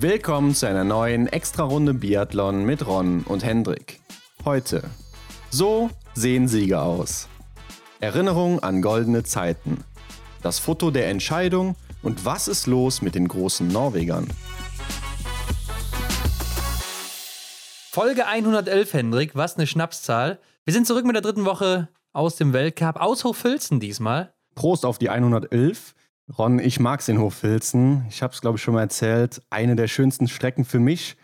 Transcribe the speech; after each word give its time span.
Willkommen 0.00 0.54
zu 0.54 0.68
einer 0.68 0.84
neuen 0.84 1.26
Extra-Runde 1.26 1.92
Biathlon 1.92 2.64
mit 2.64 2.86
Ron 2.86 3.24
und 3.24 3.44
Hendrik. 3.44 4.00
Heute. 4.44 4.84
So 5.50 5.90
sehen 6.14 6.46
Sieger 6.46 6.84
aus. 6.84 7.26
Erinnerung 7.98 8.60
an 8.60 8.80
goldene 8.80 9.24
Zeiten. 9.24 9.82
Das 10.40 10.60
Foto 10.60 10.92
der 10.92 11.08
Entscheidung 11.08 11.74
und 12.04 12.24
was 12.24 12.46
ist 12.46 12.68
los 12.68 13.02
mit 13.02 13.16
den 13.16 13.26
großen 13.26 13.66
Norwegern. 13.66 14.28
Folge 17.90 18.26
111, 18.28 18.92
Hendrik, 18.92 19.34
was 19.34 19.56
eine 19.56 19.66
Schnapszahl. 19.66 20.38
Wir 20.64 20.74
sind 20.74 20.86
zurück 20.86 21.06
mit 21.06 21.16
der 21.16 21.22
dritten 21.22 21.44
Woche 21.44 21.88
aus 22.12 22.36
dem 22.36 22.52
Weltcup, 22.52 23.00
aus 23.00 23.24
Hochfilzen 23.24 23.80
diesmal. 23.80 24.32
Prost 24.54 24.84
auf 24.84 24.98
die 24.98 25.10
111. 25.10 25.96
Ron, 26.36 26.58
ich 26.58 26.78
mag's 26.78 27.08
in 27.08 27.18
Hochfilzen. 27.18 28.04
Ich 28.10 28.22
habe 28.22 28.34
es, 28.34 28.40
glaube 28.40 28.56
ich, 28.58 28.62
schon 28.62 28.74
mal 28.74 28.82
erzählt. 28.82 29.40
Eine 29.48 29.76
der 29.76 29.88
schönsten 29.88 30.28
Strecken 30.28 30.64
für 30.64 30.78
mich. 30.78 31.16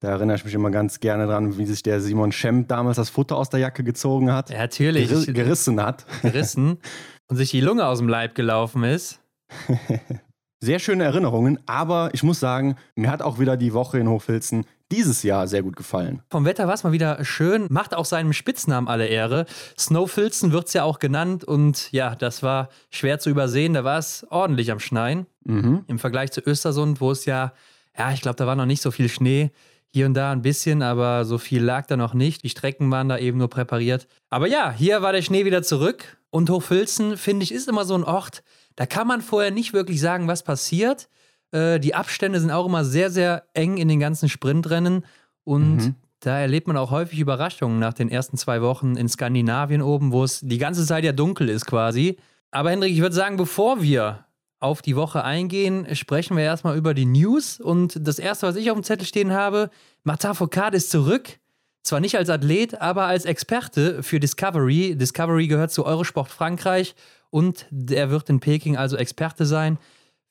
Da 0.00 0.10
erinnere 0.10 0.36
ich 0.36 0.44
mich 0.44 0.54
immer 0.54 0.70
ganz 0.70 1.00
gerne 1.00 1.26
dran, 1.26 1.58
wie 1.58 1.66
sich 1.66 1.82
der 1.82 2.00
Simon 2.00 2.32
Schemp 2.32 2.68
damals 2.68 2.96
das 2.96 3.10
Futter 3.10 3.36
aus 3.36 3.50
der 3.50 3.60
Jacke 3.60 3.84
gezogen 3.84 4.32
hat. 4.32 4.48
Ja, 4.48 4.58
natürlich. 4.58 5.08
Geri 5.08 5.32
gerissen 5.32 5.82
hat. 5.82 6.06
Gerissen. 6.22 6.78
und 7.26 7.36
sich 7.36 7.50
die 7.50 7.60
Lunge 7.60 7.84
aus 7.84 7.98
dem 7.98 8.08
Leib 8.08 8.34
gelaufen 8.34 8.84
ist. 8.84 9.20
Sehr 10.60 10.78
schöne 10.78 11.04
Erinnerungen, 11.04 11.60
aber 11.66 12.10
ich 12.12 12.22
muss 12.22 12.40
sagen, 12.40 12.76
mir 12.96 13.10
hat 13.10 13.22
auch 13.22 13.38
wieder 13.38 13.56
die 13.56 13.74
Woche 13.74 13.98
in 13.98 14.08
Hochfilzen 14.08 14.64
dieses 14.90 15.22
Jahr 15.22 15.46
sehr 15.46 15.62
gut 15.62 15.76
gefallen. 15.76 16.22
Vom 16.30 16.44
Wetter 16.44 16.66
war 16.66 16.74
es 16.74 16.84
mal 16.84 16.92
wieder 16.92 17.24
schön, 17.24 17.66
macht 17.70 17.94
auch 17.94 18.04
seinem 18.04 18.32
Spitznamen 18.32 18.88
alle 18.88 19.06
Ehre. 19.06 19.46
Snowfilzen 19.78 20.52
wird 20.52 20.68
es 20.68 20.72
ja 20.72 20.84
auch 20.84 20.98
genannt 20.98 21.44
und 21.44 21.92
ja, 21.92 22.14
das 22.14 22.42
war 22.42 22.68
schwer 22.90 23.18
zu 23.18 23.30
übersehen. 23.30 23.74
Da 23.74 23.84
war 23.84 23.98
es 23.98 24.26
ordentlich 24.30 24.70
am 24.70 24.80
Schneien. 24.80 25.26
Mhm. 25.44 25.84
Im 25.86 25.98
Vergleich 25.98 26.32
zu 26.32 26.40
Östersund, 26.40 27.00
wo 27.00 27.10
es 27.10 27.24
ja, 27.24 27.52
ja, 27.96 28.12
ich 28.12 28.20
glaube, 28.20 28.36
da 28.36 28.46
war 28.46 28.56
noch 28.56 28.66
nicht 28.66 28.82
so 28.82 28.90
viel 28.90 29.08
Schnee. 29.08 29.50
Hier 29.90 30.04
und 30.04 30.14
da 30.14 30.32
ein 30.32 30.42
bisschen, 30.42 30.82
aber 30.82 31.24
so 31.24 31.38
viel 31.38 31.62
lag 31.62 31.86
da 31.86 31.96
noch 31.96 32.12
nicht. 32.12 32.42
Die 32.42 32.50
Strecken 32.50 32.90
waren 32.90 33.08
da 33.08 33.18
eben 33.18 33.38
nur 33.38 33.48
präpariert. 33.48 34.06
Aber 34.28 34.46
ja, 34.46 34.70
hier 34.70 35.00
war 35.00 35.12
der 35.12 35.22
Schnee 35.22 35.46
wieder 35.46 35.62
zurück. 35.62 36.18
Und 36.30 36.50
Hochfilzen, 36.50 37.16
finde 37.16 37.44
ich, 37.44 37.52
ist 37.52 37.68
immer 37.68 37.86
so 37.86 37.94
ein 37.94 38.04
Ort, 38.04 38.42
da 38.76 38.86
kann 38.86 39.06
man 39.06 39.22
vorher 39.22 39.50
nicht 39.50 39.72
wirklich 39.72 40.00
sagen, 40.00 40.28
was 40.28 40.42
passiert. 40.42 41.08
Äh, 41.52 41.80
die 41.80 41.94
Abstände 41.94 42.40
sind 42.40 42.50
auch 42.50 42.66
immer 42.66 42.84
sehr, 42.84 43.10
sehr 43.10 43.44
eng 43.54 43.76
in 43.76 43.88
den 43.88 44.00
ganzen 44.00 44.28
Sprintrennen 44.28 45.04
und 45.44 45.76
mhm. 45.76 45.94
da 46.20 46.38
erlebt 46.38 46.66
man 46.66 46.76
auch 46.76 46.90
häufig 46.90 47.18
Überraschungen 47.18 47.78
nach 47.78 47.94
den 47.94 48.10
ersten 48.10 48.36
zwei 48.36 48.60
Wochen 48.62 48.96
in 48.96 49.08
Skandinavien 49.08 49.82
oben, 49.82 50.12
wo 50.12 50.24
es 50.24 50.40
die 50.40 50.58
ganze 50.58 50.84
Zeit 50.84 51.04
ja 51.04 51.12
dunkel 51.12 51.48
ist 51.48 51.66
quasi. 51.66 52.18
Aber 52.50 52.70
Hendrik, 52.70 52.92
ich 52.92 53.00
würde 53.00 53.14
sagen, 53.14 53.36
bevor 53.36 53.82
wir 53.82 54.24
auf 54.60 54.82
die 54.82 54.96
Woche 54.96 55.24
eingehen, 55.24 55.86
sprechen 55.94 56.36
wir 56.36 56.44
erstmal 56.44 56.76
über 56.76 56.92
die 56.92 57.04
News. 57.04 57.60
Und 57.60 57.98
das 58.06 58.18
erste, 58.18 58.46
was 58.46 58.56
ich 58.56 58.70
auf 58.70 58.76
dem 58.76 58.82
Zettel 58.82 59.06
stehen 59.06 59.32
habe, 59.32 59.70
Martin 60.02 60.34
Foucault 60.34 60.74
ist 60.74 60.90
zurück. 60.90 61.38
Zwar 61.82 62.00
nicht 62.00 62.16
als 62.16 62.28
Athlet, 62.28 62.80
aber 62.80 63.04
als 63.04 63.24
Experte 63.24 64.02
für 64.02 64.18
Discovery. 64.18 64.96
Discovery 64.96 65.46
gehört 65.46 65.70
zu 65.70 65.86
Eurosport 65.86 66.28
Frankreich 66.28 66.94
und 67.30 67.66
er 67.90 68.10
wird 68.10 68.28
in 68.28 68.40
Peking 68.40 68.76
also 68.76 68.96
Experte 68.96 69.46
sein 69.46 69.78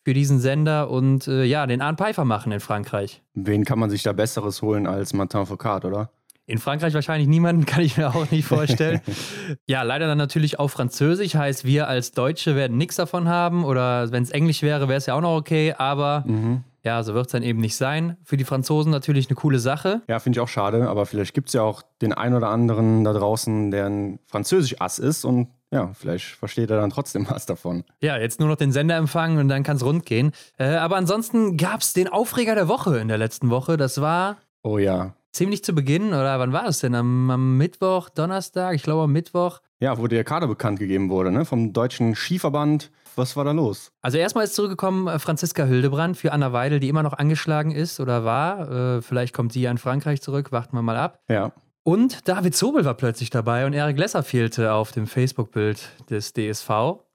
für 0.08 0.14
diesen 0.14 0.40
Sender 0.40 0.90
und 0.90 1.28
äh, 1.28 1.44
ja, 1.44 1.68
den 1.68 1.82
Arne 1.82 1.98
Pfeiffer 1.98 2.24
machen 2.24 2.54
in 2.54 2.62
Frankreich. 2.62 3.22
Wen 3.34 3.66
kann 3.66 3.78
man 3.78 3.90
sich 3.90 4.04
da 4.04 4.14
Besseres 4.14 4.62
holen 4.62 4.88
als 4.88 5.12
Martin 5.12 5.46
Foucault, 5.46 5.84
oder? 5.84 6.12
In 6.46 6.60
Frankreich 6.60 6.94
wahrscheinlich 6.94 7.28
niemanden, 7.28 7.66
kann 7.66 7.82
ich 7.82 7.98
mir 7.98 8.16
auch 8.16 8.32
nicht 8.32 8.48
vorstellen. 8.48 9.02
ja, 9.68 9.84
leider 9.84 10.08
dann 10.08 10.18
natürlich 10.18 10.60
auf 10.60 10.72
Französisch, 10.72 11.36
heißt 11.36 11.66
wir 11.66 11.90
als 11.90 12.14
Deutsche 12.14 12.56
werden 12.56 12.78
nichts 12.78 12.96
davon 12.96 13.28
haben 13.28 13.66
oder 13.66 14.10
wenn 14.14 14.24
es 14.24 14.30
Englisch 14.30 14.62
wäre, 14.62 14.88
wäre 14.88 14.98
es 14.98 15.08
ja 15.08 15.14
auch 15.14 15.20
noch 15.20 15.36
okay, 15.36 15.76
aber 15.78 16.24
mhm. 16.26 16.64
ja, 16.86 17.04
so 17.04 17.14
wird 17.14 17.26
es 17.26 17.34
dann 17.34 17.44
eben 17.44 17.60
nicht 17.60 17.76
sein. 17.76 18.16
Für 18.24 18.38
die 18.38 18.46
Franzosen 18.46 18.94
natürlich 18.94 19.28
eine 19.28 19.36
coole 19.36 19.60
Sache. 19.60 20.04
Ja, 20.08 20.20
finde 20.20 20.38
ich 20.38 20.40
auch 20.42 20.48
schade, 20.48 20.88
aber 20.88 21.06
vielleicht 21.06 21.34
gibt 21.34 21.50
es 21.50 21.54
ja 21.54 21.64
auch 21.64 21.82
den 22.02 22.14
einen 22.14 22.36
oder 22.36 22.48
anderen 22.48 23.04
da 23.04 23.12
draußen, 23.12 23.72
der 23.72 23.88
ein 23.88 24.20
Französisch-Ass 24.28 25.00
ist 25.00 25.26
und 25.26 25.50
ja, 25.72 25.92
vielleicht 25.94 26.26
versteht 26.26 26.70
er 26.70 26.80
dann 26.80 26.90
trotzdem 26.90 27.28
was 27.30 27.46
davon. 27.46 27.84
Ja, 28.02 28.18
jetzt 28.18 28.40
nur 28.40 28.50
noch 28.50 28.56
den 28.56 28.72
Sender 28.72 28.96
empfangen 28.96 29.38
und 29.38 29.50
dann 29.50 29.64
kann 29.64 29.78
es 29.78 29.84
rund 29.84 30.06
gehen. 30.06 30.32
Äh, 30.58 30.76
aber 30.76 30.96
ansonsten 30.96 31.58
gab 31.58 31.82
es 31.82 31.94
den 31.94 32.08
Aufreger 32.08 32.56
der 32.56 32.68
Woche 32.68 32.98
in 33.00 33.08
der 33.08 33.18
letzten 33.18 33.50
Woche. 33.50 33.78
Das 33.78 34.00
war. 34.00 34.38
Oh 34.64 34.78
ja. 34.78 35.14
Ziemlich 35.32 35.64
zu 35.64 35.74
Beginn, 35.74 36.08
oder 36.08 36.40
wann 36.40 36.54
war 36.54 36.64
das 36.64 36.80
denn? 36.80 36.96
Am, 36.96 37.30
am 37.30 37.58
Mittwoch, 37.58 38.10
Donnerstag? 38.10 38.76
Ich 38.76 38.84
glaube 38.84 39.04
am 39.04 39.12
Mittwoch. 39.12 39.60
Ja, 39.80 39.98
wo 40.00 40.08
der 40.08 40.24
Kader 40.24 40.48
bekannt 40.48 40.80
gegeben 40.80 41.10
wurde, 41.10 41.32
ne? 41.32 41.46
Vom 41.46 41.74
Deutschen 41.74 42.16
Skiverband. 42.16 42.90
Was 43.16 43.36
war 43.36 43.44
da 43.46 43.52
los? 43.52 43.92
Also 44.02 44.20
erstmal 44.20 44.44
ist 44.46 44.56
zurückgekommen 44.56 45.08
äh, 45.08 45.20
Franziska 45.20 45.66
Hildebrand 45.66 46.18
für 46.18 46.32
Anna 46.32 46.54
Weidel, 46.54 46.80
die 46.80 46.88
immer 46.88 47.04
noch 47.04 47.14
angeschlagen 47.14 47.72
ist 47.72 48.00
oder 48.00 48.24
war. 48.24 48.98
Äh, 48.98 49.02
vielleicht 49.02 49.34
kommt 49.34 49.54
sie 49.54 49.62
ja 49.62 49.72
in 49.72 49.80
Frankreich 49.80 50.22
zurück, 50.22 50.52
warten 50.52 50.76
wir 50.76 50.82
mal 50.82 50.98
ab. 50.98 51.20
Ja. 51.28 51.52
Und 51.88 52.28
David 52.28 52.54
Zobel 52.54 52.84
war 52.84 52.96
plötzlich 52.96 53.30
dabei 53.30 53.66
und 53.66 53.72
Erik 53.72 53.98
Lesser 53.98 54.22
fehlte 54.22 54.74
auf 54.74 54.92
dem 54.92 55.08
Facebook-Bild 55.08 55.88
des 56.10 56.34
DSV. 56.34 56.70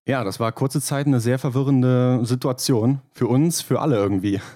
Ja, 0.09 0.25
das 0.25 0.41
war 0.41 0.51
kurze 0.51 0.81
Zeit 0.81 1.07
eine 1.07 1.21
sehr 1.21 1.39
verwirrende 1.39 2.21
Situation. 2.23 3.03
Für 3.13 3.27
uns, 3.27 3.61
für 3.61 3.83
alle 3.83 3.97
irgendwie. 3.97 4.41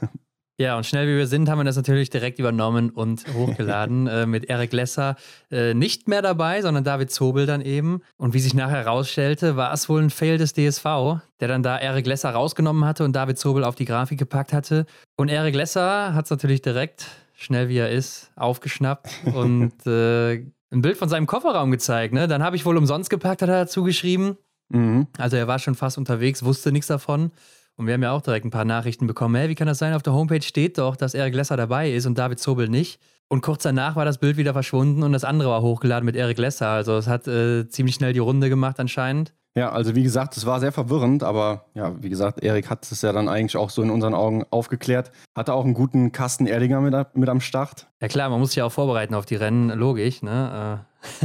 Ja, 0.58 0.78
und 0.78 0.86
schnell 0.86 1.06
wie 1.06 1.18
wir 1.18 1.26
sind, 1.26 1.50
haben 1.50 1.58
wir 1.58 1.64
das 1.64 1.76
natürlich 1.76 2.08
direkt 2.08 2.38
übernommen 2.38 2.88
und 2.88 3.26
hochgeladen 3.34 4.06
äh, 4.06 4.24
mit 4.24 4.46
Erik 4.46 4.72
Lesser 4.72 5.16
äh, 5.50 5.74
nicht 5.74 6.08
mehr 6.08 6.22
dabei, 6.22 6.62
sondern 6.62 6.82
David 6.82 7.10
Zobel 7.10 7.44
dann 7.44 7.60
eben. 7.60 8.00
Und 8.16 8.32
wie 8.32 8.38
sich 8.38 8.54
nachher 8.54 8.78
herausstellte, 8.78 9.56
war 9.56 9.70
es 9.74 9.90
wohl 9.90 10.00
ein 10.00 10.08
Fail 10.08 10.38
des 10.38 10.54
DSV, 10.54 11.20
der 11.40 11.48
dann 11.48 11.62
da 11.62 11.76
Erik 11.76 12.06
Lesser 12.06 12.30
rausgenommen 12.30 12.86
hatte 12.86 13.04
und 13.04 13.14
David 13.14 13.38
Zobel 13.38 13.64
auf 13.64 13.74
die 13.74 13.84
Grafik 13.84 14.18
gepackt 14.18 14.54
hatte. 14.54 14.86
Und 15.18 15.28
Erik 15.28 15.54
Lesser 15.54 16.14
hat 16.14 16.24
es 16.24 16.30
natürlich 16.30 16.62
direkt 16.62 17.06
schnell 17.36 17.68
wie 17.68 17.76
er 17.76 17.90
ist, 17.90 18.32
aufgeschnappt 18.34 19.08
und 19.34 19.86
äh, 19.86 20.34
ein 20.70 20.82
Bild 20.82 20.96
von 20.96 21.08
seinem 21.08 21.26
Kofferraum 21.26 21.70
gezeigt. 21.70 22.12
Ne? 22.12 22.26
Dann 22.26 22.42
habe 22.42 22.56
ich 22.56 22.64
wohl 22.64 22.76
umsonst 22.76 23.10
gepackt, 23.10 23.42
hat 23.42 23.48
er 23.48 23.64
dazu 23.64 23.84
geschrieben. 23.84 24.36
Mhm. 24.70 25.06
Also 25.16 25.36
er 25.36 25.46
war 25.46 25.58
schon 25.58 25.76
fast 25.76 25.96
unterwegs, 25.98 26.44
wusste 26.44 26.72
nichts 26.72 26.88
davon. 26.88 27.30
Und 27.76 27.86
wir 27.86 27.94
haben 27.94 28.02
ja 28.02 28.12
auch 28.12 28.22
direkt 28.22 28.46
ein 28.46 28.50
paar 28.50 28.64
Nachrichten 28.64 29.06
bekommen. 29.06 29.34
Hey, 29.34 29.48
wie 29.50 29.54
kann 29.54 29.66
das 29.66 29.78
sein? 29.78 29.92
Auf 29.92 30.02
der 30.02 30.14
Homepage 30.14 30.42
steht 30.42 30.78
doch, 30.78 30.96
dass 30.96 31.14
Erik 31.14 31.34
Lesser 31.34 31.56
dabei 31.56 31.92
ist 31.92 32.06
und 32.06 32.16
David 32.16 32.40
Zobel 32.40 32.68
nicht. 32.68 33.00
Und 33.28 33.42
kurz 33.42 33.64
danach 33.64 33.96
war 33.96 34.06
das 34.06 34.18
Bild 34.18 34.38
wieder 34.38 34.54
verschwunden 34.54 35.02
und 35.02 35.12
das 35.12 35.24
andere 35.24 35.50
war 35.50 35.60
hochgeladen 35.60 36.06
mit 36.06 36.16
Erik 36.16 36.38
Lesser. 36.38 36.68
Also 36.68 36.96
es 36.96 37.06
hat 37.06 37.28
äh, 37.28 37.68
ziemlich 37.68 37.96
schnell 37.96 38.12
die 38.12 38.18
Runde 38.18 38.48
gemacht 38.48 38.80
anscheinend. 38.80 39.34
Ja, 39.56 39.72
also 39.72 39.94
wie 39.94 40.02
gesagt, 40.02 40.36
es 40.36 40.44
war 40.44 40.60
sehr 40.60 40.70
verwirrend, 40.70 41.22
aber 41.22 41.64
ja, 41.72 41.94
wie 42.02 42.10
gesagt, 42.10 42.42
Erik 42.42 42.68
hat 42.68 42.86
es 42.92 43.00
ja 43.00 43.12
dann 43.12 43.26
eigentlich 43.26 43.56
auch 43.56 43.70
so 43.70 43.82
in 43.82 43.88
unseren 43.88 44.12
Augen 44.12 44.44
aufgeklärt. 44.50 45.10
Hatte 45.34 45.54
auch 45.54 45.64
einen 45.64 45.72
guten 45.72 46.12
Kasten 46.12 46.46
Erdinger 46.46 46.82
mit, 46.82 46.94
mit 47.16 47.28
am 47.30 47.40
Start. 47.40 47.86
Ja 48.02 48.08
klar, 48.08 48.28
man 48.28 48.38
muss 48.38 48.50
sich 48.50 48.56
ja 48.56 48.66
auch 48.66 48.72
vorbereiten 48.72 49.14
auf 49.14 49.24
die 49.24 49.36
Rennen, 49.36 49.70
logisch. 49.70 50.20
Ne? 50.20 50.84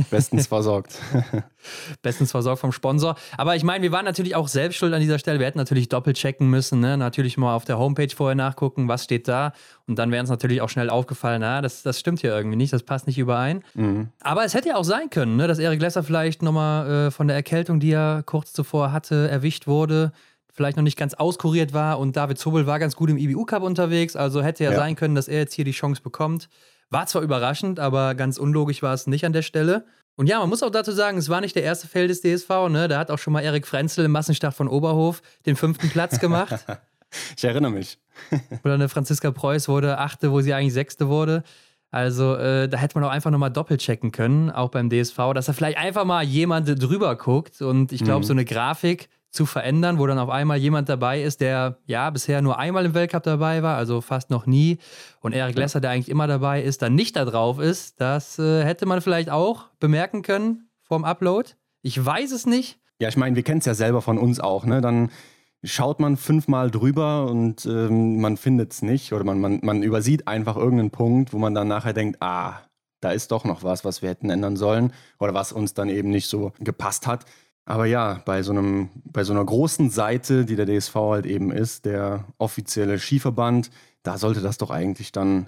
Bestens 0.09 0.47
versorgt. 0.47 0.99
Bestens 2.01 2.31
versorgt 2.31 2.59
vom 2.59 2.71
Sponsor. 2.71 3.15
Aber 3.37 3.55
ich 3.55 3.63
meine, 3.63 3.83
wir 3.83 3.91
waren 3.91 4.05
natürlich 4.05 4.35
auch 4.35 4.47
selbst 4.47 4.77
schuld 4.77 4.93
an 4.93 5.01
dieser 5.01 5.19
Stelle. 5.19 5.39
Wir 5.39 5.47
hätten 5.47 5.57
natürlich 5.57 5.89
doppelt 5.89 6.17
checken 6.17 6.49
müssen. 6.49 6.79
Ne? 6.79 6.97
Natürlich 6.97 7.37
mal 7.37 7.55
auf 7.55 7.65
der 7.65 7.77
Homepage 7.77 8.09
vorher 8.15 8.35
nachgucken, 8.35 8.87
was 8.87 9.03
steht 9.03 9.27
da. 9.27 9.53
Und 9.87 9.97
dann 9.99 10.11
wäre 10.11 10.21
uns 10.21 10.29
natürlich 10.29 10.61
auch 10.61 10.69
schnell 10.69 10.89
aufgefallen, 10.89 11.41
na, 11.41 11.61
das, 11.61 11.83
das 11.83 11.99
stimmt 11.99 12.21
hier 12.21 12.35
irgendwie 12.35 12.57
nicht, 12.57 12.73
das 12.73 12.83
passt 12.83 13.07
nicht 13.07 13.17
überein. 13.17 13.63
Mhm. 13.73 14.09
Aber 14.21 14.45
es 14.45 14.53
hätte 14.53 14.69
ja 14.69 14.75
auch 14.75 14.83
sein 14.83 15.09
können, 15.09 15.35
ne, 15.35 15.47
dass 15.47 15.59
Erik 15.59 15.81
Lesser 15.81 16.03
vielleicht 16.03 16.41
nochmal 16.41 17.07
äh, 17.07 17.11
von 17.11 17.27
der 17.27 17.35
Erkältung, 17.35 17.79
die 17.79 17.91
er 17.91 18.23
kurz 18.25 18.53
zuvor 18.53 18.91
hatte, 18.91 19.29
erwischt 19.29 19.67
wurde 19.67 20.11
vielleicht 20.53 20.77
noch 20.77 20.83
nicht 20.83 20.97
ganz 20.97 21.13
auskuriert 21.13 21.73
war 21.73 21.99
und 21.99 22.15
David 22.15 22.37
Zobel 22.37 22.67
war 22.67 22.77
ganz 22.77 22.95
gut 22.95 23.09
im 23.09 23.17
IBU 23.17 23.45
Cup 23.45 23.63
unterwegs, 23.63 24.15
also 24.15 24.43
hätte 24.43 24.63
ja, 24.63 24.71
ja, 24.71 24.77
sein 24.77 24.95
können, 24.95 25.15
dass 25.15 25.27
er 25.27 25.39
jetzt 25.39 25.53
hier 25.53 25.65
die 25.65 25.71
Chance 25.71 26.01
bekommt. 26.01 26.49
War 26.91 27.07
zwar 27.07 27.21
überraschend, 27.21 27.79
aber 27.79 28.15
ganz 28.15 28.37
unlogisch 28.37 28.83
war 28.83 28.93
es 28.93 29.07
nicht 29.07 29.25
an 29.25 29.33
der 29.33 29.41
Stelle. 29.41 29.85
Und 30.17 30.27
ja, 30.27 30.39
man 30.39 30.49
muss 30.49 30.61
auch 30.61 30.69
dazu 30.69 30.91
sagen, 30.91 31.17
es 31.17 31.29
war 31.29 31.41
nicht 31.41 31.55
der 31.55 31.63
erste 31.63 31.87
Feld 31.87 32.09
des 32.09 32.21
DSV. 32.21 32.69
Ne? 32.69 32.87
Da 32.87 32.99
hat 32.99 33.09
auch 33.09 33.17
schon 33.17 33.33
mal 33.33 33.41
Erik 33.41 33.65
Frenzel 33.65 34.05
im 34.05 34.11
Massenstart 34.11 34.53
von 34.53 34.67
Oberhof 34.67 35.21
den 35.45 35.55
fünften 35.55 35.89
Platz 35.89 36.19
gemacht. 36.19 36.53
ich 37.37 37.43
erinnere 37.43 37.71
mich. 37.71 37.97
Oder 38.63 38.73
eine 38.73 38.89
Franziska 38.89 39.31
Preuß 39.31 39.69
wurde 39.69 39.97
achte, 39.97 40.31
wo 40.31 40.41
sie 40.41 40.53
eigentlich 40.53 40.73
sechste 40.73 41.07
wurde. 41.07 41.43
Also 41.91 42.35
äh, 42.35 42.69
da 42.69 42.77
hätte 42.77 42.99
man 42.99 43.07
auch 43.07 43.11
einfach 43.11 43.31
nochmal 43.31 43.51
doppelt 43.51 43.81
checken 43.81 44.11
können, 44.11 44.49
auch 44.49 44.69
beim 44.69 44.89
DSV, 44.89 45.17
dass 45.33 45.45
da 45.45 45.53
vielleicht 45.53 45.77
einfach 45.77 46.05
mal 46.05 46.23
jemand 46.23 46.67
drüber 46.81 47.15
guckt. 47.15 47.61
Und 47.61 47.91
ich 47.91 48.03
glaube, 48.03 48.19
mhm. 48.19 48.27
so 48.27 48.33
eine 48.33 48.45
Grafik 48.45 49.09
zu 49.31 49.45
verändern, 49.45 49.97
wo 49.97 50.05
dann 50.05 50.19
auf 50.19 50.29
einmal 50.29 50.57
jemand 50.57 50.89
dabei 50.89 51.23
ist, 51.23 51.41
der 51.41 51.77
ja 51.85 52.09
bisher 52.09 52.41
nur 52.41 52.59
einmal 52.59 52.85
im 52.85 52.93
Weltcup 52.93 53.23
dabei 53.23 53.63
war, 53.63 53.77
also 53.77 54.01
fast 54.01 54.29
noch 54.29 54.45
nie, 54.45 54.77
und 55.21 55.33
Eric 55.33 55.55
Lesser, 55.55 55.79
der 55.79 55.91
eigentlich 55.91 56.09
immer 56.09 56.27
dabei 56.27 56.61
ist, 56.61 56.81
dann 56.81 56.95
nicht 56.95 57.15
da 57.15 57.25
drauf 57.25 57.59
ist, 57.59 57.99
das 58.01 58.37
äh, 58.39 58.63
hätte 58.63 58.85
man 58.85 59.01
vielleicht 59.01 59.29
auch 59.29 59.69
bemerken 59.79 60.21
können 60.21 60.69
vorm 60.81 61.05
Upload. 61.05 61.51
Ich 61.81 62.03
weiß 62.03 62.31
es 62.31 62.45
nicht. 62.45 62.79
Ja, 62.99 63.07
ich 63.07 63.17
meine, 63.17 63.35
wir 63.35 63.43
kennen 63.43 63.59
es 63.59 63.65
ja 63.65 63.73
selber 63.73 64.01
von 64.01 64.17
uns 64.17 64.39
auch, 64.39 64.65
ne? 64.65 64.81
Dann 64.81 65.09
schaut 65.63 65.99
man 65.99 66.17
fünfmal 66.17 66.69
drüber 66.69 67.27
und 67.29 67.65
ähm, 67.65 68.19
man 68.19 68.35
findet 68.35 68.73
es 68.73 68.81
nicht 68.81 69.13
oder 69.13 69.23
man, 69.23 69.39
man, 69.39 69.59
man 69.63 69.83
übersieht 69.83 70.27
einfach 70.27 70.57
irgendeinen 70.57 70.91
Punkt, 70.91 71.33
wo 71.33 71.37
man 71.37 71.53
dann 71.53 71.67
nachher 71.67 71.93
denkt, 71.93 72.21
ah, 72.21 72.61
da 72.99 73.11
ist 73.11 73.31
doch 73.31 73.45
noch 73.45 73.63
was, 73.63 73.85
was 73.85 74.01
wir 74.01 74.09
hätten 74.09 74.29
ändern 74.29 74.55
sollen 74.55 74.93
oder 75.19 75.33
was 75.33 75.51
uns 75.51 75.73
dann 75.73 75.89
eben 75.89 76.09
nicht 76.09 76.27
so 76.27 76.51
gepasst 76.59 77.07
hat. 77.07 77.25
Aber 77.65 77.85
ja, 77.85 78.21
bei 78.25 78.41
so, 78.43 78.51
einem, 78.51 78.89
bei 79.05 79.23
so 79.23 79.33
einer 79.33 79.45
großen 79.45 79.89
Seite, 79.89 80.45
die 80.45 80.55
der 80.55 80.65
DSV 80.65 80.95
halt 80.95 81.25
eben 81.25 81.51
ist, 81.51 81.85
der 81.85 82.25
offizielle 82.37 82.99
Skiverband, 82.99 83.69
da 84.03 84.17
sollte 84.17 84.41
das 84.41 84.57
doch 84.57 84.71
eigentlich 84.71 85.11
dann 85.11 85.47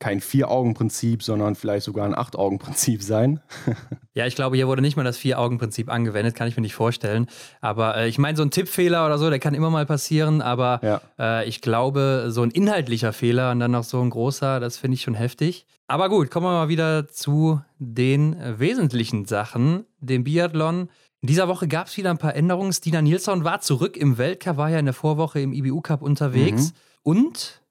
kein 0.00 0.22
Vier-Augen-Prinzip, 0.22 1.22
sondern 1.22 1.54
vielleicht 1.54 1.84
sogar 1.84 2.06
ein 2.06 2.14
Acht-Augen-Prinzip 2.14 3.02
sein. 3.02 3.40
ja, 4.14 4.26
ich 4.26 4.34
glaube, 4.34 4.56
hier 4.56 4.66
wurde 4.66 4.80
nicht 4.80 4.96
mal 4.96 5.04
das 5.04 5.18
Vier-Augen-Prinzip 5.18 5.90
angewendet, 5.90 6.34
kann 6.34 6.48
ich 6.48 6.56
mir 6.56 6.62
nicht 6.62 6.74
vorstellen. 6.74 7.26
Aber 7.60 7.98
äh, 7.98 8.08
ich 8.08 8.18
meine, 8.18 8.36
so 8.36 8.42
ein 8.42 8.50
Tippfehler 8.50 9.04
oder 9.04 9.18
so, 9.18 9.28
der 9.28 9.38
kann 9.38 9.52
immer 9.52 9.68
mal 9.68 9.84
passieren, 9.84 10.40
aber 10.40 10.80
ja. 10.82 11.00
äh, 11.18 11.46
ich 11.46 11.60
glaube, 11.60 12.28
so 12.30 12.42
ein 12.42 12.50
inhaltlicher 12.50 13.12
Fehler 13.12 13.50
und 13.50 13.60
dann 13.60 13.72
noch 13.72 13.84
so 13.84 14.00
ein 14.00 14.08
großer, 14.08 14.58
das 14.58 14.78
finde 14.78 14.94
ich 14.94 15.02
schon 15.02 15.14
heftig. 15.14 15.66
Aber 15.86 16.08
gut, 16.08 16.30
kommen 16.30 16.46
wir 16.46 16.52
mal 16.52 16.68
wieder 16.68 17.06
zu 17.08 17.60
den 17.78 18.32
äh, 18.40 18.58
wesentlichen 18.58 19.26
Sachen, 19.26 19.84
dem 20.00 20.24
Biathlon. 20.24 20.88
In 21.22 21.26
dieser 21.26 21.48
Woche 21.48 21.68
gab 21.68 21.86
es 21.86 21.96
wieder 21.96 22.10
ein 22.10 22.18
paar 22.18 22.34
Änderungen. 22.34 22.72
Stina 22.72 23.02
Nilsson 23.02 23.44
war 23.44 23.60
zurück 23.60 23.96
im 23.96 24.16
Weltcup, 24.16 24.56
war 24.56 24.70
ja 24.70 24.78
in 24.78 24.86
der 24.86 24.94
Vorwoche 24.94 25.40
im 25.40 25.52
IBU 25.52 25.82
Cup 25.82 26.00
unterwegs. 26.02 26.70
Mhm. 26.70 26.76
Und 27.02 27.62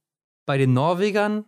bei 0.46 0.58
den 0.58 0.74
Norwegern 0.74 1.46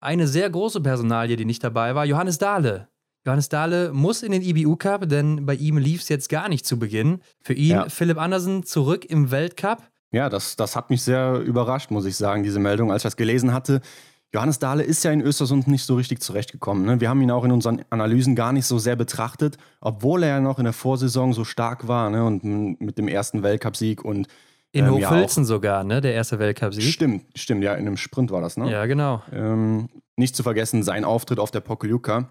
eine 0.00 0.26
sehr 0.26 0.50
große 0.50 0.80
Personalie, 0.80 1.36
die 1.36 1.44
nicht 1.44 1.62
dabei 1.62 1.94
war, 1.94 2.04
Johannes 2.04 2.38
Dahle. 2.38 2.88
Johannes 3.24 3.48
Dahle 3.48 3.92
muss 3.92 4.22
in 4.22 4.32
den 4.32 4.42
IBU 4.42 4.76
Cup, 4.76 5.08
denn 5.08 5.46
bei 5.46 5.54
ihm 5.54 5.78
lief 5.78 6.02
es 6.02 6.08
jetzt 6.08 6.28
gar 6.28 6.48
nicht 6.48 6.66
zu 6.66 6.78
Beginn. 6.78 7.20
Für 7.40 7.54
ihn 7.54 7.70
ja. 7.70 7.88
Philipp 7.88 8.18
Andersen 8.18 8.64
zurück 8.64 9.04
im 9.04 9.30
Weltcup. 9.30 9.82
Ja, 10.12 10.28
das, 10.28 10.56
das 10.56 10.76
hat 10.76 10.90
mich 10.90 11.02
sehr 11.02 11.40
überrascht, 11.40 11.90
muss 11.90 12.06
ich 12.06 12.16
sagen, 12.16 12.42
diese 12.42 12.60
Meldung, 12.60 12.92
als 12.92 13.00
ich 13.00 13.06
das 13.06 13.16
gelesen 13.16 13.52
hatte. 13.52 13.80
Johannes 14.36 14.58
Dahle 14.58 14.82
ist 14.82 15.02
ja 15.02 15.12
in 15.12 15.22
Östersund 15.22 15.66
nicht 15.66 15.84
so 15.84 15.94
richtig 15.94 16.20
zurechtgekommen. 16.20 16.84
Ne? 16.84 17.00
Wir 17.00 17.08
haben 17.08 17.22
ihn 17.22 17.30
auch 17.30 17.42
in 17.42 17.52
unseren 17.52 17.82
Analysen 17.88 18.36
gar 18.36 18.52
nicht 18.52 18.66
so 18.66 18.78
sehr 18.78 18.94
betrachtet, 18.94 19.56
obwohl 19.80 20.24
er 20.24 20.28
ja 20.28 20.40
noch 20.40 20.58
in 20.58 20.64
der 20.64 20.74
Vorsaison 20.74 21.32
so 21.32 21.44
stark 21.44 21.88
war 21.88 22.10
ne? 22.10 22.22
und 22.22 22.44
mit 22.78 22.98
dem 22.98 23.08
ersten 23.08 23.42
Weltcupsieg 23.42 24.04
und 24.04 24.28
in 24.72 24.84
ähm, 24.84 24.92
Hochfilzen 24.92 25.44
ja 25.44 25.46
sogar, 25.46 25.84
ne? 25.84 26.02
Der 26.02 26.12
erste 26.12 26.38
Weltcup-Sieg. 26.38 26.84
Stimmt, 26.84 27.24
stimmt, 27.34 27.64
ja, 27.64 27.72
in 27.72 27.86
einem 27.86 27.96
Sprint 27.96 28.30
war 28.30 28.42
das, 28.42 28.58
ne? 28.58 28.70
Ja, 28.70 28.84
genau. 28.84 29.22
Ähm, 29.32 29.88
nicht 30.16 30.36
zu 30.36 30.42
vergessen, 30.42 30.82
sein 30.82 31.06
Auftritt 31.06 31.38
auf 31.38 31.50
der 31.50 31.60
Pokljuka 31.60 32.28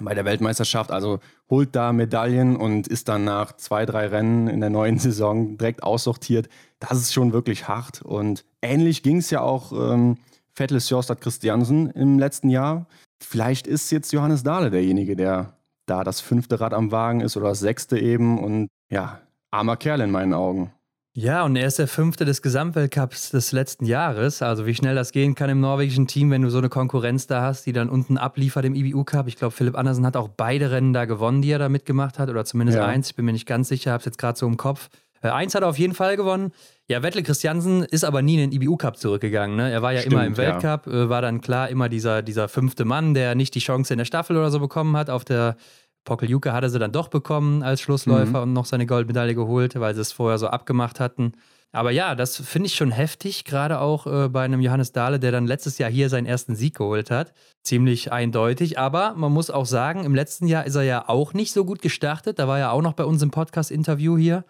bei 0.00 0.14
der 0.14 0.24
Weltmeisterschaft, 0.24 0.92
also 0.92 1.18
holt 1.50 1.74
da 1.74 1.92
Medaillen 1.92 2.54
und 2.54 2.86
ist 2.86 3.08
dann 3.08 3.24
nach 3.24 3.56
zwei, 3.56 3.86
drei 3.86 4.06
Rennen 4.06 4.46
in 4.46 4.60
der 4.60 4.70
neuen 4.70 4.98
Saison 5.00 5.58
direkt 5.58 5.82
aussortiert. 5.82 6.48
Das 6.78 6.92
ist 6.92 7.12
schon 7.12 7.32
wirklich 7.32 7.66
hart. 7.66 8.02
Und 8.02 8.44
ähnlich 8.62 9.02
ging 9.02 9.16
es 9.16 9.30
ja 9.30 9.40
auch 9.40 9.72
ähm, 9.72 10.16
Vettel 10.60 10.78
Sjostad 10.78 11.22
Christiansen 11.22 11.88
im 11.92 12.18
letzten 12.18 12.50
Jahr. 12.50 12.86
Vielleicht 13.22 13.66
ist 13.66 13.90
jetzt 13.90 14.12
Johannes 14.12 14.42
Dahle 14.42 14.70
derjenige, 14.70 15.16
der 15.16 15.54
da 15.86 16.04
das 16.04 16.20
fünfte 16.20 16.60
Rad 16.60 16.74
am 16.74 16.92
Wagen 16.92 17.22
ist 17.22 17.38
oder 17.38 17.48
das 17.48 17.60
sechste 17.60 17.98
eben. 17.98 18.38
Und 18.38 18.68
ja, 18.92 19.20
armer 19.50 19.78
Kerl 19.78 20.02
in 20.02 20.10
meinen 20.10 20.34
Augen. 20.34 20.70
Ja, 21.16 21.44
und 21.44 21.56
er 21.56 21.66
ist 21.66 21.78
der 21.78 21.88
Fünfte 21.88 22.26
des 22.26 22.42
Gesamtweltcups 22.42 23.30
des 23.30 23.52
letzten 23.52 23.86
Jahres. 23.86 24.42
Also 24.42 24.66
wie 24.66 24.74
schnell 24.74 24.94
das 24.94 25.12
gehen 25.12 25.34
kann 25.34 25.48
im 25.48 25.60
norwegischen 25.60 26.06
Team, 26.06 26.30
wenn 26.30 26.42
du 26.42 26.50
so 26.50 26.58
eine 26.58 26.68
Konkurrenz 26.68 27.26
da 27.26 27.40
hast, 27.40 27.64
die 27.64 27.72
dann 27.72 27.88
unten 27.88 28.18
abliefert 28.18 28.66
im 28.66 28.74
IBU-Cup. 28.74 29.28
Ich 29.28 29.36
glaube, 29.36 29.52
Philipp 29.52 29.78
Andersen 29.78 30.04
hat 30.04 30.16
auch 30.16 30.28
beide 30.28 30.70
Rennen 30.70 30.92
da 30.92 31.06
gewonnen, 31.06 31.40
die 31.40 31.50
er 31.50 31.58
da 31.58 31.70
mitgemacht 31.70 32.18
hat. 32.18 32.28
Oder 32.28 32.44
zumindest 32.44 32.76
ja. 32.76 32.84
eins. 32.84 33.08
Ich 33.08 33.16
bin 33.16 33.24
mir 33.24 33.32
nicht 33.32 33.46
ganz 33.46 33.68
sicher, 33.68 33.92
habe 33.92 34.00
es 34.00 34.04
jetzt 34.04 34.18
gerade 34.18 34.38
so 34.38 34.46
im 34.46 34.58
Kopf. 34.58 34.90
Äh, 35.22 35.28
eins 35.28 35.54
hat 35.54 35.62
er 35.62 35.68
auf 35.68 35.78
jeden 35.78 35.94
Fall 35.94 36.16
gewonnen. 36.16 36.52
Ja, 36.88 37.02
Wettle 37.02 37.22
Christiansen 37.22 37.82
ist 37.84 38.04
aber 38.04 38.22
nie 38.22 38.34
in 38.34 38.50
den 38.50 38.60
IBU-Cup 38.60 38.96
zurückgegangen. 38.96 39.56
Ne? 39.56 39.70
Er 39.70 39.82
war 39.82 39.92
ja 39.92 40.00
Stimmt, 40.00 40.14
immer 40.14 40.26
im 40.26 40.36
Weltcup, 40.36 40.86
ja. 40.86 40.92
äh, 40.92 41.08
war 41.08 41.22
dann 41.22 41.40
klar 41.40 41.68
immer 41.68 41.88
dieser, 41.88 42.22
dieser 42.22 42.48
fünfte 42.48 42.84
Mann, 42.84 43.14
der 43.14 43.34
nicht 43.34 43.54
die 43.54 43.60
Chance 43.60 43.94
in 43.94 43.98
der 43.98 44.04
Staffel 44.04 44.36
oder 44.36 44.50
so 44.50 44.60
bekommen 44.60 44.96
hat 44.96 45.10
auf 45.10 45.24
der 45.24 45.56
Pokeljuke 46.04 46.52
hatte 46.52 46.70
sie 46.70 46.78
dann 46.78 46.92
doch 46.92 47.08
bekommen 47.08 47.62
als 47.62 47.80
Schlussläufer 47.80 48.38
mhm. 48.38 48.42
und 48.42 48.52
noch 48.52 48.64
seine 48.64 48.86
Goldmedaille 48.86 49.34
geholt, 49.34 49.78
weil 49.78 49.94
sie 49.94 50.00
es 50.00 50.12
vorher 50.12 50.38
so 50.38 50.48
abgemacht 50.48 50.98
hatten. 50.98 51.32
Aber 51.72 51.92
ja, 51.92 52.16
das 52.16 52.36
finde 52.36 52.66
ich 52.66 52.74
schon 52.74 52.90
heftig, 52.90 53.44
gerade 53.44 53.80
auch 53.80 54.06
äh, 54.06 54.28
bei 54.28 54.42
einem 54.42 54.60
Johannes 54.60 54.90
Dahle, 54.90 55.20
der 55.20 55.30
dann 55.30 55.46
letztes 55.46 55.78
Jahr 55.78 55.90
hier 55.90 56.08
seinen 56.08 56.26
ersten 56.26 56.56
Sieg 56.56 56.76
geholt 56.76 57.12
hat. 57.12 57.32
Ziemlich 57.62 58.10
eindeutig. 58.10 58.78
Aber 58.78 59.14
man 59.14 59.30
muss 59.30 59.50
auch 59.50 59.66
sagen, 59.66 60.04
im 60.04 60.14
letzten 60.14 60.48
Jahr 60.48 60.66
ist 60.66 60.74
er 60.74 60.82
ja 60.82 61.08
auch 61.08 61.32
nicht 61.32 61.52
so 61.52 61.64
gut 61.64 61.80
gestartet. 61.80 62.40
Da 62.40 62.48
war 62.48 62.58
er 62.58 62.72
auch 62.72 62.82
noch 62.82 62.94
bei 62.94 63.04
uns 63.04 63.22
im 63.22 63.30
Podcast-Interview 63.30 64.16
hier 64.16 64.44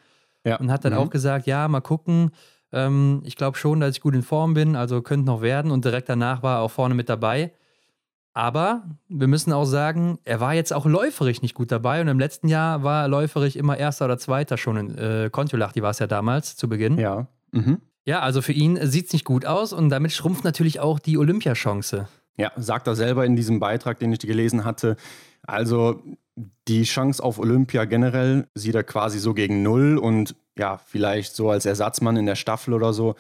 ja. 0.45 0.57
und 0.57 0.71
hat 0.71 0.85
dann 0.85 0.93
mhm. 0.93 0.99
auch 0.99 1.11
gesagt: 1.11 1.47
Ja, 1.47 1.69
mal 1.69 1.81
gucken. 1.81 2.31
Ähm, 2.73 3.23
ich 3.25 3.37
glaube 3.37 3.57
schon, 3.57 3.81
dass 3.81 3.97
ich 3.97 4.01
gut 4.01 4.15
in 4.15 4.23
Form 4.23 4.55
bin, 4.55 4.77
also 4.77 5.03
könnte 5.03 5.27
noch 5.27 5.43
werden. 5.43 5.71
Und 5.71 5.85
direkt 5.85 6.09
danach 6.09 6.43
war 6.43 6.59
er 6.59 6.63
auch 6.63 6.71
vorne 6.71 6.95
mit 6.95 7.09
dabei. 7.09 7.53
Aber 8.33 8.85
wir 9.09 9.27
müssen 9.27 9.53
auch 9.53 9.65
sagen, 9.65 10.19
er 10.25 10.39
war 10.41 10.55
jetzt 10.55 10.73
auch 10.73 10.87
läuferig 10.87 11.43
nicht 11.43 11.55
gut 11.55 11.73
dabei 11.73 12.01
und 12.01 12.07
im 12.07 12.21
letzten 12.21 12.47
Jahr 12.47 12.85
war 12.85 13.03
er 13.03 13.09
läuferig 13.09 13.57
immer 13.57 13.77
Erster 13.77 14.05
oder 14.05 14.19
Zweiter 14.19 14.57
schon 14.57 14.77
in 14.77 14.97
äh, 14.97 15.31
Kontiolahti 15.33 15.83
war 15.83 15.91
es 15.91 15.99
ja 15.99 16.07
damals 16.07 16.57
zu 16.57 16.69
Beginn. 16.69 16.97
Ja. 16.97 17.27
Mhm. 17.51 17.81
Ja, 18.05 18.21
also 18.21 18.41
für 18.41 18.53
ihn 18.53 18.79
sieht 18.87 19.07
es 19.07 19.13
nicht 19.13 19.25
gut 19.25 19.45
aus 19.47 19.73
und 19.73 19.89
damit 19.89 20.13
schrumpft 20.13 20.45
natürlich 20.45 20.79
auch 20.79 21.01
die 21.01 21.19
Olympiachance. 21.19 22.09
Ja, 22.37 22.53
sagt 22.57 22.87
er 22.87 22.95
selber 22.95 23.27
in 23.27 23.37
diesem 23.37 23.59
Beitrag, 23.59 23.99
den 23.99 24.13
ich 24.13 24.21
gelesen 24.21 24.65
hatte. 24.65 24.97
Also 25.43 26.03
die 26.69 26.85
Chance 26.85 27.23
auf 27.23 27.39
Olympia 27.39 27.85
generell 27.85 28.47
sieht 28.55 28.75
er 28.75 28.85
quasi 28.85 29.19
so 29.19 29.35
gegen 29.35 29.63
Null 29.63 29.99
und 29.99 30.37
ja, 30.59 30.79
vielleicht 30.79 31.35
so 31.35 31.51
als 31.51 31.67
Ersatzmann 31.67 32.17
in 32.17 32.27
der 32.27 32.37
Staffel 32.37 32.75
oder 32.75 32.93
so. 32.93 33.15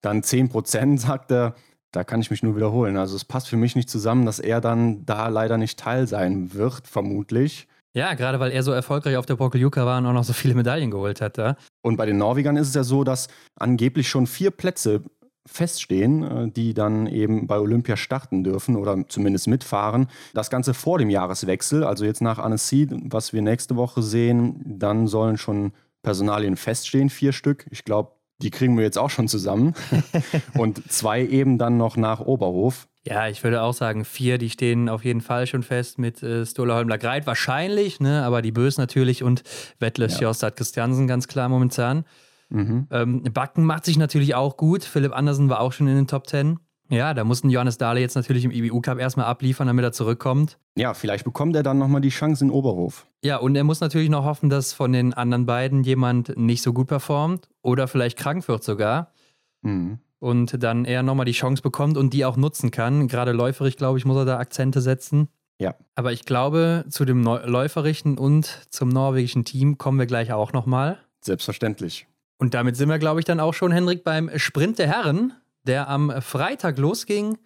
Dann 0.00 0.22
10 0.22 0.48
Prozent, 0.48 1.00
sagt 1.00 1.30
er 1.30 1.54
da 1.92 2.04
kann 2.04 2.20
ich 2.20 2.30
mich 2.30 2.42
nur 2.42 2.56
wiederholen. 2.56 2.96
Also 2.96 3.16
es 3.16 3.24
passt 3.24 3.48
für 3.48 3.56
mich 3.56 3.74
nicht 3.76 3.88
zusammen, 3.88 4.26
dass 4.26 4.38
er 4.38 4.60
dann 4.60 5.04
da 5.06 5.28
leider 5.28 5.56
nicht 5.56 5.78
Teil 5.78 6.06
sein 6.06 6.52
wird, 6.54 6.86
vermutlich. 6.86 7.66
Ja, 7.94 8.14
gerade 8.14 8.38
weil 8.38 8.52
er 8.52 8.62
so 8.62 8.72
erfolgreich 8.72 9.16
auf 9.16 9.26
der 9.26 9.36
Pokeljuka 9.36 9.86
war 9.86 9.98
und 9.98 10.06
auch 10.06 10.12
noch 10.12 10.24
so 10.24 10.34
viele 10.34 10.54
Medaillen 10.54 10.90
geholt 10.90 11.20
hat. 11.20 11.38
Ja? 11.38 11.56
Und 11.82 11.96
bei 11.96 12.06
den 12.06 12.18
Norwegern 12.18 12.56
ist 12.56 12.68
es 12.68 12.74
ja 12.74 12.84
so, 12.84 13.04
dass 13.04 13.28
angeblich 13.58 14.08
schon 14.08 14.26
vier 14.26 14.50
Plätze 14.50 15.02
feststehen, 15.48 16.22
äh, 16.22 16.50
die 16.50 16.74
dann 16.74 17.06
eben 17.06 17.46
bei 17.46 17.58
Olympia 17.58 17.96
starten 17.96 18.44
dürfen 18.44 18.76
oder 18.76 19.08
zumindest 19.08 19.48
mitfahren. 19.48 20.08
Das 20.34 20.50
Ganze 20.50 20.74
vor 20.74 20.98
dem 20.98 21.10
Jahreswechsel, 21.10 21.84
also 21.84 22.04
jetzt 22.04 22.20
nach 22.20 22.38
Annecy, 22.38 22.88
was 22.90 23.32
wir 23.32 23.42
nächste 23.42 23.76
Woche 23.76 24.02
sehen, 24.02 24.62
dann 24.64 25.06
sollen 25.06 25.36
schon 25.36 25.72
Personalien 26.02 26.56
feststehen, 26.56 27.10
vier 27.10 27.32
Stück. 27.32 27.66
Ich 27.70 27.84
glaube, 27.84 28.12
die 28.40 28.50
kriegen 28.50 28.76
wir 28.76 28.84
jetzt 28.84 28.98
auch 28.98 29.10
schon 29.10 29.28
zusammen. 29.28 29.74
und 30.54 30.90
zwei 30.90 31.24
eben 31.26 31.58
dann 31.58 31.76
noch 31.76 31.96
nach 31.96 32.20
Oberhof. 32.20 32.88
Ja, 33.04 33.28
ich 33.28 33.42
würde 33.42 33.62
auch 33.62 33.72
sagen, 33.72 34.04
vier, 34.04 34.38
die 34.38 34.50
stehen 34.50 34.88
auf 34.88 35.04
jeden 35.04 35.22
Fall 35.22 35.46
schon 35.46 35.62
fest 35.62 35.98
mit 35.98 36.22
äh, 36.22 36.44
Stola 36.44 36.74
Holmler 36.74 36.98
Greit, 36.98 37.26
wahrscheinlich, 37.26 38.00
ne? 38.00 38.22
aber 38.22 38.42
die 38.42 38.52
Bös 38.52 38.76
natürlich 38.76 39.22
und 39.22 39.42
Wettle 39.78 40.06
ja. 40.08 40.16
Sjostad 40.16 40.56
Christiansen 40.56 41.06
ganz 41.06 41.26
klar 41.26 41.48
momentan. 41.48 42.04
Mhm. 42.50 42.86
Ähm, 42.90 43.22
Backen 43.32 43.64
macht 43.64 43.84
sich 43.84 43.98
natürlich 43.98 44.34
auch 44.34 44.56
gut. 44.56 44.84
Philipp 44.84 45.12
Andersen 45.12 45.48
war 45.48 45.60
auch 45.60 45.72
schon 45.72 45.88
in 45.88 45.96
den 45.96 46.06
Top 46.06 46.26
Ten. 46.26 46.58
Ja, 46.90 47.12
da 47.12 47.22
mussten 47.22 47.50
Johannes 47.50 47.76
Dahle 47.76 48.00
jetzt 48.00 48.14
natürlich 48.14 48.44
im 48.44 48.50
IBU-Cup 48.50 48.98
erstmal 48.98 49.26
abliefern, 49.26 49.66
damit 49.66 49.84
er 49.84 49.92
zurückkommt. 49.92 50.58
Ja, 50.76 50.94
vielleicht 50.94 51.24
bekommt 51.24 51.54
er 51.54 51.62
dann 51.62 51.78
nochmal 51.78 52.00
die 52.00 52.08
Chance 52.08 52.44
in 52.44 52.50
Oberhof. 52.50 53.06
Ja, 53.22 53.36
und 53.36 53.56
er 53.56 53.64
muss 53.64 53.80
natürlich 53.80 54.08
noch 54.08 54.24
hoffen, 54.24 54.48
dass 54.48 54.72
von 54.72 54.92
den 54.92 55.12
anderen 55.12 55.44
beiden 55.44 55.82
jemand 55.82 56.36
nicht 56.38 56.62
so 56.62 56.72
gut 56.72 56.86
performt 56.86 57.48
oder 57.62 57.88
vielleicht 57.88 58.16
krank 58.16 58.48
wird 58.48 58.64
sogar. 58.64 59.12
Mhm. 59.60 59.98
Und 60.18 60.62
dann 60.62 60.84
er 60.84 61.02
nochmal 61.02 61.26
die 61.26 61.32
Chance 61.32 61.62
bekommt 61.62 61.96
und 61.98 62.14
die 62.14 62.24
auch 62.24 62.36
nutzen 62.36 62.70
kann. 62.70 63.06
Gerade 63.06 63.32
läuferig, 63.32 63.76
glaube 63.76 63.98
ich, 63.98 64.06
muss 64.06 64.16
er 64.16 64.24
da 64.24 64.38
Akzente 64.38 64.80
setzen. 64.80 65.28
Ja. 65.60 65.74
Aber 65.94 66.12
ich 66.12 66.24
glaube, 66.24 66.86
zu 66.88 67.04
dem 67.04 67.22
läuferischen 67.22 68.16
und 68.16 68.66
zum 68.70 68.88
norwegischen 68.88 69.44
Team 69.44 69.76
kommen 69.76 69.98
wir 69.98 70.06
gleich 70.06 70.32
auch 70.32 70.52
nochmal. 70.52 70.98
Selbstverständlich. 71.20 72.06
Und 72.38 72.54
damit 72.54 72.76
sind 72.76 72.88
wir, 72.88 72.98
glaube 72.98 73.20
ich, 73.20 73.26
dann 73.26 73.40
auch 73.40 73.54
schon, 73.54 73.72
Henrik, 73.72 74.04
beim 74.04 74.30
Sprint 74.36 74.78
der 74.78 74.86
Herren 74.86 75.32
der 75.68 75.88
am 75.88 76.12
Freitag 76.20 76.78
losging. 76.78 77.38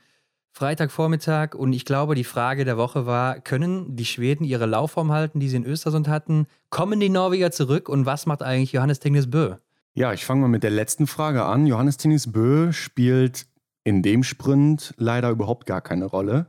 Freitagvormittag 0.55 1.55
und 1.55 1.73
ich 1.73 1.87
glaube, 1.87 2.15
die 2.15 2.25
Frage 2.25 2.67
der 2.67 2.77
Woche 2.77 3.07
war, 3.07 3.41
können 3.41 3.97
die 3.97 4.05
Schweden 4.05 4.45
ihre 4.45 4.67
Laufform 4.67 5.11
halten, 5.11 5.41
die 5.41 5.49
sie 5.49 5.57
in 5.57 5.65
Östersund 5.65 6.09
hatten? 6.09 6.47
Kommen 6.69 7.01
die 7.01 7.09
Norweger 7.09 7.51
zurück 7.51 7.89
und 7.89 8.05
was 8.05 8.27
macht 8.27 8.43
eigentlich 8.43 8.73
Johannes 8.73 9.01
Tingnes 9.01 9.31
Bö? 9.31 9.55
Ja, 9.95 10.13
ich 10.13 10.27
fange 10.27 10.43
mal 10.43 10.49
mit 10.49 10.63
der 10.63 10.71
letzten 10.71 11.07
Frage 11.07 11.45
an. 11.45 11.67
Johannes 11.67 11.97
Tingnes 11.97 12.31
Bö 12.31 12.71
spielt 12.73 13.47
in 13.83 14.03
dem 14.03 14.23
Sprint 14.23 14.93
leider 14.99 15.31
überhaupt 15.31 15.67
gar 15.67 15.81
keine 15.81 16.05
Rolle. 16.05 16.47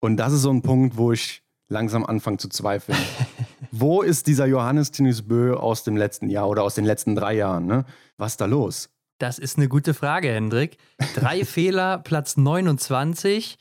Und 0.00 0.18
das 0.18 0.34
ist 0.34 0.42
so 0.42 0.50
ein 0.50 0.60
Punkt, 0.60 0.98
wo 0.98 1.12
ich 1.12 1.42
langsam 1.68 2.04
anfange 2.04 2.36
zu 2.36 2.50
zweifeln. 2.50 2.98
wo 3.70 4.02
ist 4.02 4.26
dieser 4.26 4.46
Johannes 4.46 4.90
Tingnes 4.90 5.22
Bö 5.22 5.54
aus 5.54 5.84
dem 5.84 5.96
letzten 5.96 6.28
Jahr 6.28 6.48
oder 6.48 6.62
aus 6.62 6.74
den 6.74 6.84
letzten 6.84 7.14
drei 7.14 7.34
Jahren? 7.34 7.66
Ne? 7.66 7.84
Was 8.16 8.32
ist 8.32 8.40
da 8.40 8.46
los? 8.46 8.90
Das 9.18 9.38
ist 9.38 9.56
eine 9.56 9.68
gute 9.68 9.94
Frage, 9.94 10.32
Hendrik. 10.32 10.78
Drei 11.14 11.44
Fehler, 11.44 11.98
Platz 11.98 12.36
29. 12.36 13.58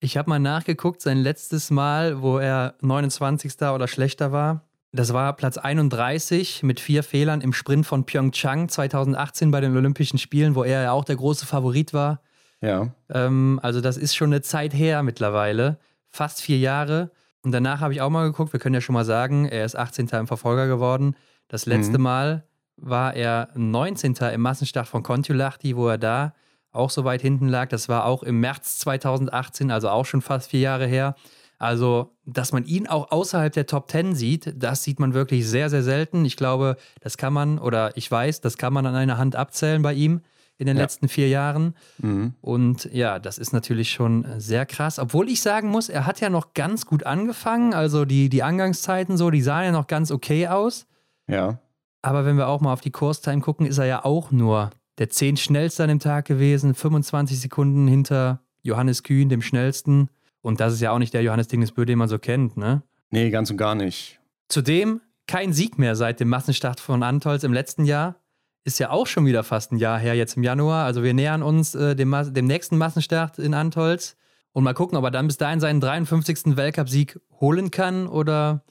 Ich 0.00 0.16
habe 0.16 0.30
mal 0.30 0.38
nachgeguckt, 0.38 1.00
sein 1.00 1.18
letztes 1.18 1.70
Mal, 1.70 2.22
wo 2.22 2.38
er 2.38 2.74
29. 2.80 3.54
oder 3.62 3.88
schlechter 3.88 4.32
war. 4.32 4.62
Das 4.92 5.12
war 5.12 5.32
Platz 5.34 5.58
31 5.58 6.62
mit 6.62 6.78
vier 6.78 7.02
Fehlern 7.02 7.40
im 7.40 7.52
Sprint 7.52 7.86
von 7.86 8.04
Pyeongchang 8.04 8.68
2018 8.68 9.50
bei 9.50 9.60
den 9.60 9.76
Olympischen 9.76 10.18
Spielen, 10.18 10.54
wo 10.54 10.64
er 10.64 10.82
ja 10.82 10.92
auch 10.92 11.04
der 11.04 11.16
große 11.16 11.46
Favorit 11.46 11.94
war. 11.94 12.20
Ja. 12.60 12.88
Ähm, 13.08 13.58
also, 13.62 13.80
das 13.80 13.96
ist 13.96 14.14
schon 14.14 14.30
eine 14.30 14.42
Zeit 14.42 14.74
her 14.74 15.02
mittlerweile. 15.02 15.78
Fast 16.08 16.42
vier 16.42 16.58
Jahre. 16.58 17.10
Und 17.42 17.52
danach 17.52 17.80
habe 17.80 17.92
ich 17.92 18.00
auch 18.00 18.10
mal 18.10 18.24
geguckt. 18.24 18.52
Wir 18.52 18.60
können 18.60 18.74
ja 18.74 18.80
schon 18.80 18.94
mal 18.94 19.04
sagen, 19.04 19.46
er 19.46 19.64
ist 19.64 19.76
18. 19.76 20.08
im 20.08 20.26
Verfolger 20.26 20.66
geworden. 20.66 21.16
Das 21.48 21.66
letzte 21.66 21.98
mhm. 21.98 22.04
Mal 22.04 22.44
war 22.76 23.14
er 23.14 23.48
19. 23.54 24.14
im 24.32 24.40
Massenstart 24.40 24.88
von 24.88 25.02
Kontiolahti, 25.02 25.76
wo 25.76 25.88
er 25.88 25.98
da 25.98 26.34
auch 26.72 26.90
so 26.90 27.04
weit 27.04 27.20
hinten 27.20 27.48
lag. 27.48 27.68
Das 27.68 27.88
war 27.88 28.06
auch 28.06 28.22
im 28.22 28.40
März 28.40 28.78
2018, 28.78 29.70
also 29.70 29.88
auch 29.88 30.06
schon 30.06 30.22
fast 30.22 30.50
vier 30.50 30.60
Jahre 30.60 30.86
her. 30.86 31.14
Also, 31.58 32.16
dass 32.24 32.52
man 32.52 32.64
ihn 32.64 32.88
auch 32.88 33.12
außerhalb 33.12 33.52
der 33.52 33.66
Top 33.66 33.90
10 33.90 34.14
sieht, 34.14 34.52
das 34.56 34.82
sieht 34.82 34.98
man 34.98 35.14
wirklich 35.14 35.46
sehr, 35.46 35.70
sehr 35.70 35.82
selten. 35.84 36.24
Ich 36.24 36.36
glaube, 36.36 36.76
das 37.00 37.16
kann 37.16 37.32
man, 37.32 37.58
oder 37.58 37.96
ich 37.96 38.10
weiß, 38.10 38.40
das 38.40 38.56
kann 38.56 38.72
man 38.72 38.86
an 38.86 38.96
einer 38.96 39.18
Hand 39.18 39.36
abzählen 39.36 39.82
bei 39.82 39.92
ihm 39.92 40.22
in 40.58 40.66
den 40.66 40.76
ja. 40.76 40.82
letzten 40.82 41.08
vier 41.08 41.28
Jahren. 41.28 41.74
Mhm. 41.98 42.34
Und 42.40 42.88
ja, 42.92 43.18
das 43.18 43.38
ist 43.38 43.52
natürlich 43.52 43.90
schon 43.90 44.26
sehr 44.38 44.66
krass. 44.66 44.98
Obwohl 44.98 45.28
ich 45.28 45.40
sagen 45.40 45.68
muss, 45.68 45.88
er 45.88 46.06
hat 46.06 46.20
ja 46.20 46.30
noch 46.30 46.54
ganz 46.54 46.86
gut 46.86 47.04
angefangen. 47.04 47.74
Also 47.74 48.04
die, 48.04 48.28
die 48.28 48.42
Angangszeiten 48.42 49.16
so, 49.16 49.30
die 49.30 49.42
sahen 49.42 49.64
ja 49.64 49.72
noch 49.72 49.86
ganz 49.86 50.10
okay 50.10 50.48
aus. 50.48 50.86
Ja. 51.26 51.58
Aber 52.02 52.24
wenn 52.24 52.36
wir 52.36 52.48
auch 52.48 52.60
mal 52.60 52.72
auf 52.72 52.80
die 52.80 52.90
Kurstime 52.90 53.40
gucken, 53.40 53.66
ist 53.66 53.78
er 53.78 53.86
ja 53.86 54.04
auch 54.04 54.30
nur 54.30 54.70
der 54.98 55.08
10 55.08 55.36
schnellste 55.36 55.84
an 55.84 55.88
dem 55.88 56.00
Tag 56.00 56.26
gewesen, 56.26 56.74
25 56.74 57.40
Sekunden 57.40 57.88
hinter 57.88 58.40
Johannes 58.62 59.02
Kühn, 59.02 59.28
dem 59.28 59.42
schnellsten. 59.42 60.08
Und 60.42 60.60
das 60.60 60.74
ist 60.74 60.80
ja 60.80 60.90
auch 60.90 60.98
nicht 60.98 61.14
der 61.14 61.22
Johannes 61.22 61.48
Dingesbö, 61.48 61.84
den 61.84 61.98
man 61.98 62.08
so 62.08 62.18
kennt, 62.18 62.56
ne? 62.56 62.82
Nee, 63.10 63.30
ganz 63.30 63.50
und 63.50 63.56
gar 63.56 63.74
nicht. 63.74 64.20
Zudem 64.48 65.00
kein 65.26 65.52
Sieg 65.52 65.78
mehr 65.78 65.96
seit 65.96 66.20
dem 66.20 66.28
Massenstart 66.28 66.80
von 66.80 67.02
Antolz 67.02 67.44
im 67.44 67.52
letzten 67.52 67.84
Jahr 67.84 68.16
ist 68.64 68.78
ja 68.78 68.90
auch 68.90 69.06
schon 69.06 69.26
wieder 69.26 69.42
fast 69.42 69.72
ein 69.72 69.76
Jahr 69.76 69.98
her, 69.98 70.14
jetzt 70.14 70.36
im 70.36 70.42
Januar. 70.42 70.84
Also 70.84 71.02
wir 71.02 71.14
nähern 71.14 71.42
uns 71.42 71.74
äh, 71.74 71.96
dem, 71.96 72.14
dem, 72.32 72.46
nächsten 72.46 72.78
Massenstart 72.78 73.38
in 73.38 73.54
Antolz. 73.54 74.16
Und 74.52 74.64
mal 74.64 74.74
gucken, 74.74 74.98
ob 74.98 75.04
er 75.04 75.10
dann 75.10 75.26
bis 75.26 75.38
dahin 75.38 75.60
seinen 75.60 75.80
53. 75.80 76.56
Weltcupsieg 76.56 77.18
holen 77.40 77.70
kann 77.70 78.06
oder 78.06 78.64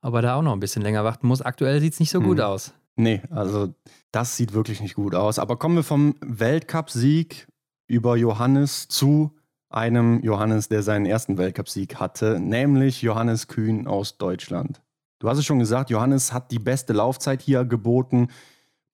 ob 0.00 0.14
er 0.14 0.22
da 0.22 0.34
auch 0.36 0.42
noch 0.42 0.52
ein 0.52 0.60
bisschen 0.60 0.82
länger 0.82 1.04
warten 1.04 1.26
muss. 1.26 1.42
Aktuell 1.42 1.80
sieht 1.80 1.94
es 1.94 2.00
nicht 2.00 2.10
so 2.10 2.20
hm. 2.20 2.26
gut 2.26 2.40
aus. 2.40 2.72
Nee, 2.96 3.22
also 3.30 3.74
das 4.12 4.36
sieht 4.36 4.52
wirklich 4.52 4.80
nicht 4.80 4.94
gut 4.94 5.14
aus. 5.14 5.38
Aber 5.38 5.56
kommen 5.56 5.76
wir 5.76 5.82
vom 5.82 6.14
Weltcupsieg 6.20 7.48
über 7.86 8.16
Johannes 8.16 8.88
zu 8.88 9.34
einem 9.68 10.22
Johannes, 10.22 10.68
der 10.68 10.82
seinen 10.82 11.04
ersten 11.04 11.36
Weltcupsieg 11.36 11.96
hatte, 11.96 12.38
nämlich 12.38 13.02
Johannes 13.02 13.48
Kühn 13.48 13.88
aus 13.88 14.18
Deutschland. 14.18 14.80
Du 15.18 15.28
hast 15.28 15.38
es 15.38 15.44
schon 15.44 15.58
gesagt, 15.58 15.90
Johannes 15.90 16.32
hat 16.32 16.52
die 16.52 16.58
beste 16.58 16.92
Laufzeit 16.92 17.42
hier 17.42 17.64
geboten. 17.64 18.28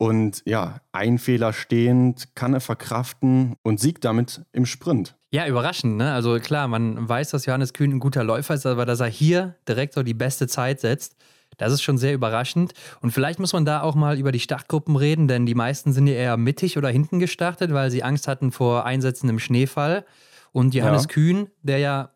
Und 0.01 0.41
ja, 0.47 0.81
ein 0.93 1.19
Fehler 1.19 1.53
stehend 1.53 2.35
kann 2.35 2.55
er 2.55 2.63
verkraften 2.63 3.57
und 3.63 3.81
siegt 3.81 4.07
damit 4.07 4.41
im 4.51 4.65
Sprint. 4.65 5.15
Ja, 5.31 5.47
überraschend, 5.47 5.99
ne? 5.99 6.15
Also 6.15 6.39
klar, 6.39 6.69
man 6.69 7.07
weiß, 7.07 7.29
dass 7.33 7.45
Johannes 7.45 7.75
Kühn 7.75 7.91
ein 7.91 8.01
guter 8.01 8.25
Läufer 8.25 8.55
ist, 8.55 8.65
aber 8.65 8.87
dass 8.87 9.01
er 9.01 9.09
hier 9.09 9.57
direkt 9.69 9.93
so 9.93 10.03
die 10.03 10.15
beste 10.15 10.49
Zeit 10.49 10.81
setzt, 10.81 11.17
das 11.59 11.75
ist 11.75 11.83
schon 11.83 11.99
sehr 11.99 12.15
überraschend. 12.15 12.73
Und 13.03 13.11
vielleicht 13.11 13.41
muss 13.41 13.53
man 13.53 13.67
da 13.67 13.83
auch 13.83 13.95
mal 13.95 14.19
über 14.19 14.33
die 14.33 14.41
Startgruppen 14.41 14.97
reden, 14.97 15.29
denn 15.29 15.45
die 15.45 15.55
meisten 15.55 15.93
sind 15.93 16.07
ja 16.07 16.15
eher 16.15 16.39
mittig 16.39 16.79
oder 16.79 16.89
hinten 16.89 17.19
gestartet, 17.19 17.75
weil 17.75 17.91
sie 17.91 18.03
Angst 18.03 18.27
hatten 18.27 18.53
vor 18.53 18.87
Einsätzen 18.87 19.29
im 19.29 19.39
Schneefall. 19.39 20.07
Und 20.53 20.75
Johannes 20.75 21.03
ja. 21.03 21.09
Kühn, 21.09 21.51
der 21.61 21.77
ja 21.77 22.11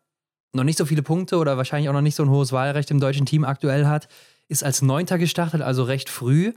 noch 0.53 0.63
nicht 0.63 0.79
so 0.79 0.87
viele 0.87 1.03
Punkte 1.03 1.37
oder 1.37 1.55
wahrscheinlich 1.55 1.87
auch 1.89 1.93
noch 1.93 2.01
nicht 2.01 2.15
so 2.15 2.23
ein 2.23 2.31
hohes 2.31 2.51
Wahlrecht 2.51 2.89
im 2.89 2.99
deutschen 2.99 3.27
Team 3.27 3.43
aktuell 3.43 3.85
hat, 3.85 4.07
ist 4.47 4.63
als 4.63 4.81
Neunter 4.81 5.19
gestartet, 5.19 5.61
also 5.61 5.83
recht 5.83 6.09
früh. 6.09 6.53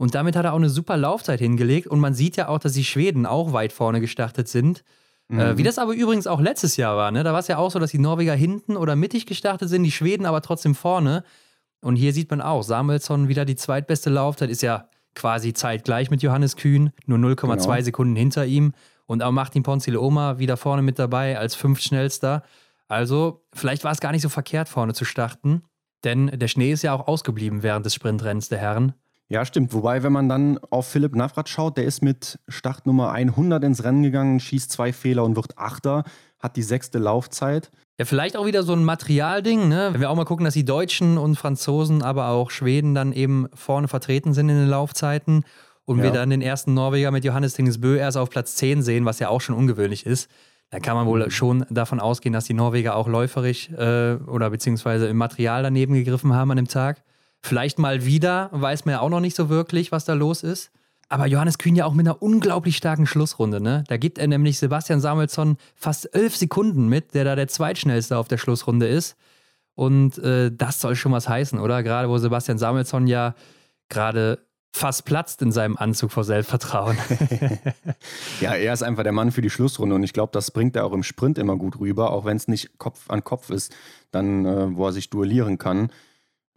Und 0.00 0.14
damit 0.14 0.34
hat 0.34 0.46
er 0.46 0.54
auch 0.54 0.56
eine 0.56 0.70
super 0.70 0.96
Laufzeit 0.96 1.40
hingelegt. 1.40 1.86
Und 1.86 2.00
man 2.00 2.14
sieht 2.14 2.38
ja 2.38 2.48
auch, 2.48 2.58
dass 2.58 2.72
die 2.72 2.86
Schweden 2.86 3.26
auch 3.26 3.52
weit 3.52 3.70
vorne 3.70 4.00
gestartet 4.00 4.48
sind. 4.48 4.82
Äh, 5.28 5.34
mhm. 5.34 5.40
Äh, 5.40 5.58
wie 5.58 5.62
das 5.62 5.78
aber 5.78 5.92
übrigens 5.92 6.26
auch 6.26 6.40
letztes 6.40 6.78
Jahr 6.78 6.96
war. 6.96 7.10
Ne? 7.10 7.22
Da 7.22 7.34
war 7.34 7.40
es 7.40 7.48
ja 7.48 7.58
auch 7.58 7.70
so, 7.70 7.78
dass 7.78 7.90
die 7.90 7.98
Norweger 7.98 8.32
hinten 8.32 8.78
oder 8.78 8.96
mittig 8.96 9.26
gestartet 9.26 9.68
sind, 9.68 9.82
die 9.82 9.90
Schweden 9.92 10.24
aber 10.24 10.40
trotzdem 10.40 10.74
vorne. 10.74 11.22
Und 11.82 11.96
hier 11.96 12.14
sieht 12.14 12.30
man 12.30 12.40
auch, 12.40 12.62
Samuelsson 12.62 13.28
wieder 13.28 13.44
die 13.44 13.56
zweitbeste 13.56 14.08
Laufzeit, 14.08 14.48
ist 14.48 14.62
ja 14.62 14.88
quasi 15.14 15.52
zeitgleich 15.52 16.10
mit 16.10 16.22
Johannes 16.22 16.56
Kühn, 16.56 16.92
nur 17.04 17.18
0,2 17.18 17.58
genau. 17.58 17.82
Sekunden 17.82 18.16
hinter 18.16 18.46
ihm. 18.46 18.72
Und 19.04 19.22
auch 19.22 19.32
Martin 19.32 19.62
Ponzile-Oma 19.62 20.38
wieder 20.38 20.56
vorne 20.56 20.80
mit 20.80 20.98
dabei 20.98 21.38
als 21.38 21.54
fünftschnellster. 21.56 22.42
Also, 22.88 23.44
vielleicht 23.52 23.84
war 23.84 23.92
es 23.92 24.00
gar 24.00 24.12
nicht 24.12 24.22
so 24.22 24.30
verkehrt, 24.30 24.70
vorne 24.70 24.94
zu 24.94 25.04
starten. 25.04 25.60
Denn 26.04 26.28
der 26.28 26.48
Schnee 26.48 26.72
ist 26.72 26.80
ja 26.84 26.94
auch 26.94 27.06
ausgeblieben 27.06 27.62
während 27.62 27.84
des 27.84 27.94
Sprintrennens 27.94 28.48
der 28.48 28.60
Herren. 28.60 28.94
Ja, 29.30 29.44
stimmt. 29.44 29.72
Wobei, 29.72 30.02
wenn 30.02 30.12
man 30.12 30.28
dann 30.28 30.58
auf 30.70 30.88
Philipp 30.88 31.14
Navrat 31.14 31.48
schaut, 31.48 31.76
der 31.76 31.84
ist 31.84 32.02
mit 32.02 32.40
Startnummer 32.48 33.12
100 33.12 33.62
ins 33.62 33.84
Rennen 33.84 34.02
gegangen, 34.02 34.40
schießt 34.40 34.72
zwei 34.72 34.92
Fehler 34.92 35.22
und 35.22 35.36
wird 35.36 35.56
Achter, 35.56 36.02
hat 36.40 36.56
die 36.56 36.64
sechste 36.64 36.98
Laufzeit. 36.98 37.70
Ja, 37.96 38.06
vielleicht 38.06 38.36
auch 38.36 38.44
wieder 38.44 38.64
so 38.64 38.72
ein 38.72 38.82
Materialding, 38.82 39.68
ne? 39.68 39.90
Wenn 39.92 40.00
wir 40.00 40.10
auch 40.10 40.16
mal 40.16 40.24
gucken, 40.24 40.44
dass 40.44 40.54
die 40.54 40.64
Deutschen 40.64 41.16
und 41.16 41.36
Franzosen, 41.36 42.02
aber 42.02 42.30
auch 42.30 42.50
Schweden 42.50 42.92
dann 42.92 43.12
eben 43.12 43.46
vorne 43.54 43.86
vertreten 43.86 44.34
sind 44.34 44.48
in 44.48 44.56
den 44.56 44.68
Laufzeiten 44.68 45.44
und 45.84 45.98
ja. 45.98 46.04
wir 46.04 46.10
dann 46.10 46.30
den 46.30 46.42
ersten 46.42 46.74
Norweger 46.74 47.12
mit 47.12 47.24
Johannes 47.24 47.54
Tingesbö 47.54 47.98
erst 47.98 48.16
auf 48.16 48.30
Platz 48.30 48.56
10 48.56 48.82
sehen, 48.82 49.04
was 49.04 49.20
ja 49.20 49.28
auch 49.28 49.40
schon 49.40 49.54
ungewöhnlich 49.54 50.06
ist. 50.06 50.28
Da 50.70 50.80
kann 50.80 50.96
man 50.96 51.06
wohl 51.06 51.24
mhm. 51.24 51.30
schon 51.30 51.66
davon 51.70 52.00
ausgehen, 52.00 52.32
dass 52.32 52.46
die 52.46 52.54
Norweger 52.54 52.96
auch 52.96 53.06
läuferisch 53.06 53.70
äh, 53.70 54.14
oder 54.26 54.50
beziehungsweise 54.50 55.06
im 55.06 55.18
Material 55.18 55.62
daneben 55.62 55.94
gegriffen 55.94 56.34
haben 56.34 56.50
an 56.50 56.56
dem 56.56 56.68
Tag. 56.68 57.04
Vielleicht 57.42 57.78
mal 57.78 58.04
wieder, 58.04 58.50
weiß 58.52 58.84
man 58.84 58.92
ja 58.92 59.00
auch 59.00 59.08
noch 59.08 59.20
nicht 59.20 59.36
so 59.36 59.48
wirklich, 59.48 59.92
was 59.92 60.04
da 60.04 60.14
los 60.14 60.42
ist. 60.42 60.70
Aber 61.08 61.26
Johannes 61.26 61.58
Kühn 61.58 61.74
ja 61.74 61.86
auch 61.86 61.92
mit 61.92 62.06
einer 62.06 62.22
unglaublich 62.22 62.76
starken 62.76 63.04
Schlussrunde. 63.04 63.60
Ne? 63.60 63.82
Da 63.88 63.96
gibt 63.96 64.18
er 64.18 64.28
nämlich 64.28 64.58
Sebastian 64.58 65.00
Samuelsson 65.00 65.56
fast 65.74 66.14
elf 66.14 66.36
Sekunden 66.36 66.88
mit, 66.88 67.14
der 67.14 67.24
da 67.24 67.34
der 67.34 67.48
zweitschnellste 67.48 68.16
auf 68.16 68.28
der 68.28 68.38
Schlussrunde 68.38 68.86
ist. 68.86 69.16
Und 69.74 70.18
äh, 70.18 70.52
das 70.54 70.80
soll 70.80 70.94
schon 70.94 71.10
was 71.10 71.28
heißen, 71.28 71.58
oder? 71.58 71.82
Gerade 71.82 72.08
wo 72.08 72.18
Sebastian 72.18 72.58
Samuelsson 72.58 73.08
ja 73.08 73.34
gerade 73.88 74.38
fast 74.72 75.04
platzt 75.04 75.42
in 75.42 75.50
seinem 75.50 75.76
Anzug 75.76 76.12
vor 76.12 76.22
Selbstvertrauen. 76.22 76.96
ja, 78.40 78.54
er 78.54 78.72
ist 78.72 78.82
einfach 78.82 79.02
der 79.02 79.12
Mann 79.12 79.32
für 79.32 79.42
die 79.42 79.50
Schlussrunde 79.50 79.96
und 79.96 80.02
ich 80.04 80.12
glaube, 80.12 80.30
das 80.32 80.50
bringt 80.50 80.76
er 80.76 80.84
auch 80.84 80.92
im 80.92 81.02
Sprint 81.02 81.38
immer 81.38 81.56
gut 81.56 81.80
rüber, 81.80 82.12
auch 82.12 82.24
wenn 82.24 82.36
es 82.36 82.46
nicht 82.46 82.78
Kopf 82.78 83.10
an 83.10 83.24
Kopf 83.24 83.50
ist, 83.50 83.74
dann 84.12 84.44
äh, 84.44 84.76
wo 84.76 84.86
er 84.86 84.92
sich 84.92 85.10
duellieren 85.10 85.58
kann. 85.58 85.90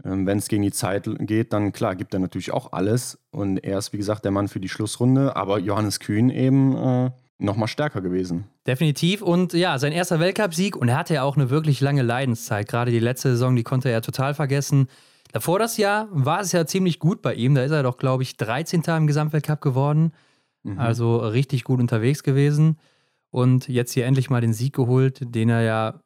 Ähm, 0.06 0.26
Wenn 0.26 0.38
es 0.38 0.48
gegen 0.48 0.64
die 0.64 0.72
Zeit 0.72 1.10
geht, 1.20 1.54
dann 1.54 1.72
klar, 1.72 1.96
gibt 1.96 2.14
er 2.14 2.20
natürlich 2.20 2.52
auch 2.52 2.74
alles. 2.74 3.20
Und 3.32 3.58
er 3.58 3.78
ist, 3.78 3.94
wie 3.94 3.98
gesagt, 3.98 4.26
der 4.26 4.32
Mann 4.32 4.48
für 4.48 4.60
die 4.60 4.70
Schlussrunde. 4.70 5.36
Aber 5.36 5.60
Johannes 5.60 6.00
Kühn 6.00 6.30
eben 6.30 6.76
äh, 6.76 7.12
nochmal 7.40 7.68
stärker 7.68 8.02
gewesen. 8.02 8.46
Definitiv. 8.68 9.22
Und 9.22 9.54
ja, 9.54 9.78
sein 9.80 9.92
erster 9.92 10.20
Weltcupsieg. 10.20 10.76
Und 10.76 10.90
er 10.90 10.98
hatte 10.98 11.14
ja 11.14 11.24
auch 11.24 11.36
eine 11.36 11.50
wirklich 11.50 11.82
lange 11.82 12.02
Leidenszeit. 12.02 12.68
Gerade 12.68 12.92
die 12.92 13.00
letzte 13.00 13.30
Saison, 13.32 13.56
die 13.56 13.64
konnte 13.64 13.90
er 13.90 14.02
total 14.02 14.34
vergessen. 14.34 14.88
Davor 15.32 15.58
das 15.58 15.78
Jahr 15.78 16.08
war 16.12 16.42
es 16.42 16.52
ja 16.52 16.66
ziemlich 16.66 17.00
gut 17.00 17.22
bei 17.22 17.34
ihm. 17.34 17.56
Da 17.56 17.64
ist 17.64 17.72
er 17.72 17.84
doch, 17.84 17.98
glaube 17.98 18.24
ich, 18.24 18.38
13. 18.38 18.84
im 18.84 19.08
Gesamtweltcup 19.08 19.62
geworden. 19.62 20.14
Mhm. 20.64 20.80
Also 20.80 21.18
richtig 21.18 21.64
gut 21.64 21.80
unterwegs 21.80 22.24
gewesen. 22.24 22.78
Und 23.32 23.68
jetzt 23.68 23.94
hier 23.94 24.06
endlich 24.06 24.30
mal 24.30 24.42
den 24.42 24.54
Sieg 24.54 24.76
geholt, 24.76 25.20
den 25.24 25.50
er 25.50 25.62
ja 25.62 26.00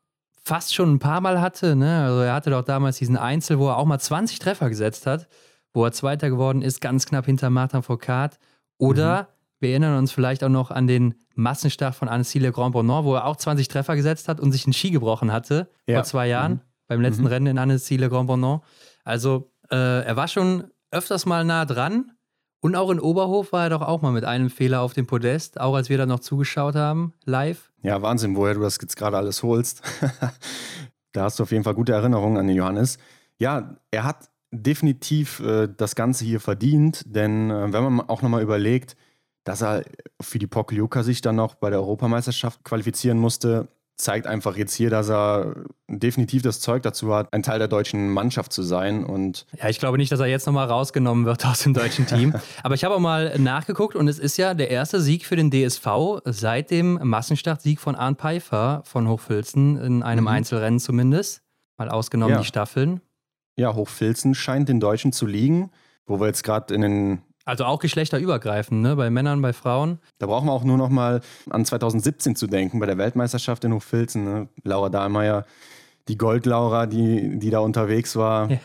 fast 0.47 0.73
schon 0.73 0.93
ein 0.93 0.99
paar 0.99 1.19
Mal 1.19 1.41
hatte. 1.41 1.75
Ne? 1.75 2.03
Also 2.03 2.21
er 2.21 2.33
hatte 2.33 2.49
doch 2.49 2.63
damals 2.63 2.97
diesen 2.97 3.17
Einzel, 3.17 3.59
wo 3.59 3.67
er 3.67 3.77
auch 3.77 3.85
mal 3.85 3.99
20 3.99 4.39
Treffer 4.39 4.69
gesetzt 4.69 5.05
hat, 5.05 5.27
wo 5.73 5.83
er 5.83 5.91
Zweiter 5.91 6.29
geworden 6.29 6.61
ist, 6.61 6.79
ganz 6.79 7.05
knapp 7.05 7.25
hinter 7.25 7.49
Martin 7.49 7.83
Foucault. 7.83 8.39
Oder 8.77 9.23
mhm. 9.23 9.25
wir 9.59 9.69
erinnern 9.71 9.97
uns 9.97 10.11
vielleicht 10.11 10.43
auch 10.43 10.49
noch 10.49 10.71
an 10.71 10.87
den 10.87 11.15
Massenstart 11.35 11.95
von 11.95 12.07
Annecy 12.07 12.39
Grand 12.39 12.71
Bonnant, 12.71 13.03
wo 13.05 13.15
er 13.15 13.25
auch 13.25 13.35
20 13.35 13.67
Treffer 13.67 13.95
gesetzt 13.97 14.29
hat 14.29 14.39
und 14.39 14.53
sich 14.53 14.65
einen 14.65 14.73
Ski 14.73 14.89
gebrochen 14.89 15.33
hatte 15.33 15.69
ja. 15.85 15.97
vor 15.97 16.03
zwei 16.05 16.27
Jahren 16.27 16.53
mhm. 16.53 16.61
beim 16.87 17.01
letzten 17.01 17.23
mhm. 17.23 17.27
Rennen 17.27 17.47
in 17.47 17.57
Annecy 17.57 17.97
Grand 17.97 18.27
Bonnant. 18.27 18.61
Also 19.03 19.51
äh, 19.69 20.05
er 20.05 20.15
war 20.15 20.29
schon 20.29 20.71
öfters 20.91 21.25
mal 21.25 21.43
nah 21.43 21.65
dran. 21.65 22.11
Und 22.59 22.75
auch 22.75 22.89
in 22.89 22.99
Oberhof 22.99 23.51
war 23.51 23.65
er 23.65 23.69
doch 23.69 23.81
auch 23.81 24.01
mal 24.01 24.11
mit 24.11 24.25
einem 24.25 24.49
Fehler 24.49 24.81
auf 24.81 24.93
dem 24.93 25.05
Podest, 25.05 25.59
auch 25.59 25.75
als 25.75 25.89
wir 25.89 25.97
da 25.97 26.05
noch 26.05 26.19
zugeschaut 26.19 26.75
haben, 26.75 27.13
live. 27.25 27.71
Ja, 27.83 28.01
Wahnsinn, 28.01 28.35
woher 28.35 28.55
du 28.55 28.61
das 28.61 28.77
jetzt 28.81 28.97
gerade 28.97 29.17
alles 29.17 29.43
holst. 29.43 29.81
da 31.11 31.23
hast 31.23 31.39
du 31.39 31.43
auf 31.43 31.51
jeden 31.51 31.63
Fall 31.63 31.75
gute 31.75 31.93
Erinnerungen 31.93 32.37
an 32.37 32.47
den 32.47 32.55
Johannes. 32.55 32.97
Ja, 33.37 33.77
er 33.91 34.03
hat 34.03 34.29
definitiv 34.51 35.39
äh, 35.41 35.67
das 35.75 35.95
Ganze 35.95 36.25
hier 36.25 36.39
verdient, 36.39 37.03
denn 37.05 37.51
äh, 37.51 37.71
wenn 37.71 37.83
man 37.83 38.09
auch 38.09 38.21
nochmal 38.21 38.41
überlegt, 38.41 38.95
dass 39.43 39.61
er 39.61 39.83
für 40.19 40.39
die 40.39 40.47
Pokljuka 40.47 41.03
sich 41.03 41.21
dann 41.21 41.35
noch 41.35 41.55
bei 41.55 41.69
der 41.69 41.79
Europameisterschaft 41.79 42.63
qualifizieren 42.63 43.17
musste, 43.17 43.69
zeigt 43.97 44.27
einfach 44.27 44.55
jetzt 44.55 44.75
hier, 44.75 44.89
dass 44.89 45.09
er 45.09 45.55
definitiv 45.87 46.43
das 46.43 46.59
Zeug 46.59 46.83
dazu 46.83 47.13
hat, 47.13 47.33
ein 47.33 47.41
Teil 47.41 47.57
der 47.57 47.67
deutschen 47.67 48.09
Mannschaft 48.09 48.53
zu 48.53 48.61
sein. 48.61 49.03
Und 49.03 49.47
ja, 49.57 49.69
ich 49.69 49.79
glaube 49.79 49.97
nicht, 49.97 50.11
dass 50.11 50.19
er 50.19 50.27
jetzt 50.27 50.45
nochmal 50.45 50.67
rausgenommen 50.67 51.25
wird 51.25 51.45
aus 51.47 51.59
dem 51.59 51.73
deutschen 51.73 52.05
Team. 52.05 52.33
Aber 52.63 52.75
ich 52.75 52.83
habe 52.83 52.95
auch 52.95 52.99
mal 52.99 53.37
nachgeguckt 53.39 53.95
und 53.95 54.07
es 54.07 54.19
ist 54.19 54.37
ja 54.37 54.53
der 54.53 54.69
erste 54.69 55.01
Sieg 55.01 55.25
für 55.25 55.35
den 55.35 55.49
DSV 55.49 55.87
seit 56.25 56.69
dem 56.69 56.99
Massenstartsieg 57.01 57.79
von 57.79 57.95
Arndt 57.95 58.19
Pfeiffer 58.19 58.81
von 58.85 59.07
Hochfilzen 59.07 59.77
in 59.77 60.03
einem 60.03 60.25
mhm. 60.25 60.29
Einzelrennen 60.29 60.79
zumindest. 60.79 61.41
Mal 61.77 61.89
ausgenommen 61.89 62.33
ja. 62.33 62.39
die 62.39 62.45
Staffeln. 62.45 63.01
Ja, 63.55 63.73
Hochfilzen 63.73 64.35
scheint 64.35 64.69
den 64.69 64.79
Deutschen 64.79 65.11
zu 65.11 65.25
liegen, 65.25 65.71
wo 66.05 66.19
wir 66.19 66.27
jetzt 66.27 66.43
gerade 66.43 66.73
in 66.73 66.81
den 66.81 67.21
also 67.47 67.63
auch 67.63 67.79
geschlechterübergreifend, 67.79 68.81
ne? 68.81 68.97
bei 68.97 69.09
Männern, 69.09 69.41
bei 69.41 69.53
Frauen. 69.53 69.99
Da 70.19 70.25
brauchen 70.25 70.47
wir 70.47 70.51
auch 70.51 70.65
nur 70.65 70.77
noch 70.77 70.89
mal 70.89 71.21
an 71.49 71.63
2017 71.63 72.35
zu 72.35 72.45
denken, 72.45 72.79
bei 72.79 72.85
der 72.85 72.97
Weltmeisterschaft 72.97 73.63
in 73.63 73.73
Hochfilzen. 73.73 74.25
Ne? 74.25 74.49
Laura 74.63 74.89
Dahlmeier, 74.89 75.45
die 76.09 76.17
Gold-Laura, 76.17 76.87
die, 76.87 77.39
die 77.39 77.49
da 77.49 77.59
unterwegs 77.59 78.17
war. 78.17 78.51
Ja. 78.51 78.59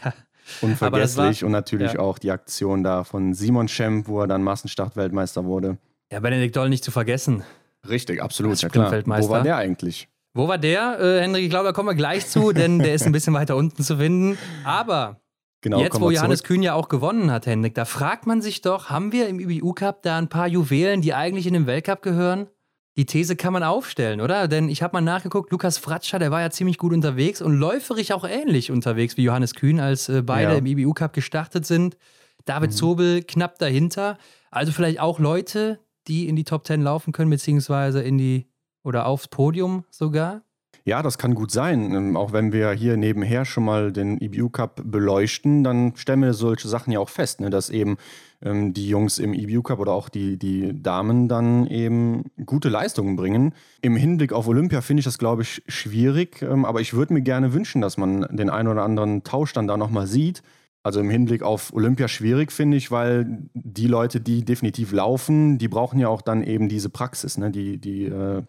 Unvergesslich 0.60 1.42
war, 1.42 1.46
und 1.46 1.52
natürlich 1.52 1.92
ja. 1.92 2.00
auch 2.00 2.18
die 2.18 2.32
Aktion 2.32 2.82
da 2.82 3.04
von 3.04 3.32
Simon 3.32 3.68
Schemp, 3.68 4.08
wo 4.08 4.20
er 4.20 4.26
dann 4.26 4.42
Massenstart-Weltmeister 4.42 5.44
wurde. 5.44 5.78
Ja, 6.10 6.18
Benedikt 6.18 6.56
Doll 6.56 6.68
nicht 6.68 6.82
zu 6.82 6.90
vergessen. 6.90 7.44
Richtig, 7.88 8.20
absolut. 8.20 8.60
Ja, 8.60 8.68
klar. 8.68 8.92
Wo 9.06 9.28
war 9.28 9.44
der 9.44 9.56
eigentlich? 9.56 10.08
Wo 10.34 10.48
war 10.48 10.58
der, 10.58 10.98
äh, 10.98 11.20
Henrik? 11.20 11.44
Ich 11.44 11.50
glaube, 11.50 11.66
da 11.66 11.72
kommen 11.72 11.88
wir 11.88 11.94
gleich 11.94 12.26
zu, 12.26 12.52
denn 12.52 12.80
der 12.80 12.94
ist 12.94 13.06
ein 13.06 13.12
bisschen 13.12 13.34
weiter 13.34 13.54
unten 13.54 13.82
zu 13.84 13.96
finden. 13.96 14.36
Aber 14.64 15.20
genau, 15.62 15.80
jetzt, 15.80 15.98
wo 16.00 16.10
Johannes 16.10 16.40
zurück. 16.40 16.48
Kühn 16.48 16.62
ja 16.62 16.74
auch 16.74 16.88
gewonnen 16.88 17.30
hat, 17.30 17.46
Henrik, 17.46 17.74
da 17.74 17.86
fragt 17.86 18.26
man 18.26 18.42
sich 18.42 18.60
doch, 18.60 18.90
haben 18.90 19.12
wir 19.12 19.28
im 19.28 19.40
IBU-Cup 19.40 20.02
da 20.02 20.18
ein 20.18 20.28
paar 20.28 20.46
Juwelen, 20.46 21.00
die 21.00 21.14
eigentlich 21.14 21.46
in 21.46 21.54
den 21.54 21.66
Weltcup 21.66 22.02
gehören? 22.02 22.48
Die 22.96 23.06
These 23.06 23.36
kann 23.36 23.54
man 23.54 23.62
aufstellen, 23.62 24.20
oder? 24.20 24.48
Denn 24.48 24.68
ich 24.68 24.82
habe 24.82 24.92
mal 24.92 25.00
nachgeguckt, 25.00 25.50
Lukas 25.50 25.78
Fratscher, 25.78 26.18
der 26.18 26.30
war 26.30 26.42
ja 26.42 26.50
ziemlich 26.50 26.76
gut 26.76 26.92
unterwegs 26.92 27.40
und 27.40 27.56
läuferig 27.56 28.12
auch 28.12 28.28
ähnlich 28.28 28.70
unterwegs 28.70 29.16
wie 29.16 29.22
Johannes 29.22 29.54
Kühn, 29.54 29.80
als 29.80 30.10
äh, 30.10 30.20
beide 30.20 30.52
ja. 30.52 30.58
im 30.58 30.66
IBU-Cup 30.66 31.14
gestartet 31.14 31.64
sind. 31.64 31.96
David 32.44 32.70
mhm. 32.70 32.74
Zobel 32.74 33.22
knapp 33.22 33.58
dahinter. 33.58 34.18
Also 34.50 34.72
vielleicht 34.72 35.00
auch 35.00 35.18
Leute, 35.18 35.78
die 36.06 36.28
in 36.28 36.36
die 36.36 36.44
Top 36.44 36.66
10 36.66 36.82
laufen 36.82 37.12
können, 37.12 37.30
beziehungsweise 37.30 38.02
in 38.02 38.18
die 38.18 38.46
oder 38.82 39.06
aufs 39.06 39.28
Podium 39.28 39.84
sogar? 39.90 40.42
Ja, 40.84 41.02
das 41.02 41.16
kann 41.16 41.34
gut 41.34 41.52
sein. 41.52 41.94
Ähm, 41.94 42.16
auch 42.16 42.32
wenn 42.32 42.52
wir 42.52 42.72
hier 42.72 42.96
nebenher 42.96 43.44
schon 43.44 43.64
mal 43.64 43.92
den 43.92 44.20
EBU 44.20 44.48
Cup 44.48 44.82
beleuchten, 44.84 45.62
dann 45.62 45.94
stellen 45.96 46.22
wir 46.22 46.34
solche 46.34 46.68
Sachen 46.68 46.92
ja 46.92 46.98
auch 46.98 47.08
fest, 47.08 47.40
ne? 47.40 47.50
dass 47.50 47.70
eben 47.70 47.98
ähm, 48.42 48.74
die 48.74 48.88
Jungs 48.88 49.18
im 49.18 49.32
EBU 49.32 49.62
Cup 49.62 49.78
oder 49.78 49.92
auch 49.92 50.08
die, 50.08 50.38
die 50.38 50.82
Damen 50.82 51.28
dann 51.28 51.68
eben 51.68 52.24
gute 52.46 52.68
Leistungen 52.68 53.14
bringen. 53.14 53.54
Im 53.80 53.94
Hinblick 53.94 54.32
auf 54.32 54.48
Olympia 54.48 54.80
finde 54.80 55.00
ich 55.00 55.04
das, 55.04 55.18
glaube 55.18 55.42
ich, 55.42 55.62
schwierig, 55.68 56.42
ähm, 56.42 56.64
aber 56.64 56.80
ich 56.80 56.94
würde 56.94 57.14
mir 57.14 57.22
gerne 57.22 57.52
wünschen, 57.52 57.80
dass 57.80 57.96
man 57.96 58.26
den 58.30 58.50
einen 58.50 58.68
oder 58.68 58.82
anderen 58.82 59.22
Tausch 59.22 59.52
dann 59.52 59.68
da 59.68 59.76
nochmal 59.76 60.08
sieht. 60.08 60.42
Also 60.82 60.98
im 60.98 61.10
Hinblick 61.10 61.44
auf 61.44 61.72
Olympia 61.72 62.08
schwierig, 62.08 62.50
finde 62.50 62.76
ich, 62.76 62.90
weil 62.90 63.38
die 63.54 63.86
Leute, 63.86 64.20
die 64.20 64.44
definitiv 64.44 64.90
laufen, 64.90 65.58
die 65.58 65.68
brauchen 65.68 66.00
ja 66.00 66.08
auch 66.08 66.22
dann 66.22 66.42
eben 66.42 66.68
diese 66.68 66.88
Praxis, 66.88 67.38
ne? 67.38 67.52
die, 67.52 67.78
die 67.78 68.06
äh, 68.06 68.42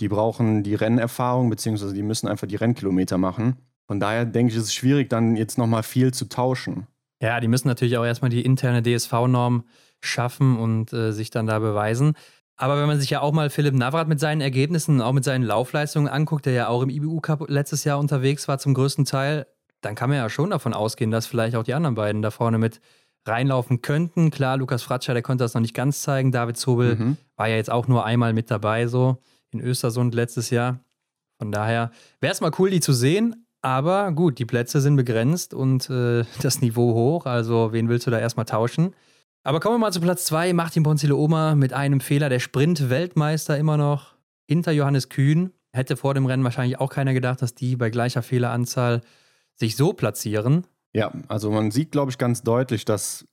die 0.00 0.08
brauchen 0.08 0.62
die 0.62 0.74
Rennerfahrung, 0.74 1.50
beziehungsweise 1.50 1.94
die 1.94 2.02
müssen 2.02 2.28
einfach 2.28 2.46
die 2.46 2.56
Rennkilometer 2.56 3.18
machen. 3.18 3.56
Von 3.86 4.00
daher 4.00 4.24
denke 4.24 4.52
ich, 4.52 4.58
ist 4.58 4.64
es 4.64 4.74
schwierig, 4.74 5.10
dann 5.10 5.36
jetzt 5.36 5.58
nochmal 5.58 5.82
viel 5.82 6.12
zu 6.12 6.28
tauschen. 6.28 6.86
Ja, 7.22 7.40
die 7.40 7.48
müssen 7.48 7.68
natürlich 7.68 7.98
auch 7.98 8.04
erstmal 8.04 8.30
die 8.30 8.44
interne 8.44 8.82
DSV-Norm 8.82 9.64
schaffen 10.00 10.58
und 10.58 10.92
äh, 10.92 11.12
sich 11.12 11.30
dann 11.30 11.46
da 11.46 11.58
beweisen. 11.58 12.14
Aber 12.56 12.78
wenn 12.78 12.86
man 12.86 13.00
sich 13.00 13.10
ja 13.10 13.20
auch 13.20 13.32
mal 13.32 13.50
Philipp 13.50 13.74
Navrat 13.74 14.08
mit 14.08 14.20
seinen 14.20 14.40
Ergebnissen 14.40 14.96
und 14.96 15.02
auch 15.02 15.12
mit 15.12 15.24
seinen 15.24 15.44
Laufleistungen 15.44 16.08
anguckt, 16.08 16.46
der 16.46 16.52
ja 16.52 16.68
auch 16.68 16.82
im 16.82 16.90
IBU 16.90 17.20
Cup 17.20 17.48
letztes 17.48 17.84
Jahr 17.84 17.98
unterwegs 17.98 18.48
war 18.48 18.58
zum 18.58 18.74
größten 18.74 19.04
Teil, 19.04 19.46
dann 19.80 19.94
kann 19.94 20.10
man 20.10 20.18
ja 20.18 20.28
schon 20.28 20.50
davon 20.50 20.74
ausgehen, 20.74 21.10
dass 21.10 21.26
vielleicht 21.26 21.56
auch 21.56 21.62
die 21.62 21.74
anderen 21.74 21.94
beiden 21.94 22.22
da 22.22 22.30
vorne 22.30 22.58
mit 22.58 22.80
reinlaufen 23.26 23.82
könnten. 23.82 24.30
Klar, 24.30 24.56
Lukas 24.56 24.82
Fratscher, 24.82 25.14
der 25.14 25.22
konnte 25.22 25.44
das 25.44 25.54
noch 25.54 25.60
nicht 25.60 25.74
ganz 25.74 26.02
zeigen. 26.02 26.32
David 26.32 26.56
Zobel 26.56 26.96
mhm. 26.96 27.16
war 27.36 27.48
ja 27.48 27.56
jetzt 27.56 27.70
auch 27.70 27.88
nur 27.88 28.04
einmal 28.04 28.32
mit 28.32 28.50
dabei 28.50 28.86
so 28.86 29.18
in 29.52 29.60
Östersund 29.60 30.14
letztes 30.14 30.50
Jahr. 30.50 30.80
Von 31.38 31.52
daher 31.52 31.90
wäre 32.20 32.32
es 32.32 32.40
mal 32.40 32.52
cool, 32.58 32.70
die 32.70 32.80
zu 32.80 32.92
sehen. 32.92 33.46
Aber 33.62 34.12
gut, 34.12 34.38
die 34.38 34.46
Plätze 34.46 34.80
sind 34.80 34.96
begrenzt 34.96 35.52
und 35.52 35.90
äh, 35.90 36.24
das 36.42 36.60
Niveau 36.60 36.94
hoch. 36.94 37.26
Also, 37.26 37.72
wen 37.72 37.88
willst 37.88 38.06
du 38.06 38.10
da 38.10 38.18
erstmal 38.18 38.46
tauschen? 38.46 38.94
Aber 39.42 39.60
kommen 39.60 39.76
wir 39.76 39.78
mal 39.78 39.92
zu 39.92 40.00
Platz 40.00 40.26
2. 40.26 40.52
Martin 40.52 40.82
Ponzile 40.82 41.16
Oma 41.16 41.54
mit 41.54 41.72
einem 41.72 42.00
Fehler. 42.00 42.28
Der 42.28 42.40
Sprint-Weltmeister 42.40 43.56
immer 43.56 43.76
noch 43.76 44.14
hinter 44.46 44.72
Johannes 44.72 45.08
Kühn. 45.08 45.52
Hätte 45.72 45.96
vor 45.96 46.14
dem 46.14 46.26
Rennen 46.26 46.44
wahrscheinlich 46.44 46.78
auch 46.78 46.90
keiner 46.90 47.14
gedacht, 47.14 47.40
dass 47.40 47.54
die 47.54 47.76
bei 47.76 47.90
gleicher 47.90 48.22
Fehleranzahl 48.22 49.02
sich 49.54 49.76
so 49.76 49.92
platzieren. 49.92 50.66
Ja, 50.92 51.12
also 51.28 51.50
man 51.50 51.70
sieht, 51.70 51.92
glaube 51.92 52.10
ich, 52.10 52.18
ganz 52.18 52.42
deutlich, 52.42 52.84
dass 52.84 53.26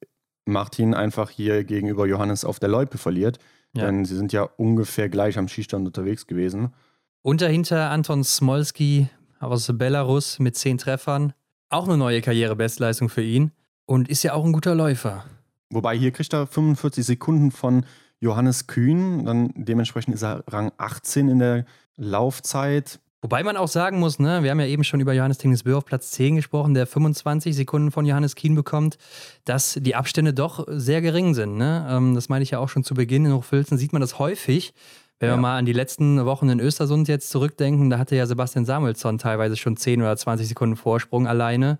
Martin 0.45 0.93
einfach 0.93 1.29
hier 1.29 1.63
gegenüber 1.63 2.05
Johannes 2.05 2.45
auf 2.45 2.59
der 2.59 2.69
Loipe 2.69 2.97
verliert. 2.97 3.39
Ja. 3.73 3.85
Denn 3.85 4.05
sie 4.05 4.15
sind 4.15 4.33
ja 4.33 4.43
ungefähr 4.43 5.09
gleich 5.09 5.37
am 5.37 5.47
Skistand 5.47 5.85
unterwegs 5.85 6.27
gewesen. 6.27 6.73
Und 7.21 7.41
dahinter 7.41 7.91
Anton 7.91 8.23
Smolski 8.23 9.09
aus 9.39 9.71
Belarus 9.73 10.39
mit 10.39 10.55
zehn 10.55 10.77
Treffern. 10.77 11.33
Auch 11.69 11.87
eine 11.87 11.97
neue 11.97 12.21
Karrierebestleistung 12.21 13.09
für 13.09 13.23
ihn. 13.23 13.51
Und 13.85 14.09
ist 14.09 14.23
ja 14.23 14.33
auch 14.33 14.45
ein 14.45 14.53
guter 14.53 14.75
Läufer. 14.75 15.25
Wobei 15.69 15.97
hier 15.97 16.11
kriegt 16.11 16.33
er 16.33 16.47
45 16.47 17.05
Sekunden 17.05 17.51
von 17.51 17.85
Johannes 18.19 18.67
Kühn. 18.67 19.25
Dann 19.25 19.51
dementsprechend 19.55 20.15
ist 20.15 20.23
er 20.23 20.43
Rang 20.47 20.71
18 20.77 21.29
in 21.29 21.39
der 21.39 21.65
Laufzeit. 21.95 22.99
Wobei 23.21 23.43
man 23.43 23.57
auch 23.57 23.67
sagen 23.67 23.99
muss, 23.99 24.19
ne, 24.19 24.43
wir 24.43 24.51
haben 24.51 24.59
ja 24.59 24.67
eben 24.67 24.83
schon 24.83 24.99
über 24.99 25.13
Johannes 25.13 25.39
Tingesbö 25.39 25.75
auf 25.75 25.85
Platz 25.85 26.11
10 26.11 26.35
gesprochen, 26.35 26.75
der 26.75 26.85
25 26.85 27.55
Sekunden 27.55 27.89
von 27.89 28.05
Johannes 28.05 28.35
Kien 28.35 28.53
bekommt, 28.53 28.97
dass 29.43 29.77
die 29.81 29.95
Abstände 29.95 30.33
doch 30.33 30.65
sehr 30.67 31.01
gering 31.01 31.33
sind. 31.33 31.57
Ne? 31.57 31.87
Ähm, 31.89 32.13
das 32.13 32.29
meine 32.29 32.43
ich 32.43 32.51
ja 32.51 32.59
auch 32.59 32.69
schon 32.69 32.83
zu 32.83 32.93
Beginn. 32.93 33.25
In 33.25 33.33
Hochfilzen 33.33 33.77
sieht 33.77 33.91
man 33.91 34.01
das 34.01 34.19
häufig. 34.19 34.73
Wenn 35.19 35.29
ja. 35.29 35.35
wir 35.35 35.41
mal 35.41 35.57
an 35.57 35.65
die 35.65 35.73
letzten 35.73 36.23
Wochen 36.25 36.47
in 36.49 36.59
Östersund 36.59 37.07
jetzt 37.07 37.31
zurückdenken, 37.31 37.89
da 37.89 37.97
hatte 37.97 38.15
ja 38.15 38.27
Sebastian 38.27 38.65
Samuelsson 38.65 39.17
teilweise 39.17 39.57
schon 39.57 39.77
10 39.77 40.01
oder 40.01 40.15
20 40.15 40.47
Sekunden 40.47 40.75
Vorsprung 40.75 41.25
alleine. 41.25 41.79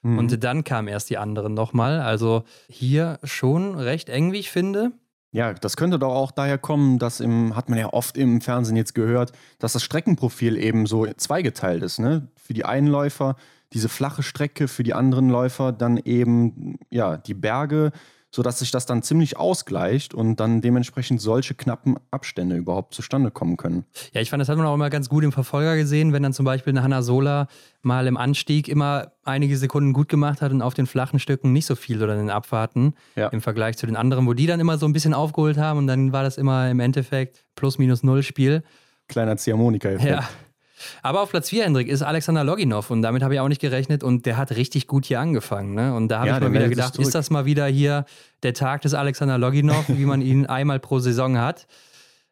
Mhm. 0.00 0.18
Und 0.18 0.42
dann 0.42 0.64
kamen 0.64 0.88
erst 0.88 1.10
die 1.10 1.18
anderen 1.18 1.52
nochmal. 1.52 2.00
Also 2.00 2.44
hier 2.70 3.18
schon 3.24 3.74
recht 3.74 4.08
eng, 4.08 4.32
wie 4.32 4.38
ich 4.38 4.50
finde. 4.50 4.92
Ja, 5.30 5.52
das 5.52 5.76
könnte 5.76 5.98
doch 5.98 6.14
auch 6.14 6.30
daher 6.30 6.56
kommen, 6.56 6.98
dass 6.98 7.20
im, 7.20 7.54
hat 7.54 7.68
man 7.68 7.78
ja 7.78 7.92
oft 7.92 8.16
im 8.16 8.40
Fernsehen 8.40 8.76
jetzt 8.76 8.94
gehört, 8.94 9.32
dass 9.58 9.74
das 9.74 9.82
Streckenprofil 9.82 10.56
eben 10.56 10.86
so 10.86 11.06
zweigeteilt 11.06 11.82
ist. 11.82 11.98
Ne? 11.98 12.28
Für 12.36 12.54
die 12.54 12.64
einen 12.64 12.86
Läufer 12.86 13.36
diese 13.72 13.88
flache 13.88 14.22
Strecke, 14.22 14.68
für 14.68 14.82
die 14.82 14.94
anderen 14.94 15.28
Läufer 15.28 15.72
dann 15.72 15.98
eben 15.98 16.78
ja, 16.90 17.18
die 17.18 17.34
Berge 17.34 17.92
sodass 18.30 18.58
sich 18.58 18.70
das 18.70 18.86
dann 18.86 19.02
ziemlich 19.02 19.36
ausgleicht 19.36 20.14
und 20.14 20.36
dann 20.36 20.60
dementsprechend 20.60 21.20
solche 21.20 21.54
knappen 21.54 21.96
Abstände 22.10 22.56
überhaupt 22.56 22.94
zustande 22.94 23.30
kommen 23.30 23.56
können. 23.56 23.84
Ja, 24.12 24.20
ich 24.20 24.30
fand, 24.30 24.40
das 24.40 24.48
hat 24.48 24.58
man 24.58 24.66
auch 24.66 24.74
immer 24.74 24.90
ganz 24.90 25.08
gut 25.08 25.24
im 25.24 25.32
Verfolger 25.32 25.76
gesehen, 25.76 26.12
wenn 26.12 26.22
dann 26.22 26.32
zum 26.32 26.44
Beispiel 26.44 26.72
eine 26.72 26.82
Hanna 26.82 27.02
Sola 27.02 27.48
mal 27.82 28.06
im 28.06 28.16
Anstieg 28.16 28.68
immer 28.68 29.12
einige 29.24 29.56
Sekunden 29.56 29.92
gut 29.92 30.08
gemacht 30.08 30.42
hat 30.42 30.52
und 30.52 30.62
auf 30.62 30.74
den 30.74 30.86
flachen 30.86 31.18
Stücken 31.18 31.52
nicht 31.52 31.66
so 31.66 31.74
viel 31.74 32.02
oder 32.02 32.14
in 32.14 32.20
den 32.20 32.30
Abfahrten 32.30 32.94
ja. 33.16 33.28
im 33.28 33.40
Vergleich 33.40 33.76
zu 33.76 33.86
den 33.86 33.96
anderen, 33.96 34.26
wo 34.26 34.34
die 34.34 34.46
dann 34.46 34.60
immer 34.60 34.78
so 34.78 34.86
ein 34.86 34.92
bisschen 34.92 35.14
aufgeholt 35.14 35.56
haben 35.56 35.78
und 35.78 35.86
dann 35.86 36.12
war 36.12 36.22
das 36.22 36.36
immer 36.36 36.70
im 36.70 36.80
Endeffekt 36.80 37.46
plus 37.54 37.78
minus 37.78 38.02
null 38.02 38.22
Spiel. 38.22 38.62
Kleiner 39.08 39.36
Ziehharmonika-Effekt. 39.38 40.10
Ja, 40.10 40.28
aber 41.02 41.22
auf 41.22 41.30
Platz 41.30 41.48
4, 41.50 41.64
Hendrik, 41.64 41.88
ist 41.88 42.02
Alexander 42.02 42.44
Loginov 42.44 42.90
und 42.90 43.02
damit 43.02 43.22
habe 43.22 43.34
ich 43.34 43.40
auch 43.40 43.48
nicht 43.48 43.60
gerechnet 43.60 44.02
und 44.02 44.26
der 44.26 44.36
hat 44.36 44.52
richtig 44.52 44.86
gut 44.86 45.06
hier 45.06 45.20
angefangen. 45.20 45.74
Ne? 45.74 45.94
Und 45.94 46.08
da 46.08 46.20
habe 46.20 46.28
ja, 46.28 46.36
ich 46.36 46.42
mal 46.42 46.52
wieder 46.52 46.68
gedacht, 46.68 46.98
ist 46.98 47.14
das 47.14 47.30
mal 47.30 47.44
wieder 47.44 47.66
hier 47.66 48.04
der 48.42 48.54
Tag 48.54 48.82
des 48.82 48.94
Alexander 48.94 49.38
Loginov, 49.38 49.84
wie 49.88 50.04
man 50.04 50.22
ihn 50.22 50.46
einmal 50.46 50.78
pro 50.78 50.98
Saison 50.98 51.38
hat? 51.38 51.66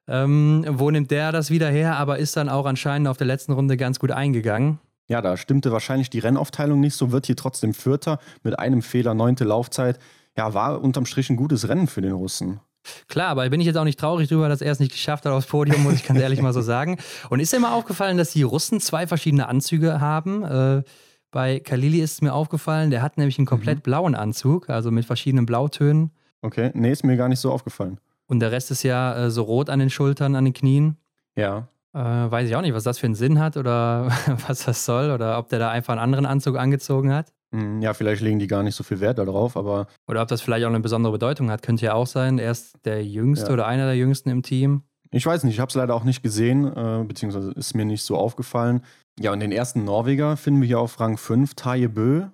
Ähm, 0.08 0.64
wo 0.68 0.90
nimmt 0.90 1.10
der 1.10 1.32
das 1.32 1.50
wieder 1.50 1.68
her? 1.68 1.96
Aber 1.96 2.18
ist 2.18 2.36
dann 2.36 2.48
auch 2.48 2.66
anscheinend 2.66 3.08
auf 3.08 3.16
der 3.16 3.26
letzten 3.26 3.52
Runde 3.52 3.76
ganz 3.76 3.98
gut 3.98 4.12
eingegangen. 4.12 4.78
Ja, 5.08 5.22
da 5.22 5.36
stimmte 5.36 5.72
wahrscheinlich 5.72 6.10
die 6.10 6.18
Rennaufteilung 6.18 6.80
nicht 6.80 6.96
so, 6.96 7.12
wird 7.12 7.26
hier 7.26 7.36
trotzdem 7.36 7.74
Vierter 7.74 8.18
mit 8.42 8.58
einem 8.58 8.82
Fehler, 8.82 9.14
neunte 9.14 9.44
Laufzeit. 9.44 9.98
Ja, 10.36 10.52
war 10.52 10.82
unterm 10.82 11.06
Strich 11.06 11.30
ein 11.30 11.36
gutes 11.36 11.68
Rennen 11.68 11.86
für 11.86 12.02
den 12.02 12.12
Russen. 12.12 12.60
Klar, 13.08 13.28
aber 13.28 13.48
bin 13.48 13.60
ich 13.60 13.66
jetzt 13.66 13.76
auch 13.76 13.84
nicht 13.84 14.00
traurig 14.00 14.28
drüber, 14.28 14.48
dass 14.48 14.60
er 14.60 14.72
es 14.72 14.80
nicht 14.80 14.92
geschafft 14.92 15.24
hat 15.26 15.32
aufs 15.32 15.46
Podium, 15.46 15.82
muss 15.82 15.94
ich 15.94 16.04
ganz 16.04 16.20
ehrlich 16.20 16.40
mal 16.40 16.52
so 16.52 16.60
sagen. 16.62 16.98
Und 17.30 17.40
ist 17.40 17.52
dir 17.52 17.60
mal 17.60 17.72
aufgefallen, 17.72 18.18
dass 18.18 18.32
die 18.32 18.42
Russen 18.42 18.80
zwei 18.80 19.06
verschiedene 19.06 19.48
Anzüge 19.48 20.00
haben? 20.00 20.44
Äh, 20.44 20.82
bei 21.30 21.60
Kalili 21.60 22.00
ist 22.00 22.12
es 22.12 22.22
mir 22.22 22.32
aufgefallen, 22.32 22.90
der 22.90 23.02
hat 23.02 23.18
nämlich 23.18 23.38
einen 23.38 23.46
komplett 23.46 23.78
mhm. 23.78 23.82
blauen 23.82 24.14
Anzug, 24.14 24.70
also 24.70 24.90
mit 24.90 25.04
verschiedenen 25.04 25.46
Blautönen. 25.46 26.12
Okay, 26.42 26.70
nee, 26.74 26.92
ist 26.92 27.04
mir 27.04 27.16
gar 27.16 27.28
nicht 27.28 27.40
so 27.40 27.52
aufgefallen. 27.52 27.98
Und 28.26 28.40
der 28.40 28.52
Rest 28.52 28.70
ist 28.70 28.82
ja 28.82 29.26
äh, 29.26 29.30
so 29.30 29.42
rot 29.42 29.70
an 29.70 29.78
den 29.78 29.90
Schultern, 29.90 30.34
an 30.34 30.44
den 30.44 30.54
Knien. 30.54 30.96
Ja. 31.36 31.68
Äh, 31.92 31.98
weiß 31.98 32.48
ich 32.48 32.56
auch 32.56 32.60
nicht, 32.60 32.74
was 32.74 32.84
das 32.84 32.98
für 32.98 33.06
einen 33.06 33.14
Sinn 33.14 33.38
hat 33.38 33.56
oder 33.56 34.08
was 34.46 34.64
das 34.64 34.84
soll 34.84 35.10
oder 35.10 35.38
ob 35.38 35.48
der 35.48 35.58
da 35.58 35.70
einfach 35.70 35.92
einen 35.92 36.02
anderen 36.02 36.26
Anzug 36.26 36.56
angezogen 36.56 37.12
hat. 37.12 37.32
Hm, 37.54 37.80
ja, 37.80 37.94
vielleicht 37.94 38.22
legen 38.22 38.38
die 38.38 38.46
gar 38.46 38.62
nicht 38.62 38.74
so 38.74 38.82
viel 38.84 39.00
Wert 39.00 39.18
darauf, 39.18 39.56
aber. 39.56 39.86
Oder 40.08 40.22
ob 40.22 40.28
das 40.28 40.40
vielleicht 40.40 40.64
auch 40.64 40.70
eine 40.70 40.80
besondere 40.80 41.12
Bedeutung 41.12 41.50
hat, 41.50 41.62
könnte 41.62 41.84
ja 41.84 41.94
auch 41.94 42.06
sein. 42.06 42.38
Er 42.38 42.50
ist 42.50 42.76
der 42.84 43.04
Jüngste 43.04 43.46
ja. 43.46 43.52
oder 43.52 43.66
einer 43.66 43.86
der 43.86 43.96
Jüngsten 43.96 44.30
im 44.30 44.42
Team. 44.42 44.82
Ich 45.10 45.24
weiß 45.24 45.44
nicht, 45.44 45.54
ich 45.54 45.60
habe 45.60 45.68
es 45.68 45.74
leider 45.74 45.94
auch 45.94 46.04
nicht 46.04 46.22
gesehen, 46.22 46.66
äh, 46.66 47.04
beziehungsweise 47.04 47.52
ist 47.52 47.74
mir 47.74 47.84
nicht 47.84 48.02
so 48.02 48.16
aufgefallen. 48.16 48.82
Ja, 49.18 49.32
und 49.32 49.40
den 49.40 49.52
ersten 49.52 49.84
Norweger 49.84 50.36
finden 50.36 50.60
wir 50.60 50.66
hier 50.66 50.80
auf 50.80 50.98
Rang 51.00 51.16
5, 51.16 51.54
Taje 51.54 51.88
Bö, 51.88 52.26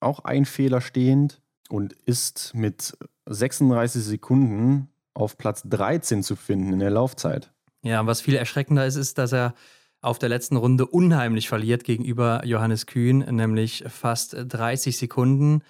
auch 0.00 0.20
ein 0.20 0.44
Fehler 0.44 0.80
stehend 0.80 1.40
und 1.68 1.92
ist 1.92 2.54
mit 2.54 2.96
36 3.26 4.02
Sekunden 4.02 4.88
auf 5.14 5.36
Platz 5.36 5.62
13 5.68 6.22
zu 6.22 6.36
finden 6.36 6.72
in 6.72 6.78
der 6.78 6.90
Laufzeit. 6.90 7.52
Ja, 7.82 8.06
was 8.06 8.20
viel 8.20 8.34
erschreckender 8.34 8.86
ist, 8.86 8.96
ist, 8.96 9.18
dass 9.18 9.32
er 9.32 9.54
auf 10.00 10.18
der 10.18 10.28
letzten 10.28 10.56
Runde 10.56 10.86
unheimlich 10.86 11.48
verliert 11.48 11.84
gegenüber 11.84 12.42
Johannes 12.44 12.86
Kühn, 12.86 13.18
nämlich 13.18 13.84
fast 13.88 14.36
30 14.38 14.96
Sekunden. 14.96 15.62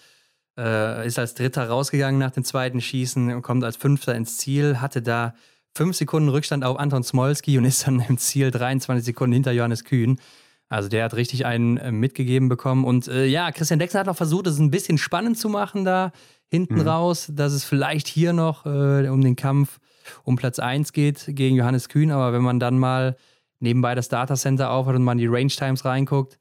Äh, 0.57 1.07
ist 1.07 1.19
als 1.19 1.35
Dritter 1.35 1.69
rausgegangen 1.69 2.19
nach 2.19 2.31
dem 2.31 2.45
zweiten 2.45 2.81
Schießen, 2.81 3.43
kommt 3.43 3.65
als 3.65 3.77
Fünfter 3.77 4.15
ins 4.15 4.37
Ziel, 4.37 4.81
hatte 4.81 5.03
da 5.03 5.35
fünf 5.75 5.97
Sekunden 5.97 6.29
Rückstand 6.29 6.65
auf 6.65 6.79
Anton 6.79 7.03
Smolski 7.03 7.59
und 7.59 7.65
ist 7.65 7.87
dann 7.87 8.01
im 8.01 8.19
Ziel 8.19 8.51
23 8.51 9.05
Sekunden 9.05 9.35
hinter 9.35 9.53
Johannes 9.53 9.85
Kühn. 9.85 10.19
Also 10.69 10.89
der 10.89 11.05
hat 11.05 11.15
richtig 11.15 11.47
einen 11.47 11.77
äh, 11.79 11.91
mitgegeben 11.91 12.49
bekommen. 12.49 12.85
Und 12.85 13.09
äh, 13.09 13.27
ja, 13.27 13.51
Christian 13.51 13.81
Dexter 13.81 14.01
hat 14.01 14.07
noch 14.07 14.17
versucht, 14.17 14.47
es 14.47 14.59
ein 14.59 14.71
bisschen 14.71 14.99
spannend 14.99 15.37
zu 15.37 15.49
machen 15.49 15.85
da 15.85 16.13
hinten 16.47 16.77
mhm. 16.77 16.89
raus, 16.89 17.31
dass 17.33 17.53
es 17.53 17.65
vielleicht 17.65 18.07
hier 18.07 18.33
noch 18.33 18.67
äh, 18.67 19.09
um 19.09 19.21
den 19.21 19.37
Kampf 19.37 19.81
um 20.25 20.37
Platz 20.37 20.59
1 20.59 20.93
geht 20.93 21.25
gegen 21.29 21.57
Johannes 21.57 21.89
Kühn. 21.89 22.11
Aber 22.11 22.33
wenn 22.33 22.43
man 22.43 22.61
dann 22.61 22.79
mal 22.79 23.17
nebenbei 23.61 23.95
das 23.95 24.09
Datacenter 24.09 24.71
aufhat 24.71 24.97
und 24.97 25.05
man 25.05 25.19
die 25.19 25.27
Range 25.27 25.49
Times 25.49 25.85
reinguckt 25.85 26.39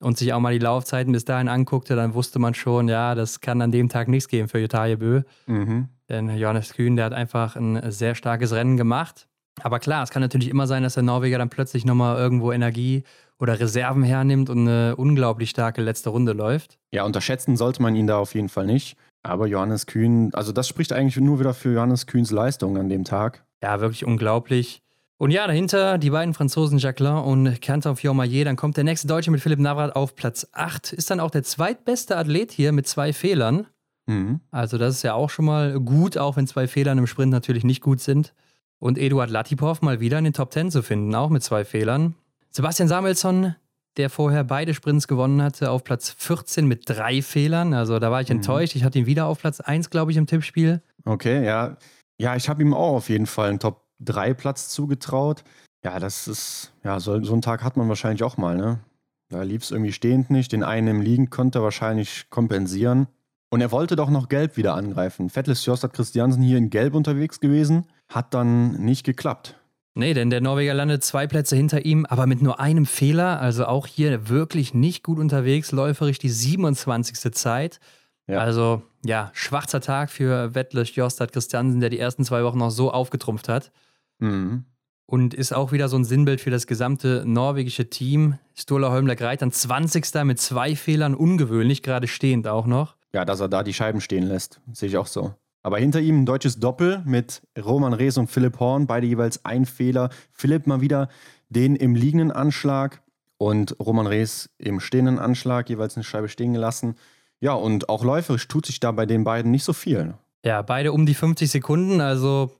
und 0.00 0.16
sich 0.16 0.32
auch 0.32 0.40
mal 0.40 0.52
die 0.52 0.58
Laufzeiten 0.58 1.12
bis 1.12 1.24
dahin 1.24 1.48
anguckte, 1.48 1.94
dann 1.94 2.14
wusste 2.14 2.38
man 2.38 2.54
schon, 2.54 2.88
ja, 2.88 3.14
das 3.14 3.40
kann 3.40 3.60
an 3.60 3.70
dem 3.70 3.88
Tag 3.88 4.08
nichts 4.08 4.28
geben 4.28 4.48
für 4.48 4.58
Jutaje 4.58 4.96
Bö. 4.96 5.22
Mhm. 5.46 5.88
Denn 6.08 6.36
Johannes 6.36 6.72
Kühn, 6.72 6.96
der 6.96 7.04
hat 7.04 7.12
einfach 7.12 7.56
ein 7.56 7.90
sehr 7.92 8.14
starkes 8.14 8.52
Rennen 8.52 8.76
gemacht. 8.76 9.28
Aber 9.62 9.78
klar, 9.78 10.02
es 10.02 10.10
kann 10.10 10.22
natürlich 10.22 10.48
immer 10.48 10.66
sein, 10.66 10.82
dass 10.82 10.94
der 10.94 11.02
Norweger 11.02 11.38
dann 11.38 11.50
plötzlich 11.50 11.84
nochmal 11.84 12.16
irgendwo 12.16 12.50
Energie 12.50 13.04
oder 13.38 13.58
Reserven 13.60 14.02
hernimmt 14.02 14.48
und 14.48 14.66
eine 14.66 14.96
unglaublich 14.96 15.50
starke 15.50 15.82
letzte 15.82 16.10
Runde 16.10 16.32
läuft. 16.32 16.78
Ja, 16.92 17.04
unterschätzen 17.04 17.56
sollte 17.56 17.82
man 17.82 17.94
ihn 17.94 18.06
da 18.06 18.18
auf 18.18 18.34
jeden 18.34 18.48
Fall 18.48 18.66
nicht. 18.66 18.96
Aber 19.22 19.46
Johannes 19.46 19.86
Kühn, 19.86 20.30
also 20.32 20.52
das 20.52 20.66
spricht 20.66 20.92
eigentlich 20.92 21.16
nur 21.18 21.40
wieder 21.40 21.52
für 21.52 21.74
Johannes 21.74 22.06
Kühns 22.06 22.30
Leistung 22.30 22.78
an 22.78 22.88
dem 22.88 23.04
Tag. 23.04 23.44
Ja, 23.62 23.80
wirklich 23.80 24.06
unglaublich. 24.06 24.82
Und 25.20 25.32
ja, 25.32 25.46
dahinter 25.46 25.98
die 25.98 26.08
beiden 26.08 26.32
Franzosen 26.32 26.78
Jacquelin 26.78 27.16
und 27.16 27.60
Quentin 27.60 27.94
Fiormaillet. 27.94 28.46
Dann 28.46 28.56
kommt 28.56 28.78
der 28.78 28.84
nächste 28.84 29.06
Deutsche 29.06 29.30
mit 29.30 29.42
Philipp 29.42 29.58
Navrat 29.58 29.94
auf 29.94 30.16
Platz 30.16 30.46
8. 30.52 30.94
Ist 30.94 31.10
dann 31.10 31.20
auch 31.20 31.30
der 31.30 31.42
zweitbeste 31.42 32.16
Athlet 32.16 32.52
hier 32.52 32.72
mit 32.72 32.86
zwei 32.86 33.12
Fehlern. 33.12 33.66
Mhm. 34.06 34.40
Also 34.50 34.78
das 34.78 34.94
ist 34.94 35.02
ja 35.02 35.12
auch 35.12 35.28
schon 35.28 35.44
mal 35.44 35.78
gut, 35.78 36.16
auch 36.16 36.36
wenn 36.38 36.46
zwei 36.46 36.66
Fehler 36.66 36.92
im 36.92 37.06
Sprint 37.06 37.32
natürlich 37.32 37.64
nicht 37.64 37.82
gut 37.82 38.00
sind. 38.00 38.32
Und 38.78 38.96
Eduard 38.96 39.28
Latipov 39.28 39.82
mal 39.82 40.00
wieder 40.00 40.16
in 40.16 40.24
den 40.24 40.32
Top 40.32 40.54
10 40.54 40.70
zu 40.70 40.82
finden, 40.82 41.14
auch 41.14 41.28
mit 41.28 41.42
zwei 41.42 41.66
Fehlern. 41.66 42.14
Sebastian 42.50 42.88
Samuelsson, 42.88 43.54
der 43.98 44.08
vorher 44.08 44.42
beide 44.42 44.72
Sprints 44.72 45.06
gewonnen 45.06 45.42
hatte, 45.42 45.70
auf 45.70 45.84
Platz 45.84 46.14
14 46.16 46.64
mit 46.64 46.88
drei 46.88 47.20
Fehlern. 47.20 47.74
Also 47.74 47.98
da 47.98 48.10
war 48.10 48.22
ich 48.22 48.30
mhm. 48.30 48.36
enttäuscht. 48.36 48.74
Ich 48.74 48.84
hatte 48.84 48.98
ihn 48.98 49.04
wieder 49.04 49.26
auf 49.26 49.40
Platz 49.40 49.60
1, 49.60 49.90
glaube 49.90 50.12
ich, 50.12 50.16
im 50.16 50.26
Tippspiel. 50.26 50.80
Okay, 51.04 51.44
ja. 51.44 51.76
Ja, 52.16 52.36
ich 52.36 52.48
habe 52.48 52.62
ihm 52.62 52.72
auch 52.72 52.94
auf 52.94 53.10
jeden 53.10 53.26
Fall 53.26 53.50
einen 53.50 53.58
Top 53.58 53.89
3 54.00 54.34
Platz 54.34 54.68
zugetraut. 54.68 55.44
Ja, 55.84 55.98
das 55.98 56.28
ist, 56.28 56.72
ja, 56.84 57.00
so, 57.00 57.22
so 57.22 57.32
einen 57.32 57.42
Tag 57.42 57.62
hat 57.62 57.76
man 57.76 57.88
wahrscheinlich 57.88 58.22
auch 58.22 58.36
mal, 58.36 58.56
ne? 58.56 58.80
Da 59.28 59.42
lief 59.42 59.62
es 59.62 59.70
irgendwie 59.70 59.92
stehend 59.92 60.30
nicht. 60.30 60.52
Den 60.52 60.64
einen 60.64 60.88
im 60.88 61.00
Liegen 61.00 61.30
konnte 61.30 61.60
er 61.60 61.62
wahrscheinlich 61.62 62.28
kompensieren. 62.30 63.06
Und 63.48 63.60
er 63.60 63.72
wollte 63.72 63.96
doch 63.96 64.10
noch 64.10 64.28
Gelb 64.28 64.56
wieder 64.56 64.74
angreifen. 64.74 65.30
Fettles 65.30 65.64
Jostad 65.64 65.92
Christiansen 65.92 66.42
hier 66.42 66.58
in 66.58 66.70
Gelb 66.70 66.94
unterwegs 66.94 67.40
gewesen. 67.40 67.86
Hat 68.08 68.34
dann 68.34 68.72
nicht 68.72 69.04
geklappt. 69.04 69.56
Nee, 69.94 70.14
denn 70.14 70.30
der 70.30 70.40
Norweger 70.40 70.74
landet 70.74 71.04
zwei 71.04 71.26
Plätze 71.26 71.56
hinter 71.56 71.84
ihm, 71.84 72.06
aber 72.06 72.26
mit 72.26 72.42
nur 72.42 72.60
einem 72.60 72.86
Fehler. 72.86 73.40
Also 73.40 73.66
auch 73.66 73.86
hier 73.86 74.28
wirklich 74.28 74.74
nicht 74.74 75.02
gut 75.02 75.18
unterwegs, 75.18 75.72
läuferisch 75.72 76.18
die 76.18 76.28
27. 76.28 77.32
Zeit. 77.34 77.80
Ja. 78.26 78.38
Also 78.38 78.82
ja, 79.04 79.30
schwarzer 79.32 79.80
Tag 79.80 80.10
für 80.10 80.54
Wettlech 80.54 80.94
Jostad 80.94 81.32
Christiansen, 81.32 81.80
der 81.80 81.90
die 81.90 81.98
ersten 81.98 82.24
zwei 82.24 82.44
Wochen 82.44 82.58
noch 82.58 82.70
so 82.70 82.92
aufgetrumpft 82.92 83.48
hat. 83.48 83.72
Mhm. 84.20 84.64
Und 85.06 85.34
ist 85.34 85.52
auch 85.52 85.72
wieder 85.72 85.88
so 85.88 85.96
ein 85.96 86.04
Sinnbild 86.04 86.40
für 86.40 86.50
das 86.50 86.68
gesamte 86.68 87.24
norwegische 87.26 87.90
Team. 87.90 88.38
Stola 88.54 88.90
Holmler 88.90 89.16
Greit 89.16 89.42
dann 89.42 89.50
20. 89.50 90.24
mit 90.24 90.38
zwei 90.38 90.76
Fehlern, 90.76 91.14
ungewöhnlich, 91.14 91.82
gerade 91.82 92.06
stehend 92.06 92.46
auch 92.46 92.66
noch. 92.66 92.94
Ja, 93.12 93.24
dass 93.24 93.40
er 93.40 93.48
da 93.48 93.64
die 93.64 93.74
Scheiben 93.74 94.00
stehen 94.00 94.22
lässt, 94.22 94.60
sehe 94.72 94.88
ich 94.88 94.96
auch 94.96 95.08
so. 95.08 95.34
Aber 95.62 95.78
hinter 95.78 96.00
ihm 96.00 96.22
ein 96.22 96.26
deutsches 96.26 96.58
Doppel 96.58 97.02
mit 97.04 97.42
Roman 97.58 97.92
Rees 97.92 98.16
und 98.16 98.30
Philipp 98.30 98.60
Horn, 98.60 98.86
beide 98.86 99.06
jeweils 99.06 99.44
ein 99.44 99.66
Fehler. 99.66 100.10
Philipp 100.32 100.66
mal 100.66 100.80
wieder 100.80 101.08
den 101.48 101.76
im 101.76 101.94
liegenden 101.94 102.30
Anschlag 102.30 103.02
und 103.36 103.76
Roman 103.80 104.06
Rees 104.06 104.50
im 104.58 104.80
stehenden 104.80 105.18
Anschlag, 105.18 105.68
jeweils 105.68 105.96
eine 105.96 106.04
Scheibe 106.04 106.28
stehen 106.28 106.52
gelassen. 106.52 106.94
Ja, 107.40 107.54
und 107.54 107.88
auch 107.88 108.04
läuferisch 108.04 108.48
tut 108.48 108.66
sich 108.66 108.80
da 108.80 108.92
bei 108.92 109.06
den 109.06 109.24
beiden 109.24 109.50
nicht 109.50 109.64
so 109.64 109.72
viel. 109.72 110.14
Ja, 110.44 110.62
beide 110.62 110.92
um 110.92 111.04
die 111.04 111.14
50 111.14 111.50
Sekunden, 111.50 112.00
also 112.00 112.52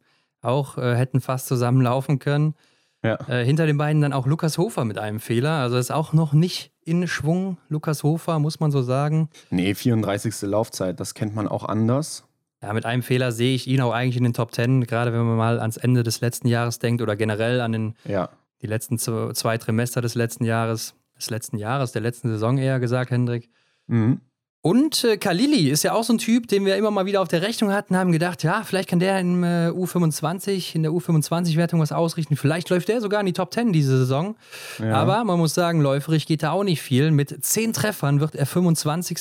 auch 0.42 0.78
äh, 0.78 0.94
hätten 0.96 1.20
fast 1.20 1.46
zusammen 1.46 1.82
laufen 1.82 2.18
können. 2.18 2.54
Ja. 3.02 3.18
Äh, 3.28 3.44
hinter 3.44 3.66
den 3.66 3.78
beiden 3.78 4.02
dann 4.02 4.12
auch 4.12 4.26
Lukas 4.26 4.58
Hofer 4.58 4.84
mit 4.84 4.98
einem 4.98 5.20
Fehler. 5.20 5.52
Also 5.52 5.78
ist 5.78 5.90
auch 5.90 6.12
noch 6.12 6.32
nicht 6.32 6.72
in 6.84 7.06
Schwung, 7.08 7.56
Lukas 7.68 8.02
Hofer, 8.02 8.38
muss 8.38 8.60
man 8.60 8.70
so 8.70 8.82
sagen. 8.82 9.30
Nee, 9.50 9.74
34. 9.74 10.42
Laufzeit, 10.42 11.00
das 11.00 11.14
kennt 11.14 11.34
man 11.34 11.48
auch 11.48 11.64
anders. 11.64 12.24
Ja, 12.62 12.74
mit 12.74 12.84
einem 12.84 13.02
Fehler 13.02 13.32
sehe 13.32 13.54
ich 13.54 13.66
ihn 13.66 13.80
auch 13.80 13.92
eigentlich 13.92 14.18
in 14.18 14.24
den 14.24 14.34
Top 14.34 14.52
Ten, 14.52 14.84
gerade 14.84 15.12
wenn 15.12 15.24
man 15.24 15.36
mal 15.36 15.60
ans 15.60 15.78
Ende 15.78 16.02
des 16.02 16.20
letzten 16.20 16.46
Jahres 16.46 16.78
denkt 16.78 17.00
oder 17.00 17.16
generell 17.16 17.62
an 17.62 17.72
den, 17.72 17.94
ja. 18.04 18.28
die 18.60 18.66
letzten 18.66 18.98
zwei 18.98 19.56
Trimester 19.56 20.02
des 20.02 20.14
letzten 20.14 20.44
Jahres, 20.44 20.94
des 21.16 21.30
letzten 21.30 21.56
Jahres, 21.56 21.92
der 21.92 22.02
letzten 22.02 22.28
Saison 22.28 22.58
eher 22.58 22.78
gesagt, 22.78 23.10
Hendrik. 23.10 23.48
Mhm. 23.86 24.20
Und 24.62 25.04
äh, 25.04 25.16
Kalili 25.16 25.70
ist 25.70 25.84
ja 25.84 25.94
auch 25.94 26.04
so 26.04 26.12
ein 26.12 26.18
Typ, 26.18 26.46
den 26.48 26.66
wir 26.66 26.76
immer 26.76 26.90
mal 26.90 27.06
wieder 27.06 27.22
auf 27.22 27.28
der 27.28 27.40
Rechnung 27.40 27.72
hatten, 27.72 27.96
haben 27.96 28.12
gedacht, 28.12 28.42
ja, 28.42 28.62
vielleicht 28.62 28.90
kann 28.90 28.98
der 28.98 29.18
im 29.18 29.42
äh, 29.42 29.68
U25, 29.68 30.74
in 30.74 30.82
der 30.82 30.92
U25-Wertung 30.92 31.80
was 31.80 31.92
ausrichten. 31.92 32.36
Vielleicht 32.36 32.68
läuft 32.68 32.88
der 32.88 33.00
sogar 33.00 33.20
in 33.20 33.26
die 33.26 33.32
Top 33.32 33.54
10 33.54 33.72
diese 33.72 33.96
Saison. 33.96 34.36
Ja. 34.78 34.94
Aber 34.96 35.24
man 35.24 35.38
muss 35.38 35.54
sagen, 35.54 35.80
läuferig 35.80 36.26
geht 36.26 36.42
da 36.42 36.50
auch 36.50 36.64
nicht 36.64 36.82
viel. 36.82 37.10
Mit 37.10 37.42
zehn 37.42 37.72
Treffern 37.72 38.20
wird 38.20 38.34
er 38.34 38.44
25 38.44 39.18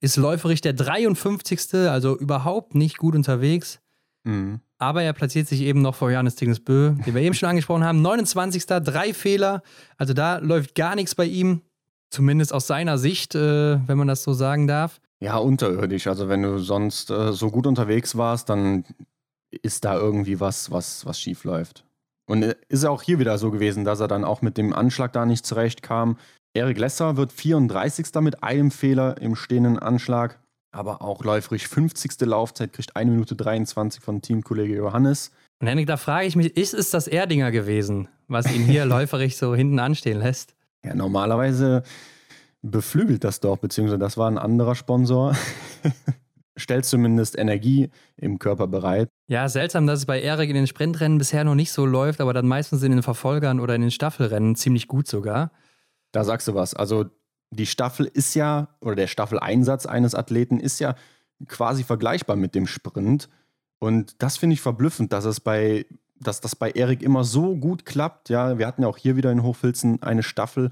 ist 0.00 0.16
läuferisch 0.16 0.60
der 0.60 0.72
53. 0.72 1.74
Also 1.88 2.16
überhaupt 2.16 2.74
nicht 2.74 2.98
gut 2.98 3.14
unterwegs. 3.14 3.80
Mhm. 4.24 4.60
Aber 4.78 5.02
er 5.02 5.12
platziert 5.12 5.48
sich 5.48 5.62
eben 5.62 5.80
noch 5.80 5.94
vor 5.94 6.10
Johannes 6.10 6.34
Tingnesbö, 6.34 6.92
den 7.06 7.14
wir 7.14 7.22
eben 7.22 7.34
schon 7.34 7.48
angesprochen 7.48 7.84
haben. 7.84 8.02
29. 8.02 8.66
Drei 8.66 9.14
Fehler. 9.14 9.62
Also 9.96 10.12
da 10.12 10.38
läuft 10.38 10.74
gar 10.74 10.96
nichts 10.96 11.14
bei 11.14 11.24
ihm. 11.24 11.62
Zumindest 12.10 12.52
aus 12.52 12.66
seiner 12.66 12.98
Sicht, 12.98 13.34
äh, 13.34 13.78
wenn 13.86 13.98
man 13.98 14.08
das 14.08 14.22
so 14.22 14.32
sagen 14.32 14.66
darf. 14.66 15.00
Ja, 15.20 15.38
unterirdisch. 15.38 16.06
Also 16.06 16.28
wenn 16.28 16.42
du 16.42 16.58
sonst 16.58 17.10
äh, 17.10 17.32
so 17.32 17.50
gut 17.50 17.66
unterwegs 17.66 18.16
warst, 18.16 18.48
dann 18.48 18.84
ist 19.62 19.84
da 19.84 19.96
irgendwie 19.96 20.40
was, 20.40 20.70
was, 20.70 21.06
was 21.06 21.18
schief 21.18 21.44
läuft. 21.44 21.84
Und 22.28 22.42
äh, 22.42 22.54
ist 22.68 22.84
auch 22.84 23.02
hier 23.02 23.18
wieder 23.18 23.38
so 23.38 23.50
gewesen, 23.50 23.84
dass 23.84 24.00
er 24.00 24.08
dann 24.08 24.24
auch 24.24 24.42
mit 24.42 24.58
dem 24.58 24.72
Anschlag 24.72 25.12
da 25.12 25.24
nicht 25.26 25.46
zurechtkam. 25.46 26.18
Erik 26.54 26.78
Lesser 26.78 27.16
wird 27.16 27.32
34. 27.32 28.06
mit 28.20 28.42
einem 28.42 28.70
Fehler 28.70 29.20
im 29.20 29.36
stehenden 29.36 29.78
Anschlag, 29.78 30.38
aber 30.72 31.02
auch 31.02 31.24
läuferisch 31.24 31.68
50. 31.68 32.20
Laufzeit, 32.22 32.72
kriegt 32.72 32.96
1 32.96 33.10
Minute 33.10 33.36
23 33.36 34.02
von 34.02 34.22
Teamkollege 34.22 34.76
Johannes. 34.76 35.30
Und 35.60 35.68
Henrik, 35.68 35.86
da 35.86 35.96
frage 35.96 36.26
ich 36.26 36.36
mich, 36.36 36.56
ist 36.56 36.74
es 36.74 36.90
das 36.90 37.08
Erdinger 37.08 37.50
gewesen, 37.50 38.08
was 38.28 38.52
ihn 38.52 38.64
hier 38.64 38.84
läuferisch 38.86 39.36
so 39.36 39.54
hinten 39.54 39.78
anstehen 39.78 40.18
lässt? 40.18 40.55
Ja, 40.86 40.94
normalerweise 40.94 41.82
beflügelt 42.62 43.24
das 43.24 43.40
doch, 43.40 43.58
beziehungsweise 43.58 43.98
das 43.98 44.16
war 44.16 44.30
ein 44.30 44.38
anderer 44.38 44.74
Sponsor. 44.74 45.36
Stellt 46.56 46.86
zumindest 46.86 47.36
Energie 47.36 47.90
im 48.16 48.38
Körper 48.38 48.66
bereit. 48.66 49.08
Ja, 49.28 49.48
seltsam, 49.48 49.86
dass 49.86 49.98
es 50.00 50.06
bei 50.06 50.20
Erik 50.22 50.48
in 50.48 50.54
den 50.54 50.66
Sprintrennen 50.66 51.18
bisher 51.18 51.44
noch 51.44 51.54
nicht 51.54 51.70
so 51.70 51.84
läuft, 51.84 52.20
aber 52.20 52.32
dann 52.32 52.46
meistens 52.46 52.82
in 52.82 52.92
den 52.92 53.02
Verfolgern 53.02 53.60
oder 53.60 53.74
in 53.74 53.82
den 53.82 53.90
Staffelrennen 53.90 54.56
ziemlich 54.56 54.88
gut 54.88 55.06
sogar. 55.06 55.50
Da 56.12 56.24
sagst 56.24 56.48
du 56.48 56.54
was. 56.54 56.72
Also 56.72 57.06
die 57.50 57.66
Staffel 57.66 58.06
ist 58.06 58.34
ja, 58.34 58.68
oder 58.80 58.94
der 58.94 59.06
Staffeleinsatz 59.06 59.84
eines 59.84 60.14
Athleten 60.14 60.58
ist 60.58 60.78
ja 60.78 60.94
quasi 61.46 61.84
vergleichbar 61.84 62.36
mit 62.36 62.54
dem 62.54 62.66
Sprint. 62.66 63.28
Und 63.78 64.22
das 64.22 64.38
finde 64.38 64.54
ich 64.54 64.62
verblüffend, 64.62 65.12
dass 65.12 65.26
es 65.26 65.40
bei, 65.40 65.84
dass 66.20 66.40
das 66.40 66.56
bei 66.56 66.70
Erik 66.70 67.02
immer 67.02 67.24
so 67.24 67.56
gut 67.56 67.84
klappt. 67.84 68.28
Ja, 68.28 68.58
wir 68.58 68.66
hatten 68.66 68.82
ja 68.82 68.88
auch 68.88 68.98
hier 68.98 69.16
wieder 69.16 69.32
in 69.32 69.42
Hochfilzen 69.42 70.02
eine 70.02 70.22
Staffel. 70.22 70.70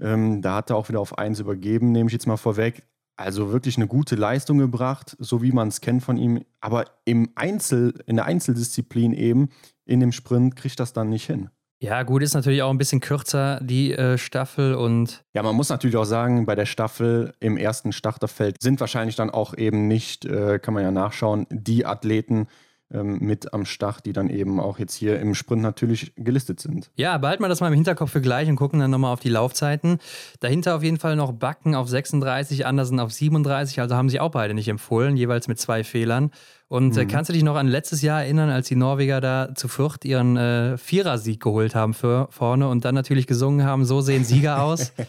Ähm, 0.00 0.42
da 0.42 0.56
hat 0.56 0.70
er 0.70 0.76
auch 0.76 0.88
wieder 0.88 1.00
auf 1.00 1.18
eins 1.18 1.40
übergeben, 1.40 1.92
nehme 1.92 2.08
ich 2.08 2.12
jetzt 2.12 2.26
mal 2.26 2.36
vorweg. 2.36 2.82
Also 3.16 3.50
wirklich 3.50 3.78
eine 3.78 3.86
gute 3.86 4.14
Leistung 4.14 4.58
gebracht, 4.58 5.16
so 5.18 5.42
wie 5.42 5.52
man 5.52 5.68
es 5.68 5.80
kennt 5.80 6.02
von 6.02 6.18
ihm. 6.18 6.44
Aber 6.60 6.84
im 7.06 7.30
Einzel, 7.34 7.94
in 8.06 8.16
der 8.16 8.26
Einzeldisziplin 8.26 9.14
eben, 9.14 9.48
in 9.86 10.00
dem 10.00 10.12
Sprint, 10.12 10.54
kriegt 10.56 10.78
das 10.80 10.92
dann 10.92 11.08
nicht 11.08 11.24
hin. 11.24 11.48
Ja, 11.78 12.02
gut, 12.04 12.22
ist 12.22 12.34
natürlich 12.34 12.62
auch 12.62 12.70
ein 12.70 12.78
bisschen 12.78 13.00
kürzer, 13.00 13.60
die 13.62 13.92
äh, 13.92 14.16
Staffel 14.16 14.74
und. 14.74 15.24
Ja, 15.34 15.42
man 15.42 15.54
muss 15.54 15.68
natürlich 15.68 15.96
auch 15.96 16.04
sagen, 16.04 16.46
bei 16.46 16.54
der 16.54 16.64
Staffel 16.64 17.34
im 17.38 17.58
ersten 17.58 17.92
Starterfeld 17.92 18.62
sind 18.62 18.80
wahrscheinlich 18.80 19.16
dann 19.16 19.28
auch 19.28 19.56
eben 19.56 19.86
nicht, 19.86 20.24
äh, 20.24 20.58
kann 20.58 20.72
man 20.72 20.82
ja 20.82 20.90
nachschauen, 20.90 21.46
die 21.50 21.84
Athleten, 21.84 22.48
mit 22.88 23.52
am 23.52 23.64
Start, 23.64 24.06
die 24.06 24.12
dann 24.12 24.30
eben 24.30 24.60
auch 24.60 24.78
jetzt 24.78 24.94
hier 24.94 25.18
im 25.18 25.34
Sprint 25.34 25.62
natürlich 25.62 26.12
gelistet 26.14 26.60
sind. 26.60 26.90
Ja, 26.94 27.18
behalten 27.18 27.42
wir 27.42 27.48
das 27.48 27.60
mal 27.60 27.68
im 27.68 27.74
Hinterkopf 27.74 28.12
für 28.12 28.20
gleich 28.20 28.48
und 28.48 28.54
gucken 28.56 28.78
dann 28.78 28.92
nochmal 28.92 29.12
auf 29.12 29.18
die 29.18 29.28
Laufzeiten. 29.28 29.98
Dahinter 30.38 30.76
auf 30.76 30.84
jeden 30.84 30.98
Fall 30.98 31.16
noch 31.16 31.32
Backen 31.32 31.74
auf 31.74 31.88
36, 31.88 32.64
Andersen 32.64 33.00
auf 33.00 33.12
37, 33.12 33.80
also 33.80 33.96
haben 33.96 34.08
sie 34.08 34.20
auch 34.20 34.30
beide 34.30 34.54
nicht 34.54 34.68
empfohlen, 34.68 35.16
jeweils 35.16 35.48
mit 35.48 35.58
zwei 35.58 35.82
Fehlern. 35.82 36.30
Und 36.68 36.96
äh, 36.96 37.04
mhm. 37.04 37.08
kannst 37.08 37.28
du 37.28 37.32
dich 37.32 37.42
noch 37.42 37.56
an 37.56 37.66
letztes 37.66 38.02
Jahr 38.02 38.22
erinnern, 38.22 38.50
als 38.50 38.68
die 38.68 38.76
Norweger 38.76 39.20
da 39.20 39.54
zu 39.54 39.66
Fürth 39.66 40.04
ihren 40.04 40.36
äh, 40.36 40.78
Vierersieg 40.78 41.42
geholt 41.42 41.74
haben 41.74 41.92
für 41.94 42.28
vorne 42.30 42.68
und 42.68 42.84
dann 42.84 42.94
natürlich 42.94 43.26
gesungen 43.26 43.66
haben, 43.66 43.84
so 43.84 44.00
sehen 44.00 44.24
Sieger 44.24 44.62
aus. 44.62 44.92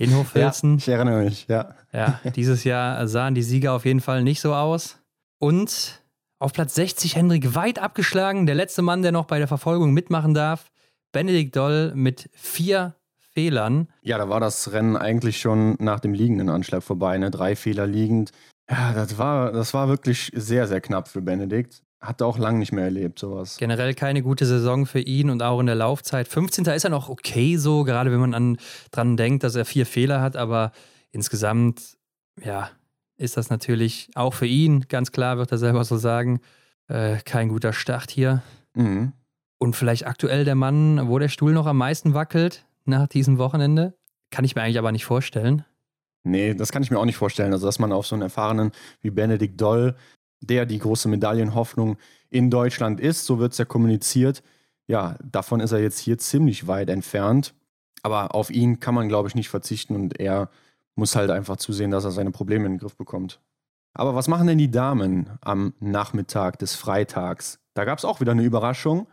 In 0.00 0.14
Hochfilzen. 0.14 0.74
Ja, 0.74 0.76
ich 0.78 0.88
erinnere 0.88 1.24
mich, 1.24 1.48
ja. 1.48 1.74
Ja, 1.92 2.20
dieses 2.36 2.62
Jahr 2.62 3.08
sahen 3.08 3.34
die 3.34 3.42
Sieger 3.42 3.72
auf 3.72 3.84
jeden 3.84 4.00
Fall 4.00 4.22
nicht 4.22 4.40
so 4.40 4.54
aus. 4.54 4.98
Und 5.38 6.00
auf 6.38 6.52
Platz 6.52 6.74
60 6.74 7.16
Hendrik 7.16 7.54
weit 7.54 7.78
abgeschlagen, 7.78 8.46
der 8.46 8.54
letzte 8.54 8.82
Mann, 8.82 9.02
der 9.02 9.12
noch 9.12 9.26
bei 9.26 9.38
der 9.38 9.48
Verfolgung 9.48 9.92
mitmachen 9.92 10.34
darf. 10.34 10.70
Benedikt 11.12 11.56
Doll 11.56 11.92
mit 11.94 12.30
vier 12.32 12.94
Fehlern. 13.16 13.88
Ja, 14.02 14.18
da 14.18 14.28
war 14.28 14.40
das 14.40 14.72
Rennen 14.72 14.96
eigentlich 14.96 15.40
schon 15.40 15.76
nach 15.78 16.00
dem 16.00 16.12
liegenden 16.12 16.48
Anschlag 16.48 16.82
vorbei, 16.82 17.18
ne? 17.18 17.30
Drei 17.30 17.56
Fehler 17.56 17.86
liegend. 17.86 18.32
Ja, 18.70 18.92
das 18.92 19.16
war, 19.16 19.52
das 19.52 19.72
war 19.74 19.88
wirklich 19.88 20.30
sehr, 20.34 20.66
sehr 20.66 20.80
knapp 20.80 21.08
für 21.08 21.22
Benedikt. 21.22 21.82
Hat 22.00 22.20
er 22.20 22.26
auch 22.28 22.38
lange 22.38 22.58
nicht 22.58 22.72
mehr 22.72 22.84
erlebt, 22.84 23.18
sowas. 23.18 23.56
Generell 23.56 23.94
keine 23.94 24.22
gute 24.22 24.46
Saison 24.46 24.86
für 24.86 25.00
ihn 25.00 25.30
und 25.30 25.42
auch 25.42 25.58
in 25.58 25.66
der 25.66 25.74
Laufzeit. 25.74 26.28
15. 26.28 26.64
ist 26.66 26.84
er 26.84 26.90
noch 26.90 27.08
okay 27.08 27.56
so, 27.56 27.82
gerade 27.82 28.12
wenn 28.12 28.20
man 28.20 28.34
an, 28.34 28.58
dran 28.92 29.16
denkt, 29.16 29.42
dass 29.42 29.56
er 29.56 29.64
vier 29.64 29.86
Fehler 29.86 30.20
hat, 30.20 30.36
aber 30.36 30.70
insgesamt, 31.10 31.96
ja, 32.44 32.70
ist 33.18 33.36
das 33.36 33.50
natürlich 33.50 34.10
auch 34.14 34.32
für 34.32 34.46
ihn, 34.46 34.86
ganz 34.88 35.12
klar, 35.12 35.38
wird 35.38 35.52
er 35.52 35.58
selber 35.58 35.84
so 35.84 35.96
sagen, 35.96 36.40
äh, 36.88 37.18
kein 37.24 37.48
guter 37.48 37.72
Start 37.72 38.10
hier. 38.10 38.42
Mhm. 38.74 39.12
Und 39.58 39.74
vielleicht 39.74 40.06
aktuell 40.06 40.44
der 40.44 40.54
Mann, 40.54 41.08
wo 41.08 41.18
der 41.18 41.28
Stuhl 41.28 41.52
noch 41.52 41.66
am 41.66 41.76
meisten 41.76 42.14
wackelt 42.14 42.64
nach 42.84 43.08
diesem 43.08 43.38
Wochenende. 43.38 43.94
Kann 44.30 44.44
ich 44.44 44.54
mir 44.54 44.62
eigentlich 44.62 44.78
aber 44.78 44.92
nicht 44.92 45.04
vorstellen. 45.04 45.64
Nee, 46.24 46.54
das 46.54 46.72
kann 46.72 46.82
ich 46.82 46.90
mir 46.90 46.98
auch 46.98 47.04
nicht 47.04 47.16
vorstellen. 47.16 47.52
Also, 47.52 47.66
dass 47.66 47.78
man 47.78 47.92
auf 47.92 48.06
so 48.06 48.14
einen 48.14 48.22
erfahrenen 48.22 48.72
wie 49.00 49.10
Benedikt 49.10 49.60
Doll, 49.60 49.96
der 50.40 50.66
die 50.66 50.78
große 50.78 51.08
Medaillenhoffnung 51.08 51.96
in 52.30 52.50
Deutschland 52.50 53.00
ist, 53.00 53.24
so 53.24 53.38
wird 53.38 53.52
es 53.52 53.58
ja 53.58 53.64
kommuniziert. 53.64 54.42
Ja, 54.86 55.16
davon 55.22 55.60
ist 55.60 55.72
er 55.72 55.80
jetzt 55.80 55.98
hier 55.98 56.18
ziemlich 56.18 56.66
weit 56.66 56.88
entfernt. 56.88 57.54
Aber 58.02 58.34
auf 58.34 58.50
ihn 58.50 58.78
kann 58.78 58.94
man, 58.94 59.08
glaube 59.08 59.28
ich, 59.28 59.34
nicht 59.34 59.48
verzichten 59.48 59.96
und 59.96 60.20
er 60.20 60.50
muss 60.98 61.16
halt 61.16 61.30
einfach 61.30 61.56
zusehen, 61.56 61.90
dass 61.90 62.04
er 62.04 62.10
seine 62.10 62.32
Probleme 62.32 62.66
in 62.66 62.72
den 62.72 62.78
Griff 62.78 62.96
bekommt. 62.96 63.40
Aber 63.94 64.14
was 64.14 64.28
machen 64.28 64.46
denn 64.46 64.58
die 64.58 64.70
Damen 64.70 65.30
am 65.40 65.72
Nachmittag 65.80 66.58
des 66.58 66.74
Freitags? 66.74 67.58
Da 67.74 67.84
gab 67.84 67.98
es 67.98 68.04
auch 68.04 68.20
wieder 68.20 68.32
eine 68.32 68.42
Überraschung. 68.42 69.06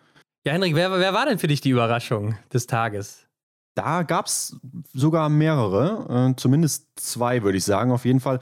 Ja, 0.46 0.54
Henrik, 0.54 0.76
wer, 0.76 0.92
wer 0.92 1.14
war 1.14 1.26
denn 1.26 1.40
für 1.40 1.48
dich 1.48 1.62
die 1.62 1.70
Überraschung 1.70 2.36
des 2.52 2.68
Tages? 2.68 3.28
Da 3.76 4.04
gab 4.04 4.26
es 4.26 4.58
sogar 4.94 5.30
mehrere, 5.30 6.32
äh, 6.32 6.36
zumindest 6.36 6.88
zwei, 6.96 7.44
würde 7.44 7.58
ich 7.58 7.66
sagen. 7.66 7.92
Auf 7.92 8.06
jeden 8.06 8.20
Fall 8.20 8.40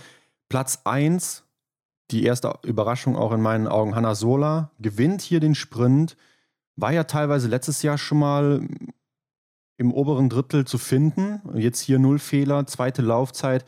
Platz 0.49 0.81
1, 0.83 1.43
die 2.11 2.23
erste 2.23 2.53
Überraschung 2.63 3.15
auch 3.15 3.31
in 3.31 3.41
meinen 3.41 3.67
Augen, 3.67 3.95
Hanna 3.95 4.15
Sola, 4.15 4.71
gewinnt 4.79 5.21
hier 5.21 5.39
den 5.39 5.55
Sprint. 5.55 6.17
War 6.75 6.91
ja 6.91 7.03
teilweise 7.05 7.47
letztes 7.47 7.81
Jahr 7.83 7.97
schon 7.97 8.19
mal 8.19 8.67
im 9.77 9.93
oberen 9.93 10.29
Drittel 10.29 10.65
zu 10.65 10.77
finden. 10.77 11.41
Jetzt 11.55 11.81
hier 11.81 11.99
null 11.99 12.19
Fehler, 12.19 12.65
zweite 12.67 13.01
Laufzeit. 13.01 13.65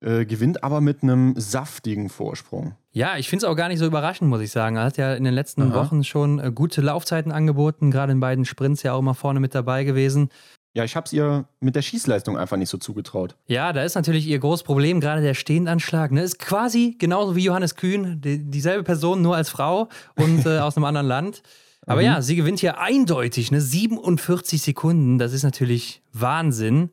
Äh, 0.00 0.26
gewinnt 0.26 0.62
aber 0.62 0.80
mit 0.80 1.02
einem 1.02 1.34
saftigen 1.36 2.08
Vorsprung. 2.08 2.76
Ja, 2.92 3.16
ich 3.16 3.28
finde 3.28 3.44
es 3.44 3.50
auch 3.50 3.56
gar 3.56 3.66
nicht 3.66 3.80
so 3.80 3.86
überraschend, 3.86 4.30
muss 4.30 4.40
ich 4.40 4.52
sagen. 4.52 4.76
Er 4.76 4.84
hat 4.84 4.96
ja 4.96 5.14
in 5.14 5.24
den 5.24 5.34
letzten 5.34 5.62
Aha. 5.62 5.74
Wochen 5.74 6.04
schon 6.04 6.38
äh, 6.38 6.52
gute 6.54 6.82
Laufzeiten 6.82 7.32
angeboten, 7.32 7.90
gerade 7.90 8.12
in 8.12 8.20
beiden 8.20 8.44
Sprints 8.44 8.84
ja 8.84 8.92
auch 8.92 9.00
immer 9.00 9.14
vorne 9.14 9.40
mit 9.40 9.56
dabei 9.56 9.82
gewesen. 9.82 10.30
Ja, 10.72 10.84
ich 10.84 10.94
habe 10.94 11.06
es 11.06 11.12
ihr 11.12 11.46
mit 11.58 11.74
der 11.74 11.82
Schießleistung 11.82 12.38
einfach 12.38 12.56
nicht 12.56 12.68
so 12.68 12.78
zugetraut. 12.78 13.34
Ja, 13.46 13.72
da 13.72 13.82
ist 13.82 13.96
natürlich 13.96 14.28
ihr 14.28 14.38
großes 14.38 14.62
Problem, 14.62 15.00
gerade 15.00 15.20
der 15.20 15.34
Stehendanschlag. 15.34 16.12
Ne? 16.12 16.22
Ist 16.22 16.38
quasi 16.38 16.94
genauso 16.96 17.34
wie 17.34 17.42
Johannes 17.42 17.74
Kühn, 17.74 18.20
die, 18.20 18.48
dieselbe 18.48 18.84
Person, 18.84 19.20
nur 19.20 19.34
als 19.34 19.50
Frau 19.50 19.88
und 20.14 20.46
äh, 20.46 20.58
aus 20.60 20.76
einem 20.76 20.84
anderen 20.84 21.08
Land. 21.08 21.42
Aber 21.88 22.02
mhm. 22.02 22.06
ja, 22.06 22.22
sie 22.22 22.36
gewinnt 22.36 22.60
hier 22.60 22.78
eindeutig, 22.78 23.50
ne? 23.50 23.60
47 23.60 24.60
Sekunden. 24.60 25.18
Das 25.18 25.32
ist 25.32 25.42
natürlich 25.42 26.02
Wahnsinn. 26.12 26.90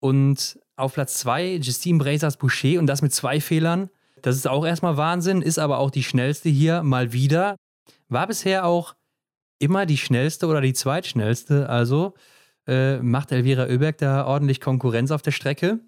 Und 0.00 0.58
auf 0.76 0.94
Platz 0.94 1.14
2 1.18 1.56
Justine 1.56 1.98
Brazers 1.98 2.36
Boucher 2.36 2.78
und 2.78 2.86
das 2.86 3.02
mit 3.02 3.12
zwei 3.12 3.40
Fehlern. 3.40 3.88
Das 4.22 4.36
ist 4.36 4.48
auch 4.48 4.66
erstmal 4.66 4.96
Wahnsinn, 4.96 5.42
ist 5.42 5.58
aber 5.58 5.78
auch 5.78 5.90
die 5.90 6.02
schnellste 6.02 6.48
hier 6.48 6.82
mal 6.82 7.12
wieder. 7.12 7.56
War 8.08 8.26
bisher 8.26 8.66
auch 8.66 8.94
immer 9.58 9.86
die 9.86 9.96
schnellste 9.96 10.46
oder 10.46 10.60
die 10.60 10.72
zweitschnellste. 10.72 11.68
Also 11.68 12.14
äh, 12.66 12.98
macht 12.98 13.30
Elvira 13.30 13.64
Oeberg 13.66 13.98
da 13.98 14.26
ordentlich 14.26 14.60
Konkurrenz 14.60 15.10
auf 15.10 15.22
der 15.22 15.32
Strecke. 15.32 15.80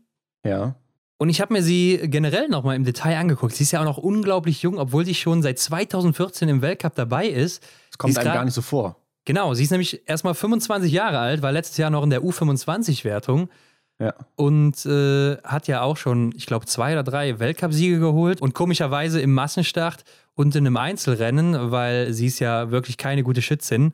Ja. 0.45 0.77
Und 1.19 1.29
ich 1.29 1.41
habe 1.41 1.53
mir 1.53 1.63
sie 1.63 2.01
generell 2.05 2.49
nochmal 2.49 2.77
im 2.77 2.85
Detail 2.85 3.17
angeguckt. 3.17 3.55
Sie 3.55 3.65
ist 3.65 3.73
ja 3.73 3.81
auch 3.81 3.85
noch 3.85 3.99
unglaublich 3.99 4.63
jung, 4.63 4.79
obwohl 4.79 5.05
sie 5.05 5.15
schon 5.15 5.43
seit 5.43 5.59
2014 5.59 6.49
im 6.49 6.63
Weltcup 6.63 6.95
dabei 6.95 7.27
ist. 7.27 7.65
Kommt 8.03 8.19
einem 8.19 8.35
gar 8.35 8.45
nicht 8.45 8.55
so 8.55 8.63
vor. 8.63 8.97
Genau, 9.25 9.55
sie 9.55 9.63
ist 9.63 9.71
nämlich 9.71 10.03
erstmal 10.07 10.35
25 10.35 10.93
Jahre 10.93 11.19
alt, 11.19 11.43
war 11.43 11.53
letztes 11.53 11.77
Jahr 11.77 11.91
noch 11.91 12.03
in 12.03 12.11
der 12.11 12.23
U25-Wertung. 12.23 13.49
Ja. 13.99 14.15
Und 14.35 14.85
äh, 14.85 15.37
hat 15.45 15.69
ja 15.69 15.83
auch 15.83 15.97
schon, 15.97 16.33
ich 16.35 16.47
glaube, 16.47 16.67
zwei 16.67 16.93
oder 16.93 17.05
drei 17.05 17.39
Weltcupsiege 17.39 18.01
geholt 18.01 18.43
und 18.43 18.53
komischerweise 18.53 19.21
im 19.21 19.33
Massenstart 19.33 20.03
und 20.35 20.57
in 20.57 20.67
einem 20.67 20.77
Einzelrennen, 20.77 21.71
weil 21.71 22.13
sie 22.13 22.27
ist 22.27 22.41
ja 22.41 22.73
wirklich 22.73 22.97
keine 22.97 23.23
gute 23.23 23.43
Schützin. 23.43 23.93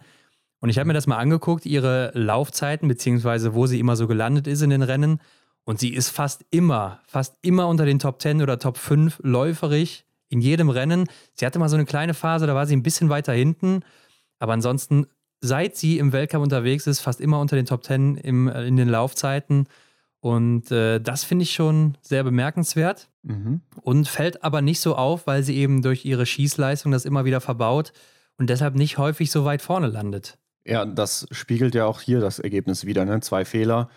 Und 0.60 0.70
ich 0.70 0.78
habe 0.78 0.86
mir 0.86 0.94
das 0.94 1.06
mal 1.06 1.18
angeguckt, 1.18 1.66
ihre 1.66 2.10
Laufzeiten, 2.14 2.88
beziehungsweise 2.88 3.54
wo 3.54 3.66
sie 3.66 3.78
immer 3.78 3.96
so 3.96 4.06
gelandet 4.06 4.46
ist 4.46 4.62
in 4.62 4.70
den 4.70 4.82
Rennen. 4.82 5.20
Und 5.64 5.78
sie 5.78 5.92
ist 5.92 6.08
fast 6.08 6.46
immer, 6.50 7.00
fast 7.06 7.36
immer 7.42 7.68
unter 7.68 7.84
den 7.84 7.98
Top 7.98 8.22
10 8.22 8.40
oder 8.40 8.58
Top 8.58 8.78
5 8.78 9.20
läuferig 9.22 10.06
in 10.28 10.40
jedem 10.40 10.70
Rennen. 10.70 11.08
Sie 11.34 11.46
hatte 11.46 11.58
mal 11.58 11.68
so 11.68 11.76
eine 11.76 11.84
kleine 11.84 12.14
Phase, 12.14 12.46
da 12.46 12.54
war 12.54 12.66
sie 12.66 12.76
ein 12.76 12.82
bisschen 12.82 13.08
weiter 13.08 13.32
hinten. 13.32 13.80
Aber 14.38 14.52
ansonsten, 14.52 15.06
seit 15.40 15.76
sie 15.76 15.98
im 15.98 16.12
Weltcup 16.12 16.42
unterwegs 16.42 16.86
ist, 16.86 17.00
fast 17.00 17.20
immer 17.20 17.40
unter 17.40 17.56
den 17.56 17.66
Top 17.66 17.84
10 17.84 18.16
im, 18.16 18.48
in 18.48 18.76
den 18.76 18.88
Laufzeiten. 18.88 19.66
Und 20.20 20.70
äh, 20.72 20.98
das 20.98 21.24
finde 21.24 21.44
ich 21.44 21.52
schon 21.52 21.96
sehr 22.02 22.24
bemerkenswert 22.24 23.08
mhm. 23.22 23.60
und 23.82 24.08
fällt 24.08 24.42
aber 24.42 24.62
nicht 24.62 24.80
so 24.80 24.96
auf, 24.96 25.26
weil 25.26 25.42
sie 25.44 25.56
eben 25.56 25.80
durch 25.82 26.04
ihre 26.04 26.26
Schießleistung 26.26 26.90
das 26.90 27.04
immer 27.04 27.24
wieder 27.24 27.40
verbaut 27.40 27.92
und 28.36 28.50
deshalb 28.50 28.74
nicht 28.74 28.98
häufig 28.98 29.30
so 29.30 29.44
weit 29.44 29.62
vorne 29.62 29.86
landet. 29.86 30.38
Ja, 30.64 30.84
das 30.84 31.26
spiegelt 31.30 31.74
ja 31.74 31.86
auch 31.86 32.00
hier 32.00 32.20
das 32.20 32.40
Ergebnis 32.40 32.84
wieder. 32.84 33.04
Ne? 33.04 33.20
Zwei 33.20 33.44
Fehler. 33.44 33.88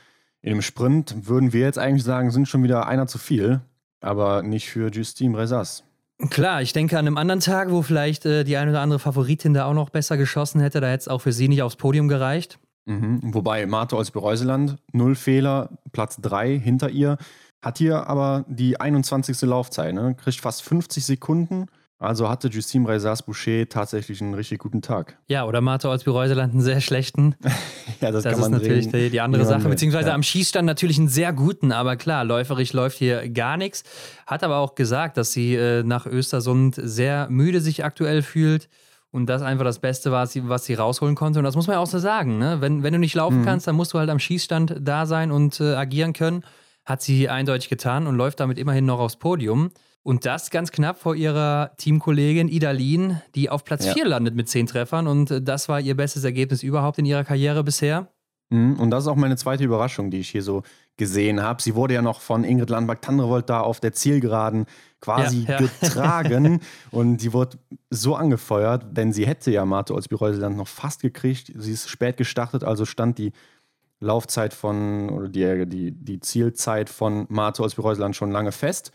In 0.41 0.53
dem 0.53 0.61
Sprint 0.61 1.27
würden 1.27 1.53
wir 1.53 1.61
jetzt 1.61 1.77
eigentlich 1.77 2.03
sagen, 2.03 2.31
sind 2.31 2.47
schon 2.47 2.63
wieder 2.63 2.87
einer 2.87 3.07
zu 3.07 3.17
viel, 3.17 3.61
aber 3.99 4.41
nicht 4.41 4.69
für 4.69 4.89
Justine 4.91 5.37
Resas. 5.37 5.83
Klar, 6.29 6.61
ich 6.61 6.73
denke 6.73 6.97
an 6.97 7.07
einem 7.07 7.17
anderen 7.17 7.39
Tag, 7.39 7.71
wo 7.71 7.81
vielleicht 7.81 8.25
äh, 8.25 8.43
die 8.43 8.57
eine 8.57 8.71
oder 8.71 8.81
andere 8.81 8.99
Favoritin 8.99 9.53
da 9.53 9.65
auch 9.65 9.73
noch 9.73 9.89
besser 9.89 10.17
geschossen 10.17 10.61
hätte, 10.61 10.79
da 10.79 10.87
hätte 10.87 11.01
es 11.01 11.07
auch 11.07 11.19
für 11.19 11.31
sie 11.31 11.47
nicht 11.47 11.63
aufs 11.63 11.75
Podium 11.75 12.07
gereicht. 12.07 12.59
Mhm. 12.85 13.33
Wobei 13.33 13.65
Marto 13.65 13.97
als 13.97 14.11
Bereuseland, 14.11 14.77
null 14.91 15.15
Fehler, 15.15 15.69
Platz 15.91 16.17
3 16.21 16.59
hinter 16.59 16.89
ihr, 16.89 17.17
hat 17.61 17.77
hier 17.77 18.07
aber 18.07 18.45
die 18.47 18.79
21. 18.79 19.41
Laufzeit, 19.41 19.93
ne? 19.93 20.15
kriegt 20.15 20.39
fast 20.39 20.63
50 20.63 21.05
Sekunden. 21.05 21.67
Also 22.01 22.29
hatte 22.29 22.47
Justine 22.47 22.89
Reisas 22.89 23.21
Boucher 23.21 23.69
tatsächlich 23.69 24.21
einen 24.21 24.33
richtig 24.33 24.57
guten 24.57 24.81
Tag. 24.81 25.19
Ja, 25.27 25.45
oder 25.45 25.61
Marto 25.61 25.91
als 25.91 26.03
Bereuseland 26.03 26.51
einen 26.51 26.63
sehr 26.63 26.81
schlechten. 26.81 27.35
ja, 28.01 28.09
das, 28.09 28.23
das 28.23 28.39
ist 28.39 28.49
natürlich 28.49 28.89
die, 28.89 29.11
die, 29.11 29.21
andere 29.21 29.45
Sache. 29.45 29.69
Beziehungsweise 29.69 30.09
ja. 30.09 30.15
am 30.15 30.23
Schießstand 30.23 30.65
natürlich 30.65 30.97
einen 30.97 31.09
sehr 31.09 31.31
guten, 31.31 31.71
aber 31.71 31.97
klar, 31.97 32.23
läuferisch 32.23 32.73
läuft 32.73 32.97
hier 32.97 33.29
gar 33.29 33.55
nichts. 33.55 33.83
Hat 34.25 34.43
aber 34.43 34.57
auch 34.57 34.73
gesagt, 34.73 35.15
dass 35.17 35.31
sie 35.31 35.53
äh, 35.53 35.83
nach 35.83 36.07
Östersund 36.07 36.73
sehr 36.75 37.29
müde 37.29 37.61
sich 37.61 37.85
aktuell 37.85 38.23
fühlt 38.23 38.67
und 39.11 39.27
das 39.27 39.43
einfach 39.43 39.65
das 39.65 39.77
Beste 39.77 40.11
war, 40.11 40.27
was 40.27 40.65
sie 40.65 40.73
rausholen 40.73 41.13
konnte. 41.13 41.37
Und 41.37 41.45
das 41.45 41.55
muss 41.55 41.67
man 41.67 41.75
ja 41.75 41.81
auch 41.81 41.87
so 41.87 41.99
sagen. 41.99 42.39
Ne? 42.39 42.61
Wenn, 42.61 42.81
wenn 42.81 42.93
du 42.93 42.99
nicht 42.99 43.13
laufen 43.13 43.41
mhm. 43.41 43.45
kannst, 43.45 43.67
dann 43.67 43.75
musst 43.75 43.93
du 43.93 43.99
halt 43.99 44.09
am 44.09 44.17
Schießstand 44.19 44.77
da 44.79 45.05
sein 45.05 45.31
und 45.31 45.59
äh, 45.59 45.75
agieren 45.75 46.13
können. 46.13 46.43
Hat 46.83 47.03
sie 47.03 47.29
eindeutig 47.29 47.69
getan 47.69 48.07
und 48.07 48.15
läuft 48.15 48.39
damit 48.39 48.57
immerhin 48.57 48.85
noch 48.85 48.99
aufs 48.99 49.17
Podium. 49.17 49.69
Und 50.03 50.25
das 50.25 50.49
ganz 50.49 50.71
knapp 50.71 50.99
vor 50.99 51.15
ihrer 51.15 51.71
Teamkollegin 51.77 52.47
Idalin, 52.47 53.21
die 53.35 53.49
auf 53.49 53.63
Platz 53.63 53.85
4 53.85 53.95
ja. 53.97 54.05
landet 54.05 54.35
mit 54.35 54.49
10 54.49 54.67
Treffern. 54.67 55.07
Und 55.07 55.29
äh, 55.29 55.41
das 55.41 55.69
war 55.69 55.79
ihr 55.79 55.95
bestes 55.95 56.23
Ergebnis 56.23 56.63
überhaupt 56.63 56.97
in 56.97 57.05
ihrer 57.05 57.23
Karriere 57.23 57.63
bisher. 57.63 58.07
Mhm. 58.49 58.79
Und 58.79 58.91
das 58.91 59.03
ist 59.03 59.07
auch 59.07 59.15
meine 59.15 59.37
zweite 59.37 59.63
Überraschung, 59.63 60.11
die 60.11 60.19
ich 60.19 60.29
hier 60.29 60.43
so 60.43 60.63
gesehen 60.97 61.41
habe. 61.41 61.61
Sie 61.61 61.73
wurde 61.73 61.93
ja 61.93 62.01
noch 62.01 62.19
von 62.19 62.43
Ingrid 62.43 62.69
Landberg-Tandrevold 62.69 63.49
da 63.49 63.61
auf 63.61 63.79
der 63.79 63.93
Zielgeraden 63.93 64.65
quasi 64.99 65.45
ja, 65.47 65.59
ja. 65.59 65.67
getragen 65.67 66.59
und 66.91 67.17
die 67.17 67.33
wurde 67.33 67.57
so 67.89 68.15
angefeuert, 68.15 68.85
denn 68.95 69.13
sie 69.13 69.25
hätte 69.25 69.49
ja 69.49 69.65
Marte 69.65 69.95
Olsby-Reuseland 69.95 70.57
noch 70.57 70.67
fast 70.67 71.01
gekriegt. 71.01 71.51
Sie 71.55 71.71
ist 71.71 71.89
spät 71.89 72.17
gestartet, 72.17 72.63
also 72.63 72.85
stand 72.85 73.17
die 73.17 73.31
Laufzeit 73.99 74.53
von 74.53 75.09
oder 75.09 75.29
die, 75.29 75.65
die, 75.67 75.91
die 75.91 76.19
Zielzeit 76.19 76.89
von 76.89 77.25
Marte 77.29 77.63
Olsby-Reuseland 77.63 78.15
schon 78.15 78.31
lange 78.31 78.51
fest. 78.51 78.91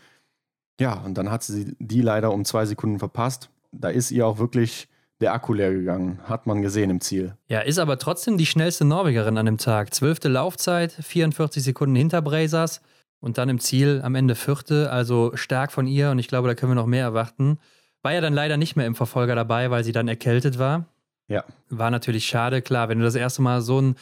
Ja, 0.79 0.93
und 0.93 1.17
dann 1.17 1.31
hat 1.31 1.43
sie 1.43 1.75
die 1.79 2.01
leider 2.01 2.31
um 2.31 2.45
zwei 2.45 2.65
Sekunden 2.65 2.99
verpasst. 2.99 3.49
Da 3.71 3.89
ist 3.89 4.11
ihr 4.11 4.25
auch 4.25 4.37
wirklich 4.37 4.87
der 5.19 5.33
Akku 5.33 5.53
leer 5.53 5.73
gegangen, 5.73 6.19
hat 6.23 6.45
man 6.45 6.61
gesehen 6.61 6.89
im 6.89 7.01
Ziel. 7.01 7.35
Ja, 7.47 7.61
ist 7.61 7.79
aber 7.79 7.97
trotzdem 7.97 8.37
die 8.37 8.45
schnellste 8.45 8.85
Norwegerin 8.85 9.37
an 9.37 9.47
dem 9.47 9.57
Tag. 9.57 9.93
Zwölfte 9.93 10.29
Laufzeit, 10.29 10.91
44 10.91 11.63
Sekunden 11.63 11.95
hinter 11.95 12.21
Brazers 12.21 12.81
und 13.19 13.37
dann 13.37 13.49
im 13.49 13.59
Ziel 13.59 14.01
am 14.03 14.13
Ende 14.13 14.35
vierte, 14.35 14.91
also 14.91 15.31
stark 15.35 15.71
von 15.71 15.87
ihr 15.87 16.11
und 16.11 16.19
ich 16.19 16.27
glaube, 16.27 16.47
da 16.47 16.53
können 16.53 16.71
wir 16.71 16.75
noch 16.75 16.85
mehr 16.85 17.03
erwarten. 17.03 17.57
War 18.03 18.13
ja 18.13 18.21
dann 18.21 18.33
leider 18.33 18.57
nicht 18.57 18.75
mehr 18.75 18.85
im 18.85 18.95
Verfolger 18.95 19.33
dabei, 19.33 19.71
weil 19.71 19.83
sie 19.83 19.91
dann 19.91 20.07
erkältet 20.07 20.59
war. 20.59 20.85
Ja. 21.27 21.43
War 21.69 21.89
natürlich 21.89 22.27
schade, 22.27 22.61
klar, 22.61 22.87
wenn 22.89 22.99
du 22.99 23.05
das 23.05 23.15
erste 23.15 23.41
Mal 23.41 23.61
so, 23.61 23.81
ein, 23.81 23.95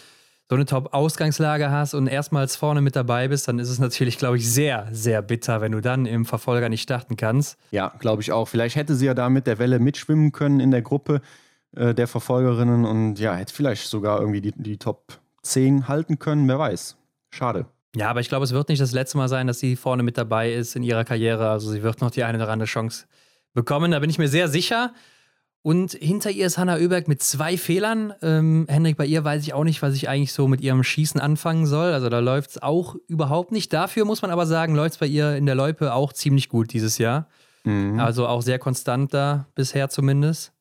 so 0.49 0.55
eine 0.55 0.65
Top-Ausgangslage 0.65 1.71
hast 1.71 1.95
und 1.95 2.07
erstmals 2.07 2.55
vorne 2.55 2.81
mit 2.81 2.95
dabei 2.95 3.27
bist, 3.27 3.47
dann 3.47 3.57
ist 3.57 3.69
es 3.69 3.79
natürlich, 3.79 4.17
glaube 4.17 4.37
ich, 4.37 4.51
sehr, 4.51 4.87
sehr 4.91 5.21
bitter, 5.23 5.61
wenn 5.61 5.71
du 5.71 5.81
dann 5.81 6.05
im 6.05 6.25
Verfolger 6.25 6.69
nicht 6.69 6.83
starten 6.83 7.17
kannst. 7.17 7.57
Ja, 7.71 7.93
glaube 7.99 8.21
ich 8.21 8.31
auch. 8.31 8.47
Vielleicht 8.47 8.75
hätte 8.75 8.93
sie 8.93 9.07
ja 9.07 9.15
da 9.15 9.29
mit 9.29 9.47
der 9.47 9.57
Welle 9.57 9.79
mitschwimmen 9.79 10.31
können 10.31 10.59
in 10.59 10.69
der 10.69 10.83
Gruppe 10.83 11.21
äh, 11.75 11.95
der 11.95 12.07
Verfolgerinnen 12.07 12.85
und 12.85 13.19
ja, 13.19 13.33
hätte 13.33 13.53
vielleicht 13.53 13.87
sogar 13.87 14.19
irgendwie 14.19 14.41
die, 14.41 14.53
die 14.55 14.77
Top 14.77 15.19
10 15.41 15.87
halten 15.87 16.19
können, 16.19 16.47
wer 16.47 16.59
weiß. 16.59 16.95
Schade. 17.31 17.65
Ja, 17.95 18.09
aber 18.09 18.19
ich 18.19 18.29
glaube, 18.29 18.43
es 18.43 18.51
wird 18.51 18.69
nicht 18.69 18.81
das 18.81 18.91
letzte 18.91 19.17
Mal 19.17 19.29
sein, 19.29 19.47
dass 19.47 19.59
sie 19.59 19.75
vorne 19.75 20.03
mit 20.03 20.17
dabei 20.17 20.53
ist 20.53 20.75
in 20.75 20.83
ihrer 20.83 21.05
Karriere. 21.05 21.49
Also 21.49 21.71
sie 21.71 21.81
wird 21.81 22.01
noch 22.01 22.11
die 22.11 22.23
eine 22.23 22.37
oder 22.37 22.49
andere 22.49 22.67
Chance 22.67 23.05
bekommen. 23.53 23.91
Da 23.91 23.99
bin 23.99 24.09
ich 24.09 24.19
mir 24.19 24.27
sehr 24.27 24.47
sicher. 24.47 24.93
Und 25.65 25.93
hinter 25.93 26.29
ihr 26.29 26.45
ist 26.45 26.59
Hanna 26.59 26.75
Oeberg 26.75 27.07
mit 27.07 27.23
zwei 27.23 27.57
Fehlern. 27.57 28.13
Ähm, 28.21 28.67
Henrik, 28.69 28.97
bei 28.97 29.05
ihr 29.07 29.23
weiß 29.23 29.41
ich 29.41 29.55
auch 29.55 29.63
nicht, 29.63 29.81
was 29.81 29.95
ich 29.95 30.07
eigentlich 30.07 30.31
so 30.31 30.47
mit 30.47 30.61
ihrem 30.61 30.83
Schießen 30.83 31.19
anfangen 31.19 31.65
soll. 31.65 31.91
Also 31.91 32.07
da 32.07 32.19
läuft 32.19 32.51
es 32.51 32.61
auch 32.61 32.95
überhaupt 33.07 33.51
nicht. 33.51 33.73
Dafür 33.73 34.05
muss 34.05 34.21
man 34.21 34.29
aber 34.29 34.45
sagen, 34.45 34.75
läuft 34.75 34.91
es 34.93 34.97
bei 34.99 35.07
ihr 35.07 35.35
in 35.35 35.47
der 35.47 35.55
Loipe 35.55 35.95
auch 35.95 36.13
ziemlich 36.13 36.49
gut 36.49 36.71
dieses 36.71 36.99
Jahr. 36.99 37.29
Mhm. 37.63 37.99
Also 37.99 38.27
auch 38.27 38.43
sehr 38.43 38.59
konstant 38.59 39.11
da 39.15 39.47
bisher 39.55 39.89
zumindest. 39.89 40.53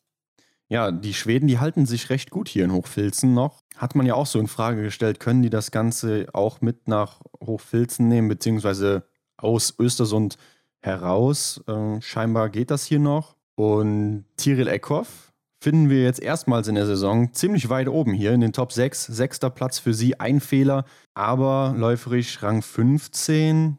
Ja, 0.69 0.90
die 0.90 1.12
Schweden, 1.12 1.49
die 1.49 1.59
halten 1.59 1.85
sich 1.85 2.09
recht 2.09 2.31
gut 2.31 2.49
hier 2.49 2.64
in 2.64 2.73
Hochfilzen 2.73 3.35
noch. 3.35 3.62
Hat 3.77 3.95
man 3.95 4.07
ja 4.07 4.14
auch 4.14 4.25
so 4.25 4.38
in 4.38 4.49
Frage 4.49 4.81
gestellt, 4.81 5.21
können 5.21 5.43
die 5.43 5.51
das 5.51 5.71
Ganze 5.71 6.29
auch 6.33 6.62
mit 6.62 6.88
nach 6.88 7.21
Hochfilzen 7.45 8.09
nehmen, 8.09 8.29
beziehungsweise 8.29 9.05
aus 9.37 9.75
Östersund 9.79 10.38
heraus? 10.81 11.62
Äh, 11.67 12.01
scheinbar 12.01 12.49
geht 12.49 12.71
das 12.71 12.87
hier 12.87 13.01
noch. 13.01 13.34
Und 13.57 14.25
Tiril 14.37 14.69
Eckhoff 14.69 15.33
finden 15.61 15.88
wir 15.88 16.03
jetzt 16.03 16.21
erstmals 16.21 16.69
in 16.69 16.75
der 16.75 16.87
Saison 16.87 17.33
ziemlich 17.33 17.71
weit 17.71 17.88
oben 17.88 18.12
hier 18.12 18.33
in 18.33 18.40
den 18.40 18.53
Top 18.53 18.73
6. 18.73 19.07
Sechster 19.07 19.51
Platz 19.51 19.79
für 19.79 19.95
sie, 19.95 20.21
ein 20.21 20.40
Fehler, 20.40 20.85
aber 21.14 21.75
läuferisch 21.77 22.43
Rang 22.43 22.62
15. 22.62 23.79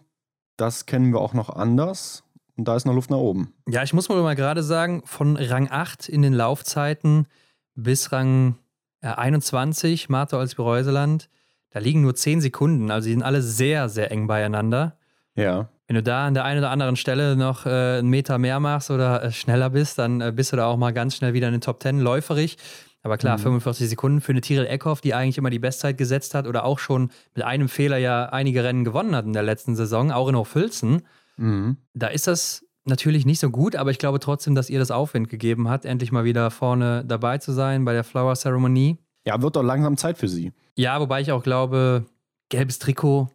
Das 0.57 0.85
kennen 0.85 1.11
wir 1.11 1.19
auch 1.19 1.33
noch 1.33 1.49
anders. 1.49 2.23
Und 2.57 2.67
da 2.67 2.75
ist 2.75 2.85
noch 2.85 2.95
Luft 2.95 3.09
nach 3.09 3.17
oben. 3.17 3.53
Ja, 3.67 3.83
ich 3.83 3.93
muss 3.93 4.07
mal 4.07 4.35
gerade 4.35 4.63
sagen, 4.63 5.03
von 5.05 5.35
Rang 5.35 5.69
8 5.69 6.07
in 6.07 6.21
den 6.21 6.33
Laufzeiten 6.33 7.27
bis 7.75 8.11
Rang 8.11 8.57
21, 9.01 10.09
Martha 10.09 10.37
Olsby-Reuseland, 10.37 11.29
da 11.69 11.79
liegen 11.79 12.01
nur 12.01 12.15
10 12.15 12.39
Sekunden. 12.41 12.89
Also 12.89 13.07
die 13.07 13.11
sind 13.11 13.23
alle 13.23 13.41
sehr, 13.41 13.89
sehr 13.89 14.09
eng 14.11 14.27
beieinander. 14.27 14.97
Ja. 15.35 15.69
Wenn 15.87 15.95
du 15.95 16.03
da 16.03 16.25
an 16.25 16.33
der 16.33 16.45
einen 16.45 16.59
oder 16.59 16.71
anderen 16.71 16.95
Stelle 16.95 17.35
noch 17.35 17.65
äh, 17.65 17.99
einen 17.99 18.09
Meter 18.09 18.37
mehr 18.37 18.59
machst 18.59 18.89
oder 18.89 19.23
äh, 19.23 19.31
schneller 19.31 19.69
bist, 19.69 19.99
dann 19.99 20.19
äh, 20.19 20.31
bist 20.35 20.51
du 20.51 20.57
da 20.57 20.65
auch 20.65 20.77
mal 20.77 20.93
ganz 20.93 21.15
schnell 21.15 21.33
wieder 21.33 21.47
in 21.47 21.53
den 21.53 21.61
Top 21.61 21.81
10 21.81 21.99
läuferig. 21.99 22.57
Aber 23.03 23.17
klar, 23.17 23.37
mhm. 23.37 23.43
45 23.43 23.89
Sekunden 23.89 24.19
für 24.19 24.31
eine 24.31 24.41
Tiril 24.41 24.65
Eckhoff, 24.65 24.99
die 24.99 25.13
eigentlich 25.13 25.37
immer 25.37 25.51
die 25.51 25.59
Bestzeit 25.59 25.95
gesetzt 25.95 26.33
hat 26.33 26.47
oder 26.47 26.65
auch 26.65 26.79
schon 26.79 27.11
mit 27.35 27.45
einem 27.45 27.69
Fehler 27.69 27.97
ja 27.97 28.25
einige 28.25 28.63
Rennen 28.63 28.83
gewonnen 28.83 29.15
hat 29.15 29.25
in 29.25 29.33
der 29.33 29.43
letzten 29.43 29.75
Saison, 29.75 30.11
auch 30.11 30.27
in 30.27 30.35
Hochfilzen. 30.35 31.03
Mhm. 31.37 31.77
Da 31.93 32.07
ist 32.07 32.25
das 32.25 32.65
natürlich 32.85 33.27
nicht 33.27 33.39
so 33.39 33.51
gut, 33.51 33.75
aber 33.75 33.91
ich 33.91 33.99
glaube 33.99 34.19
trotzdem, 34.19 34.55
dass 34.55 34.71
ihr 34.71 34.79
das 34.79 34.89
Aufwind 34.89 35.29
gegeben 35.29 35.69
hat, 35.69 35.85
endlich 35.85 36.11
mal 36.11 36.23
wieder 36.23 36.49
vorne 36.49 37.03
dabei 37.05 37.37
zu 37.37 37.51
sein 37.51 37.85
bei 37.85 37.93
der 37.93 38.03
Flower 38.03 38.33
Ceremony. 38.33 38.97
Ja, 39.23 39.39
wird 39.39 39.55
doch 39.55 39.63
langsam 39.63 39.97
Zeit 39.97 40.17
für 40.17 40.27
sie. 40.27 40.51
Ja, 40.75 40.99
wobei 40.99 41.21
ich 41.21 41.31
auch 41.31 41.43
glaube, 41.43 42.05
gelbes 42.49 42.79
Trikot 42.79 43.29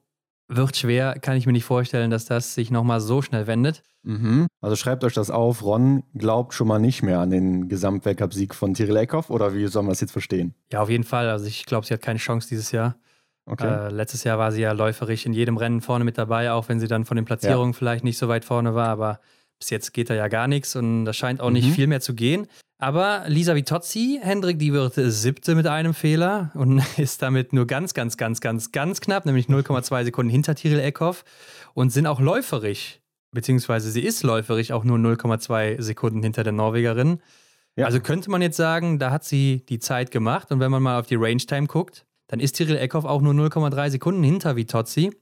wird 0.50 0.76
schwer, 0.76 1.14
kann 1.20 1.36
ich 1.36 1.46
mir 1.46 1.52
nicht 1.52 1.64
vorstellen, 1.64 2.10
dass 2.10 2.26
das 2.26 2.54
sich 2.54 2.70
nochmal 2.70 3.00
so 3.00 3.22
schnell 3.22 3.46
wendet. 3.46 3.82
Mhm. 4.02 4.46
Also 4.60 4.76
schreibt 4.76 5.04
euch 5.04 5.14
das 5.14 5.30
auf. 5.30 5.62
Ron 5.62 6.02
glaubt 6.14 6.54
schon 6.54 6.66
mal 6.66 6.78
nicht 6.78 7.02
mehr 7.02 7.20
an 7.20 7.30
den 7.30 7.68
Gesamtweltcup-Sieg 7.68 8.54
von 8.54 8.74
Tiril 8.74 8.96
Eckhoff 8.96 9.30
oder 9.30 9.54
wie 9.54 9.66
soll 9.66 9.82
man 9.82 9.90
das 9.90 10.00
jetzt 10.00 10.12
verstehen? 10.12 10.54
Ja, 10.72 10.82
auf 10.82 10.90
jeden 10.90 11.04
Fall. 11.04 11.28
Also 11.28 11.46
ich 11.46 11.66
glaube, 11.66 11.86
sie 11.86 11.94
hat 11.94 12.02
keine 12.02 12.18
Chance 12.18 12.48
dieses 12.48 12.72
Jahr. 12.72 12.96
Okay. 13.46 13.66
Äh, 13.66 13.90
letztes 13.90 14.24
Jahr 14.24 14.38
war 14.38 14.52
sie 14.52 14.62
ja 14.62 14.72
läuferig 14.72 15.26
in 15.26 15.32
jedem 15.32 15.56
Rennen 15.56 15.80
vorne 15.80 16.04
mit 16.04 16.18
dabei, 16.18 16.52
auch 16.52 16.68
wenn 16.68 16.80
sie 16.80 16.88
dann 16.88 17.04
von 17.04 17.16
den 17.16 17.24
Platzierungen 17.24 17.72
ja. 17.72 17.78
vielleicht 17.78 18.04
nicht 18.04 18.18
so 18.18 18.28
weit 18.28 18.44
vorne 18.44 18.74
war. 18.74 18.88
Aber 18.88 19.20
bis 19.58 19.70
jetzt 19.70 19.92
geht 19.92 20.10
da 20.10 20.14
ja 20.14 20.28
gar 20.28 20.48
nichts 20.48 20.76
und 20.76 21.04
da 21.04 21.12
scheint 21.12 21.40
auch 21.40 21.48
mhm. 21.48 21.54
nicht 21.54 21.72
viel 21.72 21.86
mehr 21.86 22.00
zu 22.00 22.14
gehen. 22.14 22.46
Aber 22.82 23.24
Lisa 23.26 23.54
Vitozzi, 23.54 24.20
Hendrik, 24.22 24.58
die 24.58 24.72
wird 24.72 24.94
siebte 24.96 25.54
mit 25.54 25.66
einem 25.66 25.92
Fehler 25.92 26.50
und 26.54 26.82
ist 26.98 27.20
damit 27.20 27.52
nur 27.52 27.66
ganz, 27.66 27.92
ganz, 27.92 28.16
ganz, 28.16 28.40
ganz, 28.40 28.72
ganz 28.72 29.02
knapp, 29.02 29.26
nämlich 29.26 29.48
0,2 29.48 30.04
Sekunden 30.04 30.30
hinter 30.30 30.54
Tiril 30.54 30.80
Eckhoff 30.80 31.24
und 31.74 31.90
sind 31.90 32.06
auch 32.06 32.20
läuferig, 32.20 33.02
beziehungsweise 33.32 33.90
sie 33.90 34.00
ist 34.00 34.22
läuferig 34.22 34.72
auch 34.72 34.84
nur 34.84 34.96
0,2 34.96 35.82
Sekunden 35.82 36.22
hinter 36.22 36.42
der 36.42 36.54
Norwegerin. 36.54 37.20
Ja. 37.76 37.84
Also 37.84 38.00
könnte 38.00 38.30
man 38.30 38.40
jetzt 38.40 38.56
sagen, 38.56 38.98
da 38.98 39.10
hat 39.10 39.24
sie 39.24 39.62
die 39.68 39.78
Zeit 39.78 40.10
gemacht 40.10 40.50
und 40.50 40.58
wenn 40.58 40.70
man 40.70 40.82
mal 40.82 40.98
auf 40.98 41.06
die 41.06 41.16
Range 41.16 41.36
Time 41.36 41.66
guckt, 41.66 42.06
dann 42.28 42.40
ist 42.40 42.52
Tiril 42.52 42.78
Eckhoff 42.78 43.04
auch 43.04 43.20
nur 43.20 43.34
0,3 43.34 43.90
Sekunden 43.90 44.22
hinter 44.22 44.56
Vitozzi. 44.56 45.14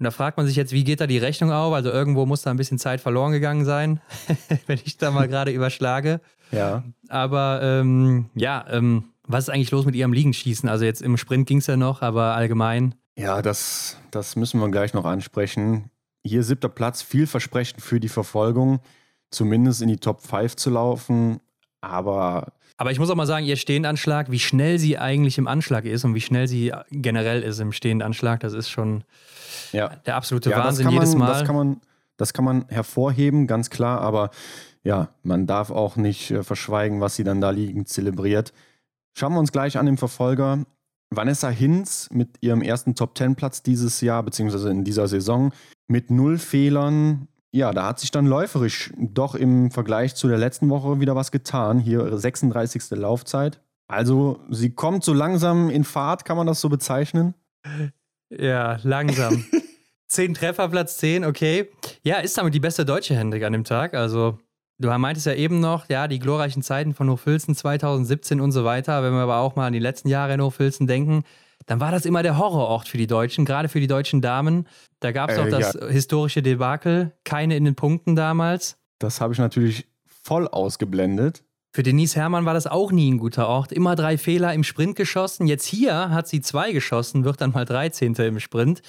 Und 0.00 0.04
da 0.04 0.10
fragt 0.10 0.38
man 0.38 0.46
sich 0.46 0.56
jetzt, 0.56 0.72
wie 0.72 0.82
geht 0.82 1.02
da 1.02 1.06
die 1.06 1.18
Rechnung 1.18 1.52
auf? 1.52 1.74
Also 1.74 1.90
irgendwo 1.90 2.24
muss 2.24 2.40
da 2.40 2.50
ein 2.50 2.56
bisschen 2.56 2.78
Zeit 2.78 3.02
verloren 3.02 3.32
gegangen 3.32 3.66
sein, 3.66 4.00
wenn 4.66 4.80
ich 4.82 4.96
da 4.96 5.10
mal 5.10 5.28
gerade 5.28 5.50
überschlage. 5.50 6.22
Ja. 6.52 6.84
Aber 7.10 7.60
ähm, 7.62 8.30
ja, 8.34 8.64
ähm, 8.70 9.04
was 9.24 9.44
ist 9.44 9.50
eigentlich 9.50 9.70
los 9.70 9.84
mit 9.84 9.94
ihrem 9.94 10.14
Liegenschießen? 10.14 10.70
Also 10.70 10.86
jetzt 10.86 11.02
im 11.02 11.18
Sprint 11.18 11.46
ging 11.46 11.58
es 11.58 11.66
ja 11.66 11.76
noch, 11.76 12.00
aber 12.00 12.34
allgemein. 12.34 12.94
Ja, 13.14 13.42
das, 13.42 13.98
das 14.10 14.36
müssen 14.36 14.58
wir 14.58 14.70
gleich 14.70 14.94
noch 14.94 15.04
ansprechen. 15.04 15.90
Hier 16.24 16.44
siebter 16.44 16.70
Platz, 16.70 17.02
vielversprechend 17.02 17.82
für 17.82 18.00
die 18.00 18.08
Verfolgung, 18.08 18.80
zumindest 19.30 19.82
in 19.82 19.88
die 19.88 19.98
Top 19.98 20.22
5 20.22 20.56
zu 20.56 20.70
laufen. 20.70 21.40
Aber. 21.82 22.54
Aber 22.80 22.90
ich 22.90 22.98
muss 22.98 23.10
auch 23.10 23.14
mal 23.14 23.26
sagen, 23.26 23.44
ihr 23.44 23.56
Stehendanschlag, 23.56 24.30
wie 24.30 24.38
schnell 24.38 24.78
sie 24.78 24.96
eigentlich 24.96 25.36
im 25.36 25.46
Anschlag 25.46 25.84
ist 25.84 26.06
und 26.06 26.14
wie 26.14 26.22
schnell 26.22 26.48
sie 26.48 26.72
generell 26.90 27.42
ist 27.42 27.60
im 27.60 27.72
Stehendanschlag, 27.72 28.40
das 28.40 28.54
ist 28.54 28.70
schon 28.70 29.04
ja. 29.72 29.88
der 30.06 30.16
absolute 30.16 30.48
ja, 30.48 30.64
Wahnsinn 30.64 30.86
man, 30.86 30.94
jedes 30.94 31.14
Mal. 31.14 31.26
Das 31.26 31.44
kann, 31.44 31.54
man, 31.54 31.82
das 32.16 32.32
kann 32.32 32.46
man 32.46 32.64
hervorheben, 32.68 33.46
ganz 33.46 33.68
klar. 33.68 34.00
Aber 34.00 34.30
ja, 34.82 35.10
man 35.22 35.46
darf 35.46 35.70
auch 35.70 35.96
nicht 35.96 36.30
äh, 36.30 36.42
verschweigen, 36.42 37.02
was 37.02 37.16
sie 37.16 37.22
dann 37.22 37.42
da 37.42 37.50
liegend 37.50 37.90
zelebriert. 37.90 38.54
Schauen 39.14 39.34
wir 39.34 39.40
uns 39.40 39.52
gleich 39.52 39.76
an 39.76 39.84
den 39.84 39.98
Verfolger. 39.98 40.64
Vanessa 41.10 41.50
Hinz 41.50 42.08
mit 42.10 42.38
ihrem 42.40 42.62
ersten 42.62 42.94
Top-10-Platz 42.94 43.62
dieses 43.62 44.00
Jahr, 44.00 44.22
beziehungsweise 44.22 44.70
in 44.70 44.84
dieser 44.84 45.06
Saison, 45.06 45.52
mit 45.86 46.10
null 46.10 46.38
Fehlern. 46.38 47.28
Ja, 47.52 47.72
da 47.72 47.86
hat 47.86 47.98
sich 47.98 48.10
dann 48.10 48.26
läuferisch 48.26 48.92
doch 48.96 49.34
im 49.34 49.70
Vergleich 49.70 50.14
zu 50.14 50.28
der 50.28 50.38
letzten 50.38 50.68
Woche 50.70 51.00
wieder 51.00 51.16
was 51.16 51.32
getan. 51.32 51.78
Hier 51.78 52.00
ihre 52.00 52.18
36. 52.18 52.90
Laufzeit. 52.90 53.60
Also, 53.88 54.38
sie 54.50 54.70
kommt 54.70 55.02
so 55.02 55.12
langsam 55.12 55.68
in 55.68 55.82
Fahrt, 55.82 56.24
kann 56.24 56.36
man 56.36 56.46
das 56.46 56.60
so 56.60 56.68
bezeichnen? 56.68 57.34
Ja, 58.30 58.78
langsam. 58.84 59.44
zehn 60.06 60.34
Treffer, 60.34 60.68
Platz 60.68 60.98
10, 60.98 61.24
okay. 61.24 61.68
Ja, 62.02 62.18
ist 62.18 62.38
damit 62.38 62.54
die 62.54 62.60
beste 62.60 62.84
deutsche 62.84 63.16
Hendrik 63.16 63.42
an 63.42 63.52
dem 63.52 63.64
Tag. 63.64 63.94
Also 63.94 64.38
Du 64.80 64.88
meintest 64.88 65.26
ja 65.26 65.34
eben 65.34 65.60
noch, 65.60 65.90
ja, 65.90 66.08
die 66.08 66.18
glorreichen 66.18 66.62
Zeiten 66.62 66.94
von 66.94 67.10
Hochfilzen 67.10 67.54
2017 67.54 68.40
und 68.40 68.50
so 68.50 68.64
weiter. 68.64 69.02
Wenn 69.02 69.12
wir 69.12 69.20
aber 69.20 69.36
auch 69.36 69.54
mal 69.54 69.66
an 69.66 69.74
die 69.74 69.78
letzten 69.78 70.08
Jahre 70.08 70.32
in 70.32 70.40
Hochfilzen 70.40 70.86
denken, 70.86 71.24
dann 71.66 71.80
war 71.80 71.92
das 71.92 72.04
immer 72.04 72.22
der 72.22 72.38
Horrorort 72.38 72.88
für 72.88 72.98
die 72.98 73.06
Deutschen, 73.06 73.44
gerade 73.44 73.68
für 73.68 73.80
die 73.80 73.86
deutschen 73.86 74.20
Damen. 74.20 74.66
Da 75.00 75.12
gab 75.12 75.30
es 75.30 75.36
äh, 75.36 75.40
auch 75.40 75.48
das 75.48 75.74
ja. 75.74 75.86
historische 75.88 76.42
Debakel, 76.42 77.12
keine 77.24 77.56
in 77.56 77.64
den 77.64 77.74
Punkten 77.74 78.16
damals. 78.16 78.76
Das 78.98 79.20
habe 79.20 79.32
ich 79.32 79.38
natürlich 79.38 79.86
voll 80.06 80.48
ausgeblendet. 80.48 81.42
Für 81.72 81.84
Denise 81.84 82.16
Herrmann 82.16 82.46
war 82.46 82.54
das 82.54 82.66
auch 82.66 82.90
nie 82.90 83.12
ein 83.12 83.18
guter 83.18 83.46
Ort. 83.46 83.70
Immer 83.70 83.94
drei 83.94 84.18
Fehler 84.18 84.52
im 84.54 84.64
Sprint 84.64 84.96
geschossen. 84.96 85.46
Jetzt 85.46 85.66
hier 85.66 86.10
hat 86.10 86.26
sie 86.26 86.40
zwei 86.40 86.72
geschossen, 86.72 87.22
wird 87.22 87.40
dann 87.40 87.52
mal 87.52 87.64
13. 87.64 88.14
im 88.14 88.40
Sprint. 88.40 88.82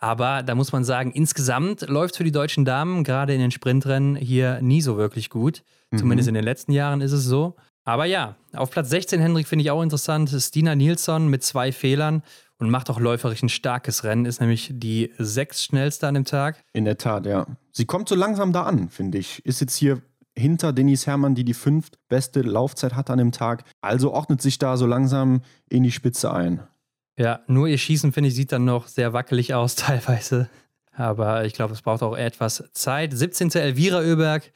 Aber 0.00 0.42
da 0.42 0.54
muss 0.54 0.72
man 0.72 0.82
sagen, 0.82 1.12
insgesamt 1.12 1.82
läuft 1.82 2.16
für 2.16 2.24
die 2.24 2.32
deutschen 2.32 2.64
Damen 2.64 3.04
gerade 3.04 3.34
in 3.34 3.40
den 3.40 3.50
Sprintrennen 3.50 4.16
hier 4.16 4.62
nie 4.62 4.80
so 4.80 4.96
wirklich 4.96 5.28
gut. 5.28 5.62
Mhm. 5.90 5.98
Zumindest 5.98 6.28
in 6.28 6.34
den 6.34 6.44
letzten 6.44 6.72
Jahren 6.72 7.02
ist 7.02 7.12
es 7.12 7.24
so. 7.24 7.54
Aber 7.84 8.04
ja, 8.04 8.36
auf 8.52 8.70
Platz 8.70 8.90
16, 8.90 9.20
Hendrik, 9.20 9.48
finde 9.48 9.64
ich 9.64 9.70
auch 9.70 9.82
interessant. 9.82 10.30
Stina 10.30 10.74
Nilsson 10.74 11.28
mit 11.28 11.42
zwei 11.42 11.72
Fehlern 11.72 12.22
und 12.58 12.70
macht 12.70 12.90
auch 12.90 13.00
läuferisch 13.00 13.42
ein 13.42 13.48
starkes 13.48 14.04
Rennen, 14.04 14.24
ist 14.24 14.40
nämlich 14.40 14.70
die 14.72 15.12
sechs 15.18 15.64
schnellste 15.64 16.06
an 16.06 16.14
dem 16.14 16.24
Tag. 16.24 16.62
In 16.72 16.84
der 16.84 16.96
Tat, 16.96 17.26
ja. 17.26 17.46
Sie 17.72 17.86
kommt 17.86 18.08
so 18.08 18.14
langsam 18.14 18.52
da 18.52 18.62
an, 18.62 18.88
finde 18.88 19.18
ich. 19.18 19.44
Ist 19.44 19.60
jetzt 19.60 19.74
hier 19.74 20.00
hinter 20.36 20.72
Denise 20.72 21.06
Herrmann, 21.06 21.34
die 21.34 21.44
die 21.44 21.54
fünft 21.54 21.98
beste 22.08 22.42
Laufzeit 22.42 22.94
hat 22.94 23.10
an 23.10 23.18
dem 23.18 23.32
Tag. 23.32 23.64
Also 23.80 24.12
ordnet 24.12 24.40
sich 24.40 24.58
da 24.58 24.76
so 24.76 24.86
langsam 24.86 25.42
in 25.68 25.82
die 25.82 25.90
Spitze 25.90 26.32
ein. 26.32 26.62
Ja, 27.18 27.40
nur 27.46 27.66
ihr 27.66 27.78
Schießen, 27.78 28.12
finde 28.12 28.28
ich, 28.28 28.34
sieht 28.34 28.52
dann 28.52 28.64
noch 28.64 28.86
sehr 28.86 29.12
wackelig 29.12 29.54
aus 29.54 29.74
teilweise. 29.76 30.48
Aber 30.94 31.44
ich 31.44 31.54
glaube, 31.54 31.72
es 31.72 31.82
braucht 31.82 32.02
auch 32.02 32.16
etwas 32.16 32.62
Zeit. 32.72 33.16
17. 33.16 33.50
Elvira 33.52 33.98
Oeberg, 33.98 34.52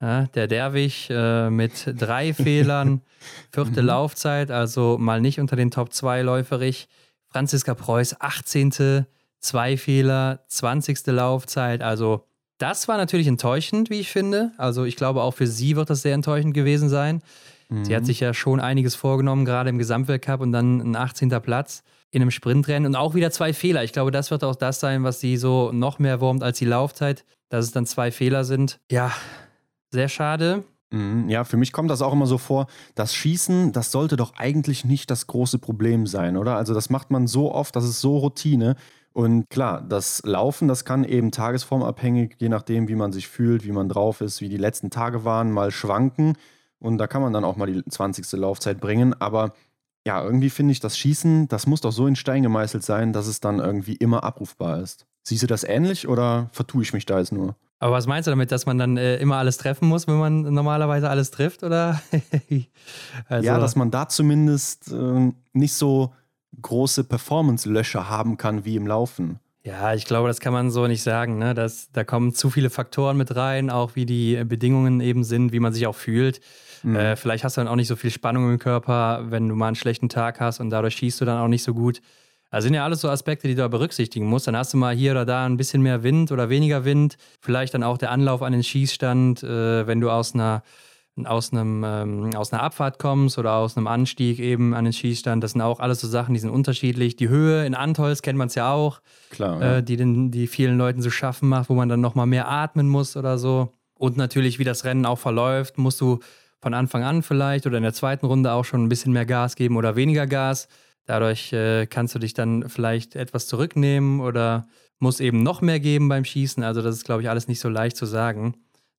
ja, 0.00 0.26
der 0.26 0.46
Derwig 0.46 1.08
äh, 1.10 1.50
mit 1.50 1.94
drei 1.98 2.34
Fehlern, 2.34 3.02
vierte 3.52 3.82
mhm. 3.82 3.88
Laufzeit, 3.88 4.50
also 4.50 4.98
mal 4.98 5.20
nicht 5.20 5.40
unter 5.40 5.56
den 5.56 5.70
Top 5.70 5.92
2 5.92 6.22
läuferig. 6.22 6.88
Franziska 7.28 7.74
Preuß, 7.74 8.20
18. 8.20 9.06
zwei 9.40 9.76
Fehler, 9.76 10.40
20. 10.48 11.06
Laufzeit, 11.08 11.82
also 11.82 12.24
das 12.58 12.88
war 12.88 12.96
natürlich 12.96 13.26
enttäuschend, 13.26 13.90
wie 13.90 14.00
ich 14.00 14.10
finde. 14.10 14.52
Also 14.56 14.84
ich 14.84 14.96
glaube, 14.96 15.22
auch 15.22 15.32
für 15.32 15.46
sie 15.46 15.76
wird 15.76 15.90
das 15.90 16.02
sehr 16.02 16.14
enttäuschend 16.14 16.54
gewesen 16.54 16.88
sein. 16.88 17.22
Mhm. 17.68 17.84
Sie 17.84 17.94
hat 17.94 18.02
mhm. 18.02 18.06
sich 18.06 18.20
ja 18.20 18.32
schon 18.32 18.60
einiges 18.60 18.94
vorgenommen, 18.94 19.44
gerade 19.44 19.70
im 19.70 19.78
Gesamtweltcup 19.78 20.40
und 20.40 20.52
dann 20.52 20.80
ein 20.80 20.96
18. 20.96 21.28
Platz 21.42 21.82
in 22.10 22.22
einem 22.22 22.30
Sprintrennen 22.30 22.86
und 22.86 22.96
auch 22.96 23.14
wieder 23.14 23.30
zwei 23.30 23.52
Fehler. 23.52 23.84
Ich 23.84 23.92
glaube, 23.92 24.10
das 24.10 24.30
wird 24.30 24.44
auch 24.44 24.56
das 24.56 24.80
sein, 24.80 25.04
was 25.04 25.20
sie 25.20 25.36
so 25.36 25.70
noch 25.72 25.98
mehr 25.98 26.20
wurmt 26.20 26.42
als 26.42 26.58
die 26.58 26.64
Laufzeit, 26.64 27.24
dass 27.48 27.64
es 27.64 27.72
dann 27.72 27.84
zwei 27.84 28.10
Fehler 28.10 28.44
sind. 28.44 28.78
Ja, 28.90 29.12
sehr 29.90 30.08
schade. 30.08 30.64
Mhm. 30.90 31.28
Ja, 31.28 31.44
für 31.44 31.56
mich 31.56 31.72
kommt 31.72 31.90
das 31.90 32.02
auch 32.02 32.12
immer 32.12 32.26
so 32.26 32.38
vor, 32.38 32.66
das 32.94 33.14
Schießen, 33.14 33.72
das 33.72 33.90
sollte 33.90 34.16
doch 34.16 34.34
eigentlich 34.36 34.84
nicht 34.84 35.10
das 35.10 35.26
große 35.26 35.58
Problem 35.58 36.06
sein, 36.06 36.36
oder? 36.36 36.56
Also 36.56 36.74
das 36.74 36.90
macht 36.90 37.10
man 37.10 37.26
so 37.26 37.52
oft, 37.52 37.74
das 37.76 37.84
ist 37.84 38.00
so 38.00 38.18
Routine. 38.18 38.76
Und 39.12 39.48
klar, 39.48 39.80
das 39.80 40.22
Laufen, 40.24 40.68
das 40.68 40.84
kann 40.84 41.02
eben 41.02 41.30
tagesformabhängig, 41.32 42.36
je 42.38 42.48
nachdem, 42.50 42.86
wie 42.88 42.94
man 42.94 43.12
sich 43.12 43.28
fühlt, 43.28 43.64
wie 43.64 43.72
man 43.72 43.88
drauf 43.88 44.20
ist, 44.20 44.40
wie 44.40 44.48
die 44.50 44.58
letzten 44.58 44.90
Tage 44.90 45.24
waren, 45.24 45.50
mal 45.52 45.70
schwanken. 45.70 46.34
und 46.78 46.98
da 46.98 47.06
kann 47.06 47.22
man 47.22 47.32
dann 47.32 47.44
auch 47.44 47.56
mal 47.56 47.66
die 47.72 47.82
20. 47.84 48.30
Laufzeit 48.32 48.80
bringen. 48.80 49.14
Aber 49.20 49.54
ja, 50.06 50.22
irgendwie 50.22 50.50
finde 50.50 50.72
ich, 50.72 50.80
das 50.80 50.96
Schießen, 50.98 51.48
das 51.48 51.66
muss 51.66 51.80
doch 51.80 51.92
so 51.92 52.06
in 52.06 52.16
Stein 52.16 52.42
gemeißelt 52.42 52.84
sein, 52.84 53.12
dass 53.12 53.26
es 53.26 53.40
dann 53.40 53.58
irgendwie 53.58 53.96
immer 53.96 54.22
abrufbar 54.24 54.80
ist. 54.80 55.06
Siehst 55.24 55.42
du 55.42 55.46
das 55.48 55.64
ähnlich 55.64 56.06
oder 56.06 56.48
vertue 56.52 56.82
ich 56.82 56.92
mich 56.92 57.06
da 57.06 57.18
jetzt 57.18 57.32
nur? 57.32 57.56
Aber 57.78 57.92
was 57.92 58.06
meinst 58.06 58.26
du 58.26 58.30
damit, 58.30 58.52
dass 58.52 58.64
man 58.64 58.78
dann 58.78 58.96
äh, 58.96 59.16
immer 59.16 59.36
alles 59.36 59.58
treffen 59.58 59.88
muss, 59.88 60.06
wenn 60.06 60.18
man 60.18 60.42
normalerweise 60.42 61.10
alles 61.10 61.30
trifft, 61.30 61.62
oder? 61.62 62.00
also 63.28 63.46
ja, 63.46 63.58
dass 63.58 63.76
man 63.76 63.90
da 63.90 64.08
zumindest 64.08 64.92
äh, 64.92 65.32
nicht 65.52 65.74
so 65.74 66.14
große 66.62 67.04
Performance-Löcher 67.04 68.08
haben 68.08 68.38
kann 68.38 68.64
wie 68.64 68.76
im 68.76 68.86
Laufen. 68.86 69.40
Ja, 69.62 69.94
ich 69.94 70.04
glaube, 70.04 70.28
das 70.28 70.38
kann 70.38 70.52
man 70.52 70.70
so 70.70 70.86
nicht 70.86 71.02
sagen. 71.02 71.38
Ne? 71.38 71.52
Das, 71.52 71.90
da 71.90 72.04
kommen 72.04 72.32
zu 72.32 72.50
viele 72.50 72.70
Faktoren 72.70 73.16
mit 73.16 73.34
rein, 73.34 73.68
auch 73.68 73.96
wie 73.96 74.06
die 74.06 74.42
Bedingungen 74.44 75.00
eben 75.00 75.24
sind, 75.24 75.52
wie 75.52 75.58
man 75.58 75.72
sich 75.72 75.88
auch 75.88 75.96
fühlt. 75.96 76.40
Mhm. 76.84 76.94
Äh, 76.94 77.16
vielleicht 77.16 77.42
hast 77.42 77.56
du 77.56 77.60
dann 77.60 77.68
auch 77.68 77.76
nicht 77.76 77.88
so 77.88 77.96
viel 77.96 78.10
Spannung 78.10 78.48
im 78.48 78.60
Körper, 78.60 79.24
wenn 79.28 79.48
du 79.48 79.56
mal 79.56 79.66
einen 79.66 79.76
schlechten 79.76 80.08
Tag 80.08 80.38
hast 80.38 80.60
und 80.60 80.70
dadurch 80.70 80.94
schießt 80.94 81.20
du 81.20 81.24
dann 81.24 81.38
auch 81.38 81.48
nicht 81.48 81.64
so 81.64 81.74
gut. 81.74 82.00
Also 82.50 82.66
sind 82.66 82.74
ja 82.74 82.84
alles 82.84 83.00
so 83.00 83.08
Aspekte, 83.08 83.48
die 83.48 83.54
du 83.54 83.62
da 83.62 83.68
berücksichtigen 83.68 84.26
musst. 84.26 84.46
Dann 84.46 84.56
hast 84.56 84.72
du 84.72 84.76
mal 84.76 84.94
hier 84.94 85.12
oder 85.12 85.24
da 85.24 85.44
ein 85.46 85.56
bisschen 85.56 85.82
mehr 85.82 86.02
Wind 86.02 86.32
oder 86.32 86.48
weniger 86.48 86.84
Wind. 86.84 87.16
Vielleicht 87.40 87.74
dann 87.74 87.82
auch 87.82 87.98
der 87.98 88.10
Anlauf 88.10 88.42
an 88.42 88.52
den 88.52 88.62
Schießstand, 88.62 89.42
äh, 89.42 89.86
wenn 89.86 90.00
du 90.00 90.10
aus 90.10 90.34
einer 90.34 90.62
aus, 91.24 91.50
einem, 91.52 91.82
ähm, 91.82 92.30
aus 92.36 92.52
einer 92.52 92.62
Abfahrt 92.62 92.98
kommst 92.98 93.38
oder 93.38 93.54
aus 93.54 93.76
einem 93.76 93.86
Anstieg 93.86 94.38
eben 94.38 94.74
an 94.74 94.84
den 94.84 94.92
Schießstand. 94.92 95.42
Das 95.42 95.52
sind 95.52 95.62
auch 95.62 95.80
alles 95.80 96.00
so 96.00 96.08
Sachen, 96.08 96.34
die 96.34 96.40
sind 96.40 96.50
unterschiedlich. 96.50 97.16
Die 97.16 97.28
Höhe 97.30 97.64
in 97.64 97.74
Antholz 97.74 98.20
kennt 98.20 98.36
man 98.36 98.48
es 98.48 98.54
ja 98.54 98.70
auch, 98.70 99.00
Klar, 99.30 99.60
ja. 99.60 99.76
Äh, 99.76 99.82
die, 99.82 99.96
den, 99.96 100.30
die 100.30 100.46
vielen 100.46 100.76
Leuten 100.76 101.00
zu 101.00 101.10
schaffen 101.10 101.48
macht, 101.48 101.70
wo 101.70 101.74
man 101.74 101.88
dann 101.88 102.02
nochmal 102.02 102.26
mehr 102.26 102.48
atmen 102.48 102.88
muss 102.88 103.16
oder 103.16 103.38
so. 103.38 103.72
Und 103.94 104.18
natürlich, 104.18 104.58
wie 104.58 104.64
das 104.64 104.84
Rennen 104.84 105.06
auch 105.06 105.18
verläuft, 105.18 105.78
musst 105.78 106.00
du 106.02 106.18
von 106.60 106.74
Anfang 106.74 107.02
an 107.02 107.22
vielleicht 107.22 107.66
oder 107.66 107.78
in 107.78 107.82
der 107.82 107.94
zweiten 107.94 108.26
Runde 108.26 108.52
auch 108.52 108.64
schon 108.64 108.84
ein 108.84 108.88
bisschen 108.88 109.12
mehr 109.12 109.26
Gas 109.26 109.56
geben 109.56 109.76
oder 109.76 109.96
weniger 109.96 110.26
Gas. 110.26 110.68
Dadurch 111.06 111.52
äh, 111.52 111.86
kannst 111.86 112.14
du 112.14 112.18
dich 112.18 112.34
dann 112.34 112.68
vielleicht 112.68 113.16
etwas 113.16 113.46
zurücknehmen 113.46 114.20
oder 114.20 114.66
muss 114.98 115.20
eben 115.20 115.42
noch 115.42 115.60
mehr 115.60 115.80
geben 115.80 116.08
beim 116.08 116.24
Schießen. 116.24 116.62
Also 116.62 116.82
das 116.82 116.96
ist, 116.96 117.04
glaube 117.04 117.22
ich, 117.22 117.30
alles 117.30 117.48
nicht 117.48 117.60
so 117.60 117.68
leicht 117.68 117.96
zu 117.96 118.06
sagen. 118.06 118.54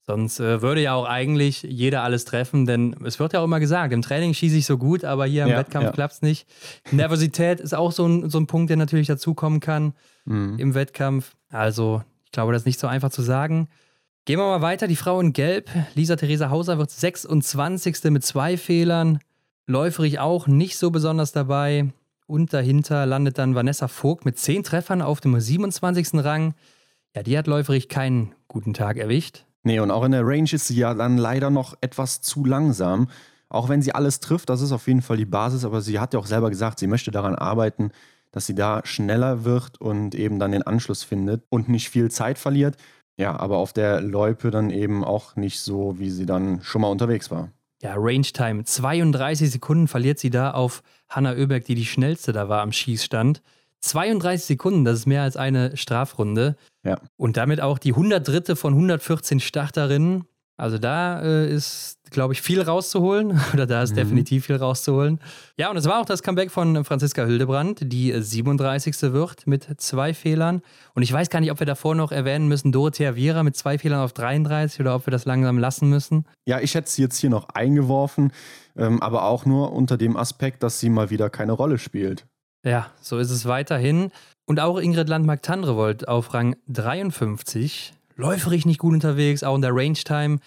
Sonst 0.10 0.40
äh, 0.40 0.62
würde 0.62 0.82
ja 0.82 0.94
auch 0.94 1.04
eigentlich 1.04 1.64
jeder 1.64 2.02
alles 2.02 2.24
treffen, 2.24 2.66
denn 2.66 2.96
es 3.04 3.20
wird 3.20 3.34
ja 3.34 3.42
auch 3.42 3.44
immer 3.44 3.60
gesagt, 3.60 3.92
im 3.92 4.02
Training 4.02 4.34
schieße 4.34 4.56
ich 4.56 4.66
so 4.66 4.78
gut, 4.78 5.04
aber 5.04 5.26
hier 5.26 5.44
im 5.44 5.50
ja, 5.50 5.58
Wettkampf 5.58 5.88
ja. 5.88 5.92
klappt 5.92 6.14
es 6.14 6.22
nicht. 6.22 6.48
Nervosität 6.92 7.60
ist 7.60 7.76
auch 7.76 7.92
so 7.92 8.08
ein, 8.08 8.30
so 8.30 8.40
ein 8.40 8.48
Punkt, 8.48 8.70
der 8.70 8.78
natürlich 8.78 9.08
dazukommen 9.08 9.60
kann 9.60 9.94
mhm. 10.24 10.58
im 10.60 10.76
Wettkampf. 10.76 11.36
Also, 11.50 12.04
ich 12.24 12.32
glaube, 12.32 12.54
das 12.54 12.62
ist 12.62 12.68
nicht 12.68 12.80
so 12.80 12.88
einfach 12.88 13.10
zu 13.10 13.22
sagen. 13.22 13.68
Gehen 14.24 14.40
wir 14.40 14.46
mal 14.46 14.62
weiter. 14.62 14.88
Die 14.88 14.96
Frau 14.96 15.20
in 15.20 15.34
Gelb, 15.34 15.70
Lisa 15.96 16.16
Theresa 16.16 16.50
Hauser, 16.50 16.78
wird 16.78 16.90
26. 16.90 18.06
mit 18.06 18.24
zwei 18.24 18.56
Fehlern. 18.56 19.20
Läuferig 19.70 20.20
auch 20.20 20.48
nicht 20.48 20.78
so 20.78 20.92
besonders 20.92 21.34
dabei. 21.34 21.92
Und 22.26 22.54
dahinter 22.54 23.06
landet 23.06 23.38
dann 23.38 23.54
Vanessa 23.54 23.90
Vogt 23.90 24.24
mit 24.24 24.38
zehn 24.38 24.64
Treffern 24.64 25.02
auf 25.02 25.20
dem 25.20 25.38
27. 25.38 26.24
Rang. 26.24 26.54
Ja, 27.14 27.22
die 27.22 27.38
hat 27.38 27.48
läuferig 27.48 27.90
keinen 27.90 28.34
guten 28.48 28.74
Tag 28.74 28.98
erwischt. 28.98 29.46
Nee, 29.64 29.82
und 29.82 29.92
auch 29.92 30.06
in 30.06 30.14
der 30.14 30.26
Range 30.26 30.50
ist 30.52 30.68
sie 30.68 30.78
ja 30.78 30.94
dann 30.94 31.18
leider 31.18 31.50
noch 31.50 31.76
etwas 31.82 32.22
zu 32.22 32.46
langsam. 32.46 33.10
Auch 33.50 33.68
wenn 33.68 33.82
sie 33.82 33.94
alles 33.94 34.22
trifft, 34.22 34.50
das 34.50 34.62
ist 34.62 34.72
auf 34.72 34.88
jeden 34.88 35.02
Fall 35.02 35.18
die 35.18 35.26
Basis, 35.26 35.66
aber 35.66 35.82
sie 35.82 36.00
hat 36.00 36.14
ja 36.14 36.20
auch 36.20 36.26
selber 36.26 36.50
gesagt, 36.50 36.80
sie 36.80 36.88
möchte 36.88 37.12
daran 37.12 37.36
arbeiten, 37.36 37.92
dass 38.32 38.46
sie 38.46 38.56
da 38.56 38.82
schneller 38.86 39.44
wird 39.44 39.82
und 39.82 40.16
eben 40.16 40.40
dann 40.40 40.52
den 40.54 40.64
Anschluss 40.64 41.04
findet 41.04 41.44
und 41.50 41.68
nicht 41.68 41.90
viel 41.90 42.10
Zeit 42.10 42.38
verliert. 42.38 42.78
Ja, 43.18 43.38
aber 43.38 43.58
auf 43.58 43.74
der 43.74 44.00
Loipe 44.00 44.52
dann 44.52 44.70
eben 44.70 45.04
auch 45.04 45.36
nicht 45.36 45.60
so, 45.60 46.00
wie 46.00 46.10
sie 46.10 46.26
dann 46.26 46.62
schon 46.62 46.82
mal 46.82 46.90
unterwegs 46.90 47.32
war. 47.32 47.50
Ja, 47.82 47.94
Range 47.96 48.22
Time. 48.22 48.64
32 48.64 49.52
Sekunden 49.52 49.88
verliert 49.88 50.20
sie 50.20 50.30
da 50.30 50.52
auf 50.52 50.82
Hanna 51.10 51.34
Oeberg, 51.34 51.66
die 51.66 51.76
die 51.76 51.86
schnellste 51.86 52.34
da 52.34 52.50
war 52.50 52.62
am 52.62 52.72
Schießstand. 52.72 53.42
32 53.82 54.46
Sekunden, 54.46 54.84
das 54.84 55.00
ist 55.00 55.06
mehr 55.06 55.22
als 55.22 55.38
eine 55.38 55.78
Strafrunde. 55.78 56.56
Ja. 56.84 57.00
Und 57.18 57.38
damit 57.38 57.62
auch 57.62 57.78
die 57.78 57.94
103. 57.94 58.56
von 58.56 58.74
114 58.74 59.40
Starterinnen. 59.40 60.26
Also 60.58 60.80
da 60.80 61.22
äh, 61.22 61.54
ist, 61.54 62.00
glaube 62.10 62.34
ich, 62.34 62.42
viel 62.42 62.62
rauszuholen. 62.62 63.40
Oder 63.54 63.68
da 63.68 63.84
ist 63.84 63.92
mhm. 63.92 63.98
definitiv 63.98 64.48
viel 64.48 64.56
rauszuholen. 64.56 65.20
Ja, 65.56 65.70
und 65.70 65.78
es 65.78 65.86
war 65.86 66.02
auch 66.02 66.06
das 66.06 66.24
Comeback 66.24 66.50
von 66.50 66.84
Franziska 66.84 67.26
Hildebrand, 67.26 67.80
die 67.82 68.12
37. 68.12 69.14
wird 69.14 69.46
mit 69.46 69.68
zwei 69.80 70.16
Fehlern. 70.16 70.64
Und 70.96 71.04
ich 71.04 71.14
weiß 71.14 71.30
gar 71.30 71.40
nicht, 71.40 71.52
ob 71.52 71.60
wir 71.60 71.68
davor 71.68 71.94
noch 71.94 72.12
erwähnen 72.12 72.48
müssen, 72.48 72.72
Dorothea 72.72 73.16
Viera 73.16 73.44
mit 73.44 73.56
zwei 73.56 73.78
Fehlern 73.78 74.02
auf 74.02 74.14
33 74.14 74.82
oder 74.82 74.96
ob 74.96 75.06
wir 75.06 75.12
das 75.12 75.26
langsam 75.26 75.60
lassen 75.60 75.90
müssen. 75.90 76.26
Ja, 76.48 76.60
ich 76.60 76.74
hätte 76.74 76.90
sie 76.90 77.04
jetzt 77.04 77.18
hier 77.18 77.30
noch 77.30 77.50
eingeworfen, 77.50 78.32
ähm, 78.76 79.02
aber 79.02 79.24
auch 79.26 79.46
nur 79.46 79.74
unter 79.74 79.98
dem 79.98 80.18
Aspekt, 80.18 80.64
dass 80.64 80.80
sie 80.80 80.90
mal 80.90 81.12
wieder 81.12 81.30
keine 81.30 81.52
Rolle 81.52 81.78
spielt. 81.78 82.26
Ja, 82.66 82.88
so 83.00 83.20
ist 83.20 83.30
es 83.30 83.46
weiterhin. 83.46 84.12
Und 84.46 84.60
auch 84.60 84.80
Ingrid 84.80 85.10
Landmark-Tandrevold 85.10 86.08
auf 86.08 86.34
Rang 86.34 86.56
53. 86.68 87.94
Läuferig 88.18 88.66
nicht 88.66 88.80
gut 88.80 88.94
unterwegs, 88.94 89.44
auch 89.44 89.56
in 89.56 89.62
der 89.62 89.74
Range-Time 89.74 90.40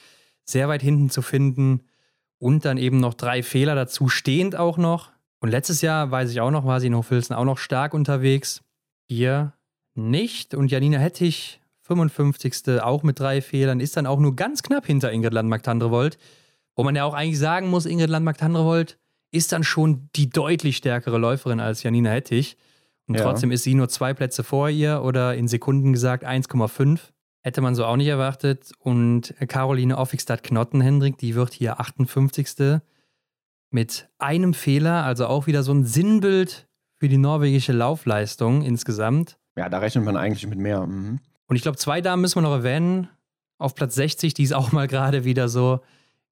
sehr 0.44 0.68
weit 0.68 0.82
hinten 0.82 1.08
zu 1.08 1.22
finden. 1.22 1.82
Und 2.38 2.64
dann 2.64 2.78
eben 2.78 3.00
noch 3.00 3.14
drei 3.14 3.42
Fehler 3.42 3.74
dazu, 3.74 4.08
stehend 4.08 4.56
auch 4.56 4.76
noch. 4.76 5.10
Und 5.40 5.50
letztes 5.50 5.80
Jahr, 5.80 6.10
weiß 6.10 6.30
ich 6.30 6.40
auch 6.40 6.50
noch, 6.50 6.66
war 6.66 6.80
sie 6.80 6.88
in 6.88 6.96
Hochfilzen 6.96 7.34
auch 7.34 7.44
noch 7.44 7.58
stark 7.58 7.94
unterwegs. 7.94 8.62
Hier 9.08 9.52
nicht. 9.94 10.54
Und 10.54 10.70
Janina 10.70 10.98
Hettich, 10.98 11.60
55. 11.82 12.80
auch 12.80 13.02
mit 13.02 13.20
drei 13.20 13.40
Fehlern, 13.40 13.80
ist 13.80 13.96
dann 13.96 14.06
auch 14.06 14.18
nur 14.18 14.36
ganz 14.36 14.62
knapp 14.62 14.86
hinter 14.86 15.12
Ingrid 15.12 15.32
Landmark-Tandrevold. 15.32 16.18
Wo 16.76 16.82
man 16.82 16.96
ja 16.96 17.04
auch 17.04 17.14
eigentlich 17.14 17.38
sagen 17.38 17.68
muss, 17.68 17.86
Ingrid 17.86 18.10
Landmark-Tandrevold 18.10 18.98
ist 19.32 19.52
dann 19.52 19.64
schon 19.64 20.08
die 20.16 20.28
deutlich 20.28 20.76
stärkere 20.76 21.18
Läuferin 21.18 21.60
als 21.60 21.82
Janina 21.82 22.10
Hettich. 22.10 22.56
Und 23.06 23.16
ja. 23.16 23.22
trotzdem 23.22 23.50
ist 23.50 23.64
sie 23.64 23.74
nur 23.74 23.88
zwei 23.88 24.14
Plätze 24.14 24.42
vor 24.44 24.70
ihr 24.70 25.02
oder 25.02 25.34
in 25.34 25.46
Sekunden 25.46 25.92
gesagt 25.92 26.24
1,5. 26.24 27.00
Hätte 27.42 27.60
man 27.60 27.74
so 27.74 27.84
auch 27.84 27.96
nicht 27.96 28.08
erwartet. 28.08 28.72
Und 28.78 29.34
Caroline 29.48 29.96
Offigstadt-Knottenhendrik, 29.96 31.16
die 31.18 31.34
wird 31.34 31.54
hier 31.54 31.80
58. 31.80 32.80
mit 33.70 34.08
einem 34.18 34.54
Fehler, 34.54 35.04
also 35.04 35.26
auch 35.26 35.46
wieder 35.46 35.62
so 35.62 35.72
ein 35.72 35.84
Sinnbild 35.84 36.68
für 36.98 37.08
die 37.08 37.18
norwegische 37.18 37.72
Laufleistung 37.72 38.62
insgesamt. 38.62 39.38
Ja, 39.56 39.68
da 39.68 39.78
rechnet 39.78 40.04
man 40.04 40.16
eigentlich 40.16 40.46
mit 40.46 40.58
mehr. 40.58 40.86
Mhm. 40.86 41.18
Und 41.46 41.56
ich 41.56 41.62
glaube, 41.62 41.78
zwei 41.78 42.00
Damen 42.00 42.22
müssen 42.22 42.36
wir 42.36 42.42
noch 42.42 42.52
erwähnen. 42.52 43.08
Auf 43.58 43.74
Platz 43.74 43.94
60, 43.94 44.34
die 44.34 44.42
ist 44.42 44.52
auch 44.52 44.72
mal 44.72 44.86
gerade 44.86 45.24
wieder 45.24 45.48
so 45.48 45.80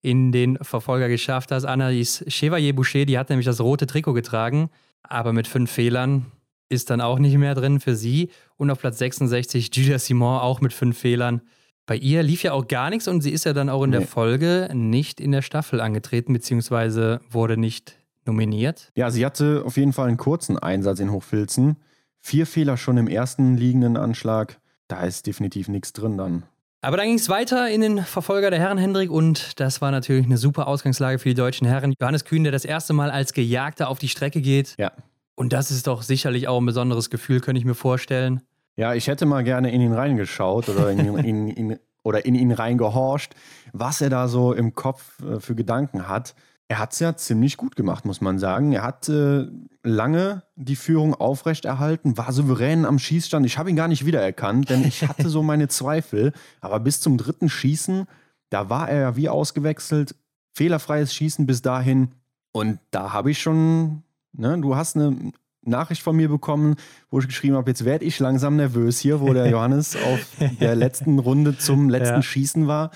in 0.00 0.30
den 0.30 0.56
Verfolger 0.62 1.09
geschafft 1.09 1.50
hast. 1.50 1.64
Annalise 1.64 2.24
Chevalier-Boucher, 2.28 3.04
die 3.04 3.18
hat 3.18 3.30
nämlich 3.30 3.46
das 3.46 3.61
rote 3.61 3.86
Trikot 3.86 4.12
getragen, 4.12 4.70
aber 5.02 5.32
mit 5.32 5.46
fünf 5.46 5.70
Fehlern 5.70 6.26
ist 6.69 6.91
dann 6.91 7.01
auch 7.01 7.19
nicht 7.19 7.37
mehr 7.37 7.55
drin 7.55 7.81
für 7.81 7.97
sie. 7.97 8.31
Und 8.57 8.71
auf 8.71 8.81
Platz 8.81 8.99
66 8.99 9.75
Julia 9.75 9.99
Simon 9.99 10.41
auch 10.41 10.61
mit 10.61 10.73
fünf 10.73 10.99
Fehlern. 10.99 11.43
Bei 11.87 11.97
ihr 11.97 12.23
lief 12.23 12.43
ja 12.43 12.53
auch 12.53 12.69
gar 12.69 12.91
nichts 12.91 13.09
und 13.09 13.23
sie 13.23 13.31
ist 13.31 13.45
ja 13.45 13.55
dann 13.55 13.71
auch 13.71 13.83
in 13.83 13.91
nee. 13.91 13.99
der 13.99 14.07
Folge 14.07 14.69
nicht 14.75 15.21
in 15.21 15.33
der 15.33 15.41
Staffel 15.41 15.81
angetreten, 15.81 16.35
beziehungsweise 16.35 17.21
wurde 17.31 17.57
nicht 17.57 17.97
nominiert. 18.27 18.93
Ja, 18.95 19.11
sie 19.11 19.25
hatte 19.25 19.62
auf 19.64 19.77
jeden 19.79 19.95
Fall 19.95 20.09
einen 20.09 20.19
kurzen 20.19 20.59
Einsatz 20.59 21.01
in 21.01 21.11
Hochfilzen. 21.11 21.77
Vier 22.19 22.47
Fehler 22.47 22.77
schon 22.77 22.99
im 22.99 23.09
ersten 23.09 23.57
liegenden 23.57 23.97
Anschlag. 23.97 24.61
Da 24.87 25.03
ist 25.05 25.27
definitiv 25.27 25.69
nichts 25.69 25.95
drin 25.95 26.19
dann. 26.19 26.43
Aber 26.81 26.97
dann 26.97 27.07
ging 27.07 27.16
es 27.16 27.29
weiter 27.29 27.69
in 27.69 27.81
den 27.81 28.03
Verfolger 28.05 28.51
der 28.51 28.61
Herren 28.61 28.79
Hendrik 28.79 29.11
und 29.11 29.59
das 29.59 29.81
war 29.81 29.91
natürlich 29.91 30.27
eine 30.27 30.37
super 30.37 30.69
Ausgangslage 30.69 31.19
für 31.19 31.29
die 31.29 31.35
deutschen 31.35 31.66
Herren. 31.66 31.95
Johannes 31.99 32.25
Kühn, 32.25 32.45
der 32.45 32.53
das 32.53 32.64
erste 32.64 32.93
Mal 32.93 33.11
als 33.11 33.33
Gejagter 33.33 33.89
auf 33.89 33.99
die 33.99 34.09
Strecke 34.09 34.41
geht. 34.41 34.77
Ja. 34.79 34.93
Und 35.39 35.53
das 35.53 35.70
ist 35.70 35.86
doch 35.86 36.03
sicherlich 36.03 36.49
auch 36.49 36.61
ein 36.61 36.66
besonderes 36.66 37.11
Gefühl, 37.11 37.41
könnte 37.41 37.59
ich 37.59 37.64
mir 37.64 37.74
vorstellen. 37.74 38.43
Ja, 38.76 38.95
ich 38.95 39.07
hätte 39.07 39.26
mal 39.26 39.45
gerne 39.45 39.72
in 39.72 39.80
ihn 39.80 39.93
reingeschaut 39.93 40.68
oder 40.68 40.91
in, 40.91 41.16
in, 41.18 41.49
in, 41.49 41.78
oder 42.03 42.24
in 42.24 42.34
ihn 42.34 42.53
reingehorcht, 42.53 43.34
was 43.72 44.01
er 44.01 44.11
da 44.11 44.28
so 44.28 44.53
im 44.53 44.74
Kopf 44.74 45.22
äh, 45.22 45.41
für 45.41 45.55
Gedanken 45.55 46.09
hat 46.09 46.34
er 46.68 46.78
hat 46.78 46.93
es 46.93 46.99
ja 46.99 47.16
ziemlich 47.16 47.57
gut 47.57 47.76
gemacht, 47.76 48.05
muss 48.05 48.20
man 48.20 48.39
sagen. 48.39 48.72
Er 48.72 48.82
hat 48.82 49.09
äh, 49.09 49.47
lange 49.82 50.43
die 50.55 50.76
Führung 50.76 51.14
aufrechterhalten, 51.14 52.18
war 52.18 52.30
souverän 52.30 52.84
am 52.84 52.99
Schießstand. 52.99 53.47
Ich 53.47 53.57
habe 53.57 53.70
ihn 53.70 53.76
gar 53.76 53.89
nicht 53.89 54.05
wiedererkannt, 54.05 54.68
denn 54.68 54.84
ich 54.84 55.09
hatte 55.09 55.30
so 55.30 55.43
meine 55.43 55.68
Zweifel. 55.68 56.32
Aber 56.61 56.78
bis 56.78 57.01
zum 57.01 57.16
dritten 57.16 57.49
Schießen, 57.49 58.07
da 58.51 58.68
war 58.68 58.91
er 58.91 59.01
ja 59.01 59.16
wie 59.16 59.30
ausgewechselt. 59.30 60.14
Fehlerfreies 60.55 61.14
Schießen 61.14 61.47
bis 61.47 61.62
dahin. 61.62 62.11
Und 62.53 62.80
da 62.91 63.14
habe 63.14 63.30
ich 63.30 63.41
schon, 63.41 64.03
ne, 64.33 64.59
du 64.61 64.76
hast 64.76 64.97
eine 64.97 65.33
Nachricht 65.62 66.03
von 66.03 66.16
mir 66.16 66.29
bekommen, 66.29 66.76
wo 67.11 67.18
ich 67.18 67.26
geschrieben 67.26 67.57
habe, 67.57 67.70
jetzt 67.70 67.85
werde 67.85 68.05
ich 68.05 68.18
langsam 68.18 68.57
nervös 68.57 68.99
hier, 68.99 69.20
wo 69.20 69.33
der 69.33 69.47
Johannes 69.51 69.97
auf 69.97 70.20
der 70.61 70.74
letzten 70.74 71.18
Runde 71.18 71.59
zum 71.59 71.89
letzten 71.89 72.16
ja. 72.16 72.22
Schießen 72.22 72.66
war. 72.66 72.91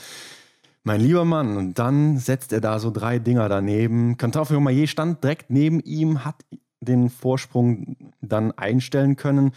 Mein 0.84 1.00
lieber 1.00 1.24
Mann, 1.24 1.56
und 1.56 1.78
dann 1.78 2.18
setzt 2.18 2.52
er 2.52 2.60
da 2.60 2.80
so 2.80 2.90
drei 2.90 3.20
Dinger 3.20 3.48
daneben. 3.48 4.16
Kantaufel 4.16 4.56
Romayer 4.56 4.88
stand 4.88 5.22
direkt 5.22 5.48
neben 5.50 5.78
ihm, 5.80 6.24
hat 6.24 6.44
den 6.80 7.08
Vorsprung 7.08 7.96
dann 8.20 8.50
einstellen 8.52 9.14
können. 9.14 9.52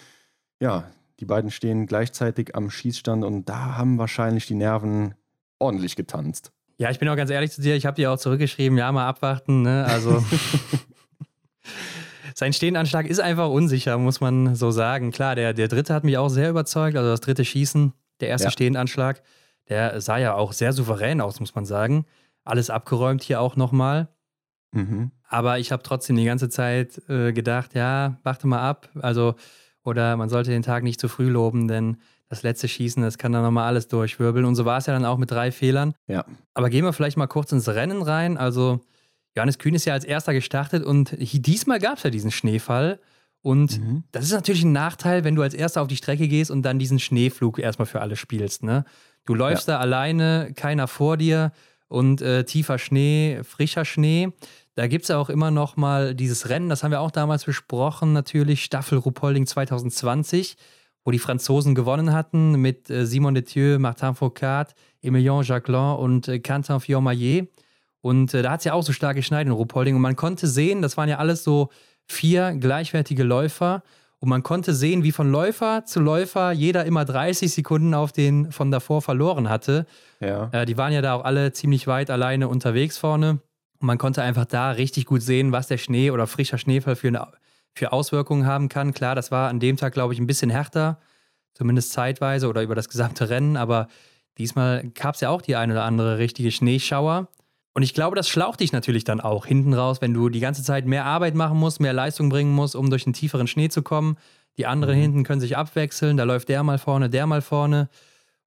Ja, 0.60 0.92
die 1.20 1.26
beiden 1.26 1.50
stehen 1.50 1.88
gleichzeitig 1.88 2.56
am 2.56 2.70
Schießstand 2.70 3.24
und 3.24 3.50
da 3.50 3.76
haben 3.76 3.98
wahrscheinlich 3.98 4.46
die 4.46 4.54
Nerven 4.54 5.16
ordentlich 5.58 5.96
getanzt. 5.96 6.52
Ja, 6.78 6.92
ich 6.92 7.00
bin 7.00 7.08
auch 7.08 7.16
ganz 7.16 7.32
ehrlich 7.32 7.52
zu 7.52 7.62
dir, 7.62 7.76
ich 7.76 7.86
habe 7.86 7.96
dir 7.96 8.12
auch 8.12 8.18
zurückgeschrieben, 8.18 8.78
ja, 8.78 8.92
mal 8.92 9.08
abwarten, 9.08 9.62
ne? 9.62 9.86
Also 9.86 10.24
sein 12.34 12.54
Stehenanschlag 12.54 13.08
ist 13.08 13.20
einfach 13.20 13.50
unsicher, 13.50 13.98
muss 13.98 14.22
man 14.22 14.56
so 14.56 14.72
sagen. 14.72 15.12
Klar, 15.12 15.36
der, 15.36 15.54
der 15.54 15.68
dritte 15.68 15.94
hat 15.94 16.04
mich 16.04 16.18
auch 16.18 16.30
sehr 16.30 16.50
überzeugt, 16.50 16.98
also 16.98 17.10
das 17.10 17.22
dritte 17.22 17.46
Schießen, 17.46 17.94
der 18.20 18.30
erste 18.30 18.48
ja. 18.48 18.52
Stehenanschlag, 18.52 19.22
der 19.70 20.02
sah 20.02 20.18
ja 20.18 20.34
auch 20.34 20.54
sehr 20.54 20.74
souverän 20.74 21.22
aus, 21.22 21.40
muss 21.40 21.56
man 21.56 21.66
sagen. 21.66 22.06
Alles 22.44 22.70
abgeräumt 22.70 23.24
hier 23.24 23.42
auch 23.42 23.56
nochmal. 23.56 24.10
Mhm. 24.72 25.12
Aber 25.28 25.60
ich 25.60 25.72
habe 25.72 25.84
trotzdem 25.84 26.16
die 26.16 26.26
ganze 26.26 26.50
Zeit 26.50 27.02
äh, 27.10 27.34
gedacht, 27.34 27.74
ja, 27.74 28.20
warte 28.24 28.48
mal 28.48 28.62
ab. 28.62 28.90
Also, 29.00 29.36
oder 29.84 30.18
man 30.18 30.30
sollte 30.30 30.52
den 30.52 30.62
Tag 30.62 30.84
nicht 30.84 31.00
zu 31.00 31.08
früh 31.08 31.30
loben, 31.30 31.68
denn 31.68 31.98
das 32.30 32.44
letzte 32.44 32.68
Schießen, 32.68 33.02
das 33.02 33.18
kann 33.18 33.32
dann 33.32 33.44
nochmal 33.44 33.68
alles 33.68 33.88
durchwirbeln. 33.88 34.46
Und 34.46 34.56
so 34.56 34.66
war 34.66 34.78
es 34.78 34.86
ja 34.86 34.94
dann 34.94 35.06
auch 35.06 35.18
mit 35.18 35.32
drei 35.32 35.52
Fehlern. 35.52 35.94
Ja. 36.08 36.26
Aber 36.54 36.70
gehen 36.70 36.84
wir 36.84 36.94
vielleicht 36.94 37.18
mal 37.18 37.28
kurz 37.28 37.52
ins 37.52 37.68
Rennen 37.68 38.02
rein. 38.02 38.38
Also, 38.38 38.82
Johannes 39.36 39.60
Kühn 39.60 39.76
ist 39.76 39.86
ja 39.86 39.94
als 39.94 40.06
erster 40.06 40.34
gestartet 40.34 40.84
und 40.84 41.16
diesmal 41.20 41.80
gab 41.80 41.98
es 41.98 42.04
ja 42.04 42.10
diesen 42.10 42.32
Schneefall. 42.32 43.00
Und 43.42 43.80
mhm. 43.80 44.04
das 44.12 44.26
ist 44.26 44.32
natürlich 44.32 44.64
ein 44.64 44.72
Nachteil, 44.72 45.24
wenn 45.24 45.36
du 45.36 45.44
als 45.44 45.54
erster 45.54 45.82
auf 45.82 45.88
die 45.88 45.98
Strecke 45.98 46.28
gehst 46.28 46.50
und 46.50 46.64
dann 46.64 46.80
diesen 46.80 47.00
Schneeflug 47.00 47.60
erstmal 47.60 47.86
für 47.86 48.02
alle 48.02 48.16
spielst. 48.16 48.64
Ne? 48.64 48.86
Du 49.26 49.36
läufst 49.36 49.68
ja. 49.68 49.76
da 49.76 49.80
alleine, 49.80 50.52
keiner 50.56 50.88
vor 50.88 51.18
dir 51.18 51.52
und 51.88 52.22
äh, 52.22 52.44
tiefer 52.46 52.80
Schnee, 52.80 53.42
frischer 53.44 53.86
Schnee. 53.86 54.30
Da 54.74 54.88
gibt 54.88 55.04
es 55.04 55.10
ja 55.10 55.18
auch 55.18 55.30
immer 55.30 55.52
noch 55.52 55.78
mal 55.78 56.16
dieses 56.16 56.50
Rennen, 56.50 56.70
das 56.70 56.84
haben 56.84 56.92
wir 56.92 57.02
auch 57.02 57.12
damals 57.12 57.46
besprochen, 57.46 58.14
natürlich 58.14 58.64
Staffel 58.64 58.98
Rupolding 58.98 59.46
2020 59.46 60.58
wo 61.06 61.12
die 61.12 61.20
Franzosen 61.20 61.76
gewonnen 61.76 62.12
hatten 62.12 62.60
mit 62.60 62.90
äh, 62.90 63.06
Simon 63.06 63.36
Detieu, 63.36 63.78
Martin 63.78 64.16
Foucault, 64.16 64.74
Emilien 65.02 65.44
Jacquelin 65.44 65.98
und 65.98 66.28
äh, 66.28 66.40
Quentin 66.40 66.80
Fiormaillet. 66.80 67.48
Und 68.06 68.36
äh, 68.36 68.44
da 68.44 68.52
hat 68.52 68.60
es 68.60 68.66
ja 68.66 68.74
auch 68.74 68.84
so 68.84 68.94
stark 68.94 69.16
geschneit 69.16 69.48
in 69.48 69.52
Ruhpolding. 69.52 69.96
Und 69.96 70.02
man 70.04 70.16
konnte 70.16 70.46
sehen, 70.46 70.84
das 70.84 70.96
waren 70.96 71.10
ja 71.10 71.18
alles 71.18 71.44
so 71.44 71.70
vier 72.06 72.54
gleichwertige 72.54 73.24
Läufer. 73.24 73.82
Und 74.20 74.30
man 74.30 74.44
konnte 74.44 74.76
sehen, 74.76 75.02
wie 75.04 75.12
von 75.12 75.32
Läufer 75.32 75.86
zu 75.86 76.00
Läufer 76.02 76.52
jeder 76.52 76.86
immer 76.86 77.04
30 77.04 77.52
Sekunden 77.52 77.96
auf 77.96 78.12
den 78.12 78.52
von 78.52 78.70
davor 78.70 79.02
verloren 79.02 79.50
hatte. 79.50 79.88
Ja. 80.20 80.50
Äh, 80.52 80.68
die 80.68 80.78
waren 80.78 80.94
ja 80.94 81.02
da 81.02 81.16
auch 81.16 81.26
alle 81.26 81.52
ziemlich 81.52 81.88
weit 81.88 82.12
alleine 82.12 82.48
unterwegs 82.48 83.00
vorne. 83.00 83.40
Und 83.80 83.88
man 83.88 83.98
konnte 83.98 84.22
einfach 84.22 84.46
da 84.46 84.70
richtig 84.70 85.08
gut 85.08 85.24
sehen, 85.24 85.52
was 85.52 85.66
der 85.66 85.80
Schnee 85.80 86.12
oder 86.12 86.28
frischer 86.28 86.60
Schneefall 86.60 86.96
für 86.96 87.08
eine 87.08 87.28
für 87.74 87.92
Auswirkungen 87.92 88.46
haben 88.46 88.70
kann. 88.70 88.94
Klar, 88.94 89.16
das 89.16 89.32
war 89.32 89.50
an 89.50 89.60
dem 89.60 89.78
Tag, 89.78 89.94
glaube 89.94 90.14
ich, 90.14 90.20
ein 90.20 90.28
bisschen 90.28 90.52
härter, 90.52 91.00
zumindest 91.56 91.92
zeitweise 91.92 92.48
oder 92.50 92.62
über 92.62 92.76
das 92.76 92.88
gesamte 92.88 93.32
Rennen, 93.32 93.58
aber 93.58 93.88
diesmal 94.38 94.92
gab 94.94 95.16
es 95.16 95.22
ja 95.22 95.30
auch 95.32 95.42
die 95.42 95.56
ein 95.56 95.72
oder 95.72 95.84
andere 95.86 96.20
richtige 96.20 96.52
Schneeschauer. 96.52 97.30
Und 97.76 97.84
ich 97.84 97.94
glaube, 97.94 98.16
das 98.16 98.30
schlaucht 98.30 98.62
dich 98.62 98.72
natürlich 98.72 99.04
dann 99.04 99.20
auch 99.20 99.46
hinten 99.46 99.74
raus, 99.74 100.02
wenn 100.02 100.14
du 100.14 100.30
die 100.30 100.40
ganze 100.40 100.64
Zeit 100.64 100.86
mehr 100.86 101.06
Arbeit 101.06 101.36
machen 101.36 101.60
musst, 101.60 101.82
mehr 101.82 101.92
Leistung 101.92 102.30
bringen 102.30 102.54
musst, 102.54 102.74
um 102.74 102.90
durch 102.90 103.04
den 103.04 103.12
tieferen 103.12 103.48
Schnee 103.48 103.68
zu 103.68 103.84
kommen. 103.84 104.18
Die 104.58 104.66
anderen 104.66 104.96
mhm. 104.96 105.02
hinten 105.02 105.24
können 105.26 105.42
sich 105.42 105.58
abwechseln, 105.58 106.16
da 106.16 106.24
läuft 106.24 106.48
der 106.48 106.64
mal 106.64 106.78
vorne, 106.78 107.10
der 107.10 107.28
mal 107.28 107.42
vorne. 107.42 107.90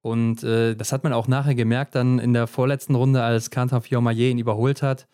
Und 0.01 0.43
äh, 0.43 0.75
das 0.75 0.91
hat 0.91 1.03
man 1.03 1.13
auch 1.13 1.27
nachher 1.27 1.53
gemerkt, 1.53 1.93
dann 1.93 2.17
in 2.17 2.33
der 2.33 2.47
vorletzten 2.47 2.95
Runde, 2.95 3.21
als 3.21 3.51
Kantar 3.51 3.81
Fiormaillet 3.81 4.31
ihn 4.31 4.39
überholt 4.39 4.81
hat. 4.81 5.07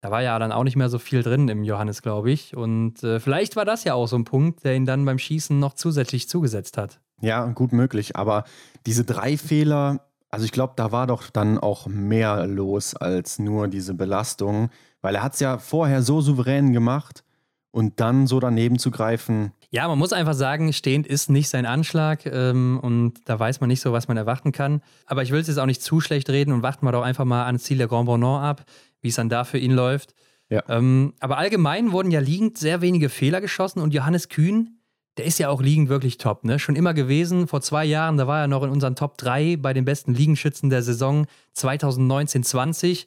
Da 0.00 0.10
war 0.10 0.22
ja 0.22 0.38
dann 0.38 0.50
auch 0.50 0.64
nicht 0.64 0.76
mehr 0.76 0.88
so 0.88 0.98
viel 0.98 1.22
drin 1.22 1.48
im 1.48 1.62
Johannes, 1.62 2.00
glaube 2.00 2.30
ich. 2.30 2.56
Und 2.56 3.04
äh, 3.04 3.20
vielleicht 3.20 3.54
war 3.56 3.66
das 3.66 3.84
ja 3.84 3.92
auch 3.92 4.06
so 4.06 4.16
ein 4.16 4.24
Punkt, 4.24 4.64
der 4.64 4.74
ihn 4.76 4.86
dann 4.86 5.04
beim 5.04 5.18
Schießen 5.18 5.58
noch 5.58 5.74
zusätzlich 5.74 6.26
zugesetzt 6.26 6.78
hat. 6.78 7.00
Ja, 7.20 7.44
gut 7.46 7.72
möglich. 7.72 8.16
Aber 8.16 8.44
diese 8.86 9.04
drei 9.04 9.36
Fehler, 9.36 10.00
also 10.32 10.44
ich 10.44 10.50
glaube, 10.50 10.72
da 10.76 10.90
war 10.90 11.06
doch 11.06 11.30
dann 11.30 11.58
auch 11.58 11.86
mehr 11.86 12.46
los 12.48 12.96
als 12.96 13.38
nur 13.38 13.68
diese 13.68 13.94
Belastung. 13.94 14.70
Weil 15.00 15.14
er 15.14 15.22
hat 15.22 15.34
es 15.34 15.40
ja 15.40 15.58
vorher 15.58 16.02
so 16.02 16.20
souverän 16.20 16.72
gemacht 16.72 17.22
und 17.70 18.00
dann 18.00 18.26
so 18.26 18.40
daneben 18.40 18.78
zu 18.78 18.90
greifen. 18.90 19.52
Ja, 19.70 19.88
man 19.88 19.98
muss 19.98 20.12
einfach 20.12 20.34
sagen, 20.34 20.72
stehend 20.72 21.06
ist 21.06 21.30
nicht 21.30 21.48
sein 21.48 21.66
Anschlag 21.66 22.26
ähm, 22.26 22.78
und 22.82 23.14
da 23.24 23.38
weiß 23.38 23.60
man 23.60 23.68
nicht 23.68 23.80
so, 23.80 23.92
was 23.92 24.08
man 24.08 24.16
erwarten 24.16 24.52
kann. 24.52 24.82
Aber 25.06 25.22
ich 25.22 25.30
will 25.30 25.40
es 25.40 25.48
jetzt 25.48 25.58
auch 25.58 25.66
nicht 25.66 25.82
zu 25.82 26.00
schlecht 26.00 26.28
reden 26.28 26.52
und 26.52 26.62
warten 26.62 26.84
wir 26.84 26.92
doch 26.92 27.02
einfach 27.02 27.24
mal 27.24 27.46
ans 27.46 27.64
Ziel 27.64 27.78
der 27.78 27.88
Grand 27.88 28.06
Bonan 28.06 28.42
ab 28.42 28.64
wie 29.02 29.08
es 29.08 29.16
dann 29.16 29.28
da 29.28 29.44
für 29.44 29.58
ihn 29.58 29.72
läuft. 29.72 30.14
Ja. 30.48 30.62
Ähm, 30.68 31.14
aber 31.20 31.38
allgemein 31.38 31.92
wurden 31.92 32.10
ja 32.10 32.20
liegend 32.20 32.56
sehr 32.56 32.80
wenige 32.80 33.08
Fehler 33.08 33.40
geschossen 33.40 33.80
und 33.80 33.92
Johannes 33.92 34.28
Kühn, 34.28 34.78
der 35.18 35.26
ist 35.26 35.38
ja 35.38 35.50
auch 35.50 35.60
liegend 35.60 35.88
wirklich 35.88 36.16
top, 36.16 36.44
ne? 36.44 36.58
Schon 36.58 36.76
immer 36.76 36.94
gewesen. 36.94 37.46
Vor 37.46 37.60
zwei 37.60 37.84
Jahren, 37.84 38.16
da 38.16 38.26
war 38.26 38.40
er 38.40 38.48
noch 38.48 38.62
in 38.62 38.70
unseren 38.70 38.96
Top 38.96 39.18
3 39.18 39.56
bei 39.56 39.74
den 39.74 39.84
besten 39.84 40.14
Liegenschützen 40.14 40.70
der 40.70 40.82
Saison 40.82 41.26
2019-20. 41.56 43.06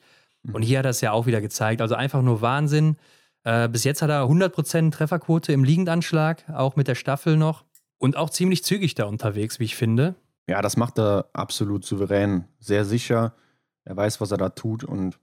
Und 0.54 0.62
hier 0.62 0.80
hat 0.80 0.86
er 0.86 0.92
es 0.92 1.02
ja 1.02 1.12
auch 1.12 1.26
wieder 1.26 1.42
gezeigt. 1.42 1.82
Also 1.82 1.96
einfach 1.96 2.22
nur 2.22 2.42
Wahnsinn. 2.42 2.98
Äh, 3.44 3.68
bis 3.70 3.84
jetzt 3.84 4.04
hat 4.04 4.12
er 4.12 4.24
100% 4.24 4.92
Trefferquote 4.92 5.52
im 5.52 5.64
Liegendanschlag, 5.64 6.44
auch 6.50 6.76
mit 6.76 6.88
der 6.88 6.96
Staffel 6.96 7.38
noch. 7.38 7.64
Und 7.98 8.18
auch 8.18 8.30
ziemlich 8.30 8.64
zügig 8.64 8.94
da 8.94 9.06
unterwegs, 9.06 9.60
wie 9.60 9.64
ich 9.64 9.76
finde. 9.76 10.16
Ja, 10.48 10.62
das 10.62 10.78
macht 10.78 11.00
er 11.00 11.30
absolut 11.34 11.86
souverän. 11.86 12.46
Sehr 12.60 12.86
sicher. 12.86 13.34
Er 13.84 13.98
weiß, 13.98 14.22
was 14.22 14.32
er 14.32 14.38
da 14.38 14.50
tut 14.50 14.84
und 14.84 15.20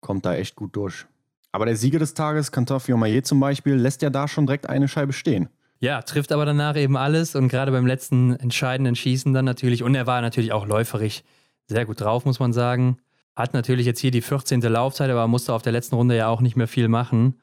kommt 0.00 0.26
da 0.26 0.34
echt 0.34 0.56
gut 0.56 0.76
durch. 0.76 1.06
Aber 1.52 1.64
der 1.64 1.76
Sieger 1.76 1.98
des 1.98 2.12
Tages, 2.12 2.52
Quentin 2.52 2.80
Fiormaillet 2.80 3.26
zum 3.26 3.40
Beispiel, 3.40 3.74
lässt 3.74 4.02
ja 4.02 4.10
da 4.10 4.28
schon 4.28 4.46
direkt 4.46 4.68
eine 4.68 4.88
Scheibe 4.88 5.14
stehen. 5.14 5.48
Ja, 5.78 6.02
trifft 6.02 6.32
aber 6.32 6.46
danach 6.46 6.76
eben 6.76 6.96
alles 6.96 7.34
und 7.34 7.48
gerade 7.48 7.70
beim 7.72 7.86
letzten 7.86 8.34
entscheidenden 8.36 8.96
Schießen 8.96 9.32
dann 9.34 9.44
natürlich. 9.44 9.82
Und 9.82 9.94
er 9.94 10.06
war 10.06 10.20
natürlich 10.20 10.52
auch 10.52 10.66
läuferig 10.66 11.24
sehr 11.66 11.84
gut 11.84 12.00
drauf, 12.00 12.24
muss 12.24 12.40
man 12.40 12.52
sagen. 12.52 12.98
Hat 13.34 13.52
natürlich 13.52 13.84
jetzt 13.84 14.00
hier 14.00 14.10
die 14.10 14.22
14. 14.22 14.60
Laufzeit, 14.62 15.10
aber 15.10 15.26
musste 15.26 15.52
auf 15.52 15.62
der 15.62 15.72
letzten 15.72 15.96
Runde 15.96 16.16
ja 16.16 16.28
auch 16.28 16.40
nicht 16.40 16.56
mehr 16.56 16.68
viel 16.68 16.88
machen. 16.88 17.34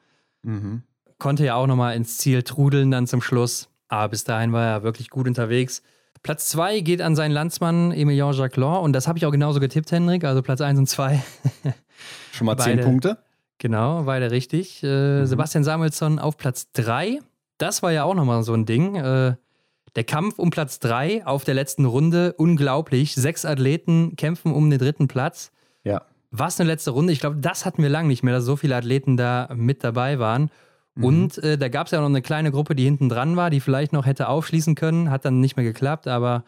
Mhm. 0.42 0.82
Konnte 1.18 1.44
ja 1.44 1.54
auch 1.54 1.68
nochmal 1.68 1.94
ins 1.94 2.18
Ziel 2.18 2.42
trudeln 2.42 2.90
dann 2.90 3.06
zum 3.06 3.22
Schluss. 3.22 3.68
Aber 3.88 4.08
bis 4.08 4.24
dahin 4.24 4.52
war 4.52 4.64
er 4.64 4.82
wirklich 4.82 5.10
gut 5.10 5.28
unterwegs. 5.28 5.82
Platz 6.24 6.48
2 6.48 6.80
geht 6.80 7.02
an 7.02 7.14
seinen 7.14 7.32
Landsmann 7.32 7.92
Emilien 7.92 8.32
Jacquelin 8.32 8.78
und 8.78 8.92
das 8.94 9.06
habe 9.06 9.18
ich 9.18 9.26
auch 9.26 9.30
genauso 9.30 9.60
getippt, 9.60 9.92
Hendrik. 9.92 10.24
Also 10.24 10.42
Platz 10.42 10.60
1 10.60 10.78
und 10.78 10.88
2 10.88 11.22
Schon 12.32 12.46
mal 12.46 12.56
zehn 12.56 12.80
Punkte. 12.80 13.18
Genau, 13.58 14.02
beide 14.02 14.30
richtig. 14.30 14.82
Äh, 14.82 15.20
mhm. 15.20 15.26
Sebastian 15.26 15.64
Samuelsson 15.64 16.18
auf 16.18 16.36
Platz 16.36 16.72
3. 16.72 17.20
Das 17.64 17.82
war 17.82 17.92
ja 17.92 18.04
auch 18.04 18.12
nochmal 18.12 18.42
so 18.42 18.52
ein 18.52 18.66
Ding. 18.66 18.94
Äh, 18.94 19.36
der 19.96 20.04
Kampf 20.04 20.38
um 20.38 20.50
Platz 20.50 20.80
3 20.80 21.24
auf 21.24 21.44
der 21.44 21.54
letzten 21.54 21.86
Runde, 21.86 22.34
unglaublich. 22.36 23.14
Sechs 23.14 23.46
Athleten 23.46 24.16
kämpfen 24.16 24.52
um 24.52 24.68
den 24.68 24.78
dritten 24.78 25.08
Platz. 25.08 25.50
Ja. 25.82 26.02
Was 26.30 26.60
eine 26.60 26.68
letzte 26.68 26.90
Runde. 26.90 27.14
Ich 27.14 27.20
glaube, 27.20 27.36
das 27.36 27.64
hatten 27.64 27.82
wir 27.82 27.88
lange 27.88 28.08
nicht 28.08 28.22
mehr, 28.22 28.34
dass 28.34 28.44
so 28.44 28.56
viele 28.56 28.76
Athleten 28.76 29.16
da 29.16 29.48
mit 29.56 29.82
dabei 29.82 30.18
waren. 30.18 30.50
Mhm. 30.94 31.04
Und 31.04 31.38
äh, 31.38 31.56
da 31.56 31.70
gab 31.70 31.86
es 31.86 31.92
ja 31.92 32.00
noch 32.00 32.08
eine 32.08 32.20
kleine 32.20 32.50
Gruppe, 32.50 32.74
die 32.74 32.84
hinten 32.84 33.08
dran 33.08 33.34
war, 33.34 33.48
die 33.48 33.60
vielleicht 33.60 33.94
noch 33.94 34.04
hätte 34.04 34.28
aufschließen 34.28 34.74
können. 34.74 35.10
Hat 35.10 35.24
dann 35.24 35.40
nicht 35.40 35.56
mehr 35.56 35.64
geklappt, 35.64 36.06
aber 36.06 36.44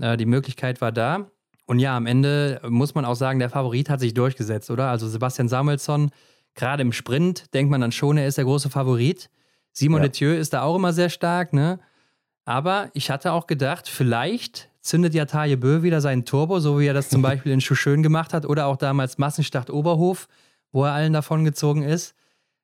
äh, 0.00 0.16
die 0.16 0.26
Möglichkeit 0.26 0.80
war 0.80 0.90
da. 0.90 1.30
Und 1.66 1.78
ja, 1.78 1.96
am 1.96 2.06
Ende 2.06 2.60
muss 2.68 2.96
man 2.96 3.04
auch 3.04 3.14
sagen, 3.14 3.38
der 3.38 3.50
Favorit 3.50 3.90
hat 3.90 4.00
sich 4.00 4.12
durchgesetzt, 4.12 4.72
oder? 4.72 4.88
Also 4.88 5.06
Sebastian 5.06 5.48
Samuelsson, 5.48 6.10
gerade 6.56 6.82
im 6.82 6.90
Sprint, 6.90 7.54
denkt 7.54 7.70
man 7.70 7.80
dann 7.80 7.92
schon, 7.92 8.16
er 8.16 8.26
ist 8.26 8.38
der 8.38 8.44
große 8.44 8.70
Favorit. 8.70 9.30
Simon 9.78 10.02
ja. 10.02 10.08
Detieu 10.08 10.34
ist 10.34 10.52
da 10.52 10.62
auch 10.62 10.74
immer 10.74 10.92
sehr 10.92 11.08
stark, 11.08 11.52
ne? 11.52 11.78
Aber 12.44 12.90
ich 12.94 13.10
hatte 13.10 13.32
auch 13.32 13.46
gedacht, 13.46 13.88
vielleicht 13.88 14.70
zündet 14.80 15.14
ja 15.14 15.26
Taje 15.26 15.56
Bö 15.56 15.82
wieder 15.82 16.00
seinen 16.00 16.24
Turbo, 16.24 16.58
so 16.58 16.80
wie 16.80 16.86
er 16.86 16.94
das 16.94 17.08
zum 17.08 17.22
Beispiel 17.28 17.52
in 17.52 17.60
Schuschön 17.60 18.02
gemacht 18.02 18.34
hat 18.34 18.44
oder 18.44 18.66
auch 18.66 18.76
damals 18.76 19.18
Massenstart 19.18 19.70
Oberhof, 19.70 20.28
wo 20.72 20.84
er 20.84 20.92
allen 20.92 21.12
davon 21.12 21.44
gezogen 21.44 21.82
ist. 21.82 22.14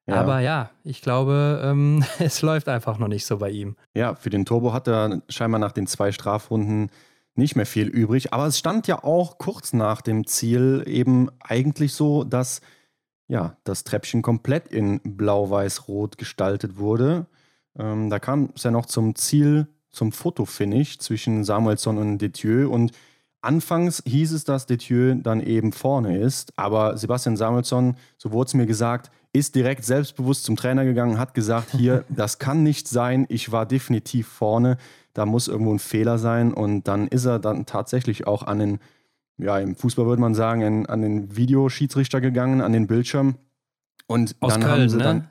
Ja. 0.06 0.16
Aber 0.16 0.40
ja, 0.40 0.70
ich 0.82 1.02
glaube, 1.02 1.62
ähm, 1.62 2.04
es 2.18 2.42
läuft 2.42 2.68
einfach 2.68 2.98
noch 2.98 3.08
nicht 3.08 3.26
so 3.26 3.38
bei 3.38 3.50
ihm. 3.50 3.76
Ja, 3.94 4.16
für 4.16 4.30
den 4.30 4.44
Turbo 4.44 4.72
hat 4.72 4.88
er 4.88 5.22
scheinbar 5.28 5.60
nach 5.60 5.72
den 5.72 5.86
zwei 5.86 6.10
Strafrunden 6.10 6.90
nicht 7.36 7.54
mehr 7.54 7.66
viel 7.66 7.86
übrig. 7.86 8.32
Aber 8.32 8.46
es 8.46 8.58
stand 8.58 8.88
ja 8.88 9.04
auch 9.04 9.38
kurz 9.38 9.72
nach 9.72 10.02
dem 10.02 10.26
Ziel 10.26 10.82
eben 10.86 11.30
eigentlich 11.40 11.92
so, 11.92 12.24
dass 12.24 12.60
ja, 13.28 13.56
das 13.64 13.84
Treppchen 13.84 14.22
komplett 14.22 14.68
in 14.68 15.00
blau-weiß-rot 15.02 16.18
gestaltet 16.18 16.76
wurde. 16.76 17.26
Ähm, 17.78 18.10
da 18.10 18.18
kam 18.18 18.50
es 18.54 18.62
ja 18.62 18.70
noch 18.70 18.86
zum 18.86 19.14
Ziel, 19.14 19.68
zum 19.90 20.12
Fotofinish 20.12 20.98
zwischen 20.98 21.44
Samuelsson 21.44 21.98
und 21.98 22.18
Detieu. 22.18 22.68
Und 22.68 22.92
anfangs 23.40 24.02
hieß 24.06 24.32
es, 24.32 24.44
dass 24.44 24.66
Detieu 24.66 25.14
dann 25.16 25.40
eben 25.40 25.72
vorne 25.72 26.18
ist. 26.18 26.52
Aber 26.56 26.96
Sebastian 26.96 27.36
Samuelsson, 27.36 27.96
so 28.18 28.32
wurde 28.32 28.48
es 28.48 28.54
mir 28.54 28.66
gesagt, 28.66 29.10
ist 29.32 29.54
direkt 29.54 29.84
selbstbewusst 29.84 30.44
zum 30.44 30.56
Trainer 30.56 30.84
gegangen, 30.84 31.18
hat 31.18 31.34
gesagt, 31.34 31.72
hier, 31.72 32.04
das 32.08 32.38
kann 32.38 32.62
nicht 32.62 32.88
sein, 32.88 33.26
ich 33.28 33.50
war 33.50 33.66
definitiv 33.66 34.28
vorne 34.28 34.78
da 35.14 35.24
muss 35.26 35.48
irgendwo 35.48 35.72
ein 35.72 35.78
Fehler 35.78 36.18
sein 36.18 36.52
und 36.52 36.84
dann 36.84 37.08
ist 37.08 37.24
er 37.24 37.38
dann 37.38 37.66
tatsächlich 37.66 38.26
auch 38.26 38.42
an 38.42 38.58
den, 38.58 38.78
ja, 39.38 39.58
im 39.58 39.76
Fußball 39.76 40.06
würde 40.06 40.20
man 40.20 40.34
sagen, 40.34 40.62
an, 40.62 40.86
an 40.86 41.02
den 41.02 41.36
Videoschiedsrichter 41.36 42.20
gegangen, 42.20 42.60
an 42.60 42.72
den 42.72 42.86
Bildschirm. 42.86 43.36
Und 44.06 44.36
aus 44.40 44.52
dann 44.52 44.62
Köln, 44.62 44.72
haben 44.72 44.88
sie 44.88 44.96
ne? 44.96 45.02
dann 45.02 45.30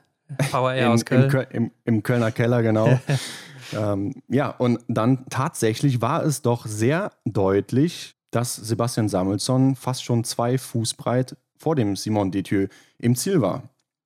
VR 0.50 0.76
im, 0.86 0.92
aus 0.92 1.04
Köln. 1.04 1.30
Im, 1.30 1.64
im, 1.64 1.70
Im, 1.84 2.02
Kölner 2.02 2.32
Keller, 2.32 2.62
genau. 2.62 2.98
ähm, 3.72 4.22
ja, 4.28 4.50
und 4.50 4.80
dann 4.88 5.26
tatsächlich 5.30 6.00
war 6.00 6.24
es 6.24 6.42
doch 6.42 6.66
sehr 6.66 7.12
deutlich, 7.24 8.16
dass 8.30 8.56
Sebastian 8.56 9.08
Samuelsson 9.08 9.76
fast 9.76 10.04
schon 10.04 10.24
zwei 10.24 10.58
Fuß 10.58 10.94
breit 10.94 11.36
vor 11.56 11.76
dem 11.76 11.96
Simon 11.96 12.30
Detieu 12.30 12.66
im 12.98 13.14
Ziel 13.14 13.40
war. 13.40 13.62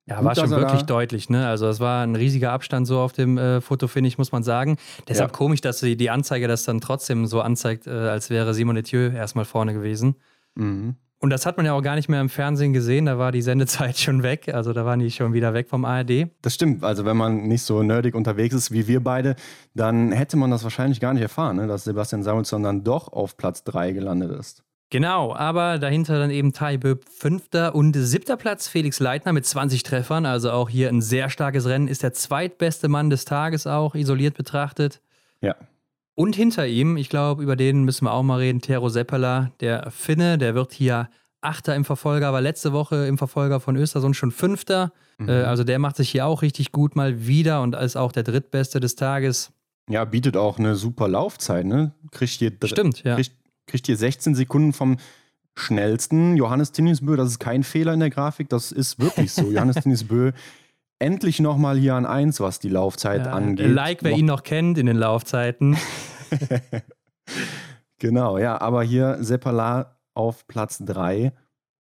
Ja, 0.09 0.23
war 0.23 0.35
schon 0.35 0.49
wirklich 0.49 0.83
deutlich, 0.83 1.29
ne? 1.29 1.47
Also 1.47 1.67
es 1.67 1.79
war 1.79 2.03
ein 2.03 2.15
riesiger 2.15 2.51
Abstand 2.51 2.87
so 2.87 2.99
auf 2.99 3.13
dem 3.13 3.37
äh, 3.37 3.61
Foto, 3.61 3.87
finde 3.87 4.07
ich, 4.07 4.17
muss 4.17 4.31
man 4.31 4.41
sagen. 4.41 4.77
Deshalb 5.07 5.31
ja. 5.31 5.37
komisch, 5.37 5.61
dass 5.61 5.79
die, 5.81 5.95
die 5.95 6.09
Anzeige 6.09 6.47
das 6.47 6.63
dann 6.63 6.81
trotzdem 6.81 7.27
so 7.27 7.41
anzeigt, 7.41 7.85
äh, 7.85 7.91
als 7.91 8.31
wäre 8.31 8.55
Simon 8.55 8.75
Detieu 8.75 9.11
erstmal 9.11 9.45
vorne 9.45 9.73
gewesen. 9.73 10.15
Mhm. 10.55 10.95
Und 11.21 11.31
das 11.31 11.45
hat 11.45 11.57
man 11.57 11.65
ja 11.65 11.73
auch 11.73 11.81
gar 11.81 11.95
nicht 11.95 12.07
mehr 12.07 12.21
im 12.21 12.29
Fernsehen 12.29 12.71
gesehen, 12.71 13.05
da 13.05 13.17
war 13.17 13.33
die 13.33 13.41
Sendezeit 13.41 13.97
schon 13.99 14.23
weg, 14.23 14.53
also 14.53 14.71
da 14.73 14.85
waren 14.85 14.99
die 14.99 15.11
schon 15.11 15.33
wieder 15.33 15.53
weg 15.53 15.67
vom 15.67 15.85
ARD. 15.85 16.29
Das 16.41 16.55
stimmt, 16.55 16.83
also 16.83 17.05
wenn 17.05 17.17
man 17.17 17.47
nicht 17.47 17.63
so 17.63 17.83
nerdig 17.83 18.15
unterwegs 18.15 18.55
ist 18.55 18.71
wie 18.71 18.87
wir 18.87 19.03
beide, 19.03 19.35
dann 19.75 20.13
hätte 20.13 20.37
man 20.37 20.49
das 20.49 20.63
wahrscheinlich 20.63 21.01
gar 21.01 21.13
nicht 21.13 21.21
erfahren, 21.21 21.57
ne? 21.57 21.67
dass 21.67 21.83
Sebastian 21.83 22.23
Samuelsson 22.23 22.63
dann 22.63 22.83
doch 22.83 23.11
auf 23.11 23.35
Platz 23.35 23.63
3 23.65 23.91
gelandet 23.91 24.31
ist. 24.31 24.63
Genau, 24.91 25.35
aber 25.35 25.77
dahinter 25.77 26.17
dann 26.17 26.31
eben 26.31 26.51
Taiböb 26.51 27.05
fünfter 27.09 27.75
und 27.75 27.93
siebter 27.93 28.37
Platz 28.37 28.67
Felix 28.67 28.99
Leitner 28.99 29.33
mit 29.33 29.45
20 29.45 29.83
Treffern, 29.83 30.25
also 30.25 30.51
auch 30.51 30.67
hier 30.67 30.89
ein 30.89 31.01
sehr 31.01 31.29
starkes 31.29 31.67
Rennen, 31.67 31.87
ist 31.87 32.01
der 32.01 32.13
zweitbeste 32.13 32.87
Mann 32.87 33.11
des 33.11 33.25
Tages 33.25 33.67
auch, 33.67 33.93
isoliert 33.93 34.35
betrachtet. 34.35 35.01
Ja. 35.41 35.55
Und 36.15 36.35
hinter 36.35 36.65
ihm, 36.67 36.97
ich 36.97 37.09
glaube, 37.09 37.43
über 37.43 37.55
den 37.55 37.83
müssen 37.83 38.05
wir 38.05 38.13
auch 38.13 38.23
mal 38.23 38.39
reden, 38.39 38.61
Tero 38.61 38.89
Seppala, 38.89 39.51
der 39.61 39.91
Finne, 39.91 40.37
der 40.37 40.55
wird 40.55 40.73
hier 40.73 41.09
Achter 41.41 41.75
im 41.75 41.85
Verfolger, 41.85 42.33
war 42.33 42.41
letzte 42.41 42.73
Woche 42.73 43.05
im 43.07 43.17
Verfolger 43.17 43.61
von 43.61 43.77
Östersund 43.77 44.15
schon 44.17 44.31
Fünfter. 44.31 44.91
Mhm. 45.19 45.29
Äh, 45.29 45.43
also 45.43 45.63
der 45.63 45.79
macht 45.79 45.95
sich 45.95 46.09
hier 46.09 46.25
auch 46.25 46.41
richtig 46.41 46.73
gut 46.73 46.97
mal 46.97 47.27
wieder 47.27 47.61
und 47.61 47.75
ist 47.75 47.95
auch 47.95 48.11
der 48.11 48.23
Drittbeste 48.23 48.81
des 48.81 48.95
Tages. 48.95 49.53
Ja, 49.89 50.03
bietet 50.03 50.35
auch 50.35 50.59
eine 50.59 50.75
super 50.75 51.07
Laufzeit, 51.07 51.65
ne? 51.65 51.93
Kriegt 52.11 52.33
hier, 52.33 52.51
Stimmt, 52.65 53.03
ja. 53.03 53.15
kriegt, 53.15 53.31
kriegt 53.69 53.85
hier 53.85 53.97
16 53.97 54.35
Sekunden 54.35 54.73
vom 54.73 54.97
schnellsten 55.55 56.37
Johannes 56.37 56.71
Tinnisbö. 56.71 57.15
Das 57.15 57.29
ist 57.29 57.39
kein 57.39 57.63
Fehler 57.63 57.93
in 57.93 57.99
der 57.99 58.09
Grafik, 58.09 58.49
das 58.49 58.71
ist 58.71 58.99
wirklich 58.99 59.31
so. 59.31 59.51
Johannes 59.51 59.77
Tinnisbö 59.77 60.31
endlich 60.99 61.39
nochmal 61.39 61.77
hier 61.77 61.95
an 61.95 62.05
1, 62.05 62.39
was 62.41 62.59
die 62.59 62.69
Laufzeit 62.69 63.25
ja, 63.25 63.31
angeht. 63.31 63.71
Like, 63.71 64.03
wer 64.03 64.11
ihn 64.11 64.25
noch 64.25 64.43
kennt 64.43 64.77
in 64.77 64.85
den 64.85 64.97
Laufzeiten. 64.97 65.77
genau, 67.99 68.37
ja, 68.37 68.59
aber 68.61 68.83
hier 68.83 69.17
Seppala 69.21 69.97
auf 70.13 70.45
Platz 70.47 70.79
3. 70.85 71.31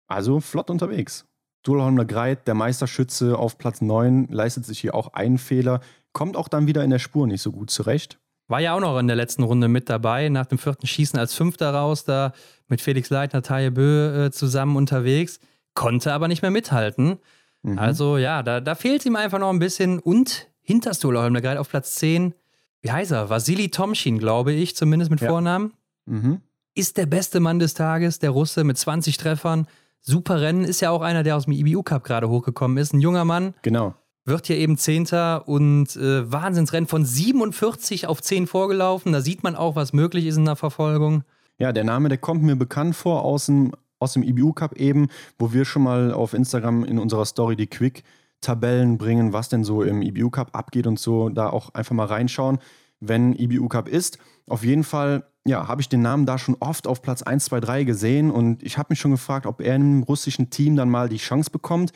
Also 0.07 0.41
flott 0.41 0.70
unterwegs. 0.70 1.26
Dulholmer 1.62 2.05
Greit, 2.05 2.47
der 2.47 2.55
Meisterschütze 2.55 3.37
auf 3.37 3.59
Platz 3.59 3.80
9, 3.80 4.28
leistet 4.28 4.66
sich 4.66 4.78
hier 4.78 4.95
auch 4.95 5.14
einen 5.14 5.39
Fehler, 5.39 5.80
kommt 6.12 6.37
auch 6.37 6.49
dann 6.49 6.68
wieder 6.68 6.84
in 6.84 6.91
der 6.91 7.01
Spur 7.01 7.26
nicht 7.26 7.43
so 7.43 7.51
gut 7.51 7.70
zurecht. 7.70 8.20
War 8.49 8.61
ja 8.61 8.74
auch 8.74 8.80
noch 8.80 8.99
in 8.99 9.07
der 9.07 9.16
letzten 9.16 9.42
Runde 9.42 9.68
mit 9.68 9.88
dabei, 9.88 10.28
nach 10.28 10.47
dem 10.47 10.59
vierten 10.59 10.86
Schießen 10.86 11.18
als 11.18 11.34
Fünfter 11.34 11.72
raus, 11.72 12.05
da 12.05 12.32
mit 12.68 12.80
Felix 12.80 13.11
Leitner, 13.11 13.42
Taille 13.42 13.72
Bö 13.72 14.26
äh, 14.26 14.30
zusammen 14.30 14.76
unterwegs, 14.76 15.40
konnte 15.74 16.12
aber 16.12 16.28
nicht 16.28 16.42
mehr 16.42 16.51
mithalten. 16.51 17.18
Mhm. 17.62 17.78
Also 17.78 18.18
ja, 18.18 18.42
da, 18.42 18.61
da 18.61 18.74
fehlt 18.74 19.05
ihm 19.05 19.16
einfach 19.16 19.38
noch 19.38 19.51
ein 19.51 19.59
bisschen. 19.59 19.99
Und 19.99 20.49
hinter 20.62 20.94
Stolholm, 20.94 21.34
gerade 21.34 21.61
auf 21.61 21.68
Platz 21.68 21.97
10, 21.97 22.34
wie 22.82 22.92
heißt 22.92 23.11
er? 23.11 23.30
Vasili 23.30 23.70
Tomschin, 23.70 24.18
glaube 24.18 24.53
ich, 24.53 24.76
zumindest 24.76 25.11
mit 25.11 25.20
ja. 25.20 25.28
Vornamen. 25.28 25.72
Mhm. 26.07 26.40
Ist 26.74 26.99
der 26.99 27.07
beste 27.07 27.40
Mann 27.40 27.59
des 27.59 27.74
Tages, 27.74 28.18
der 28.20 28.30
Russe 28.30 28.62
mit 28.62 28.78
20 28.78 29.16
Treffern. 29.16 29.66
Super 30.01 30.40
Rennen, 30.40 30.64
ist 30.64 30.80
ja 30.80 30.90
auch 30.90 31.03
einer, 31.03 31.24
der 31.24 31.36
aus 31.36 31.47
dem 31.47 31.53
IBU 31.53 31.82
Cup 31.82 32.05
gerade 32.05 32.28
hochgekommen 32.28 32.76
ist. 32.76 32.92
Ein 32.92 33.01
junger 33.01 33.24
Mann. 33.24 33.55
Genau. 33.62 33.94
Wird 34.26 34.48
hier 34.48 34.56
eben 34.58 34.76
Zehnter 34.76 35.48
und 35.48 35.96
äh, 35.96 36.30
Wahnsinnsrennen 36.30 36.88
von 36.88 37.04
47 37.04 38.06
auf 38.08 38.20
10 38.20 38.48
vorgelaufen. 38.48 39.12
Da 39.12 39.20
sieht 39.20 39.42
man 39.44 39.54
auch, 39.54 39.76
was 39.76 39.92
möglich 39.92 40.26
ist 40.26 40.36
in 40.36 40.44
der 40.44 40.56
Verfolgung. 40.56 41.22
Ja, 41.58 41.72
der 41.72 41.84
Name, 41.84 42.08
der 42.08 42.18
kommt 42.18 42.42
mir 42.42 42.56
bekannt 42.56 42.96
vor 42.96 43.22
aus 43.22 43.46
dem 43.46 43.72
aus 43.98 44.12
dem 44.12 44.22
IBU 44.22 44.52
Cup 44.52 44.76
eben, 44.76 45.08
wo 45.38 45.52
wir 45.52 45.64
schon 45.64 45.82
mal 45.82 46.12
auf 46.12 46.34
Instagram 46.34 46.84
in 46.84 46.98
unserer 46.98 47.24
Story 47.24 47.56
die 47.56 47.66
Quick-Tabellen 47.66 48.98
bringen, 48.98 49.32
was 49.32 49.48
denn 49.48 49.64
so 49.64 49.82
im 49.82 50.02
IBU 50.02 50.30
Cup 50.30 50.54
abgeht 50.54 50.86
und 50.86 50.98
so, 50.98 51.28
da 51.28 51.48
auch 51.48 51.72
einfach 51.74 51.94
mal 51.94 52.06
reinschauen, 52.06 52.58
wenn 53.00 53.32
IBU 53.32 53.68
Cup 53.68 53.88
ist. 53.88 54.18
Auf 54.48 54.64
jeden 54.64 54.84
Fall, 54.84 55.24
ja, 55.46 55.66
habe 55.68 55.80
ich 55.80 55.88
den 55.88 56.02
Namen 56.02 56.26
da 56.26 56.38
schon 56.38 56.56
oft 56.60 56.86
auf 56.86 57.02
Platz 57.02 57.22
1, 57.22 57.46
2, 57.46 57.60
3 57.60 57.84
gesehen 57.84 58.30
und 58.30 58.62
ich 58.62 58.78
habe 58.78 58.88
mich 58.90 59.00
schon 59.00 59.12
gefragt, 59.12 59.46
ob 59.46 59.60
er 59.60 59.76
im 59.76 60.02
russischen 60.02 60.50
Team 60.50 60.76
dann 60.76 60.90
mal 60.90 61.08
die 61.08 61.16
Chance 61.16 61.50
bekommt, 61.50 61.92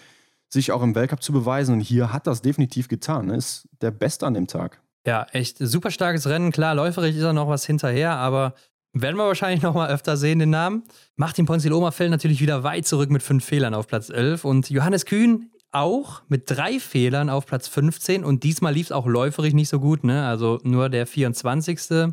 sich 0.53 0.72
auch 0.72 0.82
im 0.82 0.94
Weltcup 0.94 1.22
zu 1.22 1.32
beweisen 1.32 1.74
und 1.74 1.80
hier 1.80 2.12
hat 2.12 2.26
das 2.26 2.42
definitiv 2.42 2.88
getan. 2.88 3.26
Ne? 3.26 3.36
Ist 3.36 3.68
der 3.80 3.90
Beste 3.90 4.26
an 4.26 4.34
dem 4.34 4.46
Tag. 4.46 4.80
Ja, 5.07 5.26
echt 5.32 5.59
super 5.59 5.90
starkes 5.90 6.26
Rennen. 6.26 6.53
Klar, 6.53 6.74
läuferig 6.74 7.16
ist 7.16 7.22
er 7.22 7.32
noch 7.32 7.48
was 7.48 7.64
hinterher, 7.64 8.16
aber 8.16 8.55
werden 8.92 9.16
wir 9.16 9.26
wahrscheinlich 9.26 9.62
noch 9.62 9.74
mal 9.74 9.88
öfter 9.88 10.16
sehen, 10.16 10.40
den 10.40 10.51
Namen. 10.51 10.82
Martin 11.16 11.46
Ponziloma 11.46 11.90
fällt 11.92 12.11
natürlich 12.11 12.40
wieder 12.40 12.64
weit 12.64 12.86
zurück 12.86 13.11
mit 13.11 13.22
fünf 13.22 13.44
Fehlern 13.44 13.74
auf 13.74 13.86
Platz 13.86 14.11
11 14.11 14.44
und 14.44 14.68
Johannes 14.68 15.07
Kühn 15.07 15.51
auch 15.72 16.22
mit 16.28 16.51
drei 16.51 16.80
Fehlern 16.80 17.30
auf 17.30 17.46
Platz 17.46 17.68
15 17.68 18.24
und 18.24 18.42
diesmal 18.42 18.74
lief 18.74 18.86
es 18.86 18.92
auch 18.92 19.07
läuferig 19.07 19.55
nicht 19.55 19.68
so 19.68 19.78
gut, 19.78 20.03
ne? 20.03 20.26
Also 20.26 20.59
nur 20.64 20.88
der 20.88 21.07
24. 21.07 22.12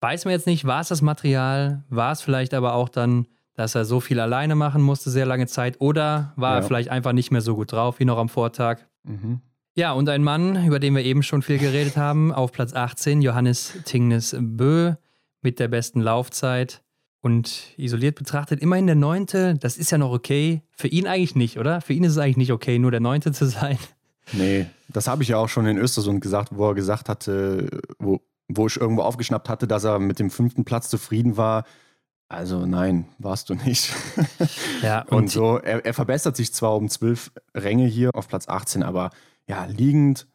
Weiß 0.00 0.24
man 0.24 0.32
jetzt 0.32 0.46
nicht, 0.46 0.64
war 0.64 0.80
es 0.80 0.88
das 0.88 1.00
Material, 1.00 1.84
war 1.88 2.12
es 2.12 2.20
vielleicht 2.20 2.54
aber 2.54 2.74
auch 2.74 2.88
dann, 2.88 3.26
dass 3.56 3.74
er 3.74 3.84
so 3.84 4.00
viel 4.00 4.20
alleine 4.20 4.54
machen 4.54 4.82
musste, 4.82 5.10
sehr 5.10 5.26
lange 5.26 5.46
Zeit, 5.46 5.80
oder 5.80 6.32
war 6.36 6.52
ja. 6.52 6.56
er 6.58 6.62
vielleicht 6.62 6.90
einfach 6.90 7.12
nicht 7.12 7.30
mehr 7.30 7.40
so 7.40 7.56
gut 7.56 7.72
drauf 7.72 7.98
wie 7.98 8.04
noch 8.04 8.18
am 8.18 8.28
Vortag? 8.28 8.78
Mhm. 9.02 9.40
Ja, 9.74 9.92
und 9.92 10.08
ein 10.08 10.22
Mann, 10.22 10.64
über 10.66 10.78
den 10.78 10.94
wir 10.94 11.04
eben 11.04 11.22
schon 11.22 11.42
viel 11.42 11.58
geredet 11.58 11.96
haben, 11.96 12.32
auf 12.32 12.52
Platz 12.52 12.72
18, 12.72 13.20
Johannes 13.20 13.74
Tingnes 13.84 14.34
Bö 14.38 14.94
mit 15.42 15.58
der 15.58 15.68
besten 15.68 16.00
Laufzeit. 16.00 16.82
Und 17.20 17.74
isoliert 17.76 18.14
betrachtet 18.14 18.60
immerhin 18.60 18.86
der 18.86 18.94
Neunte, 18.94 19.54
das 19.54 19.76
ist 19.76 19.90
ja 19.90 19.98
noch 19.98 20.12
okay. 20.12 20.62
Für 20.76 20.86
ihn 20.86 21.06
eigentlich 21.06 21.34
nicht, 21.34 21.58
oder? 21.58 21.80
Für 21.80 21.92
ihn 21.92 22.04
ist 22.04 22.12
es 22.12 22.18
eigentlich 22.18 22.36
nicht 22.36 22.52
okay, 22.52 22.78
nur 22.78 22.90
der 22.90 23.00
Neunte 23.00 23.32
zu 23.32 23.46
sein. 23.46 23.78
Nee, 24.32 24.66
das 24.88 25.08
habe 25.08 25.22
ich 25.22 25.30
ja 25.30 25.36
auch 25.36 25.48
schon 25.48 25.66
in 25.66 25.76
Östersund 25.76 26.20
gesagt, 26.20 26.50
wo 26.52 26.68
er 26.68 26.74
gesagt 26.74 27.08
hatte, 27.08 27.68
wo, 27.98 28.20
wo 28.48 28.66
ich 28.66 28.76
irgendwo 28.76 29.02
aufgeschnappt 29.02 29.48
hatte, 29.48 29.66
dass 29.66 29.84
er 29.84 29.98
mit 29.98 30.18
dem 30.18 30.30
fünften 30.30 30.64
Platz 30.64 30.88
zufrieden 30.88 31.36
war. 31.36 31.64
Also 32.28 32.66
nein, 32.66 33.06
warst 33.18 33.50
du 33.50 33.54
nicht. 33.54 33.92
Ja, 34.82 35.02
und, 35.02 35.16
und 35.16 35.30
so, 35.30 35.58
er, 35.58 35.84
er, 35.84 35.94
verbessert 35.94 36.36
sich 36.36 36.52
zwar 36.52 36.76
um 36.76 36.88
zwölf 36.88 37.32
Ränge 37.54 37.86
hier 37.86 38.10
auf 38.14 38.28
Platz 38.28 38.46
18, 38.48 38.82
aber 38.82 39.10
ja, 39.48 39.64
liegend 39.64 40.26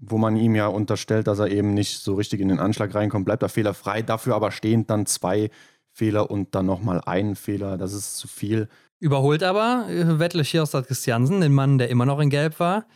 wo 0.00 0.18
man 0.18 0.36
ihm 0.36 0.54
ja 0.54 0.66
unterstellt, 0.66 1.26
dass 1.26 1.38
er 1.38 1.48
eben 1.48 1.74
nicht 1.74 2.02
so 2.02 2.14
richtig 2.14 2.40
in 2.40 2.48
den 2.48 2.60
Anschlag 2.60 2.94
reinkommt, 2.94 3.24
bleibt 3.24 3.42
er 3.42 3.48
fehlerfrei. 3.48 4.02
Dafür 4.02 4.34
aber 4.34 4.50
stehend 4.50 4.90
dann 4.90 5.06
zwei 5.06 5.50
Fehler 5.90 6.30
und 6.30 6.54
dann 6.54 6.66
nochmal 6.66 7.00
einen 7.04 7.36
Fehler. 7.36 7.76
Das 7.76 7.92
ist 7.92 8.16
zu 8.16 8.28
viel. 8.28 8.68
Überholt 8.98 9.42
aber 9.42 9.86
äh, 9.88 10.18
Wettle 10.18 10.44
Schierstad 10.44 10.86
Christiansen, 10.86 11.40
den 11.40 11.52
Mann, 11.52 11.78
der 11.78 11.90
immer 11.90 12.06
noch 12.06 12.20
in 12.20 12.30
Gelb 12.30 12.60
war, 12.60 12.86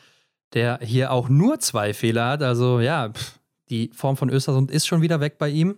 der 0.55 0.79
hier 0.81 1.13
auch 1.13 1.29
nur 1.29 1.59
zwei 1.59 1.93
Fehler 1.93 2.29
hat. 2.29 2.43
Also 2.43 2.81
ja, 2.81 3.11
pff, 3.11 3.39
die 3.69 3.91
Form 3.93 4.17
von 4.17 4.31
Östersund 4.31 4.71
ist 4.71 4.87
schon 4.87 5.03
wieder 5.03 5.21
weg 5.21 5.39
bei 5.39 5.49
ihm. 5.49 5.77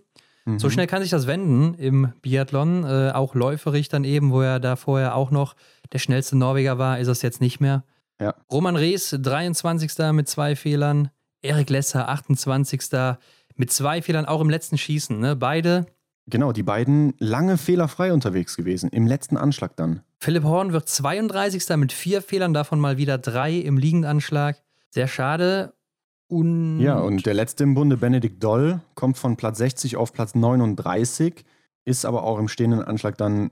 Mhm. 0.49 0.59
So 0.59 0.71
schnell 0.71 0.87
kann 0.87 1.03
sich 1.03 1.11
das 1.11 1.27
wenden 1.27 1.75
im 1.75 2.13
Biathlon. 2.23 2.85
Äh, 2.85 3.11
auch 3.13 3.35
läuferig 3.35 3.89
dann 3.89 4.05
eben, 4.05 4.33
wo 4.33 4.41
er 4.41 4.61
da 4.61 4.77
vorher 4.77 5.15
auch 5.15 5.31
noch 5.31 5.55
der 5.93 5.99
schnellste 5.99 6.37
Norweger 6.37 6.79
war, 6.79 6.99
ist 6.99 7.09
es 7.09 7.23
jetzt 7.23 7.41
nicht 7.41 7.61
mehr. 7.61 7.85
Ja. 8.21 8.35
Roman 8.51 8.77
Rees, 8.77 9.17
23. 9.21 10.13
mit 10.13 10.29
zwei 10.29 10.57
Fehlern. 10.57 11.11
Erik 11.43 11.71
Lesser, 11.71 12.09
28. 12.09 12.81
mit 13.57 13.71
zwei 13.71 14.03
Fehlern, 14.03 14.25
auch 14.25 14.41
im 14.41 14.51
letzten 14.51 14.79
Schießen. 14.79 15.21
Ne? 15.21 15.37
Beide. 15.37 15.87
Genau, 16.27 16.53
die 16.53 16.63
beiden 16.63 17.15
lange 17.19 17.57
fehlerfrei 17.59 18.13
unterwegs 18.13 18.57
gewesen, 18.57 18.91
im 18.91 19.07
letzten 19.07 19.37
Anschlag 19.37 19.77
dann. 19.77 20.01
Philipp 20.19 20.45
Horn 20.45 20.73
wird 20.73 20.89
32. 20.89 21.77
mit 21.77 21.93
vier 21.93 22.23
Fehlern, 22.23 22.53
davon 22.53 22.81
mal 22.81 22.97
wieder 22.97 23.19
drei 23.19 23.55
im 23.55 23.79
Liegendanschlag. 23.79 24.61
Sehr 24.91 25.09
schade. 25.09 25.75
Und 26.29 26.81
ja, 26.81 26.99
und 26.99 27.25
der 27.25 27.35
letzte 27.35 27.65
im 27.65 27.75
Bunde, 27.75 27.97
Benedikt 27.97 28.45
Doll, 28.45 28.81
kommt 28.95 29.17
von 29.17 29.37
Platz 29.37 29.59
60 29.59 29.97
auf 29.97 30.13
Platz 30.13 30.35
39, 30.35 31.45
ist 31.85 32.05
aber 32.05 32.23
auch 32.23 32.39
im 32.39 32.49
stehenden 32.49 32.83
Anschlag 32.83 33.17
dann 33.17 33.51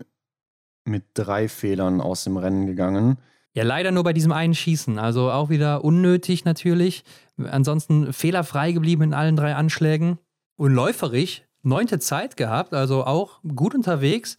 mit 0.84 1.04
drei 1.14 1.48
Fehlern 1.48 2.00
aus 2.00 2.24
dem 2.24 2.36
Rennen 2.36 2.66
gegangen. 2.66 3.18
Ja, 3.54 3.64
leider 3.64 3.90
nur 3.90 4.04
bei 4.04 4.12
diesem 4.12 4.32
einen 4.32 4.54
Schießen. 4.54 4.98
Also 4.98 5.30
auch 5.30 5.48
wieder 5.48 5.82
unnötig 5.82 6.44
natürlich. 6.44 7.04
Ansonsten 7.38 8.12
fehlerfrei 8.12 8.72
geblieben 8.72 9.02
in 9.02 9.14
allen 9.14 9.34
drei 9.34 9.54
Anschlägen. 9.54 10.18
Und 10.56 10.72
läuferig, 10.72 11.46
neunte 11.62 11.98
Zeit 11.98 12.36
gehabt, 12.36 12.74
also 12.74 13.04
auch 13.04 13.40
gut 13.42 13.74
unterwegs. 13.74 14.36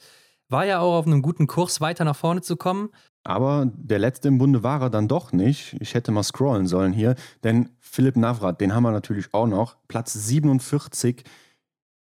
War 0.50 0.66
ja 0.66 0.80
auch 0.80 1.00
auf 1.00 1.08
einem 1.08 1.24
guten 1.24 1.48
Kurs, 1.48 1.82
weiter 1.82 2.06
nach 2.06 2.16
vorne 2.16 2.42
zu 2.42 2.56
kommen. 2.58 2.90
Aber 3.28 3.69
der 3.75 3.99
letzte 3.99 4.30
im 4.30 4.38
Bunde 4.38 4.63
war 4.63 4.82
er 4.82 4.89
dann 4.89 5.09
doch 5.09 5.34
nicht. 5.34 5.75
Ich 5.82 5.95
hätte 5.95 6.13
mal 6.13 6.23
scrollen 6.23 6.65
sollen 6.65 6.93
hier. 6.93 7.15
Denn 7.43 7.67
Philipp 7.82 8.15
Navrat, 8.15 8.61
den 8.61 8.73
haben 8.73 8.84
wir 8.84 8.91
natürlich 8.91 9.34
auch 9.34 9.47
noch. 9.47 9.75
Platz 9.89 10.13
47. 10.13 11.25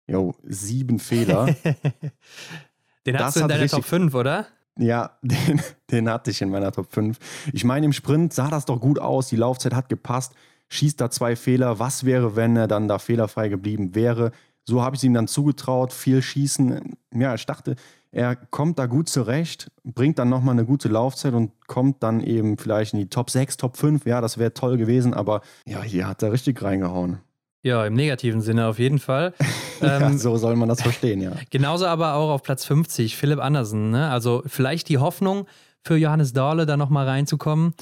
Jo, 0.06 0.34
sieben 0.42 0.98
Fehler. 0.98 1.46
den 3.06 3.18
hast 3.18 3.22
das 3.22 3.34
du 3.34 3.40
in 3.40 3.48
deiner 3.48 3.68
Top 3.68 3.86
5, 3.86 4.14
oder? 4.14 4.46
Ja, 4.78 5.12
den, 5.22 5.62
den 5.90 6.10
hatte 6.10 6.30
ich 6.30 6.42
in 6.42 6.50
meiner 6.50 6.72
Top 6.72 6.92
5. 6.92 7.18
Ich 7.54 7.64
meine, 7.64 7.86
im 7.86 7.94
Sprint 7.94 8.34
sah 8.34 8.48
das 8.48 8.66
doch 8.66 8.78
gut 8.78 8.98
aus, 8.98 9.28
die 9.28 9.36
Laufzeit 9.36 9.72
hat 9.72 9.88
gepasst, 9.88 10.34
schießt 10.68 11.00
da 11.00 11.10
zwei 11.10 11.36
Fehler. 11.36 11.78
Was 11.78 12.04
wäre, 12.04 12.36
wenn 12.36 12.54
er 12.54 12.68
dann 12.68 12.86
da 12.86 12.98
fehlerfrei 12.98 13.48
geblieben 13.48 13.94
wäre? 13.94 14.32
So 14.64 14.82
habe 14.82 14.94
ich 14.94 15.00
es 15.00 15.04
ihm 15.04 15.14
dann 15.14 15.28
zugetraut, 15.28 15.94
viel 15.94 16.20
schießen. 16.20 16.96
Ja, 17.14 17.34
ich 17.34 17.46
dachte, 17.46 17.76
er 18.14 18.36
kommt 18.36 18.78
da 18.78 18.86
gut 18.86 19.08
zurecht, 19.08 19.72
bringt 19.82 20.20
dann 20.20 20.28
nochmal 20.28 20.52
eine 20.52 20.64
gute 20.64 20.88
Laufzeit 20.88 21.34
und 21.34 21.50
kommt 21.66 22.02
dann 22.04 22.20
eben 22.20 22.56
vielleicht 22.56 22.92
in 22.92 23.00
die 23.00 23.08
Top 23.08 23.28
6, 23.28 23.56
Top 23.56 23.76
5. 23.76 24.06
Ja, 24.06 24.20
das 24.20 24.38
wäre 24.38 24.54
toll 24.54 24.76
gewesen, 24.76 25.14
aber 25.14 25.40
ja, 25.66 25.82
hier 25.82 26.06
hat 26.06 26.22
er 26.22 26.30
richtig 26.30 26.62
reingehauen. 26.62 27.18
Ja, 27.62 27.84
im 27.84 27.94
negativen 27.94 28.40
Sinne 28.40 28.68
auf 28.68 28.78
jeden 28.78 29.00
Fall. 29.00 29.34
ja, 29.80 30.06
ähm, 30.06 30.16
so 30.16 30.36
soll 30.36 30.54
man 30.54 30.68
das 30.68 30.82
verstehen, 30.82 31.20
ja. 31.20 31.32
Genauso 31.50 31.86
aber 31.86 32.14
auch 32.14 32.30
auf 32.30 32.44
Platz 32.44 32.64
50, 32.66 33.16
Philipp 33.16 33.40
Andersen. 33.40 33.90
Ne? 33.90 34.08
Also 34.08 34.42
vielleicht 34.46 34.88
die 34.90 34.98
Hoffnung 34.98 35.46
für 35.82 35.96
Johannes 35.96 36.32
Dahle, 36.32 36.66
da 36.66 36.76
nochmal 36.76 37.08
reinzukommen, 37.08 37.74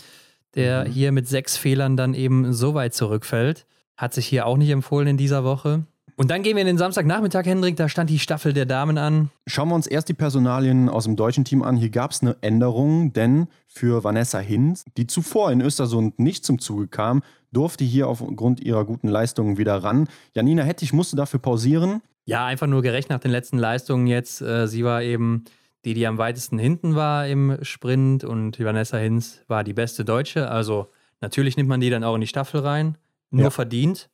der 0.54 0.86
mhm. 0.86 0.92
hier 0.92 1.12
mit 1.12 1.28
sechs 1.28 1.58
Fehlern 1.58 1.98
dann 1.98 2.14
eben 2.14 2.54
so 2.54 2.72
weit 2.72 2.94
zurückfällt. 2.94 3.66
Hat 3.98 4.14
sich 4.14 4.26
hier 4.26 4.46
auch 4.46 4.56
nicht 4.56 4.70
empfohlen 4.70 5.08
in 5.08 5.16
dieser 5.18 5.44
Woche. 5.44 5.84
Und 6.16 6.30
dann 6.30 6.42
gehen 6.42 6.56
wir 6.56 6.60
in 6.60 6.66
den 6.66 6.78
Samstagnachmittag, 6.78 7.44
Hendrik, 7.46 7.76
da 7.76 7.88
stand 7.88 8.10
die 8.10 8.18
Staffel 8.18 8.52
der 8.52 8.66
Damen 8.66 8.98
an. 8.98 9.30
Schauen 9.46 9.68
wir 9.68 9.74
uns 9.74 9.86
erst 9.86 10.08
die 10.08 10.14
Personalien 10.14 10.88
aus 10.88 11.04
dem 11.04 11.16
deutschen 11.16 11.44
Team 11.44 11.62
an. 11.62 11.76
Hier 11.76 11.90
gab 11.90 12.10
es 12.10 12.22
eine 12.22 12.36
Änderung, 12.42 13.12
denn 13.12 13.48
für 13.66 14.04
Vanessa 14.04 14.38
Hinz, 14.38 14.84
die 14.96 15.06
zuvor 15.06 15.50
in 15.50 15.60
Östersund 15.60 16.18
nicht 16.18 16.44
zum 16.44 16.58
Zuge 16.58 16.86
kam, 16.88 17.22
durfte 17.50 17.84
hier 17.84 18.08
aufgrund 18.08 18.60
ihrer 18.60 18.84
guten 18.84 19.08
Leistungen 19.08 19.58
wieder 19.58 19.82
ran. 19.82 20.08
Janina 20.34 20.62
Hettich 20.62 20.92
musste 20.92 21.16
dafür 21.16 21.40
pausieren. 21.40 22.02
Ja, 22.24 22.46
einfach 22.46 22.66
nur 22.66 22.82
gerecht 22.82 23.10
nach 23.10 23.20
den 23.20 23.30
letzten 23.30 23.58
Leistungen 23.58 24.06
jetzt. 24.06 24.42
Äh, 24.42 24.68
sie 24.68 24.84
war 24.84 25.02
eben 25.02 25.44
die, 25.84 25.94
die 25.94 26.06
am 26.06 26.18
weitesten 26.18 26.58
hinten 26.58 26.94
war 26.94 27.26
im 27.26 27.58
Sprint 27.62 28.22
und 28.22 28.60
Vanessa 28.60 28.98
Hinz 28.98 29.42
war 29.48 29.64
die 29.64 29.72
beste 29.72 30.04
Deutsche. 30.04 30.48
Also 30.48 30.88
natürlich 31.20 31.56
nimmt 31.56 31.68
man 31.68 31.80
die 31.80 31.90
dann 31.90 32.04
auch 32.04 32.14
in 32.14 32.20
die 32.20 32.26
Staffel 32.26 32.60
rein. 32.60 32.96
Nur 33.30 33.44
ja. 33.44 33.50
verdient. 33.50 34.08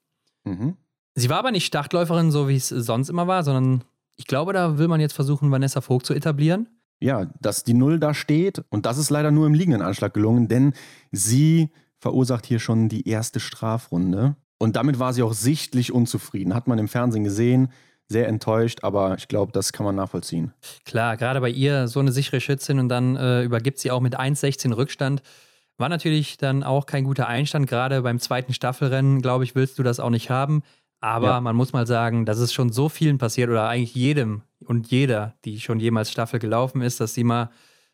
Mhm. 0.44 0.76
Sie 1.18 1.28
war 1.28 1.38
aber 1.38 1.50
nicht 1.50 1.66
Startläuferin, 1.66 2.30
so 2.30 2.48
wie 2.48 2.54
es 2.54 2.68
sonst 2.68 3.08
immer 3.08 3.26
war, 3.26 3.42
sondern 3.42 3.82
ich 4.14 4.26
glaube, 4.26 4.52
da 4.52 4.78
will 4.78 4.86
man 4.86 5.00
jetzt 5.00 5.14
versuchen, 5.14 5.50
Vanessa 5.50 5.80
Vogt 5.80 6.06
zu 6.06 6.14
etablieren. 6.14 6.68
Ja, 7.00 7.26
dass 7.40 7.64
die 7.64 7.74
Null 7.74 7.98
da 7.98 8.14
steht 8.14 8.62
und 8.70 8.86
das 8.86 8.98
ist 8.98 9.10
leider 9.10 9.32
nur 9.32 9.46
im 9.46 9.54
liegenden 9.54 9.82
Anschlag 9.82 10.14
gelungen, 10.14 10.46
denn 10.46 10.74
sie 11.10 11.70
verursacht 11.98 12.46
hier 12.46 12.60
schon 12.60 12.88
die 12.88 13.08
erste 13.08 13.40
Strafrunde. 13.40 14.36
Und 14.58 14.76
damit 14.76 15.00
war 15.00 15.12
sie 15.12 15.22
auch 15.24 15.32
sichtlich 15.32 15.92
unzufrieden. 15.92 16.54
Hat 16.54 16.68
man 16.68 16.78
im 16.78 16.88
Fernsehen 16.88 17.24
gesehen, 17.24 17.72
sehr 18.06 18.28
enttäuscht, 18.28 18.84
aber 18.84 19.16
ich 19.18 19.26
glaube, 19.26 19.50
das 19.50 19.72
kann 19.72 19.84
man 19.84 19.96
nachvollziehen. 19.96 20.52
Klar, 20.84 21.16
gerade 21.16 21.40
bei 21.40 21.50
ihr 21.50 21.88
so 21.88 21.98
eine 21.98 22.12
sichere 22.12 22.40
Schützin 22.40 22.78
und 22.78 22.88
dann 22.88 23.16
äh, 23.16 23.42
übergibt 23.42 23.78
sie 23.78 23.90
auch 23.90 24.00
mit 24.00 24.18
1,16 24.18 24.74
Rückstand. 24.74 25.22
War 25.78 25.88
natürlich 25.88 26.38
dann 26.38 26.62
auch 26.62 26.86
kein 26.86 27.04
guter 27.04 27.26
Einstand. 27.26 27.66
Gerade 27.68 28.02
beim 28.02 28.20
zweiten 28.20 28.54
Staffelrennen, 28.54 29.20
glaube 29.20 29.44
ich, 29.44 29.54
willst 29.56 29.78
du 29.78 29.82
das 29.82 30.00
auch 30.00 30.10
nicht 30.10 30.30
haben. 30.30 30.62
Aber 31.00 31.28
ja. 31.28 31.40
man 31.40 31.54
muss 31.54 31.72
mal 31.72 31.86
sagen, 31.86 32.26
dass 32.26 32.38
es 32.38 32.52
schon 32.52 32.72
so 32.72 32.88
vielen 32.88 33.18
passiert 33.18 33.50
oder 33.50 33.68
eigentlich 33.68 33.94
jedem 33.94 34.42
und 34.64 34.90
jeder, 34.90 35.34
die 35.44 35.60
schon 35.60 35.78
jemals 35.78 36.10
Staffel 36.10 36.40
gelaufen 36.40 36.82
ist, 36.82 37.00
dass 37.00 37.14
sie 37.14 37.24
mal 37.24 37.50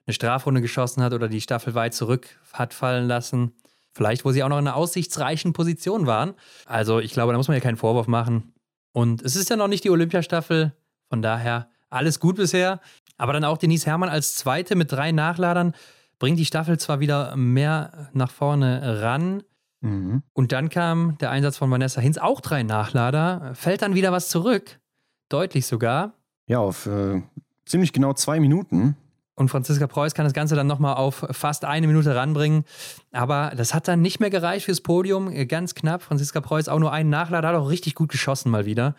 eine 0.06 0.14
Strafrunde 0.14 0.60
geschossen 0.60 1.02
hat 1.02 1.12
oder 1.12 1.28
die 1.28 1.40
Staffel 1.40 1.74
weit 1.74 1.94
zurück 1.94 2.26
hat 2.52 2.74
fallen 2.74 3.06
lassen. 3.06 3.52
Vielleicht, 3.92 4.24
wo 4.24 4.32
sie 4.32 4.42
auch 4.42 4.48
noch 4.48 4.58
in 4.58 4.66
einer 4.66 4.76
aussichtsreichen 4.76 5.52
Position 5.52 6.06
waren. 6.06 6.34
Also 6.66 6.98
ich 6.98 7.12
glaube, 7.12 7.32
da 7.32 7.38
muss 7.38 7.48
man 7.48 7.56
ja 7.56 7.62
keinen 7.62 7.76
Vorwurf 7.76 8.06
machen. 8.06 8.54
Und 8.92 9.22
es 9.22 9.36
ist 9.36 9.50
ja 9.50 9.56
noch 9.56 9.68
nicht 9.68 9.84
die 9.84 9.90
Olympiastaffel, 9.90 10.72
von 11.08 11.22
daher 11.22 11.68
alles 11.90 12.20
gut 12.20 12.36
bisher. 12.36 12.80
Aber 13.16 13.32
dann 13.32 13.44
auch 13.44 13.58
Denise 13.58 13.86
Herrmann 13.86 14.08
als 14.08 14.34
Zweite 14.34 14.74
mit 14.74 14.90
drei 14.90 15.12
Nachladern 15.12 15.74
bringt 16.18 16.38
die 16.38 16.44
Staffel 16.44 16.78
zwar 16.78 17.00
wieder 17.00 17.36
mehr 17.36 18.08
nach 18.12 18.30
vorne 18.30 19.02
ran, 19.02 19.42
Mhm. 19.84 20.22
Und 20.32 20.52
dann 20.52 20.70
kam 20.70 21.18
der 21.18 21.30
Einsatz 21.30 21.58
von 21.58 21.70
Vanessa 21.70 22.00
Hinz, 22.00 22.18
auch 22.18 22.40
drei 22.40 22.62
Nachlader, 22.62 23.52
fällt 23.54 23.82
dann 23.82 23.94
wieder 23.94 24.12
was 24.12 24.28
zurück. 24.28 24.80
Deutlich 25.28 25.66
sogar. 25.66 26.14
Ja, 26.46 26.58
auf 26.58 26.86
äh, 26.86 27.22
ziemlich 27.66 27.92
genau 27.92 28.14
zwei 28.14 28.40
Minuten. 28.40 28.96
Und 29.36 29.48
Franziska 29.48 29.86
Preuß 29.86 30.14
kann 30.14 30.24
das 30.24 30.32
Ganze 30.32 30.54
dann 30.54 30.66
nochmal 30.66 30.94
auf 30.94 31.26
fast 31.30 31.64
eine 31.64 31.86
Minute 31.86 32.14
ranbringen. 32.14 32.64
Aber 33.12 33.52
das 33.56 33.74
hat 33.74 33.88
dann 33.88 34.00
nicht 34.00 34.20
mehr 34.20 34.30
gereicht 34.30 34.64
fürs 34.66 34.80
Podium. 34.80 35.32
Ganz 35.48 35.74
knapp. 35.74 36.02
Franziska 36.02 36.40
Preuß 36.40 36.68
auch 36.68 36.78
nur 36.78 36.92
einen 36.92 37.10
Nachlader, 37.10 37.48
hat 37.48 37.56
auch 37.56 37.68
richtig 37.68 37.94
gut 37.94 38.10
geschossen 38.10 38.50
mal 38.50 38.64
wieder. 38.64 38.94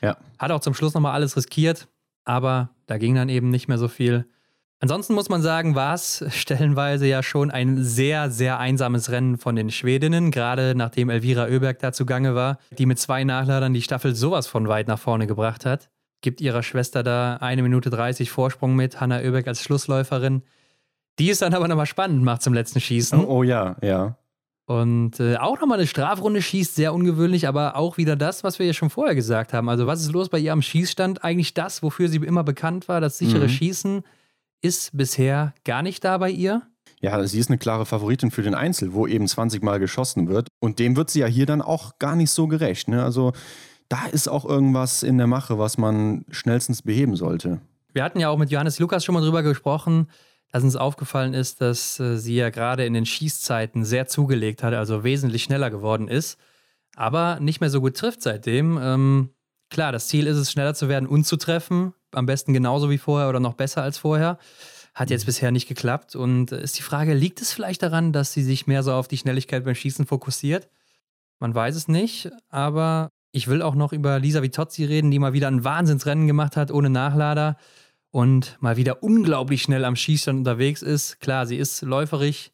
Ja. 0.00 0.16
Hat 0.38 0.52
auch 0.52 0.60
zum 0.60 0.74
Schluss 0.74 0.94
nochmal 0.94 1.12
alles 1.12 1.36
riskiert. 1.36 1.88
Aber 2.24 2.70
da 2.86 2.98
ging 2.98 3.14
dann 3.14 3.28
eben 3.28 3.50
nicht 3.50 3.66
mehr 3.66 3.78
so 3.78 3.88
viel. 3.88 4.26
Ansonsten 4.82 5.12
muss 5.12 5.28
man 5.28 5.42
sagen, 5.42 5.74
war 5.74 5.92
es 5.92 6.24
stellenweise 6.30 7.06
ja 7.06 7.22
schon 7.22 7.50
ein 7.50 7.84
sehr, 7.84 8.30
sehr 8.30 8.58
einsames 8.58 9.10
Rennen 9.10 9.36
von 9.36 9.54
den 9.54 9.70
Schwedinnen, 9.70 10.30
gerade 10.30 10.74
nachdem 10.74 11.10
Elvira 11.10 11.44
Oeberg 11.48 11.78
da 11.80 11.92
zugange 11.92 12.34
war, 12.34 12.56
die 12.78 12.86
mit 12.86 12.98
zwei 12.98 13.22
Nachladern 13.24 13.74
die 13.74 13.82
Staffel 13.82 14.14
sowas 14.14 14.46
von 14.46 14.68
weit 14.68 14.88
nach 14.88 14.98
vorne 14.98 15.26
gebracht 15.26 15.66
hat. 15.66 15.90
Gibt 16.22 16.40
ihrer 16.40 16.62
Schwester 16.62 17.02
da 17.02 17.36
eine 17.36 17.62
Minute 17.62 17.90
30 17.90 18.30
Vorsprung 18.30 18.74
mit, 18.74 19.02
Hanna 19.02 19.18
Oeberg 19.18 19.48
als 19.48 19.62
Schlussläuferin. 19.62 20.42
Die 21.18 21.28
ist 21.28 21.42
dann 21.42 21.52
aber 21.52 21.68
nochmal 21.68 21.84
spannend 21.84 22.22
macht 22.22 22.40
zum 22.40 22.54
letzten 22.54 22.80
Schießen. 22.80 23.22
Oh, 23.22 23.40
oh 23.40 23.42
ja, 23.42 23.76
ja. 23.82 24.16
Und 24.64 25.20
äh, 25.20 25.36
auch 25.36 25.60
nochmal 25.60 25.78
eine 25.78 25.88
Strafrunde 25.88 26.40
schießt, 26.40 26.74
sehr 26.76 26.94
ungewöhnlich, 26.94 27.48
aber 27.48 27.76
auch 27.76 27.98
wieder 27.98 28.16
das, 28.16 28.44
was 28.44 28.58
wir 28.58 28.66
ja 28.66 28.72
schon 28.72 28.88
vorher 28.88 29.14
gesagt 29.14 29.52
haben. 29.52 29.68
Also, 29.68 29.86
was 29.86 30.00
ist 30.00 30.12
los 30.12 30.30
bei 30.30 30.38
ihr 30.38 30.52
am 30.52 30.62
Schießstand? 30.62 31.22
Eigentlich 31.22 31.52
das, 31.52 31.82
wofür 31.82 32.08
sie 32.08 32.18
immer 32.18 32.44
bekannt 32.44 32.88
war, 32.88 33.02
das 33.02 33.18
sichere 33.18 33.44
mhm. 33.44 33.50
Schießen 33.50 34.04
ist 34.62 34.96
bisher 34.96 35.54
gar 35.64 35.82
nicht 35.82 36.04
da 36.04 36.18
bei 36.18 36.30
ihr. 36.30 36.62
Ja, 37.00 37.26
sie 37.26 37.38
ist 37.38 37.48
eine 37.48 37.58
klare 37.58 37.86
Favoritin 37.86 38.30
für 38.30 38.42
den 38.42 38.54
Einzel, 38.54 38.92
wo 38.92 39.06
eben 39.06 39.26
20 39.26 39.62
Mal 39.62 39.78
geschossen 39.78 40.28
wird. 40.28 40.48
Und 40.60 40.78
dem 40.78 40.96
wird 40.96 41.10
sie 41.10 41.20
ja 41.20 41.26
hier 41.26 41.46
dann 41.46 41.62
auch 41.62 41.98
gar 41.98 42.14
nicht 42.14 42.30
so 42.30 42.46
gerecht. 42.46 42.88
Ne? 42.88 43.02
Also 43.02 43.32
da 43.88 44.06
ist 44.06 44.28
auch 44.28 44.44
irgendwas 44.44 45.02
in 45.02 45.16
der 45.16 45.26
Mache, 45.26 45.58
was 45.58 45.78
man 45.78 46.24
schnellstens 46.30 46.82
beheben 46.82 47.16
sollte. 47.16 47.60
Wir 47.92 48.04
hatten 48.04 48.20
ja 48.20 48.28
auch 48.28 48.38
mit 48.38 48.50
Johannes 48.50 48.78
Lukas 48.78 49.04
schon 49.04 49.14
mal 49.14 49.22
drüber 49.22 49.42
gesprochen, 49.42 50.08
dass 50.52 50.62
uns 50.62 50.76
aufgefallen 50.76 51.34
ist, 51.34 51.60
dass 51.60 51.98
äh, 52.00 52.16
sie 52.16 52.36
ja 52.36 52.50
gerade 52.50 52.84
in 52.84 52.94
den 52.94 53.06
Schießzeiten 53.06 53.84
sehr 53.84 54.06
zugelegt 54.06 54.62
hat, 54.62 54.74
also 54.74 55.02
wesentlich 55.02 55.42
schneller 55.42 55.70
geworden 55.70 56.06
ist, 56.06 56.38
aber 56.96 57.40
nicht 57.40 57.60
mehr 57.60 57.70
so 57.70 57.80
gut 57.80 57.96
trifft 57.96 58.22
seitdem. 58.22 58.78
Ähm, 58.80 59.30
klar, 59.70 59.92
das 59.92 60.08
Ziel 60.08 60.26
ist 60.26 60.36
es, 60.36 60.50
schneller 60.50 60.74
zu 60.74 60.88
werden 60.88 61.08
und 61.08 61.24
zu 61.26 61.36
treffen 61.36 61.94
am 62.12 62.26
besten 62.26 62.52
genauso 62.52 62.90
wie 62.90 62.98
vorher 62.98 63.28
oder 63.28 63.40
noch 63.40 63.54
besser 63.54 63.82
als 63.82 63.98
vorher. 63.98 64.38
Hat 64.94 65.10
jetzt 65.10 65.24
mhm. 65.24 65.26
bisher 65.26 65.50
nicht 65.50 65.68
geklappt. 65.68 66.16
Und 66.16 66.52
ist 66.52 66.78
die 66.78 66.82
Frage, 66.82 67.14
liegt 67.14 67.40
es 67.40 67.52
vielleicht 67.52 67.82
daran, 67.82 68.12
dass 68.12 68.32
sie 68.32 68.42
sich 68.42 68.66
mehr 68.66 68.82
so 68.82 68.92
auf 68.92 69.08
die 69.08 69.16
Schnelligkeit 69.16 69.64
beim 69.64 69.74
Schießen 69.74 70.06
fokussiert? 70.06 70.68
Man 71.38 71.54
weiß 71.54 71.76
es 71.76 71.88
nicht, 71.88 72.30
aber 72.48 73.10
ich 73.32 73.48
will 73.48 73.62
auch 73.62 73.74
noch 73.74 73.92
über 73.92 74.18
Lisa 74.18 74.42
Vitozzi 74.42 74.84
reden, 74.84 75.10
die 75.10 75.18
mal 75.18 75.32
wieder 75.32 75.48
ein 75.48 75.64
Wahnsinnsrennen 75.64 76.26
gemacht 76.26 76.56
hat, 76.56 76.70
ohne 76.70 76.90
Nachlader 76.90 77.56
und 78.10 78.56
mal 78.60 78.76
wieder 78.76 79.02
unglaublich 79.02 79.62
schnell 79.62 79.84
am 79.84 79.96
Schießstand 79.96 80.38
unterwegs 80.38 80.82
ist. 80.82 81.20
Klar, 81.20 81.46
sie 81.46 81.56
ist 81.56 81.82
läuferig, 81.82 82.52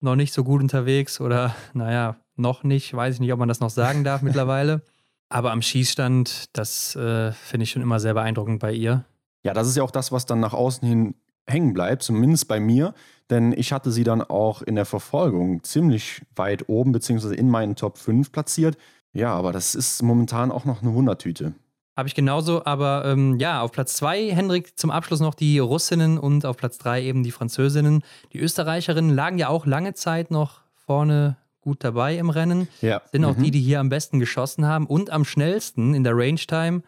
noch 0.00 0.16
nicht 0.16 0.32
so 0.32 0.42
gut 0.42 0.62
unterwegs 0.62 1.20
oder 1.20 1.54
naja, 1.74 2.16
noch 2.36 2.64
nicht. 2.64 2.94
Weiß 2.94 3.14
ich 3.14 3.20
nicht, 3.20 3.32
ob 3.32 3.38
man 3.38 3.48
das 3.48 3.60
noch 3.60 3.70
sagen 3.70 4.02
darf 4.02 4.22
mittlerweile. 4.22 4.82
Aber 5.30 5.52
am 5.52 5.62
Schießstand, 5.62 6.56
das 6.56 6.96
äh, 6.96 7.32
finde 7.32 7.64
ich 7.64 7.70
schon 7.70 7.82
immer 7.82 8.00
sehr 8.00 8.14
beeindruckend 8.14 8.60
bei 8.60 8.72
ihr. 8.72 9.04
Ja, 9.42 9.54
das 9.54 9.68
ist 9.68 9.76
ja 9.76 9.82
auch 9.82 9.92
das, 9.92 10.12
was 10.12 10.26
dann 10.26 10.40
nach 10.40 10.52
außen 10.52 10.86
hin 10.86 11.14
hängen 11.46 11.72
bleibt, 11.72 12.02
zumindest 12.02 12.48
bei 12.48 12.60
mir. 12.60 12.94
Denn 13.30 13.52
ich 13.52 13.72
hatte 13.72 13.90
sie 13.90 14.04
dann 14.04 14.22
auch 14.22 14.60
in 14.62 14.74
der 14.74 14.84
Verfolgung 14.84 15.62
ziemlich 15.62 16.22
weit 16.34 16.68
oben, 16.68 16.92
beziehungsweise 16.92 17.36
in 17.36 17.48
meinen 17.48 17.76
Top 17.76 17.96
5 17.96 18.32
platziert. 18.32 18.76
Ja, 19.12 19.32
aber 19.32 19.52
das 19.52 19.74
ist 19.74 20.02
momentan 20.02 20.52
auch 20.52 20.64
noch 20.64 20.82
eine 20.82 20.94
Wundertüte. 20.94 21.54
Habe 21.96 22.08
ich 22.08 22.14
genauso, 22.14 22.64
aber 22.64 23.04
ähm, 23.04 23.38
ja, 23.38 23.60
auf 23.60 23.72
Platz 23.72 23.94
2, 23.96 24.32
Hendrik, 24.32 24.78
zum 24.78 24.90
Abschluss 24.90 25.20
noch 25.20 25.34
die 25.34 25.58
Russinnen 25.58 26.18
und 26.18 26.46
auf 26.46 26.56
Platz 26.56 26.78
3 26.78 27.02
eben 27.02 27.22
die 27.22 27.30
Französinnen. 27.30 28.02
Die 28.32 28.38
Österreicherinnen 28.38 29.14
lagen 29.14 29.38
ja 29.38 29.48
auch 29.48 29.66
lange 29.66 29.94
Zeit 29.94 30.30
noch 30.30 30.62
vorne 30.74 31.36
gut 31.60 31.84
dabei 31.84 32.16
im 32.16 32.30
Rennen. 32.30 32.68
Ja. 32.80 33.02
Sind 33.12 33.24
auch 33.24 33.36
mhm. 33.36 33.44
die, 33.44 33.50
die 33.50 33.60
hier 33.60 33.80
am 33.80 33.88
besten 33.88 34.18
geschossen 34.18 34.66
haben. 34.66 34.86
Und 34.86 35.10
am 35.10 35.24
schnellsten 35.24 35.94
in 35.94 36.04
der 36.04 36.16
Range 36.16 36.40
Time 36.40 36.82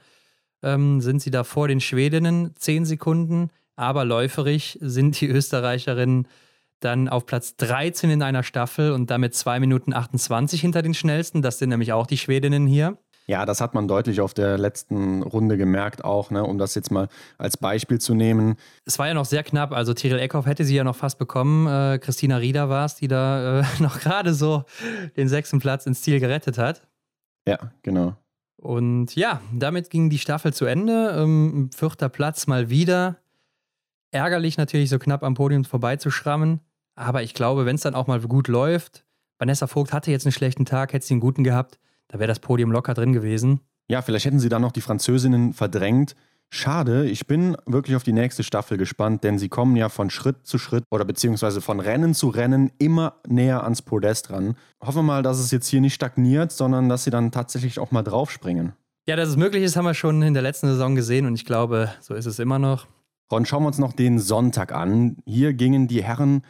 ähm, 0.63 1.01
sind 1.01 1.23
sie 1.23 1.31
da 1.31 1.45
vor 1.45 1.69
den 1.69 1.81
Schwedinnen, 1.81 2.55
10 2.57 2.85
Sekunden. 2.85 3.51
Aber 3.77 4.05
läuferig 4.05 4.79
sind 4.81 5.21
die 5.21 5.29
Österreicherinnen 5.29 6.29
dann 6.81 7.09
auf 7.09 7.27
Platz 7.27 7.57
13 7.57 8.11
in 8.11 8.23
einer 8.23 8.43
Staffel 8.43 8.93
und 8.93 9.11
damit 9.11 9.35
2 9.35 9.61
Minuten 9.61 9.95
28 9.95 10.61
hinter 10.61 10.83
den 10.83 10.95
schnellsten. 10.95 11.43
Das 11.43 11.59
sind 11.59 11.69
nämlich 11.69 11.93
auch 11.93 12.07
die 12.07 12.19
Schwedinnen 12.19 12.67
hier. 12.67 12.99
Ja, 13.27 13.47
das 13.47 13.61
hat 13.61 13.75
man 13.75 13.87
deutlich 13.87 14.21
auf 14.21 14.35
der 14.35 14.59
letzten 14.59 15.23
Runde 15.23 15.57
gemerkt 15.57 16.05
auch, 16.05 16.31
ne, 16.31 16.45
um 16.45 16.59
das 16.59 16.75
jetzt 16.75 16.91
mal 16.91 17.09
als 17.39 17.57
Beispiel 17.57 18.01
zu 18.01 18.15
nehmen. 18.15 18.57
Es 18.85 18.99
war 18.99 19.07
ja 19.07 19.15
noch 19.15 19.25
sehr 19.25 19.45
knapp, 19.45 19.73
also 19.73 19.95
Tyrell 19.95 20.19
Eckhoff 20.19 20.47
hätte 20.47 20.65
sie 20.65 20.75
ja 20.75 20.85
noch 20.85 20.97
fast 20.97 21.19
bekommen. 21.19 21.67
Äh, 21.67 21.99
Christina 21.99 22.39
Rieder 22.39 22.69
war 22.69 22.85
es, 22.85 22.97
die 22.97 23.09
da 23.09 23.61
äh, 23.61 23.65
noch 23.79 24.01
gerade 24.01 24.35
so 24.35 24.65
den 25.17 25.29
sechsten 25.29 25.61
Platz 25.61 25.87
ins 25.87 26.03
Ziel 26.03 26.19
gerettet 26.19 26.59
hat. 26.59 26.87
Ja, 27.47 27.59
genau. 27.83 28.17
Und 28.57 29.17
ja, 29.17 29.41
damit 29.53 29.91
ging 29.91 30.09
die 30.09 30.19
Staffel 30.19 30.53
zu 30.53 30.67
Ende. 30.67 31.17
Ähm, 31.19 31.71
vierter 31.75 32.09
Platz 32.09 32.47
mal 32.47 32.71
wieder. 32.71 33.19
Ärgerlich 34.13 34.57
natürlich, 34.57 34.91
so 34.91 34.99
knapp 34.99 35.23
am 35.25 35.35
Podium 35.35 35.65
vorbeizuschrammen. 35.65 36.61
Aber 36.95 37.23
ich 37.23 37.35
glaube, 37.35 37.67
wenn 37.67 37.77
es 37.77 37.81
dann 37.81 37.95
auch 37.95 38.07
mal 38.07 38.21
gut 38.21 38.49
läuft, 38.49 39.05
Vanessa 39.39 39.67
Vogt 39.67 39.93
hatte 39.93 40.11
jetzt 40.11 40.27
einen 40.27 40.33
schlechten 40.33 40.65
Tag, 40.65 40.93
hätte 40.93 41.05
sie 41.05 41.15
einen 41.15 41.21
guten 41.21 41.43
gehabt, 41.43 41.81
da 42.13 42.19
wäre 42.19 42.29
das 42.29 42.39
Podium 42.39 42.71
locker 42.71 42.95
drin 42.95 43.13
gewesen. 43.13 43.61
Ja, 43.89 44.03
vielleicht 44.03 44.27
hätten 44.27 44.39
sie 44.39 44.51
dann 44.51 44.63
noch 44.63 44.73
die 44.73 44.83
Französinnen 44.83 45.55
verdrängt. 45.55 46.15
Schade, 46.51 47.09
ich 47.09 47.27
bin 47.27 47.57
wirklich 47.65 47.97
auf 47.97 48.03
die 48.03 48.13
nächste 48.13 48.43
Staffel 48.43 48.77
gespannt, 48.77 49.25
denn 49.25 49.39
sie 49.39 49.49
kommen 49.49 49.75
ja 49.75 49.89
von 49.89 50.11
Schritt 50.11 50.47
zu 50.47 50.59
Schritt 50.59 50.85
oder 50.91 51.07
beziehungsweise 51.07 51.63
von 51.63 51.81
Rennen 51.81 52.15
zu 52.15 52.29
Rennen 52.29 52.71
immer 52.79 53.15
näher 53.27 53.65
ans 53.65 53.81
Podest 53.81 54.31
ran. 54.31 54.57
Hoffen 54.85 54.99
wir 54.99 55.03
mal, 55.03 55.23
dass 55.23 55.39
es 55.39 55.51
jetzt 55.51 55.67
hier 55.69 55.81
nicht 55.81 55.95
stagniert, 55.95 56.53
sondern 56.53 56.91
dass 56.91 57.05
sie 57.05 57.11
dann 57.11 57.33
tatsächlich 57.33 57.79
auch 57.79 57.91
mal 57.91 58.03
draufspringen. 58.03 58.75
Ja, 59.09 59.17
dass 59.17 59.31
es 59.31 59.37
möglich 59.37 59.65
ist, 59.65 59.77
haben 59.77 59.87
wir 59.87 59.95
schon 59.95 60.21
in 60.21 60.35
der 60.35 60.43
letzten 60.43 60.69
Saison 60.69 60.95
gesehen 60.95 61.25
und 61.25 61.35
ich 61.35 61.47
glaube, 61.47 61.91
so 62.01 62.15
ist 62.15 62.27
es 62.27 62.39
immer 62.39 62.59
noch. 62.59 62.87
Ron, 63.33 63.47
schauen 63.47 63.63
wir 63.63 63.69
uns 63.69 63.79
noch 63.79 63.95
den 63.95 64.19
Sonntag 64.19 64.73
an. 64.73 65.17
Hier 65.25 65.55
gingen 65.55 65.89
die 65.89 66.05
Herren 66.05 66.43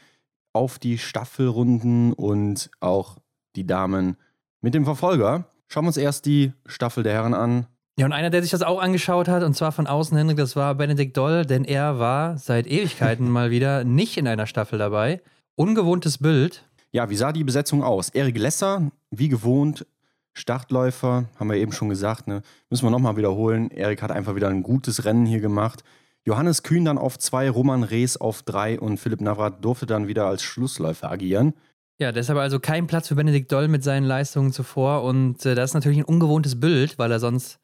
auf 0.52 0.80
die 0.80 0.98
Staffelrunden 0.98 2.12
und 2.12 2.70
auch 2.80 3.18
die 3.54 3.66
Damen 3.66 4.16
mit 4.60 4.74
dem 4.74 4.84
Verfolger. 4.84 5.51
Schauen 5.72 5.84
wir 5.84 5.88
uns 5.88 5.96
erst 5.96 6.26
die 6.26 6.52
Staffel 6.66 7.02
der 7.02 7.14
Herren 7.14 7.32
an. 7.32 7.66
Ja, 7.96 8.04
und 8.04 8.12
einer, 8.12 8.28
der 8.28 8.42
sich 8.42 8.50
das 8.50 8.60
auch 8.60 8.78
angeschaut 8.78 9.26
hat, 9.26 9.42
und 9.42 9.54
zwar 9.54 9.72
von 9.72 9.86
außen, 9.86 10.14
Hendrik, 10.18 10.36
das 10.36 10.54
war 10.54 10.74
Benedikt 10.74 11.16
Doll, 11.16 11.46
denn 11.46 11.64
er 11.64 11.98
war 11.98 12.36
seit 12.36 12.66
Ewigkeiten 12.66 13.30
mal 13.30 13.50
wieder 13.50 13.82
nicht 13.82 14.18
in 14.18 14.28
einer 14.28 14.46
Staffel 14.46 14.78
dabei. 14.78 15.22
Ungewohntes 15.54 16.18
Bild. 16.18 16.62
Ja, 16.90 17.08
wie 17.08 17.16
sah 17.16 17.32
die 17.32 17.42
Besetzung 17.42 17.82
aus? 17.82 18.10
Erik 18.10 18.36
Lesser, 18.36 18.90
wie 19.10 19.30
gewohnt, 19.30 19.86
Startläufer, 20.34 21.24
haben 21.40 21.48
wir 21.48 21.56
eben 21.56 21.72
schon 21.72 21.88
gesagt, 21.88 22.26
ne? 22.28 22.42
müssen 22.68 22.84
wir 22.84 22.90
nochmal 22.90 23.16
wiederholen. 23.16 23.70
Erik 23.70 24.02
hat 24.02 24.12
einfach 24.12 24.34
wieder 24.34 24.48
ein 24.48 24.62
gutes 24.62 25.06
Rennen 25.06 25.24
hier 25.24 25.40
gemacht. 25.40 25.84
Johannes 26.26 26.62
Kühn 26.62 26.84
dann 26.84 26.98
auf 26.98 27.18
zwei, 27.18 27.48
Roman 27.48 27.82
Rees 27.82 28.18
auf 28.18 28.42
drei 28.42 28.78
und 28.78 28.98
Philipp 28.98 29.22
Navrat 29.22 29.64
durfte 29.64 29.86
dann 29.86 30.06
wieder 30.06 30.26
als 30.26 30.42
Schlussläufer 30.42 31.10
agieren. 31.10 31.54
Ja, 31.98 32.10
deshalb 32.10 32.38
also 32.38 32.58
kein 32.58 32.86
Platz 32.86 33.08
für 33.08 33.14
Benedikt 33.14 33.52
Doll 33.52 33.68
mit 33.68 33.84
seinen 33.84 34.04
Leistungen 34.04 34.52
zuvor 34.52 35.02
und 35.04 35.44
äh, 35.46 35.54
das 35.54 35.70
ist 35.70 35.74
natürlich 35.74 35.98
ein 35.98 36.04
ungewohntes 36.04 36.58
Bild, 36.58 36.98
weil 36.98 37.12
er 37.12 37.20
sonst 37.20 37.60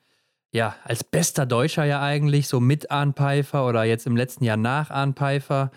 ja, 0.53 0.77
als 0.85 1.05
bester 1.05 1.45
Deutscher 1.47 1.85
ja 1.85 2.01
eigentlich, 2.01 2.49
so 2.49 2.61
mit 2.61 2.91
Arn 2.91 3.13
Pfeiffer 3.13 3.67
oder 3.67 3.85
jetzt 3.85 4.07
im 4.07 4.17
letzten 4.17 4.45
Jahr 4.45 4.57
nach 4.57 4.91
Arn 4.91 5.15
Pfeiffer, 5.15 5.71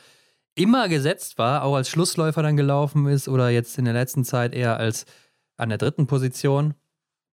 immer 0.55 0.89
gesetzt 0.89 1.37
war, 1.37 1.63
auch 1.63 1.75
als 1.75 1.89
Schlussläufer 1.89 2.43
dann 2.43 2.57
gelaufen 2.57 3.07
ist 3.07 3.27
oder 3.27 3.49
jetzt 3.49 3.77
in 3.77 3.85
der 3.85 3.93
letzten 3.93 4.23
Zeit 4.23 4.53
eher 4.53 4.77
als 4.77 5.05
an 5.57 5.69
der 5.69 5.77
dritten 5.77 6.07
Position. 6.07 6.73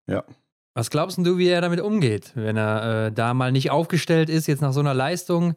Ja. 0.06 0.24
Was 0.74 0.90
glaubst 0.90 1.18
du, 1.18 1.38
wie 1.38 1.48
er 1.48 1.60
damit 1.60 1.80
umgeht, 1.80 2.32
wenn 2.34 2.56
er 2.56 3.06
äh, 3.06 3.12
da 3.12 3.34
mal 3.34 3.50
nicht 3.50 3.70
aufgestellt 3.70 4.30
ist, 4.30 4.46
jetzt 4.46 4.62
nach 4.62 4.72
so 4.72 4.80
einer 4.80 4.94
Leistung? 4.94 5.54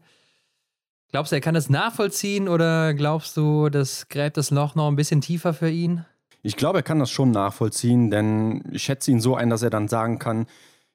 Glaubst 1.12 1.32
du, 1.32 1.36
er 1.36 1.41
kann 1.41 1.53
das 1.53 1.70
nachvollziehen 1.70 2.47
oder 2.47 2.93
glaubst 2.93 3.36
du, 3.36 3.70
das 3.70 4.07
gräbt 4.07 4.38
das 4.38 4.49
Loch 4.49 4.76
noch 4.76 4.88
ein 4.88 4.95
bisschen 4.95 5.20
tiefer 5.20 5.53
für 5.53 5.70
ihn? 5.70 6.05
Ich 6.41 6.55
glaube, 6.55 6.80
er 6.80 6.84
kann 6.84 6.99
das 6.99 7.12
schon 7.12 7.32
nachvollziehen, 7.32 8.09
denn 8.09 8.64
ich 8.72 8.84
schätze 8.84 9.12
ihn 9.12 9.20
so 9.20 9.36
ein, 9.36 9.49
dass 9.49 9.62
er 9.62 9.70
dann 9.70 9.89
sagen 9.89 10.20
kann, 10.20 10.47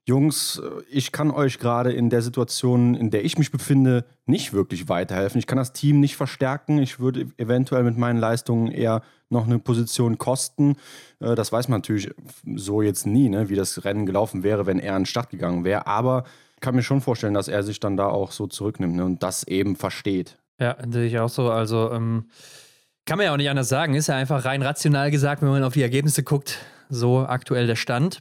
Jungs, 0.09 0.63
ich 0.89 1.11
kann 1.11 1.33
euch 1.33 1.59
gerade 1.59 1.93
in 1.93 2.11
der 2.11 2.23
Situation, 2.23 2.95
in 2.95 3.11
der 3.11 3.25
ich 3.25 3.39
mich 3.39 3.51
befinde, 3.51 4.05
nicht 4.25 4.53
wirklich 4.53 4.89
weiterhelfen. 4.89 5.41
Ich 5.41 5.49
kann 5.49 5.59
das 5.59 5.73
Team 5.73 5.99
nicht 5.99 6.17
verstärken. 6.17 6.79
Ich 6.79 7.01
würde 7.01 7.27
eventuell 7.39 7.83
mit 7.83 7.99
meinen 7.99 8.19
Leistungen 8.19 8.71
eher 8.71 9.03
noch 9.31 9.47
eine 9.47 9.59
Position 9.59 10.17
kosten. 10.17 10.77
Äh, 11.19 11.35
das 11.35 11.51
weiß 11.51 11.67
man 11.69 11.81
natürlich 11.81 12.11
so 12.55 12.83
jetzt 12.83 13.05
nie, 13.05 13.29
ne, 13.29 13.49
wie 13.49 13.57
das 13.57 13.85
Rennen 13.85 14.07
gelaufen 14.07 14.45
wäre, 14.45 14.65
wenn 14.65 14.79
er 14.79 14.95
an 14.95 15.03
den 15.03 15.07
Start 15.07 15.29
gegangen 15.29 15.65
wäre. 15.65 15.89
Aber 15.89 16.23
kann 16.61 16.75
mir 16.75 16.83
schon 16.83 17.01
vorstellen, 17.01 17.35
dass 17.35 17.49
er 17.49 17.63
sich 17.63 17.81
dann 17.81 17.97
da 17.97 18.07
auch 18.09 18.33
so 18.33 18.47
zurücknimmt 18.47 18.97
ne, 18.97 19.05
und 19.05 19.23
das 19.23 19.45
eben 19.45 19.77
versteht. 19.77 20.39
Ja, 20.59 20.77
sehe 20.89 21.07
ich 21.07 21.19
auch 21.19 21.29
so. 21.29 21.51
Also 21.51 21.93
ähm, 21.93 22.31
kann 23.05 23.19
man 23.19 23.27
ja 23.27 23.33
auch 23.33 23.37
nicht 23.37 23.51
anders 23.51 23.69
sagen. 23.69 23.95
Ist 23.95 24.09
ja 24.09 24.17
einfach 24.17 24.45
rein 24.45 24.63
rational 24.63 25.11
gesagt, 25.11 25.43
wenn 25.43 25.49
man 25.49 25.63
auf 25.63 25.75
die 25.75 25.83
Ergebnisse 25.83 26.23
guckt, 26.23 26.59
so 26.89 27.21
aktuell 27.21 27.67
der 27.67 27.77
Stand. 27.77 28.21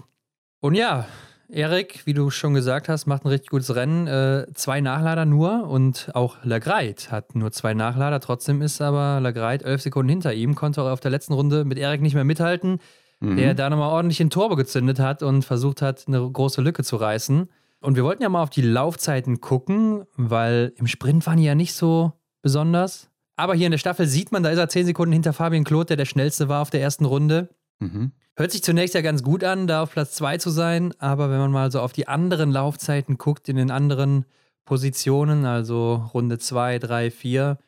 Und 0.60 0.76
ja, 0.76 1.06
Erik, 1.48 2.06
wie 2.06 2.14
du 2.14 2.32
schon 2.32 2.54
gesagt 2.54 2.90
hast, 2.90 3.06
macht 3.06 3.24
ein 3.24 3.30
richtig 3.30 3.50
gutes 3.50 3.76
Rennen. 3.76 4.08
Äh, 4.08 4.48
zwei 4.54 4.82
Nachlader 4.82 5.26
nur 5.26 5.68
und 5.68 6.10
auch 6.14 6.38
Lagreit 6.44 7.12
hat 7.12 7.36
nur 7.36 7.52
zwei 7.52 7.74
Nachlader. 7.74 8.20
Trotzdem 8.20 8.62
ist 8.62 8.82
aber 8.82 9.20
Lagreit 9.22 9.64
elf 9.64 9.82
Sekunden 9.82 10.10
hinter 10.10 10.34
ihm, 10.34 10.56
konnte 10.56 10.82
auch 10.82 10.90
auf 10.90 11.00
der 11.00 11.12
letzten 11.12 11.34
Runde 11.34 11.64
mit 11.64 11.78
Erik 11.78 12.02
nicht 12.02 12.16
mehr 12.16 12.24
mithalten, 12.24 12.80
mhm. 13.20 13.38
der 13.38 13.54
da 13.54 13.70
nochmal 13.70 13.92
ordentlich 13.92 14.20
in 14.22 14.30
Turbo 14.30 14.56
gezündet 14.56 15.00
hat 15.00 15.22
und 15.22 15.44
versucht 15.44 15.82
hat, 15.82 16.06
eine 16.08 16.30
große 16.30 16.62
Lücke 16.62 16.84
zu 16.84 16.96
reißen. 16.96 17.48
Und 17.86 17.96
wir 17.96 18.04
wollten 18.04 18.24
ja 18.24 18.30
mal 18.30 18.42
auf 18.42 18.50
die 18.50 18.64
Laufzeiten 18.64 19.42
gucken, 19.42 20.06
weil 20.18 20.74
im 20.78 20.88
Sprint 20.88 21.26
waren 21.28 21.38
die 21.38 21.44
ja 21.44 21.54
nicht 21.54 21.74
so 21.74 22.14
besonders. 22.42 23.12
Aber 23.36 23.54
hier 23.54 23.68
in 23.68 23.72
der 23.72 23.78
Staffel 23.78 24.08
sieht 24.08 24.32
man, 24.32 24.42
da 24.42 24.50
ist 24.50 24.58
er 24.58 24.70
zehn 24.70 24.88
Sekunden 24.88 25.14
hinter 25.14 25.34
Fabian 25.34 25.64
Kloth, 25.64 25.90
der 25.90 25.98
der 25.98 26.06
schnellste 26.06 26.50
war 26.50 26.64
auf 26.64 26.72
der 26.72 26.82
ersten 26.82 27.06
Runde. 27.06 27.50
Mhm. 27.80 28.12
Hört 28.36 28.52
sich 28.52 28.64
zunächst 28.64 28.96
ja 28.96 29.02
ganz 29.02 29.22
gut 29.22 29.44
an, 29.44 29.68
da 29.68 29.84
auf 29.84 29.92
Platz 29.92 30.14
2 30.16 30.40
zu 30.40 30.50
sein, 30.50 30.94
aber 30.98 31.30
wenn 31.30 31.38
man 31.38 31.52
mal 31.52 31.72
so 31.72 31.80
auf 31.80 31.94
die 31.94 32.08
anderen 32.08 32.52
Laufzeiten 32.52 33.20
guckt, 33.20 33.50
in 33.50 33.56
den 33.56 33.70
anderen 33.70 34.26
Positionen, 34.66 35.46
also 35.46 36.10
Runde 36.12 36.40
2, 36.40 36.80
3, 36.80 37.12
4, 37.12 37.60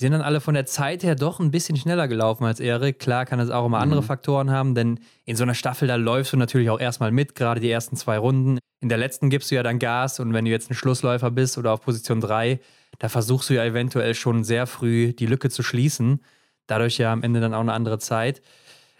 die 0.00 0.04
sind 0.04 0.12
dann 0.12 0.22
alle 0.22 0.40
von 0.40 0.54
der 0.54 0.64
Zeit 0.64 1.02
her 1.02 1.16
doch 1.16 1.40
ein 1.40 1.50
bisschen 1.50 1.76
schneller 1.76 2.06
gelaufen 2.06 2.44
als 2.44 2.60
Erik. 2.60 3.00
Klar 3.00 3.26
kann 3.26 3.40
das 3.40 3.50
auch 3.50 3.66
immer 3.66 3.78
andere 3.78 4.00
mhm. 4.00 4.06
Faktoren 4.06 4.50
haben, 4.50 4.76
denn 4.76 5.00
in 5.24 5.34
so 5.34 5.42
einer 5.42 5.54
Staffel, 5.54 5.88
da 5.88 5.96
läufst 5.96 6.32
du 6.32 6.36
natürlich 6.36 6.70
auch 6.70 6.78
erstmal 6.78 7.10
mit, 7.10 7.34
gerade 7.34 7.60
die 7.60 7.70
ersten 7.70 7.96
zwei 7.96 8.16
Runden. 8.16 8.58
In 8.80 8.88
der 8.88 8.98
letzten 8.98 9.28
gibst 9.28 9.50
du 9.50 9.56
ja 9.56 9.64
dann 9.64 9.80
Gas 9.80 10.20
und 10.20 10.32
wenn 10.32 10.44
du 10.44 10.52
jetzt 10.52 10.70
ein 10.70 10.74
Schlussläufer 10.74 11.32
bist 11.32 11.58
oder 11.58 11.72
auf 11.72 11.80
Position 11.80 12.20
3, 12.20 12.60
da 13.00 13.08
versuchst 13.08 13.50
du 13.50 13.54
ja 13.54 13.64
eventuell 13.64 14.14
schon 14.14 14.44
sehr 14.44 14.68
früh 14.68 15.12
die 15.12 15.26
Lücke 15.26 15.50
zu 15.50 15.64
schließen. 15.64 16.20
Dadurch 16.68 16.98
ja 16.98 17.12
am 17.12 17.24
Ende 17.24 17.40
dann 17.40 17.54
auch 17.54 17.60
eine 17.60 17.72
andere 17.72 17.98
Zeit. 17.98 18.40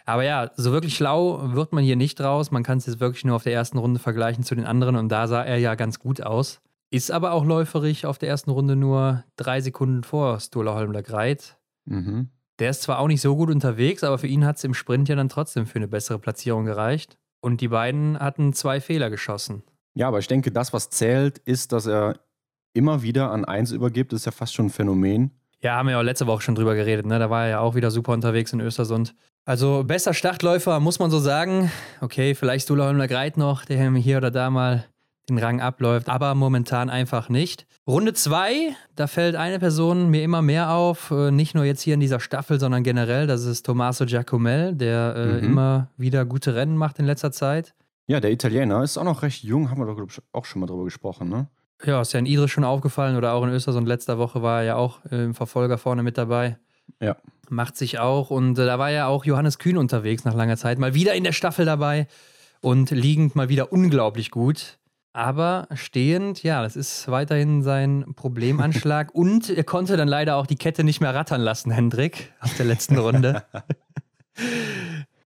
Aber 0.04 0.24
ja, 0.24 0.50
so 0.56 0.72
wirklich 0.72 0.96
schlau 0.96 1.54
wird 1.54 1.72
man 1.72 1.84
hier 1.84 1.94
nicht 1.94 2.18
draus. 2.18 2.50
Man 2.50 2.64
kann 2.64 2.78
es 2.78 2.86
jetzt 2.86 2.98
wirklich 2.98 3.24
nur 3.24 3.36
auf 3.36 3.44
der 3.44 3.52
ersten 3.52 3.78
Runde 3.78 4.00
vergleichen 4.00 4.42
zu 4.42 4.56
den 4.56 4.64
anderen 4.64 4.96
und 4.96 5.10
da 5.10 5.28
sah 5.28 5.44
er 5.44 5.58
ja 5.58 5.76
ganz 5.76 6.00
gut 6.00 6.22
aus. 6.22 6.60
Ist 6.90 7.10
aber 7.10 7.32
auch 7.32 7.44
läuferig 7.44 8.06
auf 8.06 8.18
der 8.18 8.28
ersten 8.28 8.50
Runde 8.50 8.76
nur 8.76 9.24
drei 9.36 9.60
Sekunden 9.60 10.04
vor 10.04 10.40
Stola 10.40 10.74
Holmler 10.74 11.02
Greit. 11.02 11.58
Mhm. 11.84 12.30
Der 12.58 12.70
ist 12.70 12.82
zwar 12.82 12.98
auch 12.98 13.08
nicht 13.08 13.20
so 13.20 13.36
gut 13.36 13.50
unterwegs, 13.50 14.02
aber 14.02 14.18
für 14.18 14.26
ihn 14.26 14.44
hat 14.44 14.56
es 14.56 14.64
im 14.64 14.74
Sprint 14.74 15.08
ja 15.08 15.16
dann 15.16 15.28
trotzdem 15.28 15.66
für 15.66 15.76
eine 15.76 15.88
bessere 15.88 16.18
Platzierung 16.18 16.64
gereicht. 16.64 17.18
Und 17.40 17.60
die 17.60 17.68
beiden 17.68 18.18
hatten 18.18 18.52
zwei 18.52 18.80
Fehler 18.80 19.10
geschossen. 19.10 19.62
Ja, 19.94 20.08
aber 20.08 20.18
ich 20.18 20.26
denke, 20.26 20.50
das, 20.50 20.72
was 20.72 20.90
zählt, 20.90 21.38
ist, 21.38 21.72
dass 21.72 21.86
er 21.86 22.18
immer 22.72 23.02
wieder 23.02 23.30
an 23.30 23.44
eins 23.44 23.70
übergibt. 23.70 24.12
Das 24.12 24.20
ist 24.20 24.26
ja 24.26 24.32
fast 24.32 24.54
schon 24.54 24.66
ein 24.66 24.70
Phänomen. 24.70 25.30
Ja, 25.60 25.76
haben 25.76 25.86
wir 25.86 25.92
ja 25.92 25.98
auch 25.98 26.04
letzte 26.04 26.26
Woche 26.26 26.42
schon 26.42 26.54
drüber 26.54 26.74
geredet. 26.74 27.06
Ne? 27.06 27.18
Da 27.18 27.30
war 27.30 27.44
er 27.44 27.50
ja 27.50 27.60
auch 27.60 27.74
wieder 27.74 27.90
super 27.90 28.12
unterwegs 28.12 28.52
in 28.52 28.60
Östersund. 28.60 29.14
Also 29.44 29.82
bester 29.84 30.14
Startläufer, 30.14 30.78
muss 30.78 30.98
man 30.98 31.10
so 31.10 31.18
sagen. 31.18 31.70
Okay, 32.00 32.34
vielleicht 32.34 32.64
Stula 32.64 32.86
Holmler 32.86 33.08
Greit 33.08 33.36
noch, 33.36 33.64
der 33.64 33.90
hier 33.92 34.18
oder 34.18 34.30
da 34.30 34.50
mal 34.50 34.84
den 35.28 35.38
Rang 35.38 35.60
abläuft, 35.60 36.08
aber 36.08 36.34
momentan 36.34 36.90
einfach 36.90 37.28
nicht. 37.28 37.66
Runde 37.86 38.12
2, 38.12 38.74
da 38.96 39.06
fällt 39.06 39.36
eine 39.36 39.58
Person 39.58 40.10
mir 40.10 40.22
immer 40.22 40.42
mehr 40.42 40.70
auf, 40.70 41.10
äh, 41.10 41.30
nicht 41.30 41.54
nur 41.54 41.64
jetzt 41.64 41.82
hier 41.82 41.94
in 41.94 42.00
dieser 42.00 42.20
Staffel, 42.20 42.60
sondern 42.60 42.82
generell, 42.82 43.26
das 43.26 43.44
ist 43.44 43.64
Tommaso 43.64 44.04
Giacomel, 44.04 44.74
der 44.74 45.14
äh, 45.16 45.26
mhm. 45.26 45.44
immer 45.44 45.90
wieder 45.96 46.24
gute 46.24 46.54
Rennen 46.54 46.76
macht 46.76 46.98
in 46.98 47.06
letzter 47.06 47.32
Zeit. 47.32 47.74
Ja, 48.06 48.20
der 48.20 48.30
Italiener 48.30 48.82
ist 48.82 48.98
auch 48.98 49.04
noch 49.04 49.22
recht 49.22 49.44
jung, 49.44 49.70
haben 49.70 49.80
wir 49.80 49.86
doch 49.86 50.06
auch 50.32 50.44
schon 50.44 50.60
mal 50.60 50.66
drüber 50.66 50.84
gesprochen, 50.84 51.28
ne? 51.28 51.48
Ja, 51.84 52.00
ist 52.00 52.12
ja 52.12 52.18
in 52.18 52.26
Idris 52.26 52.50
schon 52.50 52.64
aufgefallen 52.64 53.16
oder 53.16 53.34
auch 53.34 53.44
in 53.44 53.50
Östersund 53.50 53.86
letzter 53.86 54.18
Woche 54.18 54.42
war 54.42 54.60
er 54.60 54.64
ja 54.64 54.76
auch 54.76 55.04
äh, 55.10 55.24
im 55.24 55.34
Verfolger 55.34 55.78
vorne 55.78 56.02
mit 56.02 56.18
dabei. 56.18 56.58
Ja. 57.00 57.16
Macht 57.50 57.76
sich 57.76 57.98
auch. 57.98 58.30
Und 58.30 58.58
äh, 58.58 58.66
da 58.66 58.78
war 58.78 58.90
ja 58.90 59.06
auch 59.06 59.24
Johannes 59.24 59.58
Kühn 59.58 59.76
unterwegs 59.76 60.24
nach 60.24 60.34
langer 60.34 60.56
Zeit. 60.56 60.78
Mal 60.78 60.94
wieder 60.94 61.14
in 61.14 61.24
der 61.24 61.32
Staffel 61.32 61.64
dabei 61.64 62.08
und 62.60 62.90
liegend 62.90 63.36
mal 63.36 63.48
wieder 63.48 63.72
unglaublich 63.72 64.30
gut. 64.30 64.77
Aber 65.18 65.66
stehend, 65.74 66.44
ja, 66.44 66.62
das 66.62 66.76
ist 66.76 67.08
weiterhin 67.08 67.64
sein 67.64 68.04
Problemanschlag. 68.14 69.10
und 69.12 69.50
er 69.50 69.64
konnte 69.64 69.96
dann 69.96 70.06
leider 70.06 70.36
auch 70.36 70.46
die 70.46 70.54
Kette 70.54 70.84
nicht 70.84 71.00
mehr 71.00 71.12
rattern 71.12 71.40
lassen, 71.40 71.72
Hendrik, 71.72 72.32
auf 72.38 72.56
der 72.56 72.66
letzten 72.66 72.96
Runde. 72.98 73.42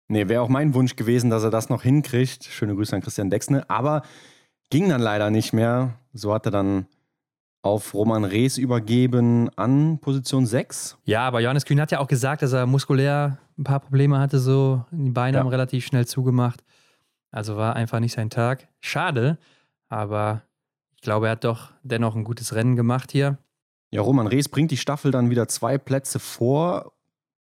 nee, 0.06 0.28
wäre 0.28 0.42
auch 0.42 0.48
mein 0.48 0.74
Wunsch 0.74 0.94
gewesen, 0.94 1.28
dass 1.28 1.42
er 1.42 1.50
das 1.50 1.70
noch 1.70 1.82
hinkriegt. 1.82 2.44
Schöne 2.44 2.76
Grüße 2.76 2.94
an 2.94 3.02
Christian 3.02 3.30
Dexne. 3.30 3.68
Aber 3.68 4.02
ging 4.70 4.88
dann 4.88 5.00
leider 5.00 5.28
nicht 5.30 5.52
mehr. 5.52 5.94
So 6.12 6.32
hat 6.32 6.46
er 6.46 6.52
dann 6.52 6.86
auf 7.62 7.92
Roman 7.92 8.22
Rees 8.22 8.58
übergeben 8.58 9.50
an 9.56 9.98
Position 9.98 10.46
6. 10.46 10.98
Ja, 11.04 11.26
aber 11.26 11.40
Johannes 11.40 11.64
Kühn 11.64 11.80
hat 11.80 11.90
ja 11.90 11.98
auch 11.98 12.06
gesagt, 12.06 12.42
dass 12.42 12.52
er 12.52 12.66
muskulär 12.66 13.38
ein 13.58 13.64
paar 13.64 13.80
Probleme 13.80 14.20
hatte, 14.20 14.38
so 14.38 14.84
die 14.92 15.10
Beine 15.10 15.38
ja. 15.38 15.40
haben 15.42 15.50
relativ 15.50 15.84
schnell 15.84 16.06
zugemacht. 16.06 16.62
Also 17.32 17.56
war 17.56 17.74
einfach 17.74 17.98
nicht 17.98 18.12
sein 18.12 18.30
Tag. 18.30 18.68
Schade, 18.78 19.36
aber 19.90 20.42
ich 20.94 21.02
glaube, 21.02 21.26
er 21.26 21.32
hat 21.32 21.44
doch 21.44 21.72
dennoch 21.82 22.16
ein 22.16 22.24
gutes 22.24 22.54
Rennen 22.54 22.76
gemacht 22.76 23.12
hier. 23.12 23.36
Ja, 23.90 24.00
Roman 24.00 24.28
Rees 24.28 24.48
bringt 24.48 24.70
die 24.70 24.76
Staffel 24.76 25.10
dann 25.10 25.28
wieder 25.28 25.48
zwei 25.48 25.76
Plätze 25.76 26.18
vor. 26.18 26.92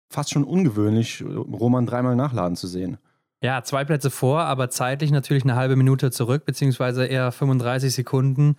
Fast 0.10 0.32
schon 0.32 0.44
ungewöhnlich, 0.44 1.24
Roman 1.24 1.86
dreimal 1.86 2.16
nachladen 2.18 2.58
zu 2.58 2.68
sehen. 2.68 2.98
Ja, 3.44 3.64
zwei 3.64 3.86
Plätze 3.86 4.10
vor, 4.10 4.42
aber 4.42 4.70
zeitlich 4.70 5.12
natürlich 5.12 5.44
eine 5.44 5.56
halbe 5.56 5.76
Minute 5.76 6.12
zurück, 6.12 6.46
beziehungsweise 6.46 7.06
eher 7.06 7.32
35 7.32 7.94
Sekunden. 7.94 8.56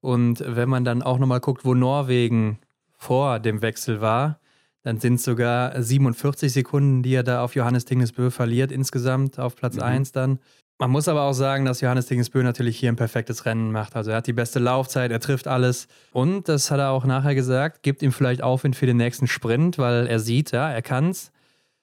Und 0.00 0.42
wenn 0.44 0.68
man 0.68 0.84
dann 0.84 1.02
auch 1.02 1.18
nochmal 1.18 1.40
guckt, 1.40 1.64
wo 1.64 1.74
Norwegen 1.74 2.58
vor 2.96 3.38
dem 3.38 3.62
Wechsel 3.62 4.00
war, 4.00 4.40
dann 4.82 5.00
sind 5.00 5.14
es 5.14 5.24
sogar 5.24 5.80
47 5.80 6.52
Sekunden, 6.52 7.02
die 7.02 7.14
er 7.14 7.22
da 7.22 7.42
auf 7.42 7.54
Johannes 7.54 7.84
Dingesbö 7.84 8.30
verliert, 8.30 8.72
insgesamt 8.72 9.38
auf 9.38 9.56
Platz 9.56 9.76
mhm. 9.76 9.82
1 9.82 10.12
dann. 10.12 10.38
Man 10.80 10.90
muss 10.90 11.08
aber 11.08 11.22
auch 11.22 11.32
sagen, 11.32 11.64
dass 11.64 11.80
Johannes 11.80 12.06
Dingesbö 12.06 12.42
natürlich 12.42 12.78
hier 12.78 12.90
ein 12.90 12.96
perfektes 12.96 13.44
Rennen 13.44 13.72
macht. 13.72 13.96
Also 13.96 14.12
er 14.12 14.18
hat 14.18 14.28
die 14.28 14.32
beste 14.32 14.60
Laufzeit, 14.60 15.10
er 15.10 15.18
trifft 15.18 15.48
alles. 15.48 15.88
Und 16.12 16.48
das 16.48 16.70
hat 16.70 16.78
er 16.78 16.90
auch 16.90 17.04
nachher 17.04 17.34
gesagt, 17.34 17.82
gibt 17.82 18.00
ihm 18.00 18.12
vielleicht 18.12 18.42
Aufwind 18.42 18.76
für 18.76 18.86
den 18.86 18.96
nächsten 18.96 19.26
Sprint, 19.26 19.78
weil 19.78 20.06
er 20.06 20.20
sieht, 20.20 20.52
ja, 20.52 20.70
er 20.70 20.82
kann's. 20.82 21.32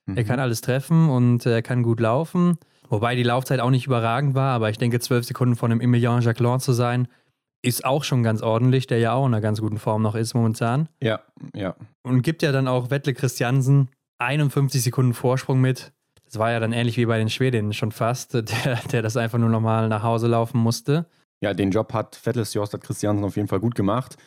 Mhm. 0.06 0.16
Er 0.16 0.24
kann 0.24 0.40
alles 0.40 0.62
treffen 0.62 1.10
und 1.10 1.46
er 1.46 1.62
kann 1.62 1.84
gut 1.84 2.00
laufen. 2.00 2.58
Wobei 2.88 3.16
die 3.16 3.24
Laufzeit 3.24 3.60
auch 3.60 3.70
nicht 3.70 3.86
überragend 3.88 4.34
war, 4.34 4.54
aber 4.54 4.70
ich 4.70 4.78
denke, 4.78 5.00
zwölf 5.00 5.26
Sekunden 5.26 5.56
von 5.56 5.72
dem 5.72 5.82
Emilien 5.82 6.22
Jacquelin 6.22 6.60
zu 6.60 6.72
sein, 6.72 7.08
ist 7.62 7.84
auch 7.84 8.04
schon 8.04 8.24
ganz 8.24 8.42
ordentlich, 8.42 8.88
der 8.88 9.00
ja 9.00 9.14
auch 9.14 9.26
in 9.26 9.34
einer 9.34 9.42
ganz 9.42 9.60
guten 9.60 9.80
Form 9.80 10.04
noch 10.04 10.16
ist 10.16 10.36
momentan. 10.36 10.88
Ja, 11.02 11.22
ja. 11.54 11.76
Und 12.04 12.22
gibt 12.22 12.44
ja 12.44 12.52
dann 12.52 12.68
auch 12.68 12.92
Wettle 12.92 13.14
Christiansen 13.14 13.90
51 14.20 14.84
Sekunden 14.84 15.14
Vorsprung 15.14 15.60
mit. 15.60 15.92
Das 16.36 16.40
war 16.42 16.52
ja 16.52 16.60
dann 16.60 16.74
ähnlich 16.74 16.98
wie 16.98 17.06
bei 17.06 17.18
den 17.18 17.30
Schwedinnen 17.30 17.72
schon 17.72 17.94
fast, 17.94 18.34
der, 18.34 18.44
der 18.92 19.02
das 19.02 19.16
einfach 19.16 19.38
nur 19.38 19.48
nochmal 19.48 19.88
nach 19.88 20.04
Hause 20.04 20.28
laufen 20.28 20.58
musste. 20.58 21.06
Ja, 21.40 21.54
den 21.54 21.72
Job 21.72 21.94
hat 21.94 22.20
Vettels 22.22 22.54
Jostad 22.54 22.82
Christiansen 22.82 23.24
auf 23.24 23.38
jeden 23.38 23.48
Fall 23.48 23.62
gut 23.62 23.74
gemacht. 23.74 24.18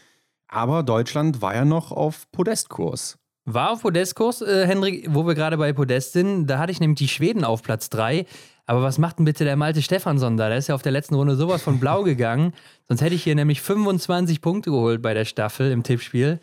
Aber 0.46 0.82
Deutschland 0.82 1.42
war 1.42 1.54
ja 1.54 1.66
noch 1.66 1.92
auf 1.92 2.32
Podestkurs. 2.32 3.18
War 3.44 3.72
auf 3.72 3.82
Podestkurs, 3.82 4.40
äh, 4.40 4.66
Henrik, 4.66 5.06
wo 5.10 5.26
wir 5.26 5.34
gerade 5.34 5.58
bei 5.58 5.74
Podest 5.74 6.14
sind. 6.14 6.46
Da 6.46 6.58
hatte 6.58 6.72
ich 6.72 6.80
nämlich 6.80 6.96
die 6.96 7.08
Schweden 7.08 7.44
auf 7.44 7.62
Platz 7.62 7.90
3. 7.90 8.24
Aber 8.64 8.80
was 8.80 8.96
macht 8.96 9.18
denn 9.18 9.26
bitte 9.26 9.44
der 9.44 9.56
Malte 9.56 9.82
Stefansson 9.82 10.38
da? 10.38 10.48
Der 10.48 10.56
ist 10.56 10.68
ja 10.68 10.74
auf 10.74 10.80
der 10.80 10.92
letzten 10.92 11.14
Runde 11.14 11.36
sowas 11.36 11.62
von 11.62 11.78
blau 11.78 12.02
gegangen. 12.04 12.54
Sonst 12.88 13.02
hätte 13.02 13.16
ich 13.16 13.22
hier 13.22 13.34
nämlich 13.34 13.60
25 13.60 14.40
Punkte 14.40 14.70
geholt 14.70 15.02
bei 15.02 15.12
der 15.12 15.26
Staffel 15.26 15.70
im 15.72 15.82
Tippspiel. 15.82 16.40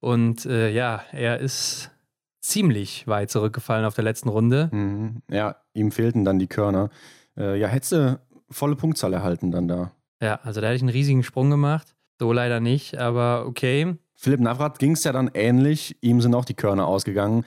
Und 0.00 0.46
äh, 0.46 0.70
ja, 0.70 1.02
er 1.12 1.38
ist 1.38 1.91
ziemlich 2.42 3.06
weit 3.06 3.30
zurückgefallen 3.30 3.86
auf 3.86 3.94
der 3.94 4.04
letzten 4.04 4.28
Runde. 4.28 4.68
Mhm. 4.72 5.22
Ja, 5.30 5.56
ihm 5.72 5.92
fehlten 5.92 6.24
dann 6.24 6.38
die 6.38 6.48
Körner. 6.48 6.90
Äh, 7.36 7.58
ja, 7.58 7.68
hätte 7.68 8.20
du 8.28 8.54
volle 8.54 8.76
Punktzahl 8.76 9.14
erhalten 9.14 9.50
dann 9.50 9.68
da. 9.68 9.92
Ja, 10.20 10.40
also 10.42 10.60
da 10.60 10.66
hätte 10.66 10.76
ich 10.76 10.82
einen 10.82 10.90
riesigen 10.90 11.22
Sprung 11.22 11.48
gemacht. 11.48 11.94
So 12.18 12.32
leider 12.32 12.60
nicht, 12.60 12.98
aber 12.98 13.46
okay. 13.46 13.96
Philipp 14.14 14.40
Navrat 14.40 14.78
ging 14.78 14.92
es 14.92 15.04
ja 15.04 15.12
dann 15.12 15.30
ähnlich. 15.34 15.96
Ihm 16.02 16.20
sind 16.20 16.34
auch 16.34 16.44
die 16.44 16.54
Körner 16.54 16.86
ausgegangen. 16.86 17.44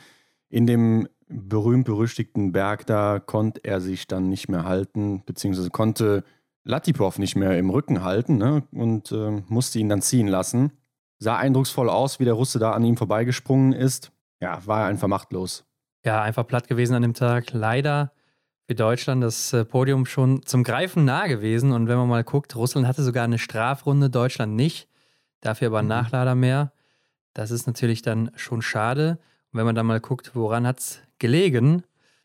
In 0.49 0.65
dem 0.65 1.07
berühmt-berüchtigten 1.27 2.51
Berg 2.51 2.85
da 2.85 3.19
konnte 3.19 3.61
er 3.63 3.81
sich 3.81 4.07
dann 4.07 4.29
nicht 4.29 4.49
mehr 4.49 4.65
halten, 4.65 5.23
beziehungsweise 5.25 5.69
konnte 5.69 6.23
Latipov 6.63 7.19
nicht 7.19 7.35
mehr 7.35 7.57
im 7.57 7.69
Rücken 7.69 8.03
halten 8.03 8.37
ne? 8.37 8.63
und 8.71 9.11
äh, 9.11 9.41
musste 9.47 9.79
ihn 9.79 9.89
dann 9.89 10.01
ziehen 10.01 10.27
lassen. 10.27 10.71
Sah 11.19 11.37
eindrucksvoll 11.37 11.89
aus, 11.89 12.19
wie 12.19 12.25
der 12.25 12.33
Russe 12.33 12.59
da 12.59 12.71
an 12.71 12.83
ihm 12.83 12.97
vorbeigesprungen 12.97 13.73
ist 13.73 14.11
ja, 14.41 14.65
war 14.65 14.85
einfach 14.87 15.07
machtlos. 15.07 15.65
Ja, 16.03 16.21
einfach 16.21 16.45
platt 16.45 16.67
gewesen 16.67 16.95
an 16.95 17.01
dem 17.01 17.13
Tag. 17.13 17.51
Leider 17.53 18.11
für 18.67 18.75
Deutschland 18.75 19.23
das 19.23 19.53
äh, 19.53 19.65
Podium 19.65 20.05
schon 20.05 20.43
zum 20.45 20.63
Greifen 20.63 21.05
nah 21.05 21.27
gewesen. 21.27 21.71
Und 21.71 21.87
wenn 21.87 21.97
man 21.97 22.07
mal 22.07 22.23
guckt, 22.23 22.55
Russland 22.55 22.87
hatte 22.87 23.03
sogar 23.03 23.23
eine 23.23 23.37
Strafrunde, 23.37 24.09
Deutschland 24.09 24.55
nicht. 24.55 24.87
Dafür 25.41 25.67
aber 25.67 25.79
ein 25.79 25.85
mhm. 25.85 25.89
Nachlader 25.89 26.35
mehr. 26.35 26.71
Das 27.33 27.51
ist 27.51 27.67
natürlich 27.67 28.01
dann 28.01 28.31
schon 28.35 28.61
schade. 28.61 29.19
Und 29.51 29.59
wenn 29.59 29.65
man 29.65 29.75
dann 29.75 29.85
mal 29.85 29.99
guckt, 29.99 30.31
woran 30.35 30.65
hat 30.65 30.79
es 30.79 30.99
gelegen? 31.19 31.83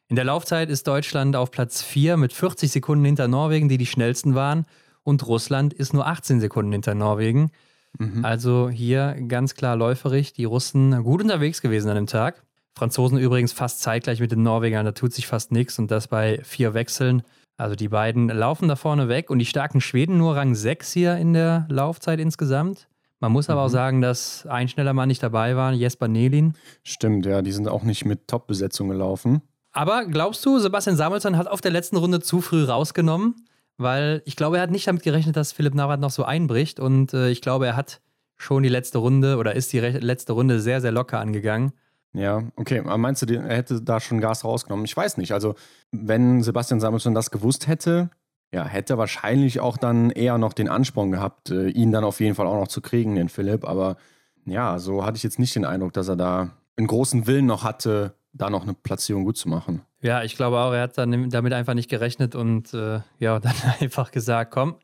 In 0.09 0.17
der 0.17 0.25
Laufzeit 0.25 0.71
ist 0.71 0.87
Deutschland 0.87 1.37
auf 1.37 1.51
Platz 1.51 1.83
4 1.83 2.17
mit 2.17 2.33
40 2.33 2.71
Sekunden 2.71 3.05
hinter 3.05 3.29
Norwegen, 3.29 3.69
die 3.69 3.79
die 3.79 3.87
schnellsten 3.87 4.35
waren. 4.35 4.67
Und 5.03 5.27
Russland 5.27 5.73
ist 5.73 5.93
nur 5.95 6.07
18 6.07 6.41
Sekunden 6.41 6.73
hinter 6.73 6.95
Norwegen. 6.95 7.51
Mhm. 7.99 8.25
Also 8.25 8.69
hier 8.69 9.17
ganz 9.29 9.55
klar 9.55 9.77
läuferig. 9.77 10.33
Die 10.33 10.45
Russen 10.45 11.03
gut 11.03 11.23
unterwegs 11.23 11.61
gewesen 11.61 11.89
an 11.89 11.97
dem 11.97 12.07
Tag. 12.07 12.43
Franzosen 12.75 13.19
übrigens 13.19 13.53
fast 13.53 13.81
zeitgleich 13.81 14.21
mit 14.21 14.33
den 14.33 14.43
Norwegern, 14.43 14.87
da 14.87 14.93
tut 14.93 15.13
sich 15.13 15.27
fast 15.27 15.53
nichts 15.53 15.79
und 15.79 15.91
das 15.91 16.09
bei 16.09 16.41
vier 16.45 16.73
Wechseln. 16.73 17.23
Also 17.57 17.75
die 17.75 17.89
beiden 17.89 18.29
laufen 18.29 18.69
da 18.69 18.77
vorne 18.77 19.09
weg 19.09 19.29
und 19.29 19.39
die 19.39 19.45
starken 19.45 19.83
Schweden 19.83 20.17
nur 20.17 20.37
Rang 20.37 20.55
6 20.55 20.93
hier 20.93 21.17
in 21.17 21.35
der 21.35 21.67
Laufzeit 21.69 22.19
insgesamt. 22.19 22.89
Man 23.19 23.33
muss 23.33 23.51
aber 23.51 23.61
mhm. 23.61 23.67
auch 23.67 23.71
sagen, 23.71 24.01
dass 24.01 24.47
ein 24.47 24.69
schneller 24.69 24.95
Mann 24.95 25.09
nicht 25.09 25.23
dabei 25.23 25.57
war, 25.57 25.73
Jesper 25.73 26.09
Nelin. 26.09 26.55
Stimmt, 26.83 27.27
ja, 27.27 27.43
die 27.43 27.53
sind 27.53 27.69
auch 27.69 27.83
nicht 27.83 28.07
mit 28.07 28.29
Top-Besetzung 28.29 28.89
gelaufen. 28.89 29.43
Aber 29.73 30.07
glaubst 30.07 30.45
du, 30.47 30.59
Sebastian 30.59 30.97
Samuelsson 30.97 31.37
hat 31.37 31.49
auf 31.49 31.61
der 31.61 31.71
letzten 31.71 31.97
Runde 31.97 32.21
zu 32.21 32.41
früh 32.41 32.65
rausgenommen? 32.65 33.47
Weil 33.81 34.23
ich 34.25 34.37
glaube, 34.37 34.57
er 34.57 34.63
hat 34.63 34.71
nicht 34.71 34.87
damit 34.87 35.03
gerechnet, 35.03 35.37
dass 35.37 35.53
Philipp 35.53 35.75
Navrat 35.75 36.01
noch 36.01 36.11
so 36.11 36.25
einbricht 36.25 36.81
und 36.81 37.15
äh, 37.15 37.31
ich 37.31 37.41
glaube, 37.41 37.67
er 37.67 37.77
hat 37.77 38.01
schon 38.37 38.63
die 38.63 38.69
letzte 38.69 38.99
Runde 38.99 39.37
oder 39.37 39.55
ist 39.55 39.73
die 39.73 39.81
letzte 39.81 40.33
Runde 40.33 40.61
sehr, 40.61 40.81
sehr 40.81 40.93
locker 40.93 41.21
angegangen. 41.21 41.73
Ja, 42.13 42.43
okay. 42.57 42.83
Meinst 42.83 43.23
du, 43.23 43.35
er 43.35 43.57
hätte 43.57 43.83
da 43.83 44.01
schon 44.01 44.21
Gas 44.21 44.45
rausgenommen? 44.45 44.85
Ich 44.85 44.97
weiß 44.97 45.17
nicht. 45.17 45.33
Also, 45.33 45.55
wenn 45.93 46.43
Sebastian 46.43 46.81
Samuelsson 46.81 47.15
das 47.15 47.31
gewusst 47.31 47.69
hätte, 47.69 48.11
ja, 48.53 48.65
hätte 48.65 48.95
er 48.95 48.99
wahrscheinlich 48.99 49.61
auch 49.61 49.77
dann 49.77 50.11
eher 50.11 50.37
noch 50.37 50.53
den 50.53 50.69
Ansporn 50.69 51.13
gehabt, 51.13 51.51
äh, 51.51 51.69
ihn 51.69 51.93
dann 51.93 52.03
auf 52.03 52.19
jeden 52.21 52.35
Fall 52.35 52.47
auch 52.47 52.59
noch 52.59 52.69
zu 52.69 52.81
kriegen, 52.81 53.15
den 53.15 53.29
Philipp. 53.29 53.65
Aber 53.65 53.97
ja, 54.45 54.79
so 54.79 55.05
hatte 55.05 55.19
ich 55.19 55.23
jetzt 55.23 55.39
nicht 55.39 55.55
den 55.55 55.65
Eindruck, 55.65 55.93
dass 55.93 56.09
er 56.09 56.17
da 56.17 56.51
einen 56.77 56.89
großen 56.89 57.27
Willen 57.27 57.47
noch 57.47 57.63
hatte, 57.63 58.15
da 58.33 58.51
noch 58.51 58.63
eine 58.63 58.75
Platzierung 58.75 59.25
gut 59.25 59.37
zu 59.37 59.49
machen. 59.49 59.83
Ja, 60.03 60.23
ich 60.23 60.35
glaube 60.35 60.59
auch, 60.59 60.73
er 60.73 60.83
hat 60.83 60.97
dann 60.97 61.31
damit 61.31 61.53
einfach 61.53 61.75
nicht 61.75 61.91
gerechnet 61.91 62.35
und 62.35 62.73
äh, 62.73 63.01
ja, 63.19 63.39
dann 63.39 63.55
einfach 63.81 64.11
gesagt, 64.11 64.51
komm, 64.51 64.77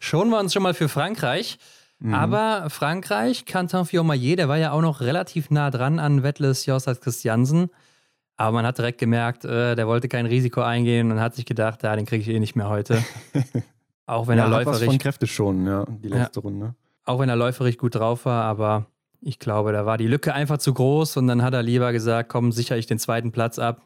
schonen 0.00 0.30
wir 0.30 0.40
uns 0.40 0.52
schon 0.52 0.62
mal 0.62 0.74
für 0.74 0.88
Frankreich. 0.88 1.58
Mhm. 1.98 2.14
Aber 2.14 2.70
Frankreich, 2.70 3.44
Quentin 3.44 3.84
Fiormaillet, 3.84 4.38
der 4.38 4.48
war 4.48 4.56
ja 4.56 4.72
auch 4.72 4.80
noch 4.80 5.00
relativ 5.00 5.50
nah 5.50 5.70
dran 5.70 5.98
an 5.98 6.22
Wettles 6.22 6.66
Jossat 6.66 7.00
Christiansen. 7.00 7.70
Aber 8.36 8.52
man 8.52 8.66
hat 8.66 8.78
direkt 8.78 8.98
gemerkt, 8.98 9.44
äh, 9.44 9.76
der 9.76 9.86
wollte 9.86 10.08
kein 10.08 10.26
Risiko 10.26 10.62
eingehen 10.62 11.12
und 11.12 11.20
hat 11.20 11.34
sich 11.34 11.44
gedacht, 11.44 11.82
ja, 11.82 11.94
den 11.94 12.06
kriege 12.06 12.22
ich 12.22 12.28
eh 12.28 12.40
nicht 12.40 12.56
mehr 12.56 12.68
heute. 12.68 13.04
auch 14.06 14.26
wenn 14.26 14.38
ja, 14.38 14.44
er 14.44 14.50
läuferig. 14.50 14.80
Was 14.80 14.84
von 14.84 14.98
Kräfte 14.98 15.26
schon, 15.26 15.66
ja, 15.66 15.84
die 15.86 16.08
letzte 16.08 16.40
ja, 16.40 16.42
Runde. 16.42 16.74
Auch 17.04 17.20
wenn 17.20 17.28
er 17.28 17.36
läuferig 17.36 17.78
gut 17.78 17.94
drauf 17.94 18.24
war, 18.24 18.44
aber 18.44 18.86
ich 19.20 19.38
glaube, 19.38 19.72
da 19.72 19.86
war 19.86 19.98
die 19.98 20.08
Lücke 20.08 20.34
einfach 20.34 20.58
zu 20.58 20.74
groß 20.74 21.18
und 21.18 21.28
dann 21.28 21.42
hat 21.42 21.54
er 21.54 21.62
lieber 21.62 21.92
gesagt, 21.92 22.30
komm, 22.30 22.50
sichere 22.50 22.78
ich 22.78 22.86
den 22.86 22.98
zweiten 22.98 23.30
Platz 23.30 23.58
ab 23.58 23.82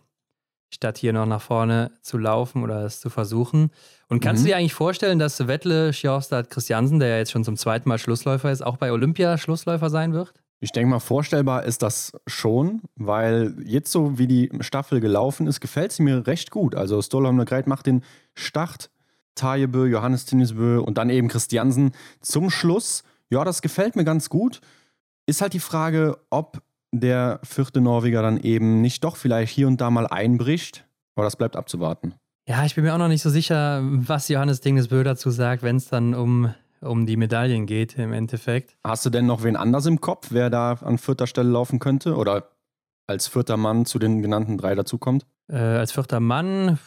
statt 0.71 0.99
hier 0.99 1.13
noch 1.13 1.27
nach 1.27 1.41
vorne 1.41 1.91
zu 2.03 2.19
laufen 2.19 2.63
oder 2.63 2.85
es 2.85 3.01
zu 3.01 3.11
versuchen. 3.11 3.71
Und 4.09 4.21
kannst 4.21 4.43
mhm. 4.43 4.47
du 4.47 4.51
dir 4.51 4.57
eigentlich 4.59 4.75
vorstellen, 4.75 5.19
dass 5.19 5.47
Wettle 5.47 5.93
Sjostad 5.93 6.51
Christiansen, 6.51 6.99
der 6.99 7.09
ja 7.09 7.19
jetzt 7.19 7.33
schon 7.33 7.45
zum 7.45 7.57
zweiten 7.57 7.89
Mal 7.89 7.99
Schlussläufer 7.99 8.51
ist, 8.51 8.63
auch 8.63 8.77
bei 8.77 8.93
Olympia 8.93 9.39
Schlussläufer 9.39 9.91
sein 9.91 10.13
wird? 10.13 10.33
Ich 10.59 10.73
denke 10.73 10.89
mal, 10.89 11.01
vorstellbar 11.01 11.65
ist 11.65 11.83
das 11.83 12.13
schon, 12.27 12.83
weil 12.95 13.55
jetzt 13.65 13.93
so 13.93 14.19
wie 14.19 14.27
die 14.27 14.51
Staffel 14.61 15.01
gelaufen 15.01 15.47
ist, 15.47 15.61
gefällt 15.61 15.93
sie 15.93 16.03
mir 16.03 16.27
recht 16.27 16.51
gut. 16.51 16.75
Also 16.75 17.03
Stolholm 17.03 17.45
Greit 17.45 17.67
macht 17.67 17.87
den 17.87 18.03
Start, 18.35 18.91
Tajebö, 19.35 19.87
Johannes 19.87 20.25
Tinnisbö 20.25 20.81
und 20.81 20.97
dann 20.97 21.11
eben 21.11 21.29
Christiansen 21.29 21.93
zum 22.23 22.49
Schluss. 22.49 23.05
Ja, 23.29 23.45
das 23.45 23.61
gefällt 23.61 23.97
mir 23.97 24.05
ganz 24.05 24.31
gut. 24.31 24.61
Ist 25.27 25.43
halt 25.43 25.53
die 25.53 25.61
Frage, 25.61 26.17
ob 26.31 26.63
der 26.93 27.41
vierte 27.43 27.81
Norweger 27.81 28.23
dann 28.23 28.39
eben 28.39 28.81
nicht 28.81 29.05
doch 29.05 29.17
vielleicht 29.17 29.53
hier 29.53 29.67
und 29.67 29.81
da 29.81 29.91
mal 29.91 30.07
einbricht. 30.07 30.87
Aber 31.15 31.25
das 31.25 31.37
bleibt 31.37 31.57
abzuwarten. 31.57 32.15
Ja, 32.49 32.65
ich 32.65 32.75
bin 32.75 32.85
mir 32.85 32.95
auch 32.95 32.99
noch 32.99 33.09
nicht 33.09 33.23
so 33.23 33.31
sicher, 33.31 33.81
was 33.83 34.29
Johannes 34.29 34.61
Dingesbö 34.61 35.03
dazu 35.03 35.31
sagt, 35.31 35.63
wenn 35.63 35.77
es 35.77 35.89
dann 35.89 36.15
um, 36.15 36.55
um 36.81 37.07
die 37.07 37.17
Medaillen 37.17 37.67
geht 37.67 37.99
im 37.99 38.13
Endeffekt. 38.13 38.77
Hast 38.85 39.05
du 39.05 39.11
denn 39.11 39.27
noch 39.27 39.43
wen 39.43 39.57
anders 39.57 39.87
im 39.87 40.01
Kopf, 40.01 40.29
wer 40.31 40.49
da 40.49 40.75
an 40.75 40.99
vierter 40.99 41.27
Stelle 41.27 41.51
laufen 41.51 41.81
könnte? 41.81 42.15
Oder 42.15 42.51
als 43.09 43.27
vierter 43.27 43.57
Mann 43.57 43.85
zu 43.85 43.99
den 43.99 44.23
genannten 44.23 44.59
drei 44.59 44.75
dazukommt? 44.75 45.27
Äh, 45.49 45.57
als 45.57 45.93
vierter 45.93 46.21
Mann, 46.21 46.79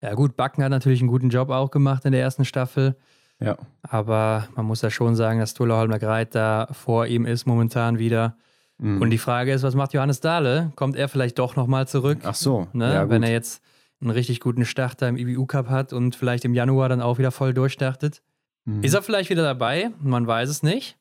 ja 0.00 0.14
gut, 0.14 0.36
Backen 0.36 0.62
hat 0.62 0.70
natürlich 0.70 1.00
einen 1.00 1.10
guten 1.10 1.30
Job 1.30 1.50
auch 1.50 1.70
gemacht 1.70 2.04
in 2.04 2.12
der 2.12 2.20
ersten 2.20 2.44
Staffel. 2.44 2.96
Ja. 3.40 3.56
Aber 3.82 4.48
man 4.54 4.66
muss 4.66 4.82
ja 4.82 4.90
schon 4.90 5.16
sagen, 5.16 5.40
dass 5.40 5.54
Tula 5.54 5.78
Holmer 5.78 5.98
Greit 5.98 6.34
da 6.34 6.68
vor 6.70 7.06
ihm 7.06 7.26
ist 7.26 7.46
momentan 7.46 7.98
wieder. 7.98 8.36
Mhm. 8.78 9.00
Und 9.00 9.10
die 9.10 9.18
Frage 9.18 9.52
ist, 9.52 9.62
was 9.62 9.74
macht 9.74 9.92
Johannes 9.92 10.20
Dahle? 10.20 10.72
Kommt 10.76 10.96
er 10.96 11.08
vielleicht 11.08 11.38
doch 11.38 11.56
nochmal 11.56 11.86
zurück? 11.88 12.18
Ach 12.24 12.34
so. 12.34 12.68
Ne? 12.72 12.92
Ja, 12.92 13.08
Wenn 13.08 13.22
er 13.22 13.30
jetzt 13.30 13.62
einen 14.00 14.10
richtig 14.10 14.40
guten 14.40 14.64
Starter 14.64 15.08
im 15.08 15.16
IBU-Cup 15.16 15.68
hat 15.68 15.92
und 15.92 16.16
vielleicht 16.16 16.44
im 16.44 16.54
Januar 16.54 16.88
dann 16.88 17.00
auch 17.00 17.18
wieder 17.18 17.30
voll 17.30 17.54
durchstartet. 17.54 18.22
Mhm. 18.64 18.82
Ist 18.82 18.94
er 18.94 19.02
vielleicht 19.02 19.30
wieder 19.30 19.42
dabei? 19.42 19.90
Man 20.00 20.26
weiß 20.26 20.48
es 20.48 20.62
nicht. 20.62 20.96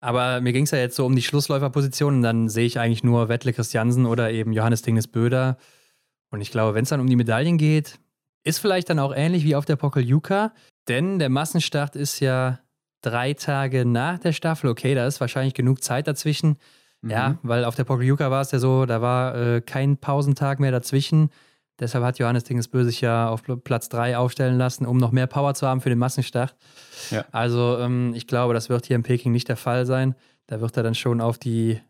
Aber 0.00 0.40
mir 0.40 0.52
ging 0.52 0.64
es 0.64 0.70
ja 0.70 0.78
jetzt 0.78 0.96
so 0.96 1.04
um 1.04 1.16
die 1.16 1.22
Schlussläuferpositionen. 1.22 2.22
Dann 2.22 2.48
sehe 2.48 2.66
ich 2.66 2.78
eigentlich 2.78 3.04
nur 3.04 3.28
Wettle 3.28 3.52
Christiansen 3.52 4.06
oder 4.06 4.30
eben 4.30 4.52
Johannes 4.52 4.82
Tingnes 4.82 5.08
Böder. 5.08 5.58
Und 6.30 6.40
ich 6.40 6.50
glaube, 6.50 6.74
wenn 6.74 6.84
es 6.84 6.90
dann 6.90 7.00
um 7.00 7.08
die 7.08 7.16
Medaillen 7.16 7.58
geht, 7.58 7.98
ist 8.44 8.58
vielleicht 8.58 8.90
dann 8.90 8.98
auch 8.98 9.14
ähnlich 9.14 9.44
wie 9.44 9.56
auf 9.56 9.64
der 9.64 9.76
Pokeljuka. 9.76 10.52
Denn 10.86 11.18
der 11.18 11.28
Massenstart 11.28 11.96
ist 11.96 12.20
ja 12.20 12.60
drei 13.02 13.34
Tage 13.34 13.84
nach 13.84 14.18
der 14.18 14.32
Staffel. 14.32 14.70
Okay, 14.70 14.94
da 14.94 15.06
ist 15.06 15.20
wahrscheinlich 15.20 15.54
genug 15.54 15.82
Zeit 15.82 16.06
dazwischen. 16.06 16.56
Mhm. 17.02 17.10
Ja, 17.10 17.38
weil 17.42 17.64
auf 17.64 17.74
der 17.74 17.84
Pokljuka 17.84 18.30
war 18.30 18.40
es 18.40 18.50
ja 18.50 18.58
so, 18.58 18.86
da 18.86 19.00
war 19.00 19.34
äh, 19.36 19.60
kein 19.60 19.96
Pausentag 19.96 20.60
mehr 20.60 20.72
dazwischen. 20.72 21.30
Deshalb 21.80 22.04
hat 22.04 22.18
Johannes 22.18 22.44
Dingesbö 22.44 22.84
sich 22.84 23.00
ja 23.00 23.28
auf 23.28 23.42
Platz 23.62 23.88
3 23.88 24.18
aufstellen 24.18 24.58
lassen, 24.58 24.84
um 24.84 24.96
noch 24.96 25.12
mehr 25.12 25.28
Power 25.28 25.54
zu 25.54 25.66
haben 25.66 25.80
für 25.80 25.90
den 25.90 25.98
Massenstart. 25.98 26.56
Ja. 27.10 27.24
Also 27.30 27.78
ähm, 27.78 28.14
ich 28.14 28.26
glaube, 28.26 28.52
das 28.52 28.68
wird 28.68 28.86
hier 28.86 28.96
in 28.96 29.04
Peking 29.04 29.30
nicht 29.30 29.48
der 29.48 29.56
Fall 29.56 29.86
sein. 29.86 30.16
Da 30.48 30.60
wird 30.60 30.76
er 30.76 30.82
dann 30.82 30.96
schon 30.96 31.20
auf 31.20 31.38
die 31.38 31.80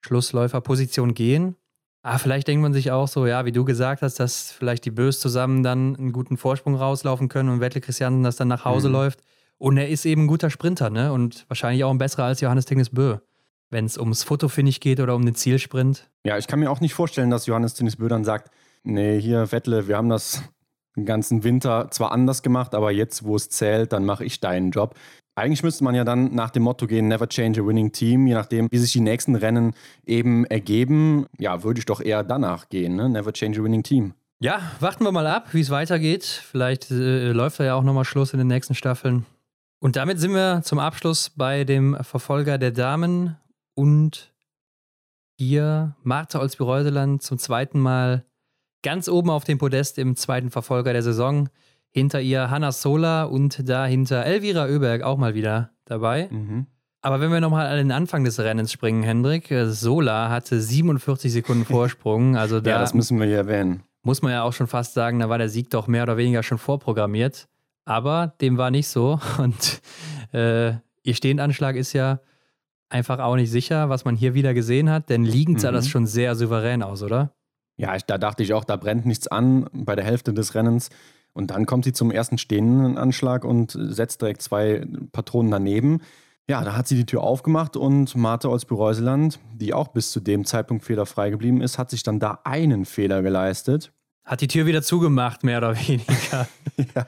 Schlussläuferposition 0.00 1.12
gehen. 1.12 1.56
Ah, 2.02 2.16
vielleicht 2.16 2.48
denkt 2.48 2.62
man 2.62 2.72
sich 2.72 2.90
auch 2.90 3.08
so, 3.08 3.26
ja, 3.26 3.44
wie 3.44 3.52
du 3.52 3.64
gesagt 3.64 4.02
hast, 4.02 4.20
dass 4.20 4.52
vielleicht 4.52 4.84
die 4.84 4.90
Bös 4.90 5.20
zusammen 5.20 5.62
dann 5.62 5.96
einen 5.96 6.12
guten 6.12 6.36
Vorsprung 6.36 6.76
rauslaufen 6.76 7.28
können 7.28 7.50
und 7.50 7.60
Wettle 7.60 7.80
Christiansen 7.80 8.22
das 8.22 8.36
dann 8.36 8.48
nach 8.48 8.64
Hause 8.64 8.88
mhm. 8.88 8.94
läuft. 8.94 9.20
Und 9.58 9.76
er 9.76 9.88
ist 9.88 10.06
eben 10.06 10.24
ein 10.24 10.28
guter 10.28 10.50
Sprinter, 10.50 10.88
ne? 10.88 11.12
Und 11.12 11.44
wahrscheinlich 11.48 11.82
auch 11.82 11.90
ein 11.90 11.98
besserer 11.98 12.24
als 12.24 12.40
Johannes 12.40 12.64
Tinges 12.64 12.90
Bö, 12.90 13.18
wenn 13.70 13.84
es 13.84 13.98
ums 13.98 14.22
Fotofinish 14.22 14.80
geht 14.80 15.00
oder 15.00 15.14
um 15.14 15.24
den 15.24 15.34
Zielsprint. 15.34 16.08
Ja, 16.24 16.38
ich 16.38 16.46
kann 16.46 16.60
mir 16.60 16.70
auch 16.70 16.80
nicht 16.80 16.94
vorstellen, 16.94 17.30
dass 17.30 17.46
Johannes 17.46 17.74
Tinges 17.74 17.96
Bö 17.96 18.08
dann 18.08 18.24
sagt, 18.24 18.50
nee, 18.82 19.20
hier 19.20 19.52
Wettle, 19.52 19.88
wir 19.88 19.96
haben 19.96 20.08
das 20.08 20.42
den 20.96 21.06
ganzen 21.06 21.44
Winter 21.44 21.88
zwar 21.90 22.12
anders 22.12 22.42
gemacht, 22.42 22.74
aber 22.74 22.90
jetzt, 22.90 23.24
wo 23.24 23.36
es 23.36 23.48
zählt, 23.48 23.92
dann 23.92 24.04
mache 24.04 24.24
ich 24.24 24.40
deinen 24.40 24.70
Job. 24.70 24.94
Eigentlich 25.36 25.62
müsste 25.62 25.84
man 25.84 25.94
ja 25.94 26.02
dann 26.02 26.34
nach 26.34 26.50
dem 26.50 26.64
Motto 26.64 26.88
gehen, 26.88 27.06
never 27.06 27.28
change 27.28 27.60
a 27.60 27.66
winning 27.66 27.92
team, 27.92 28.26
je 28.26 28.34
nachdem, 28.34 28.66
wie 28.72 28.78
sich 28.78 28.92
die 28.92 29.00
nächsten 29.00 29.36
Rennen 29.36 29.74
eben 30.04 30.44
ergeben. 30.46 31.26
Ja, 31.38 31.62
würde 31.62 31.78
ich 31.78 31.86
doch 31.86 32.00
eher 32.00 32.24
danach 32.24 32.68
gehen, 32.68 32.96
ne? 32.96 33.08
never 33.08 33.32
change 33.32 33.60
a 33.60 33.62
winning 33.62 33.84
team. 33.84 34.14
Ja, 34.40 34.60
warten 34.80 35.04
wir 35.04 35.12
mal 35.12 35.26
ab, 35.26 35.48
wie 35.52 35.60
es 35.60 35.70
weitergeht. 35.70 36.24
Vielleicht 36.24 36.90
äh, 36.90 37.30
läuft 37.30 37.60
da 37.60 37.64
ja 37.64 37.74
auch 37.74 37.82
nochmal 37.82 38.04
Schluss 38.04 38.32
in 38.32 38.38
den 38.38 38.48
nächsten 38.48 38.74
Staffeln. 38.74 39.26
Und 39.80 39.94
damit 39.94 40.18
sind 40.18 40.32
wir 40.32 40.62
zum 40.64 40.80
Abschluss 40.80 41.30
bei 41.30 41.62
dem 41.64 41.96
Verfolger 42.02 42.58
der 42.58 42.72
Damen 42.72 43.36
und 43.78 44.34
hier 45.36 45.94
Martha 46.02 46.40
Olsby-Reuseland 46.40 47.22
zum 47.22 47.38
zweiten 47.38 47.78
Mal 47.78 48.24
ganz 48.82 49.08
oben 49.08 49.30
auf 49.30 49.44
dem 49.44 49.58
Podest 49.58 49.98
im 49.98 50.16
zweiten 50.16 50.50
Verfolger 50.50 50.92
der 50.92 51.04
Saison. 51.04 51.48
Hinter 51.90 52.20
ihr 52.20 52.50
Hanna 52.50 52.72
Sola 52.72 53.22
und 53.22 53.68
dahinter 53.68 54.24
Elvira 54.24 54.64
Oeberg 54.64 55.02
auch 55.02 55.16
mal 55.16 55.34
wieder 55.36 55.70
dabei. 55.84 56.28
Mhm. 56.28 56.66
Aber 57.02 57.20
wenn 57.20 57.30
wir 57.30 57.40
nochmal 57.40 57.68
an 57.68 57.76
den 57.76 57.92
Anfang 57.92 58.24
des 58.24 58.40
Rennens 58.40 58.72
springen, 58.72 59.04
Hendrik, 59.04 59.48
äh, 59.52 59.70
Sola 59.70 60.28
hatte 60.28 60.60
47 60.60 61.32
Sekunden 61.32 61.64
Vorsprung. 61.70 62.36
Also 62.36 62.60
da 62.60 62.70
ja, 62.70 62.78
das 62.80 62.94
müssen 62.94 63.20
wir 63.20 63.28
hier 63.28 63.36
erwähnen. 63.36 63.84
Muss 64.02 64.22
man 64.22 64.32
ja 64.32 64.42
auch 64.42 64.52
schon 64.52 64.66
fast 64.66 64.94
sagen, 64.94 65.20
da 65.20 65.28
war 65.28 65.38
der 65.38 65.48
Sieg 65.48 65.70
doch 65.70 65.86
mehr 65.86 66.02
oder 66.02 66.16
weniger 66.16 66.42
schon 66.42 66.58
vorprogrammiert. 66.58 67.46
Aber 67.84 68.34
dem 68.40 68.58
war 68.58 68.72
nicht 68.72 68.88
so. 68.88 69.20
Und 69.38 69.80
äh, 70.32 70.72
ihr 71.04 71.14
Stehendanschlag 71.14 71.76
ist 71.76 71.92
ja 71.92 72.18
einfach 72.88 73.18
auch 73.18 73.36
nicht 73.36 73.50
sicher, 73.50 73.88
was 73.88 74.04
man 74.04 74.16
hier 74.16 74.34
wieder 74.34 74.54
gesehen 74.54 74.90
hat, 74.90 75.08
denn 75.10 75.24
liegend 75.24 75.60
sah 75.60 75.70
mhm. 75.70 75.74
das 75.74 75.88
schon 75.88 76.06
sehr 76.06 76.34
souverän 76.34 76.82
aus, 76.82 77.02
oder? 77.02 77.32
Ja, 77.76 77.94
ich, 77.94 78.04
da 78.04 78.18
dachte 78.18 78.42
ich 78.42 78.54
auch, 78.54 78.64
da 78.64 78.76
brennt 78.76 79.06
nichts 79.06 79.28
an 79.28 79.68
bei 79.72 79.94
der 79.94 80.04
Hälfte 80.04 80.32
des 80.32 80.54
Rennens. 80.54 80.90
Und 81.32 81.52
dann 81.52 81.66
kommt 81.66 81.84
sie 81.84 81.92
zum 81.92 82.10
ersten 82.10 82.36
stehenden 82.36 82.98
Anschlag 82.98 83.44
und 83.44 83.76
setzt 83.78 84.20
direkt 84.20 84.42
zwei 84.42 84.84
Patronen 85.12 85.52
daneben. 85.52 86.00
Ja, 86.48 86.64
da 86.64 86.76
hat 86.76 86.88
sie 86.88 86.96
die 86.96 87.06
Tür 87.06 87.22
aufgemacht 87.22 87.76
und 87.76 88.16
Martha 88.16 88.48
Olsby-Reuseland, 88.48 89.38
die 89.54 89.74
auch 89.74 89.88
bis 89.88 90.10
zu 90.10 90.18
dem 90.18 90.44
Zeitpunkt 90.46 90.82
fehlerfrei 90.82 91.30
geblieben 91.30 91.60
ist, 91.60 91.78
hat 91.78 91.90
sich 91.90 92.02
dann 92.02 92.18
da 92.18 92.40
einen 92.44 92.86
Fehler 92.86 93.22
geleistet. 93.22 93.92
Hat 94.24 94.40
die 94.40 94.48
Tür 94.48 94.66
wieder 94.66 94.82
zugemacht, 94.82 95.44
mehr 95.44 95.58
oder 95.58 95.76
weniger. 95.76 96.48
ja, 96.96 97.06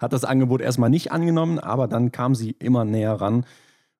hat 0.00 0.12
das 0.12 0.24
Angebot 0.24 0.60
erstmal 0.60 0.90
nicht 0.90 1.12
angenommen, 1.12 1.58
aber 1.58 1.88
dann 1.88 2.12
kam 2.12 2.34
sie 2.34 2.50
immer 2.58 2.84
näher 2.84 3.14
ran 3.14 3.46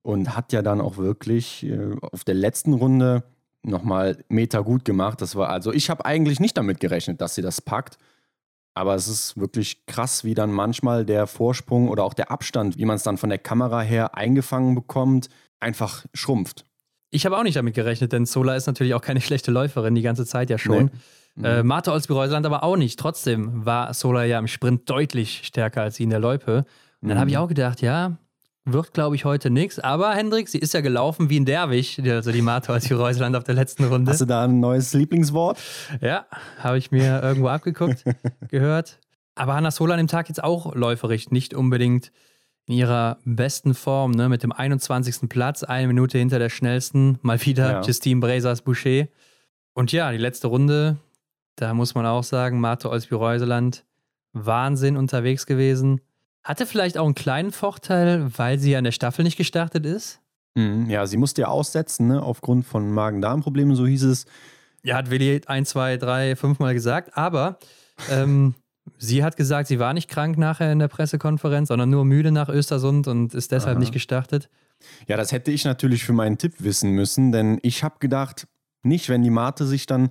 und 0.02 0.36
hat 0.36 0.52
ja 0.52 0.62
dann 0.62 0.80
auch 0.80 0.96
wirklich 0.96 1.64
äh, 1.64 1.94
auf 2.00 2.24
der 2.24 2.34
letzten 2.34 2.74
Runde 2.74 3.24
nochmal 3.62 4.24
Meter 4.28 4.62
gut 4.62 4.84
gemacht. 4.84 5.20
Das 5.20 5.36
war 5.36 5.48
also, 5.48 5.72
ich 5.72 5.90
habe 5.90 6.04
eigentlich 6.04 6.40
nicht 6.40 6.56
damit 6.56 6.80
gerechnet, 6.80 7.20
dass 7.20 7.34
sie 7.34 7.42
das 7.42 7.60
packt. 7.60 7.98
Aber 8.72 8.94
es 8.94 9.08
ist 9.08 9.38
wirklich 9.38 9.84
krass, 9.86 10.24
wie 10.24 10.34
dann 10.34 10.52
manchmal 10.52 11.04
der 11.04 11.26
Vorsprung 11.26 11.88
oder 11.88 12.04
auch 12.04 12.14
der 12.14 12.30
Abstand, 12.30 12.78
wie 12.78 12.84
man 12.84 12.96
es 12.96 13.02
dann 13.02 13.18
von 13.18 13.28
der 13.28 13.38
Kamera 13.38 13.80
her 13.80 14.16
eingefangen 14.16 14.74
bekommt, 14.74 15.28
einfach 15.58 16.06
schrumpft. 16.14 16.64
Ich 17.10 17.26
habe 17.26 17.36
auch 17.36 17.42
nicht 17.42 17.56
damit 17.56 17.74
gerechnet, 17.74 18.12
denn 18.12 18.26
Sola 18.26 18.54
ist 18.54 18.66
natürlich 18.66 18.94
auch 18.94 19.02
keine 19.02 19.20
schlechte 19.20 19.50
Läuferin, 19.50 19.94
die 19.94 20.02
ganze 20.02 20.24
Zeit 20.24 20.50
ja 20.50 20.58
schon. 20.58 20.90
Nee. 21.34 21.48
Äh, 21.48 21.62
Martha 21.62 21.92
Olsby-Reuseland 21.92 22.46
aber 22.46 22.62
auch 22.62 22.76
nicht. 22.76 22.98
Trotzdem 22.98 23.64
war 23.64 23.92
Sola 23.94 24.24
ja 24.24 24.38
im 24.38 24.46
Sprint 24.46 24.88
deutlich 24.88 25.42
stärker 25.44 25.82
als 25.82 25.96
sie 25.96 26.04
in 26.04 26.10
der 26.10 26.20
Loipe. 26.20 26.64
Und 27.00 27.08
dann 27.08 27.16
mhm. 27.16 27.20
habe 27.20 27.30
ich 27.30 27.38
auch 27.38 27.48
gedacht, 27.48 27.82
ja, 27.82 28.18
wird, 28.64 28.92
glaube 28.92 29.16
ich, 29.16 29.24
heute 29.24 29.50
nichts. 29.50 29.78
Aber 29.78 30.12
Hendrik, 30.14 30.48
sie 30.48 30.58
ist 30.58 30.74
ja 30.74 30.80
gelaufen 30.80 31.30
wie 31.30 31.40
ein 31.40 31.44
Derwisch, 31.44 31.98
also 31.98 32.32
die 32.32 32.42
Martha 32.42 32.72
als 32.72 32.90
Reusland 32.90 33.36
auf 33.36 33.44
der 33.44 33.54
letzten 33.54 33.84
Runde. 33.84 34.10
Hast 34.10 34.20
du 34.20 34.26
da 34.26 34.44
ein 34.44 34.60
neues 34.60 34.92
Lieblingswort? 34.92 35.58
Ja, 36.00 36.26
habe 36.58 36.78
ich 36.78 36.90
mir 36.90 37.22
irgendwo 37.22 37.48
abgeguckt, 37.48 38.04
gehört. 38.48 38.98
Aber 39.34 39.54
Hanna 39.54 39.70
Sola 39.70 39.94
an 39.94 39.98
dem 39.98 40.08
Tag 40.08 40.28
jetzt 40.28 40.42
auch 40.42 40.74
läuferig, 40.74 41.30
nicht 41.30 41.54
unbedingt 41.54 42.12
in 42.66 42.74
ihrer 42.74 43.18
besten 43.24 43.74
Form, 43.74 44.12
ne? 44.12 44.28
mit 44.28 44.42
dem 44.42 44.52
21. 44.52 45.28
Platz, 45.28 45.62
eine 45.62 45.86
Minute 45.86 46.18
hinter 46.18 46.38
der 46.38 46.50
schnellsten, 46.50 47.18
mal 47.22 47.44
wieder 47.44 47.72
ja. 47.72 47.82
Justine 47.82 48.20
Bresas 48.20 48.62
Boucher. 48.62 49.08
Und 49.72 49.92
ja, 49.92 50.12
die 50.12 50.18
letzte 50.18 50.48
Runde, 50.48 50.98
da 51.56 51.74
muss 51.74 51.94
man 51.94 52.06
auch 52.06 52.22
sagen, 52.22 52.60
Martha 52.60 52.88
Olsby-Reuseland, 52.88 53.84
Wahnsinn 54.32 54.96
unterwegs 54.96 55.46
gewesen. 55.46 56.00
Hatte 56.42 56.66
vielleicht 56.66 56.96
auch 56.96 57.04
einen 57.04 57.14
kleinen 57.14 57.52
Vorteil, 57.52 58.30
weil 58.36 58.58
sie 58.58 58.72
ja 58.72 58.78
in 58.78 58.84
der 58.84 58.92
Staffel 58.92 59.24
nicht 59.24 59.36
gestartet 59.36 59.84
ist? 59.84 60.20
Mhm, 60.54 60.88
ja, 60.88 61.06
sie 61.06 61.16
musste 61.16 61.42
ja 61.42 61.48
aussetzen, 61.48 62.08
ne, 62.08 62.22
aufgrund 62.22 62.66
von 62.66 62.90
Magen-Darm-Problemen, 62.90 63.74
so 63.74 63.86
hieß 63.86 64.04
es. 64.04 64.26
Ja, 64.82 64.96
hat 64.96 65.10
Willi 65.10 65.42
ein, 65.46 65.66
zwei, 65.66 65.96
drei, 65.96 66.36
fünfmal 66.36 66.74
gesagt, 66.74 67.16
aber 67.16 67.58
ähm, 68.10 68.54
sie 68.98 69.22
hat 69.22 69.36
gesagt, 69.36 69.68
sie 69.68 69.78
war 69.78 69.92
nicht 69.92 70.08
krank 70.08 70.38
nachher 70.38 70.72
in 70.72 70.78
der 70.78 70.88
Pressekonferenz, 70.88 71.68
sondern 71.68 71.90
nur 71.90 72.04
müde 72.04 72.32
nach 72.32 72.48
Östersund 72.48 73.06
und 73.06 73.34
ist 73.34 73.52
deshalb 73.52 73.76
Aha. 73.76 73.80
nicht 73.80 73.92
gestartet. 73.92 74.48
Ja, 75.06 75.18
das 75.18 75.32
hätte 75.32 75.50
ich 75.50 75.64
natürlich 75.64 76.04
für 76.04 76.14
meinen 76.14 76.38
Tipp 76.38 76.54
wissen 76.58 76.92
müssen, 76.92 77.32
denn 77.32 77.58
ich 77.62 77.84
habe 77.84 77.96
gedacht, 78.00 78.46
nicht, 78.82 79.10
wenn 79.10 79.22
die 79.22 79.30
Mate 79.30 79.66
sich 79.66 79.84
dann 79.84 80.10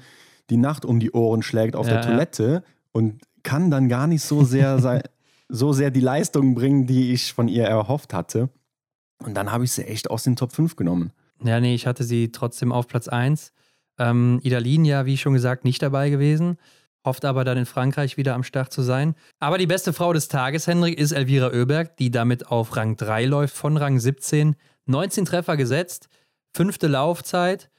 die 0.52 0.58
Nacht 0.58 0.86
um 0.86 1.00
die 1.00 1.12
Ohren 1.12 1.42
schlägt 1.42 1.76
auf 1.76 1.88
ja, 1.88 1.94
der 1.94 2.02
Toilette 2.04 2.64
ja. 2.66 2.74
und 2.92 3.22
kann 3.42 3.72
dann 3.72 3.90
gar 3.90 4.08
nicht 4.08 4.24
so 4.24 4.44
sehr 4.44 4.80
sein, 4.80 5.02
so 5.50 5.74
sehr 5.74 5.92
die 5.92 6.00
Leistung 6.00 6.56
bringen, 6.56 6.86
die 6.86 7.12
ich 7.12 7.34
von 7.34 7.48
ihr 7.48 7.66
erhofft 7.66 8.14
hatte. 8.14 8.50
Und 9.26 9.34
dann 9.34 9.52
habe 9.52 9.66
ich 9.66 9.72
sie 9.72 9.86
echt 9.86 10.10
aus 10.10 10.24
den 10.24 10.36
Top 10.36 10.54
5 10.54 10.76
genommen. 10.76 11.12
Ja, 11.44 11.60
nee, 11.60 11.76
ich 11.76 11.88
hatte 11.88 12.04
sie 12.04 12.32
trotzdem 12.32 12.72
auf 12.72 12.88
Platz 12.88 13.08
1. 13.08 13.52
Ähm, 13.98 14.40
Idalin 14.44 14.86
ja, 14.86 15.06
wie 15.06 15.18
schon 15.18 15.34
gesagt, 15.34 15.66
nicht 15.66 15.82
dabei 15.82 16.10
gewesen. 16.10 16.58
Hofft 17.06 17.26
aber 17.26 17.44
dann 17.44 17.58
in 17.58 17.66
Frankreich 17.66 18.18
wieder 18.18 18.36
am 18.36 18.44
Start 18.44 18.72
zu 18.72 18.82
sein. 18.82 19.16
Aber 19.40 19.58
die 19.58 19.68
beste 19.68 19.92
Frau 19.92 20.14
des 20.14 20.28
Tages, 20.28 20.68
Hendrik, 20.68 20.98
ist 20.98 21.12
Elvira 21.12 21.48
Oeberg, 21.48 21.98
die 21.98 22.12
damit 22.12 22.48
auf 22.48 22.76
Rang 22.76 22.96
3 22.96 23.26
läuft, 23.26 23.56
von 23.56 23.78
Rang 23.78 24.00
17. 24.00 24.56
19 24.86 25.26
Treffer 25.26 25.56
gesetzt, 25.56 26.10
fünfte 26.56 26.88
Laufzeit. 26.88 27.70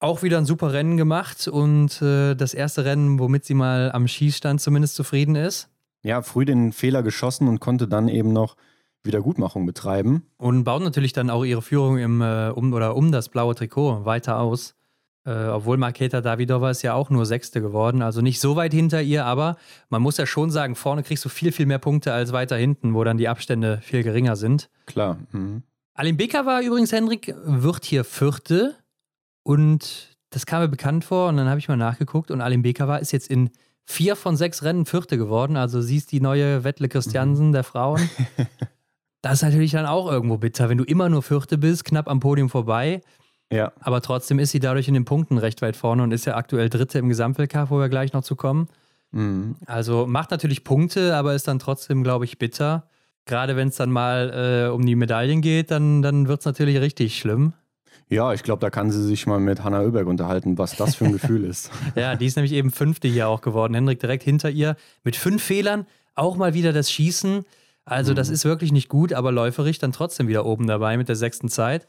Auch 0.00 0.22
wieder 0.22 0.38
ein 0.38 0.44
super 0.44 0.72
Rennen 0.72 0.96
gemacht 0.96 1.48
und 1.48 2.00
äh, 2.02 2.34
das 2.34 2.54
erste 2.54 2.84
Rennen, 2.84 3.18
womit 3.18 3.44
sie 3.44 3.54
mal 3.54 3.90
am 3.90 4.06
Schießstand 4.06 4.60
zumindest 4.60 4.94
zufrieden 4.94 5.34
ist 5.34 5.70
ja, 6.02 6.22
früh 6.22 6.44
den 6.44 6.72
Fehler 6.72 7.02
geschossen 7.02 7.48
und 7.48 7.60
konnte 7.60 7.88
dann 7.88 8.08
eben 8.08 8.32
noch 8.32 8.56
Wiedergutmachung 9.04 9.66
betreiben. 9.66 10.24
Und 10.36 10.64
baut 10.64 10.82
natürlich 10.82 11.12
dann 11.12 11.30
auch 11.30 11.44
ihre 11.44 11.62
Führung 11.62 11.98
im, 11.98 12.20
äh, 12.20 12.50
um, 12.50 12.72
oder 12.72 12.96
um 12.96 13.12
das 13.12 13.28
blaue 13.28 13.54
Trikot 13.54 14.04
weiter 14.04 14.38
aus. 14.38 14.74
Äh, 15.24 15.48
obwohl 15.48 15.76
Marketa 15.76 16.20
Davidova 16.20 16.70
ist 16.70 16.82
ja 16.82 16.94
auch 16.94 17.10
nur 17.10 17.26
Sechste 17.26 17.60
geworden, 17.60 18.00
also 18.00 18.22
nicht 18.22 18.40
so 18.40 18.56
weit 18.56 18.72
hinter 18.72 19.02
ihr, 19.02 19.26
aber 19.26 19.56
man 19.90 20.00
muss 20.00 20.16
ja 20.16 20.26
schon 20.26 20.50
sagen, 20.50 20.74
vorne 20.74 21.02
kriegst 21.02 21.24
du 21.24 21.28
viel, 21.28 21.52
viel 21.52 21.66
mehr 21.66 21.78
Punkte 21.78 22.12
als 22.12 22.32
weiter 22.32 22.56
hinten, 22.56 22.94
wo 22.94 23.04
dann 23.04 23.18
die 23.18 23.28
Abstände 23.28 23.80
viel 23.82 24.02
geringer 24.02 24.36
sind. 24.36 24.70
Klar. 24.86 25.18
Mhm. 25.32 25.64
Alim 25.92 26.16
Becker 26.16 26.46
war 26.46 26.62
übrigens, 26.62 26.92
Hendrik, 26.92 27.34
wird 27.44 27.84
hier 27.84 28.04
Vierte 28.04 28.76
und 29.42 30.16
das 30.30 30.46
kam 30.46 30.62
mir 30.62 30.68
bekannt 30.68 31.04
vor 31.04 31.28
und 31.28 31.36
dann 31.36 31.48
habe 31.48 31.58
ich 31.58 31.68
mal 31.68 31.76
nachgeguckt 31.76 32.30
und 32.30 32.40
Alim 32.40 32.62
Becker 32.62 32.88
war 32.88 33.00
ist 33.00 33.12
jetzt 33.12 33.28
in 33.28 33.50
vier 33.88 34.16
von 34.16 34.36
sechs 34.36 34.62
Rennen 34.62 34.84
Vierte 34.84 35.16
geworden. 35.16 35.56
Also 35.56 35.80
sie 35.80 35.96
ist 35.96 36.12
die 36.12 36.20
neue 36.20 36.62
Wettle 36.62 36.88
Christiansen 36.88 37.48
mhm. 37.48 37.52
der 37.52 37.64
Frauen. 37.64 38.08
das 39.22 39.34
ist 39.34 39.42
natürlich 39.42 39.72
dann 39.72 39.86
auch 39.86 40.12
irgendwo 40.12 40.36
bitter, 40.36 40.68
wenn 40.68 40.76
du 40.76 40.84
immer 40.84 41.08
nur 41.08 41.22
Vierte 41.22 41.56
bist, 41.56 41.86
knapp 41.86 42.06
am 42.06 42.20
Podium 42.20 42.50
vorbei. 42.50 43.00
Ja. 43.50 43.72
Aber 43.80 44.02
trotzdem 44.02 44.38
ist 44.38 44.50
sie 44.50 44.60
dadurch 44.60 44.88
in 44.88 44.94
den 44.94 45.06
Punkten 45.06 45.38
recht 45.38 45.62
weit 45.62 45.74
vorne 45.74 46.02
und 46.02 46.12
ist 46.12 46.26
ja 46.26 46.36
aktuell 46.36 46.68
Dritte 46.68 46.98
im 46.98 47.08
Gesamtweltcup, 47.08 47.70
wo 47.70 47.78
wir 47.78 47.88
gleich 47.88 48.12
noch 48.12 48.22
zu 48.22 48.36
kommen. 48.36 48.68
Mhm. 49.10 49.56
Also 49.64 50.06
macht 50.06 50.30
natürlich 50.32 50.64
Punkte, 50.64 51.16
aber 51.16 51.34
ist 51.34 51.48
dann 51.48 51.58
trotzdem, 51.58 52.04
glaube 52.04 52.26
ich, 52.26 52.38
bitter. 52.38 52.88
Gerade 53.24 53.56
wenn 53.56 53.68
es 53.68 53.76
dann 53.76 53.90
mal 53.90 54.66
äh, 54.66 54.70
um 54.70 54.84
die 54.84 54.96
Medaillen 54.96 55.40
geht, 55.40 55.70
dann, 55.70 56.02
dann 56.02 56.28
wird 56.28 56.40
es 56.40 56.46
natürlich 56.46 56.78
richtig 56.78 57.18
schlimm. 57.18 57.54
Ja, 58.10 58.32
ich 58.32 58.42
glaube, 58.42 58.60
da 58.60 58.70
kann 58.70 58.90
sie 58.90 59.04
sich 59.04 59.26
mal 59.26 59.38
mit 59.38 59.62
Hanna 59.62 59.82
Oeberg 59.82 60.06
unterhalten, 60.06 60.56
was 60.56 60.76
das 60.76 60.94
für 60.94 61.04
ein 61.04 61.12
Gefühl 61.12 61.44
ist. 61.44 61.70
Ja, 61.94 62.16
die 62.16 62.26
ist 62.26 62.36
nämlich 62.36 62.52
eben 62.52 62.70
Fünfte 62.70 63.08
hier 63.08 63.28
auch 63.28 63.40
geworden. 63.40 63.74
Hendrik 63.74 64.00
direkt 64.00 64.22
hinter 64.22 64.50
ihr 64.50 64.76
mit 65.04 65.16
fünf 65.16 65.42
Fehlern. 65.42 65.86
Auch 66.14 66.36
mal 66.36 66.54
wieder 66.54 66.72
das 66.72 66.90
Schießen. 66.90 67.44
Also, 67.84 68.12
mhm. 68.12 68.16
das 68.16 68.28
ist 68.28 68.44
wirklich 68.44 68.72
nicht 68.72 68.88
gut, 68.88 69.12
aber 69.12 69.32
läuferig 69.32 69.78
dann 69.78 69.92
trotzdem 69.92 70.28
wieder 70.28 70.46
oben 70.46 70.66
dabei 70.66 70.96
mit 70.96 71.08
der 71.08 71.16
sechsten 71.16 71.48
Zeit. 71.48 71.88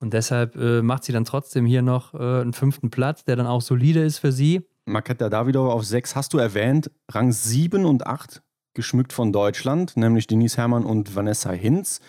Und 0.00 0.14
deshalb 0.14 0.56
äh, 0.56 0.82
macht 0.82 1.04
sie 1.04 1.12
dann 1.12 1.24
trotzdem 1.24 1.66
hier 1.66 1.82
noch 1.82 2.14
äh, 2.14 2.18
einen 2.18 2.54
fünften 2.54 2.90
Platz, 2.90 3.24
der 3.24 3.36
dann 3.36 3.46
auch 3.46 3.60
solide 3.60 4.02
ist 4.02 4.18
für 4.18 4.32
sie. 4.32 4.66
Marketa 4.86 5.28
Davidova 5.28 5.72
auf 5.72 5.84
sechs 5.84 6.16
hast 6.16 6.32
du 6.32 6.38
erwähnt. 6.38 6.90
Rang 7.10 7.32
sieben 7.32 7.84
und 7.84 8.06
acht 8.06 8.42
geschmückt 8.74 9.12
von 9.12 9.32
Deutschland, 9.32 9.96
nämlich 9.96 10.26
Denise 10.26 10.56
Herrmann 10.56 10.84
und 10.84 11.14
Vanessa 11.14 11.50
Hinz. 11.50 12.00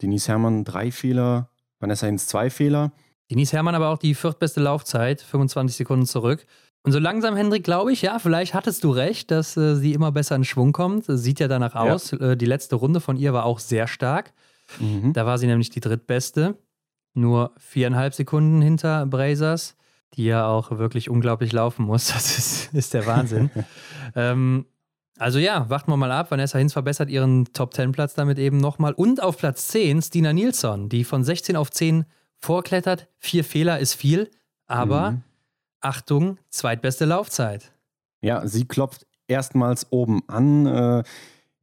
Denise 0.00 0.28
Herrmann 0.28 0.64
drei 0.64 0.90
Fehler, 0.90 1.50
Vanessa 1.80 2.06
Hinz 2.06 2.26
zwei 2.26 2.50
Fehler. 2.50 2.92
Denise 3.30 3.52
Herrmann 3.52 3.74
aber 3.74 3.88
auch 3.88 3.98
die 3.98 4.14
viertbeste 4.14 4.60
Laufzeit, 4.60 5.22
25 5.22 5.76
Sekunden 5.76 6.06
zurück. 6.06 6.46
Und 6.82 6.92
so 6.92 6.98
langsam, 6.98 7.36
Hendrik, 7.36 7.62
glaube 7.62 7.92
ich, 7.92 8.02
ja, 8.02 8.18
vielleicht 8.18 8.54
hattest 8.54 8.84
du 8.84 8.90
recht, 8.90 9.30
dass 9.30 9.56
äh, 9.56 9.76
sie 9.76 9.92
immer 9.92 10.12
besser 10.12 10.34
in 10.34 10.44
Schwung 10.44 10.72
kommt. 10.72 11.04
Sieht 11.06 11.38
ja 11.38 11.46
danach 11.46 11.74
ja. 11.74 11.80
aus. 11.82 12.12
Äh, 12.14 12.36
die 12.36 12.46
letzte 12.46 12.76
Runde 12.76 13.00
von 13.00 13.16
ihr 13.16 13.32
war 13.32 13.44
auch 13.44 13.58
sehr 13.58 13.86
stark. 13.86 14.32
Mhm. 14.78 15.12
Da 15.12 15.26
war 15.26 15.38
sie 15.38 15.46
nämlich 15.46 15.70
die 15.70 15.80
drittbeste. 15.80 16.56
Nur 17.12 17.52
viereinhalb 17.58 18.14
Sekunden 18.14 18.62
hinter 18.62 19.04
Brazers, 19.06 19.76
die 20.14 20.24
ja 20.24 20.46
auch 20.46 20.70
wirklich 20.70 21.10
unglaublich 21.10 21.52
laufen 21.52 21.84
muss. 21.84 22.08
Das 22.14 22.38
ist, 22.38 22.74
ist 22.74 22.94
der 22.94 23.06
Wahnsinn. 23.06 23.50
ähm, 24.14 24.64
also 25.18 25.38
ja, 25.38 25.68
warten 25.68 25.92
wir 25.92 25.98
mal 25.98 26.12
ab. 26.12 26.30
Vanessa 26.30 26.58
Hinz 26.58 26.72
verbessert 26.72 27.10
ihren 27.10 27.52
Top-10-Platz 27.52 28.14
damit 28.14 28.38
eben 28.38 28.56
nochmal. 28.56 28.94
Und 28.94 29.22
auf 29.22 29.36
Platz 29.36 29.68
10 29.68 30.00
Stina 30.00 30.32
Nilsson, 30.32 30.88
die 30.88 31.04
von 31.04 31.22
16 31.24 31.56
auf 31.56 31.70
10 31.70 32.06
vorklettert. 32.40 33.08
Vier 33.18 33.44
Fehler 33.44 33.78
ist 33.78 33.94
viel, 33.94 34.30
aber 34.66 35.12
mhm. 35.12 35.22
Achtung, 35.80 36.38
zweitbeste 36.50 37.04
Laufzeit. 37.04 37.72
Ja, 38.22 38.46
sie 38.46 38.66
klopft 38.66 39.06
erstmals 39.28 39.86
oben 39.90 40.22
an. 40.28 40.66
Äh, 40.66 41.02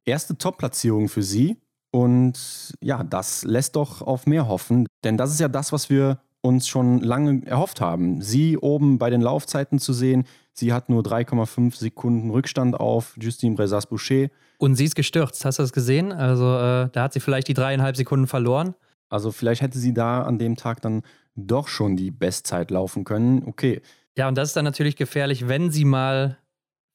erste 0.05 0.37
Top-Platzierung 0.37 1.09
für 1.09 1.23
sie. 1.23 1.57
Und 1.91 2.73
ja, 2.81 3.03
das 3.03 3.43
lässt 3.43 3.75
doch 3.75 4.01
auf 4.01 4.25
mehr 4.25 4.47
hoffen. 4.47 4.87
Denn 5.03 5.17
das 5.17 5.31
ist 5.31 5.39
ja 5.39 5.47
das, 5.47 5.71
was 5.71 5.89
wir 5.89 6.19
uns 6.41 6.67
schon 6.67 6.99
lange 6.99 7.45
erhofft 7.45 7.81
haben. 7.81 8.21
Sie 8.21 8.57
oben 8.57 8.97
bei 8.97 9.09
den 9.09 9.21
Laufzeiten 9.21 9.79
zu 9.79 9.93
sehen, 9.93 10.25
Sie 10.59 10.73
hat 10.73 10.89
nur 10.89 11.03
3,5 11.03 11.75
Sekunden 11.75 12.31
Rückstand 12.31 12.79
auf 12.79 13.15
Justine 13.21 13.55
Brezas-Boucher. 13.55 14.29
Und 14.57 14.73
sie 14.73 14.85
ist 14.85 14.95
gestürzt, 14.95 15.45
hast 15.45 15.59
du 15.59 15.63
das 15.63 15.71
gesehen? 15.71 16.11
Also 16.11 16.45
äh, 16.45 16.89
da 16.91 17.03
hat 17.03 17.13
sie 17.13 17.19
vielleicht 17.19 17.47
die 17.47 17.53
dreieinhalb 17.53 17.95
Sekunden 17.95 18.25
verloren. 18.25 18.73
Also 19.09 19.31
vielleicht 19.31 19.61
hätte 19.61 19.79
sie 19.79 19.93
da 19.93 20.23
an 20.23 20.37
dem 20.37 20.55
Tag 20.55 20.81
dann 20.81 21.03
doch 21.35 21.67
schon 21.67 21.95
die 21.95 22.11
Bestzeit 22.11 22.71
laufen 22.71 23.03
können. 23.03 23.43
Okay. 23.45 23.81
Ja, 24.17 24.27
und 24.27 24.35
das 24.35 24.49
ist 24.49 24.55
dann 24.55 24.65
natürlich 24.65 24.95
gefährlich, 24.95 25.47
wenn 25.47 25.71
sie 25.71 25.85
mal 25.85 26.37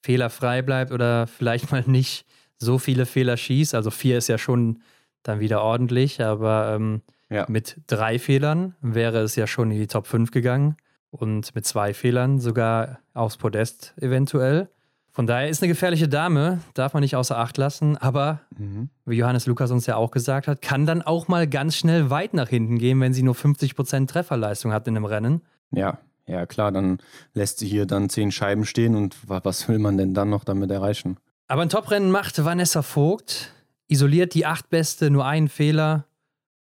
fehlerfrei 0.02 0.62
bleibt 0.62 0.93
oder 0.93 1.26
vielleicht 1.26 1.70
mal 1.70 1.84
nicht 1.86 2.26
so 2.59 2.78
viele 2.78 3.06
Fehler 3.06 3.36
schießt. 3.36 3.74
Also 3.74 3.90
vier 3.90 4.18
ist 4.18 4.28
ja 4.28 4.39
schon 4.39 4.82
dann 5.22 5.40
wieder 5.40 5.62
ordentlich, 5.62 6.22
aber 6.22 6.74
ähm, 6.74 7.02
ja. 7.30 7.47
mit 7.48 7.80
drei 7.86 8.18
Fehlern 8.18 8.74
wäre 8.80 9.20
es 9.20 9.36
ja 9.36 9.47
schon 9.47 9.70
in 9.70 9.78
die 9.78 9.86
Top 9.86 10.06
5 10.06 10.30
gegangen 10.30 10.76
und 11.10 11.55
mit 11.55 11.64
zwei 11.64 11.94
Fehlern 11.94 12.39
sogar 12.39 12.98
aufs 13.14 13.36
Podest 13.36 13.94
eventuell. 13.98 14.68
Von 15.12 15.26
daher 15.26 15.51
ist 15.51 15.62
eine 15.62 15.68
gefährliche 15.68 16.09
Dame, 16.09 16.60
darf 16.72 16.94
man 16.94 17.02
nicht 17.02 17.16
außer 17.16 17.36
Acht 17.36 17.59
lassen, 17.59 17.98
aber 17.98 18.40
mhm. 18.56 18.89
wie 19.05 19.16
Johannes 19.16 19.47
Lukas 19.47 19.70
uns 19.70 19.84
ja 19.84 19.97
auch 19.97 20.10
gesagt 20.10 20.48
hat, 20.48 20.62
kann 20.62 20.86
dann 20.86 21.02
auch 21.02 21.28
mal 21.28 21.47
ganz 21.47 21.76
schnell 21.76 22.09
weit 22.09 22.32
nach 22.32 22.48
hinten 22.48 22.78
gehen, 22.78 22.98
wenn 23.01 23.12
sie 23.12 23.22
nur 23.22 23.34
50% 23.34 24.09
Trefferleistung 24.09 24.72
hat 24.72 24.89
in 24.89 24.97
einem 24.97 25.05
Rennen. 25.05 25.43
Ja, 25.70 25.98
ja 26.26 26.47
klar, 26.47 26.72
dann 26.72 26.98
lässt 27.34 27.59
sie 27.59 27.68
hier 27.68 27.84
dann 27.84 28.09
zehn 28.09 28.32
Scheiben 28.32 28.64
stehen 28.64 28.97
und 28.97 29.16
was 29.26 29.68
will 29.68 29.78
man 29.78 29.98
denn 29.98 30.14
dann 30.14 30.30
noch 30.30 30.44
damit 30.44 30.70
erreichen? 30.70 31.18
Aber 31.47 31.60
ein 31.60 31.68
Toprennen 31.68 32.10
macht 32.10 32.43
Vanessa 32.43 32.80
Vogt, 32.80 33.52
isoliert 33.89 34.32
die 34.32 34.47
acht 34.47 34.70
Beste, 34.70 35.10
nur 35.10 35.26
einen 35.26 35.51
Fehler, 35.51 36.06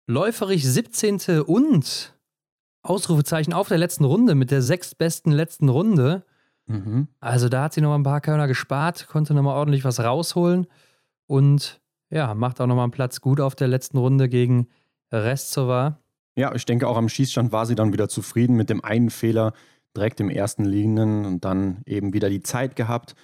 läuferig 0.07 0.67
17. 0.67 1.43
und 1.43 2.15
Ausrufezeichen 2.83 3.53
auf 3.53 3.69
der 3.69 3.77
letzten 3.77 4.05
Runde 4.05 4.35
mit 4.35 4.51
der 4.51 4.63
sechstbesten 4.63 5.33
letzten 5.33 5.69
Runde. 5.69 6.25
Mhm. 6.69 7.09
Also 7.21 7.49
da 7.49 7.65
hat 7.65 7.75
sie 7.75 7.81
noch 7.81 7.91
mal 7.91 7.99
ein 7.99 8.03
paar 8.05 8.21
Körner 8.21 8.47
gespart, 8.47 9.09
konnte 9.09 9.35
noch 9.35 9.43
mal 9.43 9.55
ordentlich 9.55 9.85
was 9.85 10.01
rausholen 10.01 10.67
und 11.27 11.81
ja, 12.11 12.35
macht 12.35 12.61
auch 12.61 12.67
noch 12.67 12.77
mal 12.77 12.85
einen 12.85 12.93
Platz 12.93 13.21
gut 13.21 13.41
auf 13.41 13.55
der 13.55 13.69
letzten 13.69 13.99
Runde 13.99 14.29
gegen 14.29 14.69
Restsova. 15.13 15.99
Ja, 16.37 16.55
ich 16.55 16.65
denke 16.67 16.87
auch 16.87 16.97
am 16.97 17.09
Schießstand 17.09 17.53
war 17.53 17.67
sie 17.67 17.75
dann 17.75 17.93
wieder 17.93 18.09
zufrieden 18.09 18.57
mit 18.57 18.71
dem 18.71 18.85
einen 18.85 19.11
Fehler 19.11 19.53
direkt 19.97 20.21
im 20.21 20.31
ersten 20.31 20.65
liegenden 20.65 21.25
und 21.25 21.45
dann 21.45 21.83
eben 21.85 22.13
wieder 22.13 22.31
die 22.31 22.43
Zeit 22.43 22.77
gehabt, 22.77 23.15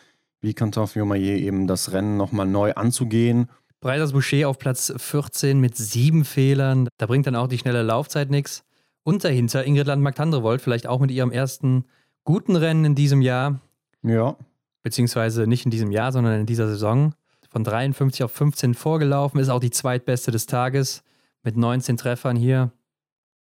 wie 0.40 0.54
Canton 0.54 0.88
Fiomayer 0.88 1.36
eben 1.36 1.66
das 1.66 1.92
Rennen 1.92 2.16
nochmal 2.16 2.46
neu 2.46 2.74
anzugehen. 2.74 3.48
Breisers 3.80 4.12
Boucher 4.12 4.48
auf 4.48 4.58
Platz 4.58 4.92
14 4.96 5.60
mit 5.60 5.76
sieben 5.76 6.24
Fehlern. 6.24 6.88
Da 6.96 7.06
bringt 7.06 7.26
dann 7.26 7.36
auch 7.36 7.48
die 7.48 7.58
schnelle 7.58 7.82
Laufzeit 7.82 8.30
nichts. 8.30 8.64
Und 9.02 9.24
dahinter 9.24 9.64
Ingrid 9.66 9.86
Landmark-Tandrevold, 9.86 10.62
vielleicht 10.62 10.86
auch 10.86 11.00
mit 11.00 11.10
ihrem 11.10 11.30
ersten 11.30 11.84
guten 12.24 12.56
Rennen 12.56 12.84
in 12.84 12.94
diesem 12.94 13.22
Jahr. 13.22 13.60
Ja. 14.02 14.36
Beziehungsweise 14.82 15.46
nicht 15.46 15.64
in 15.64 15.70
diesem 15.70 15.90
Jahr, 15.90 16.12
sondern 16.12 16.40
in 16.40 16.46
dieser 16.46 16.66
Saison. 16.66 17.14
Von 17.48 17.62
53 17.62 18.24
auf 18.24 18.32
15 18.32 18.74
vorgelaufen, 18.74 19.38
ist 19.38 19.48
auch 19.48 19.60
die 19.60 19.70
zweitbeste 19.70 20.32
des 20.32 20.46
Tages 20.46 21.04
mit 21.42 21.56
19 21.56 21.96
Treffern 21.96 22.36
hier. 22.36 22.72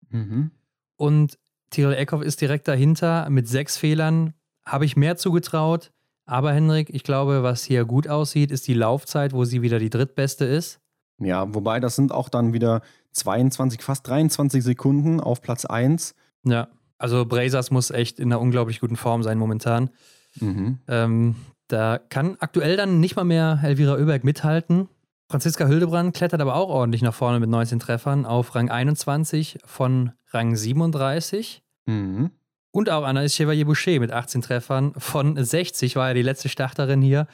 Mhm. 0.08 0.50
Und 0.96 1.38
Tyrell 1.70 1.94
Eckhoff 1.94 2.22
ist 2.22 2.40
direkt 2.40 2.66
dahinter 2.66 3.30
mit 3.30 3.46
sechs 3.46 3.76
Fehlern. 3.76 4.34
Habe 4.64 4.84
ich 4.84 4.96
mehr 4.96 5.16
zugetraut. 5.16 5.92
Aber 6.26 6.52
Henrik, 6.52 6.90
ich 6.90 7.04
glaube, 7.04 7.42
was 7.42 7.64
hier 7.64 7.84
gut 7.84 8.08
aussieht, 8.08 8.50
ist 8.50 8.66
die 8.66 8.74
Laufzeit, 8.74 9.32
wo 9.32 9.44
sie 9.44 9.62
wieder 9.62 9.78
die 9.78 9.90
drittbeste 9.90 10.44
ist. 10.44 10.80
Ja, 11.18 11.52
wobei 11.54 11.80
das 11.80 11.96
sind 11.96 12.12
auch 12.12 12.28
dann 12.28 12.52
wieder 12.52 12.82
22, 13.12 13.82
fast 13.82 14.06
23 14.08 14.62
Sekunden 14.62 15.20
auf 15.20 15.42
Platz 15.42 15.64
1. 15.64 16.14
Ja, 16.44 16.68
also 17.00 17.24
Brazers 17.24 17.70
muss 17.70 17.90
echt 17.90 18.20
in 18.20 18.30
einer 18.30 18.40
unglaublich 18.40 18.80
guten 18.80 18.96
Form 18.96 19.22
sein 19.22 19.38
momentan. 19.38 19.90
Mhm. 20.38 20.78
Ähm, 20.86 21.34
da 21.66 21.98
kann 21.98 22.36
aktuell 22.40 22.76
dann 22.76 23.00
nicht 23.00 23.16
mal 23.16 23.24
mehr 23.24 23.58
Elvira 23.62 23.94
Oeberg 23.94 24.22
mithalten. 24.22 24.88
Franziska 25.28 25.66
Hildebrand 25.66 26.14
klettert 26.14 26.40
aber 26.40 26.56
auch 26.56 26.68
ordentlich 26.68 27.02
nach 27.02 27.14
vorne 27.14 27.40
mit 27.40 27.48
19 27.48 27.78
Treffern 27.78 28.26
auf 28.26 28.54
Rang 28.54 28.68
21 28.68 29.58
von 29.64 30.12
Rang 30.30 30.56
37. 30.56 31.62
Mhm. 31.86 32.30
Und 32.72 32.90
auch 32.90 33.04
Anaïs 33.04 33.34
Chevalier-Boucher 33.34 33.98
mit 33.98 34.12
18 34.12 34.42
Treffern 34.42 34.92
von 34.96 35.42
60, 35.42 35.96
war 35.96 36.08
ja 36.08 36.14
die 36.14 36.22
letzte 36.22 36.48
Starterin 36.48 37.00
hier, 37.00 37.26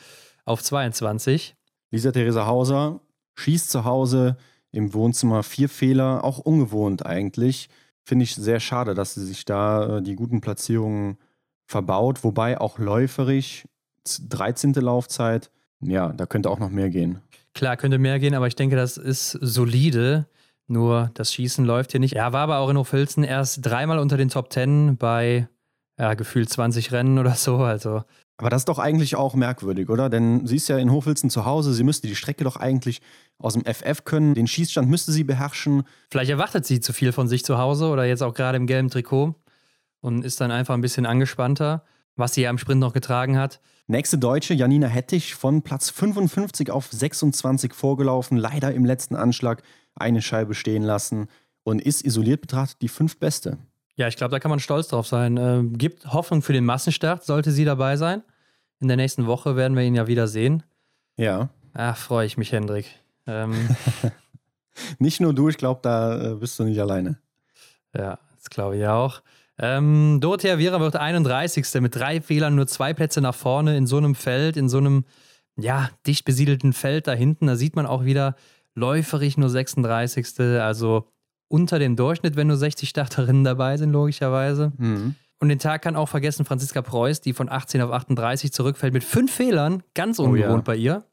auf 0.44 0.62
22. 0.62 1.56
Lisa 1.90 2.12
Theresa 2.12 2.46
Hauser 2.46 3.00
schießt 3.34 3.70
zu 3.70 3.84
Hause 3.84 4.36
im 4.70 4.94
Wohnzimmer 4.94 5.42
vier 5.42 5.68
Fehler, 5.68 6.22
auch 6.22 6.38
ungewohnt 6.38 7.04
eigentlich. 7.04 7.68
Finde 8.06 8.22
ich 8.22 8.36
sehr 8.36 8.60
schade, 8.60 8.94
dass 8.94 9.14
sie 9.14 9.26
sich 9.26 9.44
da 9.44 9.96
äh, 9.96 10.02
die 10.02 10.14
guten 10.14 10.40
Platzierungen 10.40 11.18
verbaut, 11.66 12.22
wobei 12.22 12.60
auch 12.60 12.78
läuferisch 12.78 13.66
13. 14.28 14.74
Laufzeit, 14.74 15.50
ja, 15.80 16.12
da 16.12 16.24
könnte 16.24 16.48
auch 16.48 16.60
noch 16.60 16.70
mehr 16.70 16.88
gehen. 16.88 17.18
Klar, 17.52 17.76
könnte 17.76 17.98
mehr 17.98 18.20
gehen, 18.20 18.34
aber 18.34 18.46
ich 18.46 18.54
denke, 18.54 18.76
das 18.76 18.96
ist 18.96 19.32
solide. 19.32 20.28
Nur 20.68 21.10
das 21.14 21.32
Schießen 21.32 21.64
läuft 21.64 21.90
hier 21.90 22.00
nicht. 22.00 22.14
Er 22.14 22.32
war 22.32 22.42
aber 22.42 22.58
auch 22.58 22.68
in 22.68 22.78
Hochfilzen 22.78 23.24
erst 23.24 23.66
dreimal 23.66 23.98
unter 23.98 24.16
den 24.16 24.28
Top 24.28 24.52
10 24.52 24.96
bei 24.96 25.48
ja, 25.98 26.14
gefühlt 26.14 26.48
20 26.48 26.92
Rennen 26.92 27.18
oder 27.18 27.34
so. 27.34 27.56
Also 27.56 28.04
aber 28.38 28.50
das 28.50 28.62
ist 28.62 28.68
doch 28.68 28.78
eigentlich 28.78 29.16
auch 29.16 29.34
merkwürdig, 29.34 29.88
oder? 29.88 30.10
Denn 30.10 30.46
sie 30.46 30.56
ist 30.56 30.68
ja 30.68 30.76
in 30.76 30.90
Hochwilzen 30.90 31.30
zu 31.30 31.46
Hause, 31.46 31.72
sie 31.72 31.84
müsste 31.84 32.06
die 32.06 32.16
Strecke 32.16 32.44
doch 32.44 32.56
eigentlich 32.56 33.00
aus 33.38 33.54
dem 33.54 33.64
FF 33.64 34.04
können, 34.04 34.34
den 34.34 34.46
Schießstand 34.46 34.88
müsste 34.88 35.12
sie 35.12 35.24
beherrschen. 35.24 35.84
Vielleicht 36.10 36.30
erwartet 36.30 36.66
sie 36.66 36.80
zu 36.80 36.92
viel 36.92 37.12
von 37.12 37.28
sich 37.28 37.44
zu 37.44 37.56
Hause 37.58 37.86
oder 37.86 38.04
jetzt 38.04 38.22
auch 38.22 38.34
gerade 38.34 38.56
im 38.56 38.66
gelben 38.66 38.90
Trikot 38.90 39.34
und 40.00 40.24
ist 40.24 40.40
dann 40.40 40.50
einfach 40.50 40.74
ein 40.74 40.82
bisschen 40.82 41.06
angespannter, 41.06 41.84
was 42.14 42.34
sie 42.34 42.42
ja 42.42 42.50
im 42.50 42.58
Sprint 42.58 42.80
noch 42.80 42.92
getragen 42.92 43.38
hat. 43.38 43.60
Nächste 43.86 44.18
Deutsche, 44.18 44.52
Janina 44.52 44.88
Hettich, 44.88 45.34
von 45.34 45.62
Platz 45.62 45.90
55 45.90 46.70
auf 46.70 46.88
26 46.90 47.72
vorgelaufen, 47.72 48.36
leider 48.36 48.74
im 48.74 48.84
letzten 48.84 49.16
Anschlag 49.16 49.62
eine 49.94 50.20
Scheibe 50.20 50.54
stehen 50.54 50.82
lassen 50.82 51.28
und 51.62 51.80
ist 51.80 52.04
isoliert 52.04 52.42
betrachtet 52.42 52.82
die 52.82 52.88
fünf 52.88 53.18
Beste. 53.18 53.58
Ja, 53.96 54.08
ich 54.08 54.16
glaube, 54.16 54.30
da 54.30 54.38
kann 54.38 54.50
man 54.50 54.60
stolz 54.60 54.88
drauf 54.88 55.06
sein. 55.06 55.36
Äh, 55.36 55.62
gibt 55.76 56.06
Hoffnung 56.12 56.42
für 56.42 56.52
den 56.52 56.64
Massenstart, 56.64 57.24
sollte 57.24 57.50
sie 57.50 57.64
dabei 57.64 57.96
sein. 57.96 58.22
In 58.78 58.88
der 58.88 58.96
nächsten 58.96 59.26
Woche 59.26 59.56
werden 59.56 59.76
wir 59.76 59.84
ihn 59.84 59.94
ja 59.94 60.06
wieder 60.06 60.28
sehen. 60.28 60.62
Ja. 61.16 61.48
Ach, 61.72 61.96
freue 61.96 62.26
ich 62.26 62.36
mich, 62.36 62.52
Hendrik. 62.52 62.86
Ähm, 63.26 63.54
nicht 64.98 65.20
nur 65.20 65.34
du, 65.34 65.48
ich 65.48 65.56
glaube, 65.56 65.80
da 65.82 66.32
äh, 66.32 66.34
bist 66.34 66.58
du 66.58 66.64
nicht 66.64 66.78
alleine. 66.78 67.18
Ja, 67.94 68.18
das 68.36 68.50
glaube 68.50 68.76
ich 68.76 68.86
auch. 68.86 69.22
Ähm, 69.58 70.18
Dorothea 70.20 70.58
Viera 70.58 70.80
wird 70.80 70.96
31. 70.96 71.80
mit 71.80 71.96
drei 71.96 72.20
Fehlern, 72.20 72.54
nur 72.54 72.66
zwei 72.66 72.92
Plätze 72.92 73.22
nach 73.22 73.34
vorne 73.34 73.76
in 73.78 73.86
so 73.86 73.96
einem 73.96 74.14
Feld, 74.14 74.58
in 74.58 74.68
so 74.68 74.76
einem 74.76 75.06
ja, 75.56 75.88
dicht 76.06 76.26
besiedelten 76.26 76.74
Feld 76.74 77.06
da 77.06 77.12
hinten. 77.12 77.46
Da 77.46 77.56
sieht 77.56 77.76
man 77.76 77.86
auch 77.86 78.04
wieder 78.04 78.36
läuferig 78.74 79.38
nur 79.38 79.48
36. 79.48 80.60
Also 80.60 81.08
unter 81.48 81.78
dem 81.78 81.96
Durchschnitt, 81.96 82.36
wenn 82.36 82.46
nur 82.46 82.56
60 82.56 82.88
Starterinnen 82.88 83.44
dabei 83.44 83.76
sind, 83.76 83.92
logischerweise. 83.92 84.72
Mhm. 84.76 85.14
Und 85.38 85.48
den 85.48 85.58
Tag 85.58 85.82
kann 85.82 85.96
auch 85.96 86.08
vergessen 86.08 86.44
Franziska 86.44 86.82
Preuß, 86.82 87.20
die 87.20 87.32
von 87.32 87.48
18 87.48 87.82
auf 87.82 87.92
38 87.92 88.52
zurückfällt 88.52 88.94
mit 88.94 89.04
fünf 89.04 89.32
Fehlern. 89.32 89.82
Ganz 89.94 90.18
ungewohnt 90.18 90.50
oh 90.50 90.56
ja. 90.56 90.62
bei 90.62 90.76
ihr. 90.76 91.04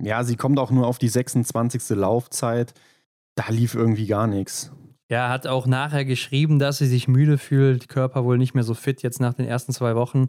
Ja, 0.00 0.24
sie 0.24 0.36
kommt 0.36 0.58
auch 0.58 0.70
nur 0.70 0.86
auf 0.86 0.98
die 0.98 1.08
26. 1.08 1.90
Laufzeit. 1.90 2.74
Da 3.34 3.44
lief 3.48 3.74
irgendwie 3.74 4.06
gar 4.06 4.26
nichts. 4.26 4.72
Ja, 5.08 5.28
hat 5.28 5.46
auch 5.46 5.66
nachher 5.66 6.04
geschrieben, 6.04 6.58
dass 6.58 6.78
sie 6.78 6.86
sich 6.86 7.06
müde 7.06 7.38
fühlt, 7.38 7.88
Körper 7.88 8.24
wohl 8.24 8.38
nicht 8.38 8.54
mehr 8.54 8.64
so 8.64 8.74
fit 8.74 9.02
jetzt 9.02 9.20
nach 9.20 9.34
den 9.34 9.46
ersten 9.46 9.72
zwei 9.72 9.94
Wochen. 9.94 10.26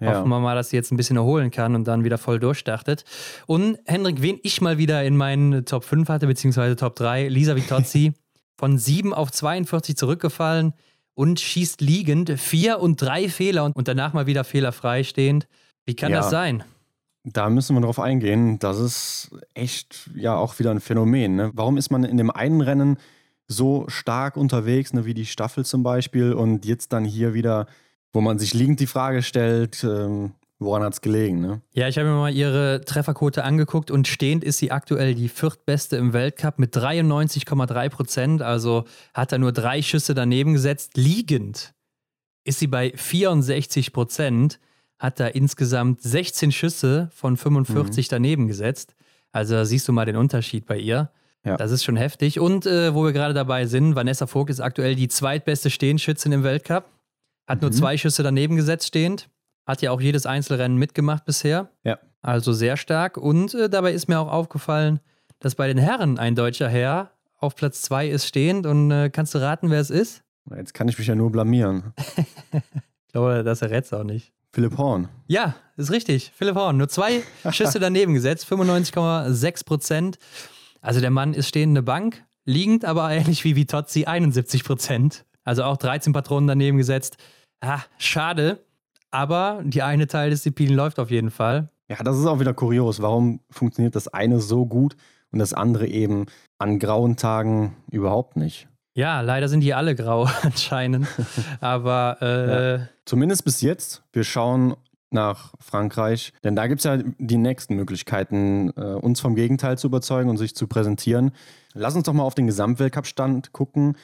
Ja. 0.00 0.14
Hoffen 0.14 0.28
wir 0.28 0.38
mal, 0.38 0.54
dass 0.54 0.70
sie 0.70 0.76
jetzt 0.76 0.92
ein 0.92 0.96
bisschen 0.96 1.16
erholen 1.16 1.50
kann 1.50 1.74
und 1.74 1.88
dann 1.88 2.04
wieder 2.04 2.18
voll 2.18 2.38
durchstartet. 2.38 3.04
Und 3.46 3.78
Hendrik, 3.86 4.22
wen 4.22 4.38
ich 4.42 4.60
mal 4.60 4.78
wieder 4.78 5.02
in 5.02 5.16
meinen 5.16 5.64
Top 5.64 5.82
5 5.82 6.08
hatte, 6.08 6.26
beziehungsweise 6.26 6.76
Top 6.76 6.94
3, 6.96 7.28
Lisa 7.28 7.56
Vitozzi. 7.56 8.12
von 8.58 8.76
7 8.76 9.14
auf 9.14 9.30
42 9.30 9.96
zurückgefallen 9.96 10.74
und 11.14 11.40
schießt 11.40 11.80
liegend 11.80 12.38
vier 12.38 12.80
und 12.80 13.00
drei 13.00 13.28
Fehler 13.28 13.70
und 13.74 13.88
danach 13.88 14.12
mal 14.12 14.26
wieder 14.26 14.44
fehlerfrei 14.44 15.04
stehend. 15.04 15.46
Wie 15.86 15.94
kann 15.94 16.12
ja, 16.12 16.18
das 16.18 16.30
sein? 16.30 16.64
Da 17.24 17.48
müssen 17.50 17.74
wir 17.76 17.80
drauf 17.80 18.00
eingehen. 18.00 18.58
Das 18.58 18.78
ist 18.78 19.30
echt 19.54 20.10
ja 20.14 20.36
auch 20.36 20.58
wieder 20.58 20.70
ein 20.70 20.80
Phänomen. 20.80 21.36
Ne? 21.36 21.50
Warum 21.54 21.76
ist 21.76 21.90
man 21.90 22.04
in 22.04 22.16
dem 22.16 22.30
einen 22.30 22.60
Rennen 22.60 22.98
so 23.46 23.86
stark 23.88 24.36
unterwegs, 24.36 24.92
ne, 24.92 25.06
wie 25.06 25.14
die 25.14 25.24
Staffel 25.24 25.64
zum 25.64 25.82
Beispiel, 25.82 26.34
und 26.34 26.66
jetzt 26.66 26.92
dann 26.92 27.04
hier 27.04 27.32
wieder, 27.32 27.66
wo 28.12 28.20
man 28.20 28.38
sich 28.38 28.52
liegend 28.52 28.78
die 28.80 28.86
Frage 28.86 29.22
stellt, 29.22 29.82
ähm, 29.84 30.32
Woran 30.60 30.82
hat 30.82 30.94
es 30.94 31.00
gelegen, 31.00 31.40
ne? 31.40 31.62
Ja, 31.72 31.86
ich 31.86 31.98
habe 31.98 32.08
mir 32.08 32.16
mal 32.16 32.34
ihre 32.34 32.80
Trefferquote 32.84 33.44
angeguckt 33.44 33.92
und 33.92 34.08
stehend 34.08 34.42
ist 34.42 34.58
sie 34.58 34.72
aktuell 34.72 35.14
die 35.14 35.28
viertbeste 35.28 35.96
im 35.96 36.12
Weltcup 36.12 36.58
mit 36.58 36.76
93,3 36.76 37.88
Prozent. 37.90 38.42
Also 38.42 38.84
hat 39.14 39.30
er 39.30 39.38
nur 39.38 39.52
drei 39.52 39.82
Schüsse 39.82 40.14
daneben 40.14 40.54
gesetzt. 40.54 40.96
Liegend 40.96 41.74
ist 42.44 42.58
sie 42.58 42.66
bei 42.66 42.92
64 42.96 43.92
Prozent, 43.92 44.58
hat 44.98 45.20
er 45.20 45.36
insgesamt 45.36 46.02
16 46.02 46.50
Schüsse 46.50 47.08
von 47.14 47.36
45 47.36 48.06
mhm. 48.06 48.10
daneben 48.10 48.48
gesetzt. 48.48 48.96
Also 49.30 49.54
da 49.54 49.64
siehst 49.64 49.86
du 49.86 49.92
mal 49.92 50.06
den 50.06 50.16
Unterschied 50.16 50.66
bei 50.66 50.78
ihr. 50.78 51.12
Ja. 51.44 51.56
Das 51.56 51.70
ist 51.70 51.84
schon 51.84 51.96
heftig. 51.96 52.40
Und 52.40 52.66
äh, 52.66 52.94
wo 52.94 53.04
wir 53.04 53.12
gerade 53.12 53.32
dabei 53.32 53.66
sind, 53.66 53.94
Vanessa 53.94 54.26
Vogt 54.26 54.50
ist 54.50 54.60
aktuell 54.60 54.96
die 54.96 55.06
zweitbeste 55.06 55.70
Stehenschützin 55.70 56.32
im 56.32 56.42
Weltcup. 56.42 56.86
Hat 57.46 57.58
mhm. 57.58 57.68
nur 57.68 57.72
zwei 57.72 57.96
Schüsse 57.96 58.24
daneben 58.24 58.56
gesetzt 58.56 58.88
stehend. 58.88 59.28
Hat 59.68 59.82
ja 59.82 59.90
auch 59.90 60.00
jedes 60.00 60.24
Einzelrennen 60.24 60.78
mitgemacht 60.78 61.26
bisher. 61.26 61.68
Ja. 61.84 61.98
Also 62.22 62.54
sehr 62.54 62.78
stark. 62.78 63.18
Und 63.18 63.52
äh, 63.52 63.68
dabei 63.68 63.92
ist 63.92 64.08
mir 64.08 64.18
auch 64.18 64.32
aufgefallen, 64.32 64.98
dass 65.40 65.56
bei 65.56 65.68
den 65.68 65.76
Herren 65.76 66.18
ein 66.18 66.34
deutscher 66.34 66.70
Herr 66.70 67.10
auf 67.36 67.54
Platz 67.54 67.82
2 67.82 68.08
ist 68.08 68.26
stehend. 68.26 68.64
Und 68.64 68.90
äh, 68.90 69.10
kannst 69.10 69.34
du 69.34 69.38
raten, 69.38 69.70
wer 69.70 69.78
es 69.78 69.90
ist? 69.90 70.24
Jetzt 70.56 70.72
kann 70.72 70.88
ich 70.88 70.96
mich 70.96 71.06
ja 71.06 71.14
nur 71.14 71.30
blamieren. 71.30 71.92
ich 72.52 73.12
glaube, 73.12 73.44
das 73.44 73.60
errät 73.60 73.84
es 73.84 73.92
auch 73.92 74.04
nicht. 74.04 74.32
Philipp 74.54 74.78
Horn. 74.78 75.10
Ja, 75.26 75.54
ist 75.76 75.90
richtig. 75.90 76.32
Philipp 76.34 76.56
Horn. 76.56 76.78
Nur 76.78 76.88
zwei 76.88 77.22
Schüsse 77.50 77.78
daneben 77.78 78.14
gesetzt, 78.14 78.50
95,6 78.50 79.66
Prozent. 79.66 80.18
Also 80.80 81.02
der 81.02 81.10
Mann 81.10 81.34
ist 81.34 81.46
stehende 81.46 81.82
Bank, 81.82 82.24
liegend, 82.46 82.86
aber 82.86 83.10
ähnlich 83.10 83.44
wie 83.44 83.54
Vitozzi 83.54 84.06
71 84.06 84.64
Prozent. 84.64 85.26
Also 85.44 85.64
auch 85.64 85.76
13 85.76 86.14
Patronen 86.14 86.46
daneben 86.46 86.78
gesetzt. 86.78 87.18
Ah, 87.60 87.80
schade. 87.98 88.64
Aber 89.10 89.62
die 89.64 89.82
eine 89.82 90.06
Teildisziplin 90.06 90.74
läuft 90.74 90.98
auf 90.98 91.10
jeden 91.10 91.30
Fall. 91.30 91.68
Ja, 91.88 92.02
das 92.02 92.18
ist 92.18 92.26
auch 92.26 92.40
wieder 92.40 92.52
kurios. 92.52 93.00
Warum 93.00 93.40
funktioniert 93.50 93.96
das 93.96 94.08
eine 94.08 94.40
so 94.40 94.66
gut 94.66 94.96
und 95.32 95.38
das 95.38 95.54
andere 95.54 95.86
eben 95.86 96.26
an 96.58 96.78
grauen 96.78 97.16
Tagen 97.16 97.76
überhaupt 97.90 98.36
nicht? 98.36 98.68
Ja, 98.94 99.20
leider 99.20 99.48
sind 99.48 99.60
die 99.60 99.74
alle 99.74 99.94
grau 99.94 100.28
anscheinend. 100.42 101.06
Aber 101.60 102.18
äh, 102.20 102.78
ja. 102.80 102.88
zumindest 103.04 103.44
bis 103.44 103.60
jetzt. 103.62 104.02
Wir 104.12 104.24
schauen 104.24 104.74
nach 105.10 105.54
Frankreich, 105.60 106.34
denn 106.44 106.54
da 106.54 106.66
gibt 106.66 106.80
es 106.80 106.84
ja 106.84 106.98
die 106.98 107.38
nächsten 107.38 107.76
Möglichkeiten, 107.76 108.70
äh, 108.76 108.80
uns 108.80 109.20
vom 109.20 109.34
Gegenteil 109.34 109.78
zu 109.78 109.86
überzeugen 109.86 110.28
und 110.28 110.36
sich 110.36 110.54
zu 110.54 110.66
präsentieren. 110.66 111.30
Lass 111.72 111.94
uns 111.94 112.04
doch 112.04 112.12
mal 112.12 112.24
auf 112.24 112.34
den 112.34 112.46
Gesamtweltcup-Stand 112.46 113.52
gucken, 113.52 113.96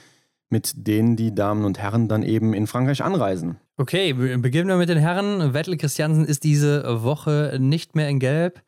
mit 0.55 0.87
denen 0.87 1.17
die 1.17 1.35
Damen 1.35 1.65
und 1.65 1.81
Herren 1.81 2.07
dann 2.07 2.23
eben 2.23 2.55
in 2.55 2.69
Frankreich 2.69 3.03
anreisen. 3.03 3.57
Okay, 3.77 4.13
beginnen 4.13 4.69
wir 4.69 4.77
mit 4.77 4.89
den 4.89 4.99
Herren. 4.99 5.53
Vettel 5.53 5.77
Christiansen 5.77 6.25
ist 6.25 6.45
diese 6.45 7.03
Woche 7.03 7.57
nicht 7.59 7.97
mehr 7.97 8.09
in 8.09 8.21
Gelb. 8.21 8.63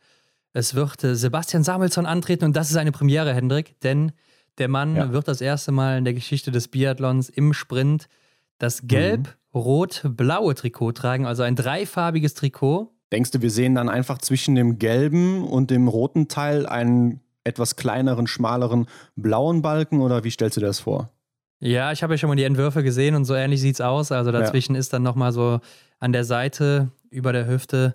Es 0.52 0.74
wird 0.74 1.04
äh, 1.04 1.14
Sebastian 1.14 1.62
Samuelsson 1.62 2.04
antreten 2.04 2.44
und 2.44 2.56
das 2.56 2.70
ist 2.70 2.76
eine 2.76 2.90
Premiere, 2.90 3.32
Hendrik, 3.32 3.78
denn 3.82 4.10
der 4.58 4.66
Mann 4.66 4.96
ja. 4.96 5.12
wird 5.12 5.28
das 5.28 5.40
erste 5.40 5.70
Mal 5.70 5.98
in 5.98 6.04
der 6.04 6.14
Geschichte 6.14 6.50
des 6.50 6.66
Biathlons 6.66 7.28
im 7.28 7.52
Sprint 7.52 8.08
das 8.58 8.82
mhm. 8.82 8.88
gelb-rot-blaue 8.88 10.56
Trikot 10.56 10.90
tragen, 10.90 11.24
also 11.24 11.44
ein 11.44 11.54
dreifarbiges 11.54 12.34
Trikot. 12.34 12.90
Denkst 13.12 13.30
du, 13.30 13.42
wir 13.42 13.52
sehen 13.52 13.76
dann 13.76 13.88
einfach 13.88 14.18
zwischen 14.18 14.56
dem 14.56 14.80
gelben 14.80 15.44
und 15.44 15.70
dem 15.70 15.86
roten 15.86 16.26
Teil 16.26 16.66
einen 16.66 17.20
etwas 17.44 17.76
kleineren, 17.76 18.26
schmaleren 18.26 18.86
blauen 19.14 19.62
Balken 19.62 20.00
oder 20.00 20.24
wie 20.24 20.32
stellst 20.32 20.56
du 20.56 20.60
dir 20.60 20.66
das 20.66 20.80
vor? 20.80 21.12
Ja, 21.60 21.92
ich 21.92 22.02
habe 22.02 22.14
ja 22.14 22.18
schon 22.18 22.28
mal 22.28 22.36
die 22.36 22.44
Entwürfe 22.44 22.82
gesehen 22.82 23.14
und 23.14 23.24
so 23.24 23.34
ähnlich 23.34 23.60
sieht 23.60 23.76
es 23.76 23.80
aus. 23.80 24.12
Also 24.12 24.30
dazwischen 24.30 24.74
ja. 24.74 24.80
ist 24.80 24.92
dann 24.92 25.02
nochmal 25.02 25.32
so 25.32 25.60
an 25.98 26.12
der 26.12 26.24
Seite 26.24 26.90
über 27.10 27.32
der 27.32 27.46
Hüfte 27.46 27.94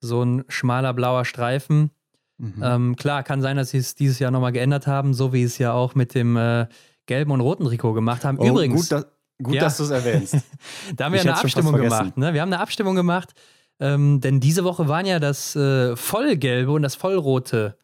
so 0.00 0.22
ein 0.22 0.44
schmaler 0.48 0.92
blauer 0.92 1.24
Streifen. 1.24 1.90
Mhm. 2.38 2.62
Ähm, 2.62 2.96
klar, 2.96 3.22
kann 3.22 3.40
sein, 3.40 3.56
dass 3.56 3.70
sie 3.70 3.78
es 3.78 3.94
dieses 3.94 4.18
Jahr 4.18 4.30
nochmal 4.30 4.52
geändert 4.52 4.86
haben, 4.86 5.14
so 5.14 5.32
wie 5.32 5.42
es 5.42 5.58
ja 5.58 5.72
auch 5.72 5.94
mit 5.94 6.14
dem 6.14 6.36
äh, 6.36 6.66
gelben 7.06 7.30
und 7.30 7.40
roten 7.40 7.64
Trikot 7.64 7.94
gemacht 7.94 8.24
haben. 8.24 8.38
Oh, 8.38 8.46
Übrigens. 8.46 8.88
Gut, 8.88 8.92
da, 8.92 9.04
gut 9.42 9.54
ja. 9.54 9.62
dass 9.62 9.78
du 9.78 9.84
es 9.84 9.90
erwähnst. 9.90 10.36
da 10.96 11.06
haben 11.06 11.12
wir 11.12 11.20
eine 11.20 11.36
Abstimmung 11.36 11.74
gemacht. 11.74 12.16
Ne? 12.16 12.34
Wir 12.34 12.42
haben 12.42 12.52
eine 12.52 12.60
Abstimmung 12.60 12.96
gemacht, 12.96 13.34
ähm, 13.80 14.20
denn 14.20 14.40
diese 14.40 14.64
Woche 14.64 14.88
waren 14.88 15.06
ja 15.06 15.18
das 15.18 15.56
äh, 15.56 15.96
vollgelbe 15.96 16.72
und 16.72 16.82
das 16.82 16.94
vollrote 16.94 17.76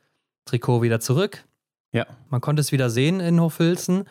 Trikot 0.45 0.83
wieder 0.83 1.01
zurück. 1.01 1.45
Ja. 1.93 2.07
Man 2.29 2.41
konnte 2.41 2.61
es 2.61 2.73
wieder 2.73 2.91
sehen 2.91 3.21
in 3.21 3.41
Hochfilzen. 3.41 4.05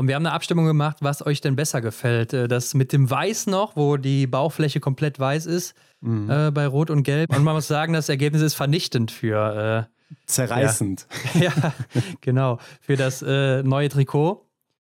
Und 0.00 0.08
wir 0.08 0.14
haben 0.14 0.24
eine 0.24 0.34
Abstimmung 0.34 0.64
gemacht, 0.64 0.96
was 1.02 1.26
euch 1.26 1.42
denn 1.42 1.56
besser 1.56 1.82
gefällt. 1.82 2.32
Äh, 2.32 2.48
das 2.48 2.72
mit 2.72 2.94
dem 2.94 3.10
Weiß 3.10 3.46
noch, 3.48 3.76
wo 3.76 3.98
die 3.98 4.26
Bauchfläche 4.26 4.80
komplett 4.80 5.20
weiß 5.20 5.44
ist, 5.44 5.74
mhm. 6.00 6.30
äh, 6.30 6.50
bei 6.50 6.66
Rot 6.66 6.88
und 6.88 7.02
Gelb. 7.02 7.36
Und 7.36 7.44
man 7.44 7.54
muss 7.54 7.68
sagen, 7.68 7.92
das 7.92 8.08
Ergebnis 8.08 8.40
ist 8.40 8.54
vernichtend 8.54 9.10
für. 9.10 9.86
Äh, 9.86 10.16
Zerreißend. 10.24 11.06
Ja, 11.34 11.40
ja, 11.52 11.74
genau. 12.22 12.58
Für 12.80 12.96
das 12.96 13.20
äh, 13.20 13.62
neue 13.62 13.90
Trikot. 13.90 14.46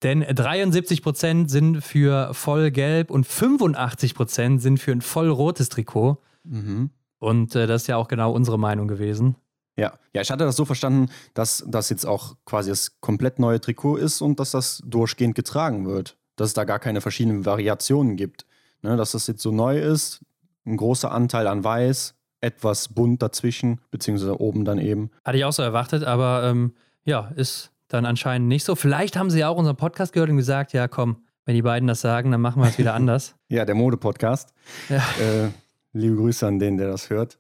Denn 0.02 0.24
73% 0.24 1.50
sind 1.50 1.84
für 1.84 2.34
voll 2.34 2.72
gelb 2.72 3.12
und 3.12 3.28
85% 3.28 4.58
sind 4.58 4.80
für 4.80 4.92
ein 4.92 5.02
voll 5.02 5.30
rotes 5.30 5.70
Trikot. 5.70 6.18
Mhm. 6.46 6.90
Und 7.20 7.56
äh, 7.56 7.68
das 7.68 7.84
ist 7.84 7.88
ja 7.88 7.98
auch 7.98 8.08
genau 8.08 8.32
unsere 8.32 8.58
Meinung 8.58 8.88
gewesen. 8.88 9.36
Ja, 9.78 9.94
ja, 10.14 10.22
ich 10.22 10.32
hatte 10.32 10.46
das 10.46 10.56
so 10.56 10.66
verstanden, 10.66 11.12
dass 11.34 11.64
das 11.68 11.90
jetzt 11.90 12.06
auch 12.06 12.36
quasi 12.46 12.70
das 12.70 13.00
komplett 13.02 13.40
neue 13.40 13.60
Trikot 13.60 13.98
ist 13.98 14.22
und 14.22 14.40
dass 14.40 14.52
das 14.52 14.82
durchgehend 14.86 15.36
getragen 15.36 15.86
wird. 15.86 16.18
Dass 16.38 16.50
es 16.50 16.54
da 16.54 16.64
gar 16.64 16.80
keine 16.80 17.02
verschiedenen 17.02 17.46
Variationen 17.46 18.16
gibt. 18.16 18.46
Ne, 18.82 18.98
dass 18.98 19.12
das 19.12 19.28
jetzt 19.28 19.42
so 19.42 19.52
neu 19.52 19.80
ist, 19.80 20.22
ein 20.66 20.78
großer 20.78 21.12
Anteil 21.12 21.48
an 21.48 21.64
Weiß, 21.64 22.14
etwas 22.42 22.90
bunt 22.90 23.22
dazwischen, 23.22 23.82
beziehungsweise 23.90 24.40
oben 24.40 24.64
dann 24.66 24.78
eben. 24.78 25.10
Hatte 25.24 25.38
ich 25.38 25.46
auch 25.46 25.54
so 25.54 25.64
erwartet, 25.64 26.04
aber 26.04 26.44
ähm, 26.44 26.74
ja, 27.04 27.32
ist 27.36 27.72
dann 27.88 28.06
anscheinend 28.06 28.48
nicht 28.48 28.64
so. 28.64 28.76
Vielleicht 28.76 29.18
haben 29.18 29.30
sie 29.30 29.40
ja 29.40 29.50
auch 29.50 29.58
unseren 29.58 29.76
Podcast 29.78 30.14
gehört 30.14 30.30
und 30.30 30.38
gesagt, 30.38 30.74
ja 30.74 30.88
komm, 30.88 31.24
wenn 31.46 31.56
die 31.56 31.62
beiden 31.62 31.88
das 31.88 32.02
sagen, 32.02 32.32
dann 32.32 32.42
machen 32.42 32.62
wir 32.62 32.70
es 32.70 32.78
wieder 32.78 32.94
anders. 32.96 33.36
ja, 33.50 33.66
der 33.66 33.76
Mode-Podcast. 33.76 34.54
Ja. 34.90 35.04
Äh, 35.20 35.50
liebe 35.94 36.16
Grüße 36.16 36.46
an 36.46 36.60
den, 36.60 36.78
der 36.78 36.88
das 36.88 37.10
hört. 37.10 37.40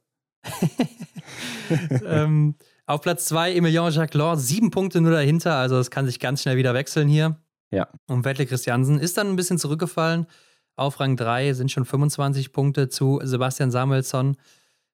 ähm, 2.05 2.55
auf 2.85 3.01
Platz 3.01 3.25
2 3.25 3.55
Emilien 3.55 3.91
Jacquelin, 3.91 4.37
sieben 4.37 4.71
Punkte 4.71 5.01
nur 5.01 5.11
dahinter, 5.11 5.55
also 5.55 5.77
es 5.77 5.89
kann 5.89 6.05
sich 6.05 6.19
ganz 6.19 6.41
schnell 6.41 6.57
wieder 6.57 6.73
wechseln 6.73 7.07
hier. 7.07 7.37
Ja. 7.71 7.87
Und 8.07 8.25
Wettle 8.25 8.45
Christiansen 8.45 8.99
ist 8.99 9.17
dann 9.17 9.27
ein 9.27 9.35
bisschen 9.35 9.57
zurückgefallen. 9.57 10.27
Auf 10.75 10.99
Rang 10.99 11.15
3 11.15 11.53
sind 11.53 11.71
schon 11.71 11.85
25 11.85 12.51
Punkte 12.51 12.89
zu 12.89 13.19
Sebastian 13.23 13.71
Samuelsson. 13.71 14.37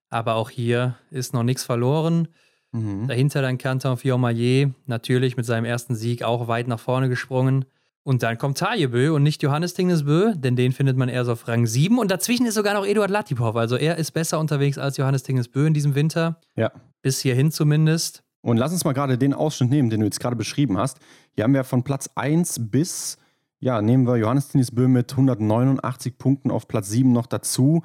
Aber 0.08 0.34
auch 0.34 0.50
hier 0.50 0.96
ist 1.10 1.32
noch 1.32 1.42
nichts 1.42 1.64
verloren. 1.64 2.28
Mhm. 2.72 3.08
Dahinter 3.08 3.42
dann 3.42 3.58
Canton 3.58 3.96
Fiormaillet, 3.96 4.72
natürlich 4.86 5.36
mit 5.36 5.46
seinem 5.46 5.64
ersten 5.64 5.94
Sieg 5.94 6.22
auch 6.22 6.48
weit 6.48 6.68
nach 6.68 6.80
vorne 6.80 7.08
gesprungen. 7.08 7.64
Und 8.04 8.24
dann 8.24 8.36
kommt 8.36 8.58
Tajebö 8.58 9.12
und 9.12 9.22
nicht 9.22 9.42
Johannes 9.42 9.74
Tingnesbö, 9.74 10.32
denn 10.34 10.56
den 10.56 10.72
findet 10.72 10.96
man 10.96 11.08
erst 11.08 11.30
auf 11.30 11.46
Rang 11.46 11.66
7. 11.66 11.98
Und 11.98 12.10
dazwischen 12.10 12.46
ist 12.46 12.54
sogar 12.54 12.74
noch 12.74 12.84
Eduard 12.84 13.10
Latipov. 13.10 13.54
Also 13.54 13.76
er 13.76 13.96
ist 13.96 14.10
besser 14.10 14.40
unterwegs 14.40 14.76
als 14.76 14.96
Johannes 14.96 15.22
Tingnesbö 15.22 15.66
in 15.66 15.74
diesem 15.74 15.94
Winter. 15.94 16.40
Ja. 16.56 16.72
Bis 17.02 17.20
hierhin 17.20 17.52
zumindest. 17.52 18.24
Und 18.40 18.56
lass 18.56 18.72
uns 18.72 18.84
mal 18.84 18.92
gerade 18.92 19.18
den 19.18 19.34
Ausschnitt 19.34 19.70
nehmen, 19.70 19.88
den 19.88 20.00
du 20.00 20.06
jetzt 20.06 20.18
gerade 20.18 20.34
beschrieben 20.34 20.78
hast. 20.78 20.98
Hier 21.34 21.44
haben 21.44 21.54
wir 21.54 21.62
von 21.62 21.84
Platz 21.84 22.10
1 22.16 22.70
bis, 22.70 23.18
ja, 23.60 23.80
nehmen 23.80 24.04
wir 24.04 24.16
Johannes 24.16 24.48
Tingnesbö 24.48 24.88
mit 24.88 25.12
189 25.12 26.18
Punkten 26.18 26.50
auf 26.50 26.66
Platz 26.66 26.88
7 26.88 27.12
noch 27.12 27.26
dazu 27.26 27.82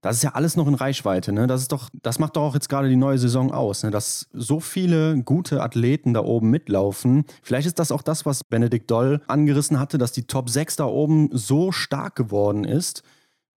das 0.00 0.16
ist 0.16 0.22
ja 0.22 0.30
alles 0.30 0.56
noch 0.56 0.66
in 0.66 0.74
Reichweite. 0.74 1.32
Ne? 1.32 1.46
Das, 1.46 1.60
ist 1.62 1.72
doch, 1.72 1.90
das 2.02 2.18
macht 2.18 2.36
doch 2.36 2.42
auch 2.42 2.54
jetzt 2.54 2.68
gerade 2.68 2.88
die 2.88 2.96
neue 2.96 3.18
Saison 3.18 3.52
aus, 3.52 3.82
ne? 3.82 3.90
dass 3.90 4.28
so 4.32 4.60
viele 4.60 5.22
gute 5.22 5.62
Athleten 5.62 6.14
da 6.14 6.20
oben 6.20 6.50
mitlaufen. 6.50 7.24
Vielleicht 7.42 7.66
ist 7.66 7.78
das 7.78 7.92
auch 7.92 8.02
das, 8.02 8.24
was 8.24 8.44
Benedikt 8.44 8.90
Doll 8.90 9.20
angerissen 9.26 9.78
hatte, 9.78 9.98
dass 9.98 10.12
die 10.12 10.26
Top 10.26 10.48
6 10.48 10.76
da 10.76 10.86
oben 10.86 11.28
so 11.32 11.70
stark 11.70 12.16
geworden 12.16 12.64
ist. 12.64 13.02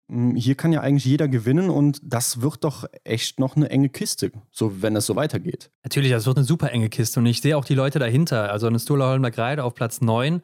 Hm, 0.10 0.36
hier 0.36 0.56
kann 0.56 0.74
ja 0.74 0.82
eigentlich 0.82 1.06
jeder 1.06 1.30
gewinnen 1.30 1.70
und 1.70 2.02
das 2.04 2.42
wird 2.42 2.64
doch 2.64 2.86
echt 3.06 3.40
noch 3.40 3.56
eine 3.56 3.70
enge 3.70 3.90
Kiste, 3.90 4.32
so 4.52 4.82
wenn 4.82 4.96
es 4.98 5.06
so 5.06 5.16
weitergeht. 5.16 5.72
Natürlich, 5.84 6.12
das 6.12 6.26
wird 6.26 6.38
eine 6.38 6.46
super 6.46 6.72
enge 6.72 6.90
Kiste 6.90 7.20
und 7.22 7.26
ich 7.26 7.42
sehe 7.42 7.58
auch 7.58 7.66
die 7.66 7.76
Leute 7.76 8.00
dahinter. 8.00 8.52
Also 8.52 8.68
eine 8.68 8.80
Stola 8.80 9.10
Holmberg 9.10 9.38
Reide 9.38 9.64
auf 9.64 9.76
Platz 9.76 10.02
9 10.02 10.42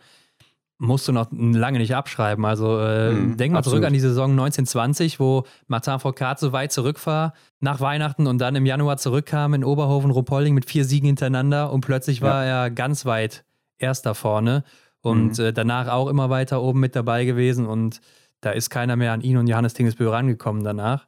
musst 0.80 1.08
du 1.08 1.12
noch 1.12 1.28
lange 1.32 1.78
nicht 1.78 1.94
abschreiben. 1.94 2.46
Also 2.46 2.80
äh, 2.80 3.12
mhm, 3.12 3.38
denk 3.38 3.52
mal 3.52 3.60
absolut. 3.60 3.76
zurück 3.76 3.88
an 3.88 3.94
die 3.94 4.00
Saison 4.00 4.32
1920, 4.32 5.20
wo 5.20 5.44
Martin 5.68 6.00
Foucault 6.00 6.40
so 6.40 6.54
weit 6.54 6.72
zurück 6.72 7.06
war 7.06 7.34
nach 7.60 7.82
Weihnachten 7.82 8.28
und 8.28 8.40
dann 8.40 8.56
im 8.56 8.66
Januar 8.66 8.98
zurückkam 8.98 9.54
in 9.54 9.64
Oberhofen 9.66 10.10
Rupolding 10.10 10.54
mit 10.54 10.66
vier 10.66 10.86
Siegen 10.86 11.08
hintereinander 11.08 11.72
und 11.72 11.82
plötzlich 11.82 12.22
war 12.22 12.46
ja. 12.46 12.64
er 12.64 12.72
ganz 12.72 13.06
weit 13.06 13.44
erster 13.78 14.16
vorne. 14.16 14.64
und 15.02 15.38
mhm. 15.38 15.46
äh, 15.46 15.54
danach 15.54 15.90
auch 15.90 16.08
immer 16.08 16.30
weiter 16.30 16.62
oben 16.62 16.80
mit 16.80 16.96
dabei 16.96 17.26
gewesen 17.26 17.66
und 17.66 18.00
da 18.42 18.52
ist 18.52 18.70
keiner 18.70 18.96
mehr 18.96 19.12
an 19.12 19.22
ihn 19.22 19.38
und 19.38 19.48
Johannes 19.48 19.74
Tingesbö 19.74 20.10
rangekommen 20.10 20.64
danach. 20.64 21.08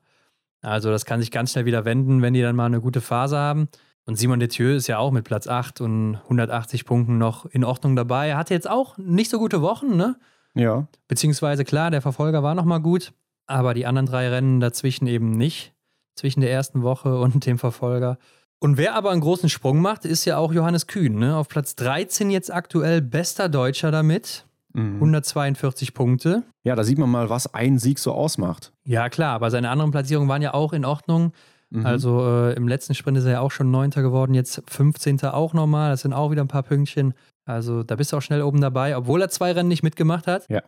Also 0.61 0.91
das 0.91 1.05
kann 1.05 1.21
sich 1.21 1.31
ganz 1.31 1.51
schnell 1.51 1.65
wieder 1.65 1.85
wenden, 1.85 2.21
wenn 2.21 2.33
die 2.33 2.41
dann 2.41 2.55
mal 2.55 2.65
eine 2.65 2.81
gute 2.81 3.01
Phase 3.01 3.37
haben. 3.37 3.67
Und 4.05 4.15
Simon 4.15 4.39
Detieu 4.39 4.75
ist 4.75 4.87
ja 4.87 4.97
auch 4.97 5.11
mit 5.11 5.25
Platz 5.25 5.47
8 5.47 5.81
und 5.81 6.15
180 6.23 6.85
Punkten 6.85 7.17
noch 7.17 7.45
in 7.45 7.63
Ordnung 7.63 7.95
dabei. 7.95 8.29
Er 8.29 8.37
hatte 8.37 8.53
jetzt 8.53 8.69
auch 8.69 8.97
nicht 8.97 9.29
so 9.29 9.37
gute 9.37 9.61
Wochen, 9.61 9.95
ne? 9.95 10.17
Ja. 10.53 10.87
Beziehungsweise 11.07 11.63
klar, 11.63 11.91
der 11.91 12.01
Verfolger 12.01 12.43
war 12.43 12.55
nochmal 12.55 12.81
gut, 12.81 13.13
aber 13.47 13.73
die 13.73 13.85
anderen 13.85 14.07
drei 14.07 14.29
Rennen 14.29 14.59
dazwischen 14.59 15.07
eben 15.07 15.31
nicht. 15.31 15.73
Zwischen 16.15 16.41
der 16.41 16.51
ersten 16.51 16.81
Woche 16.81 17.19
und 17.21 17.45
dem 17.45 17.57
Verfolger. 17.57 18.17
Und 18.59 18.77
wer 18.77 18.95
aber 18.95 19.11
einen 19.11 19.21
großen 19.21 19.49
Sprung 19.49 19.81
macht, 19.81 20.05
ist 20.05 20.25
ja 20.25 20.37
auch 20.37 20.53
Johannes 20.53 20.87
Kühn. 20.87 21.17
Ne? 21.17 21.35
Auf 21.35 21.47
Platz 21.47 21.75
13 21.75 22.29
jetzt 22.29 22.53
aktuell 22.53 23.01
bester 23.01 23.49
Deutscher 23.49 23.91
damit. 23.91 24.45
Mhm. 24.73 24.95
142 24.95 25.93
Punkte. 25.93 26.43
Ja, 26.63 26.75
da 26.75 26.83
sieht 26.83 26.97
man 26.97 27.09
mal, 27.09 27.29
was 27.29 27.53
ein 27.53 27.79
Sieg 27.79 27.99
so 27.99 28.13
ausmacht. 28.13 28.71
Ja, 28.85 29.09
klar, 29.09 29.33
aber 29.33 29.49
seine 29.51 29.69
anderen 29.69 29.91
Platzierungen 29.91 30.29
waren 30.29 30.41
ja 30.41 30.53
auch 30.53 30.73
in 30.73 30.85
Ordnung. 30.85 31.33
Mhm. 31.71 31.85
Also 31.85 32.21
äh, 32.25 32.53
im 32.53 32.67
letzten 32.67 32.93
Sprint 32.93 33.17
ist 33.17 33.25
er 33.25 33.31
ja 33.31 33.39
auch 33.39 33.51
schon 33.51 33.71
Neunter 33.71 34.01
geworden, 34.01 34.33
jetzt 34.33 34.61
15. 34.67 35.21
auch 35.23 35.53
nochmal. 35.53 35.91
Das 35.91 36.01
sind 36.01 36.13
auch 36.13 36.29
wieder 36.31 36.43
ein 36.43 36.47
paar 36.47 36.63
Pünktchen. 36.63 37.13
Also 37.45 37.83
da 37.83 37.95
bist 37.95 38.11
du 38.13 38.17
auch 38.17 38.21
schnell 38.21 38.43
oben 38.43 38.61
dabei, 38.61 38.95
obwohl 38.95 39.21
er 39.21 39.29
zwei 39.29 39.51
Rennen 39.51 39.69
nicht 39.69 39.83
mitgemacht 39.83 40.27
hat. 40.27 40.47
Ja. 40.49 40.61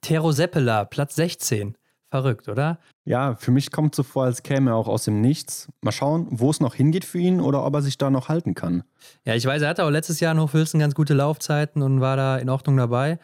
Tero 0.00 0.32
Seppela, 0.32 0.84
Platz 0.84 1.16
16. 1.16 1.76
Verrückt, 2.10 2.48
oder? 2.48 2.78
Ja, 3.04 3.34
für 3.34 3.50
mich 3.50 3.72
kommt 3.72 3.94
es 3.94 3.96
so 3.96 4.02
vor, 4.04 4.24
als 4.24 4.44
käme 4.44 4.70
er 4.70 4.76
auch 4.76 4.86
aus 4.86 5.04
dem 5.04 5.20
Nichts. 5.20 5.68
Mal 5.80 5.90
schauen, 5.90 6.28
wo 6.30 6.48
es 6.50 6.60
noch 6.60 6.76
hingeht 6.76 7.04
für 7.04 7.18
ihn 7.18 7.40
oder 7.40 7.66
ob 7.66 7.74
er 7.74 7.82
sich 7.82 7.98
da 7.98 8.08
noch 8.08 8.28
halten 8.28 8.54
kann. 8.54 8.84
Ja, 9.24 9.34
ich 9.34 9.44
weiß, 9.44 9.62
er 9.62 9.68
hatte 9.68 9.84
auch 9.84 9.90
letztes 9.90 10.20
Jahr 10.20 10.32
in 10.32 10.40
Hochfilzen 10.40 10.78
ganz 10.78 10.94
gute 10.94 11.12
Laufzeiten 11.12 11.82
und 11.82 12.00
war 12.00 12.16
da 12.16 12.36
in 12.36 12.48
Ordnung 12.48 12.76
dabei. 12.76 13.18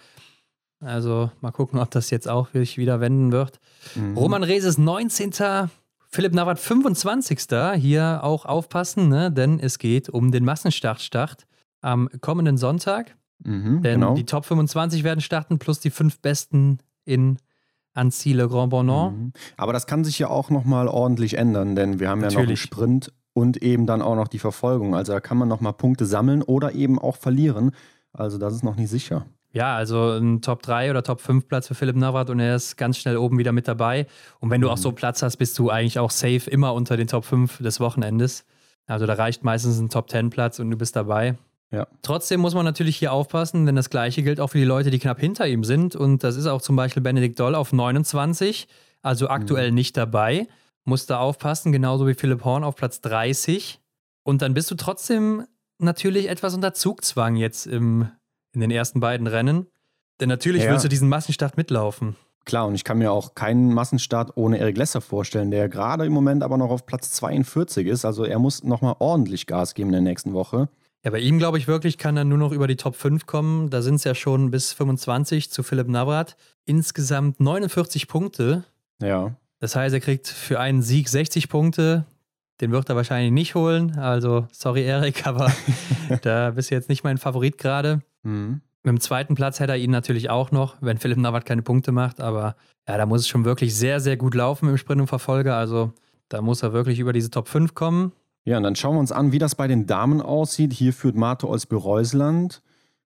Also 0.81 1.31
mal 1.41 1.53
gucken, 1.53 1.79
ob 1.79 1.91
das 1.91 2.11
jetzt 2.11 2.29
auch 2.29 2.49
sich 2.53 2.79
wieder 2.79 3.01
wenden 3.01 3.31
wird. 3.33 3.61
Mhm. 3.95 4.17
Roman 4.17 4.43
Rees 4.43 4.77
19. 4.77 5.31
Philipp 6.13 6.35
Navrat 6.35 6.59
25. 6.59 7.39
Hier 7.77 8.21
auch 8.23 8.45
aufpassen, 8.45 9.09
ne? 9.09 9.31
denn 9.31 9.61
es 9.61 9.79
geht 9.79 10.09
um 10.09 10.33
den 10.33 10.45
Massenstartstart 10.45 11.47
am 11.81 12.09
kommenden 12.21 12.57
Sonntag. 12.57 13.17
Mhm, 13.45 13.83
denn 13.83 14.01
genau. 14.01 14.15
die 14.15 14.27
Top 14.27 14.45
25 14.45 15.05
werden 15.05 15.21
starten 15.21 15.59
plus 15.59 15.81
die 15.81 15.91
fünf 15.91 16.21
Besten 16.21 16.79
in 17.05 17.39
Annecy 17.95 18.35
Grand 18.35 18.71
Bonan. 18.71 19.15
Mhm. 19.15 19.33
Aber 19.57 19.73
das 19.73 19.87
kann 19.87 20.05
sich 20.05 20.19
ja 20.19 20.29
auch 20.29 20.51
nochmal 20.51 20.89
ordentlich 20.89 21.39
ändern, 21.39 21.75
denn 21.75 22.01
wir 22.01 22.09
haben 22.09 22.21
Natürlich. 22.21 22.35
ja 22.35 22.43
noch 22.43 22.49
einen 22.49 22.57
Sprint 22.57 23.13
und 23.33 23.63
eben 23.63 23.87
dann 23.87 24.03
auch 24.03 24.17
noch 24.17 24.29
die 24.29 24.39
Verfolgung. 24.39 24.95
Also 24.95 25.13
da 25.13 25.21
kann 25.21 25.39
man 25.39 25.49
nochmal 25.49 25.73
Punkte 25.73 26.07
sammeln 26.07 26.43
oder 26.43 26.75
eben 26.75 26.99
auch 26.99 27.17
verlieren. 27.17 27.73
Also 28.13 28.39
das 28.39 28.55
ist 28.55 28.65
noch 28.65 28.77
nicht 28.77 28.91
sicher. 28.91 29.27
Ja, 29.53 29.75
also 29.75 30.13
ein 30.13 30.43
Top 30.43 30.63
3 30.63 30.91
oder 30.91 31.03
Top 31.03 31.21
5 31.21 31.49
Platz 31.49 31.67
für 31.67 31.75
Philipp 31.75 31.97
Navrat 31.97 32.31
und 32.31 32.39
er 32.39 32.55
ist 32.55 32.77
ganz 32.77 32.99
schnell 32.99 33.17
oben 33.17 33.39
wieder 33.39 33.51
mit 33.53 33.67
dabei. 33.67 34.07
Und 34.39 34.51
wenn 34.51 34.61
du 34.61 34.69
mhm. 34.69 34.75
auch 34.75 34.79
so 34.79 34.93
Platz 34.93 35.23
hast, 35.23 35.39
bist 35.39 35.59
du 35.59 35.71
eigentlich 35.71 35.99
auch 35.99 36.11
safe 36.11 36.49
immer 36.49 36.73
unter 36.75 36.97
den 36.97 37.09
Top 37.09 37.25
5 37.25 37.59
des 37.59 37.81
Wochenendes. 37.81 38.45
Also 38.87 39.07
da 39.07 39.15
reicht 39.15 39.43
meistens 39.43 39.79
ein 39.79 39.89
Top 39.89 40.09
10 40.09 40.31
Platz 40.31 40.61
und 40.61 40.71
du 40.71 40.77
bist 40.77 40.95
dabei. 40.95 41.37
Ja. 41.73 41.87
Trotzdem 42.03 42.41
muss 42.41 42.55
man 42.55 42.65
natürlich 42.65 42.97
hier 42.97 43.13
aufpassen, 43.13 43.67
denn 43.67 43.77
das 43.77 43.91
Gleiche 43.91 44.23
gilt 44.23 44.41
auch 44.41 44.49
für 44.49 44.59
die 44.59 44.65
Leute, 44.65 44.91
die 44.91 44.99
knapp 44.99 45.21
hinter 45.21 45.47
ihm 45.47 45.65
sind. 45.65 45.97
Und 45.97 46.23
das 46.23 46.37
ist 46.37 46.47
auch 46.47 46.63
zum 46.63 46.77
Beispiel 46.77 47.03
Benedikt 47.03 47.39
Doll 47.39 47.55
auf 47.55 47.73
29, 47.73 48.69
also 49.03 49.29
aktuell 49.29 49.71
mhm. 49.71 49.77
nicht 49.77 49.97
dabei. 49.97 50.49
Musst 50.85 51.11
da 51.11 51.19
aufpassen, 51.19 51.73
genauso 51.73 52.07
wie 52.07 52.15
Philipp 52.15 52.45
Horn 52.45 52.65
auf 52.65 52.77
Platz 52.77 53.01
30. 53.01 53.81
Und 54.23 54.43
dann 54.43 54.55
bist 54.55 54.71
du 54.71 54.75
trotzdem 54.75 55.45
natürlich 55.79 56.29
etwas 56.29 56.55
unter 56.55 56.75
Zugzwang 56.75 57.37
jetzt 57.37 57.67
im 57.67 58.09
in 58.53 58.61
den 58.61 58.71
ersten 58.71 59.01
beiden 59.01 59.27
Rennen. 59.27 59.67
Denn 60.21 60.29
natürlich 60.29 60.65
ja. 60.65 60.71
willst 60.71 60.85
du 60.85 60.89
diesen 60.89 61.09
Massenstart 61.09 61.57
mitlaufen. 61.57 62.17
Klar, 62.45 62.67
und 62.67 62.75
ich 62.75 62.85
kann 62.85 62.99
mir 62.99 63.13
auch 63.13 63.35
keinen 63.35 63.73
Massenstart 63.73 64.37
ohne 64.37 64.59
Erik 64.59 64.77
Lesser 64.77 65.01
vorstellen, 65.01 65.51
der 65.51 65.69
gerade 65.69 66.07
im 66.07 66.13
Moment 66.13 66.43
aber 66.43 66.57
noch 66.57 66.71
auf 66.71 66.87
Platz 66.87 67.13
42 67.13 67.87
ist. 67.87 68.05
Also 68.05 68.25
er 68.25 68.39
muss 68.39 68.65
nochmal 68.65 68.97
ordentlich 68.99 69.47
Gas 69.47 69.75
geben 69.75 69.91
in 69.91 69.93
der 69.93 70.01
nächsten 70.03 70.33
Woche. 70.33 70.69
Ja, 71.05 71.11
bei 71.11 71.21
ihm 71.21 71.39
glaube 71.39 71.59
ich 71.59 71.67
wirklich, 71.67 71.97
kann 71.97 72.17
er 72.17 72.25
nur 72.25 72.39
noch 72.39 72.53
über 72.53 72.67
die 72.67 72.77
Top 72.77 72.95
5 72.95 73.27
kommen. 73.27 73.71
Da 73.71 73.83
sind 73.83 73.97
es 73.97 74.05
ja 74.05 74.15
schon 74.15 74.51
bis 74.51 74.73
25 74.73 75.51
zu 75.51 75.63
Philipp 75.63 75.89
Navrat. 75.89 76.37
Insgesamt 76.67 77.41
49 77.41 78.07
Punkte. 78.09 78.65
Ja. 79.01 79.35
Das 79.61 79.77
heißt, 79.77 79.95
er 79.95 80.01
kriegt 80.01 80.27
für 80.27 80.61
einen 80.61 80.83
Sieg 80.83 81.09
60 81.09 81.49
Punkte. 81.49 82.05
Den 82.61 82.73
wird 82.73 82.89
er 82.91 82.97
wahrscheinlich 82.97 83.33
nicht 83.33 83.55
holen. 83.55 83.99
Also, 83.99 84.47
sorry, 84.53 84.85
Erik, 84.85 85.27
aber 85.27 85.51
da 86.23 86.51
bist 86.51 86.71
du 86.71 86.75
jetzt 86.75 86.91
nicht 86.91 87.05
mein 87.05 87.17
Favorit 87.17 87.57
gerade. 87.57 88.03
Mhm. 88.23 88.61
Mit 88.83 88.93
dem 88.93 89.01
zweiten 89.01 89.35
Platz 89.35 89.61
hätte 89.61 89.73
er 89.73 89.79
ihn 89.79 89.91
natürlich 89.91 90.31
auch 90.31 90.53
noch, 90.53 90.77
wenn 90.81 90.99
Philipp 90.99 91.19
Navrat 91.19 91.45
keine 91.45 91.63
Punkte 91.63 91.93
macht. 91.93 92.21
Aber 92.21 92.57
ja, 92.89 92.97
da 92.97 93.05
muss 93.05 93.21
es 93.21 93.29
schon 93.29 93.45
wirklich 93.45 93.75
sehr, 93.75 94.01
sehr 94.01 94.17
gut 94.17 94.35
laufen 94.35 94.69
im 94.69 94.79
Sprint 94.79 95.03
und 95.03 95.07
Verfolger. 95.07 95.57
Also, 95.57 95.93
da 96.29 96.41
muss 96.41 96.63
er 96.63 96.73
wirklich 96.73 96.99
über 96.99 97.13
diese 97.13 97.31
Top 97.31 97.49
5 97.49 97.75
kommen. 97.75 98.13
Ja, 98.45 98.57
und 98.57 98.63
dann 98.63 98.77
schauen 98.77 98.95
wir 98.95 99.01
uns 99.01 99.13
an, 99.13 99.33
wie 99.33 99.39
das 99.39 99.55
bei 99.55 99.69
den 99.69 99.87
Damen 99.87 100.23
aussieht. 100.23 100.73
Hier 100.73 100.95
führt 100.95 101.15
Marte 101.15 101.47
Olsby-Reusland 101.47 102.63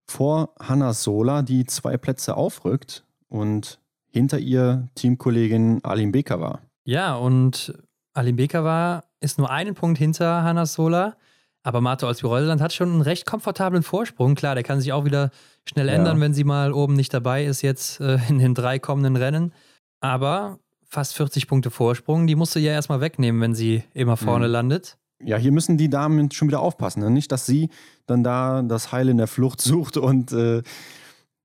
vor 0.07 0.55
Hanna 0.61 0.93
Sola, 0.93 1.43
die 1.43 1.67
zwei 1.67 1.97
Plätze 1.97 2.37
aufrückt. 2.37 3.05
Und 3.29 3.81
hinter 4.11 4.39
ihr 4.39 4.89
Teamkollegin 4.95 5.83
Alim 5.83 6.13
Bekava. 6.13 6.61
Ja, 6.85 7.17
und 7.17 7.75
Alim 8.13 8.37
Bekava 8.37 9.03
ist 9.19 9.39
nur 9.39 9.51
einen 9.51 9.75
Punkt 9.75 9.99
hinter 9.99 10.45
Hanna 10.45 10.67
Sola. 10.67 11.17
Aber 11.65 11.81
Marte 11.81 12.07
Olsby-Reuseland 12.07 12.61
hat 12.61 12.75
schon 12.75 12.93
einen 12.93 13.01
recht 13.01 13.25
komfortablen 13.25 13.83
Vorsprung. 13.83 14.35
Klar, 14.35 14.55
der 14.55 14.63
kann 14.63 14.81
sich 14.81 14.93
auch 14.93 15.07
wieder 15.07 15.31
schnell 15.67 15.87
ja. 15.87 15.95
ändern, 15.95 16.21
wenn 16.21 16.35
sie 16.35 16.45
mal 16.45 16.73
oben 16.73 16.93
nicht 16.93 17.13
dabei 17.13 17.45
ist, 17.45 17.63
jetzt 17.63 18.01
äh, 18.01 18.19
in 18.29 18.39
den 18.39 18.55
drei 18.55 18.79
kommenden 18.79 19.17
Rennen. 19.17 19.53
Aber 20.01 20.59
fast 20.87 21.17
40 21.17 21.49
Punkte 21.49 21.71
Vorsprung, 21.71 22.27
die 22.27 22.37
musst 22.37 22.55
du 22.55 22.61
ja 22.61 22.73
erstmal 22.73 23.01
wegnehmen, 23.01 23.41
wenn 23.41 23.55
sie 23.55 23.83
immer 23.95 24.19
vorne 24.19 24.47
mhm. 24.47 24.53
landet. 24.53 24.99
Ja, 25.23 25.39
hier 25.39 25.53
müssen 25.53 25.79
die 25.79 25.89
Damen 25.89 26.31
schon 26.31 26.49
wieder 26.49 26.61
aufpassen. 26.61 27.01
Ne? 27.01 27.11
Nicht, 27.11 27.33
dass 27.33 27.47
sie 27.47 27.71
dann 28.07 28.23
da 28.23 28.61
das 28.61 28.93
Heil 28.93 29.09
in 29.09 29.17
der 29.17 29.27
Flucht 29.27 29.63
sucht 29.63 29.97
und 29.97 30.33
äh, 30.33 30.63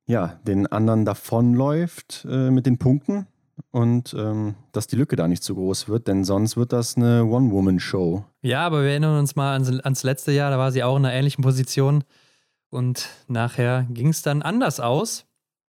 ja, 0.05 0.39
den 0.45 0.67
anderen 0.67 1.05
davonläuft 1.05 2.27
äh, 2.29 2.51
mit 2.51 2.65
den 2.65 2.77
Punkten 2.77 3.27
und 3.71 4.13
ähm, 4.17 4.55
dass 4.71 4.87
die 4.87 4.95
Lücke 4.95 5.15
da 5.15 5.27
nicht 5.27 5.43
zu 5.43 5.55
groß 5.55 5.89
wird, 5.89 6.07
denn 6.07 6.23
sonst 6.23 6.57
wird 6.57 6.73
das 6.73 6.97
eine 6.97 7.25
One-Woman-Show. 7.25 8.23
Ja, 8.41 8.65
aber 8.65 8.83
wir 8.83 8.89
erinnern 8.89 9.19
uns 9.19 9.35
mal 9.35 9.53
ans, 9.53 9.69
ans, 9.79 10.03
letzte 10.03 10.31
Jahr, 10.31 10.51
da 10.51 10.57
war 10.57 10.71
sie 10.71 10.83
auch 10.83 10.97
in 10.97 11.05
einer 11.05 11.13
ähnlichen 11.13 11.43
Position 11.43 12.03
und 12.69 13.09
nachher 13.27 13.87
ging 13.89 14.09
es 14.09 14.21
dann 14.21 14.41
anders 14.41 14.79
aus. 14.79 15.25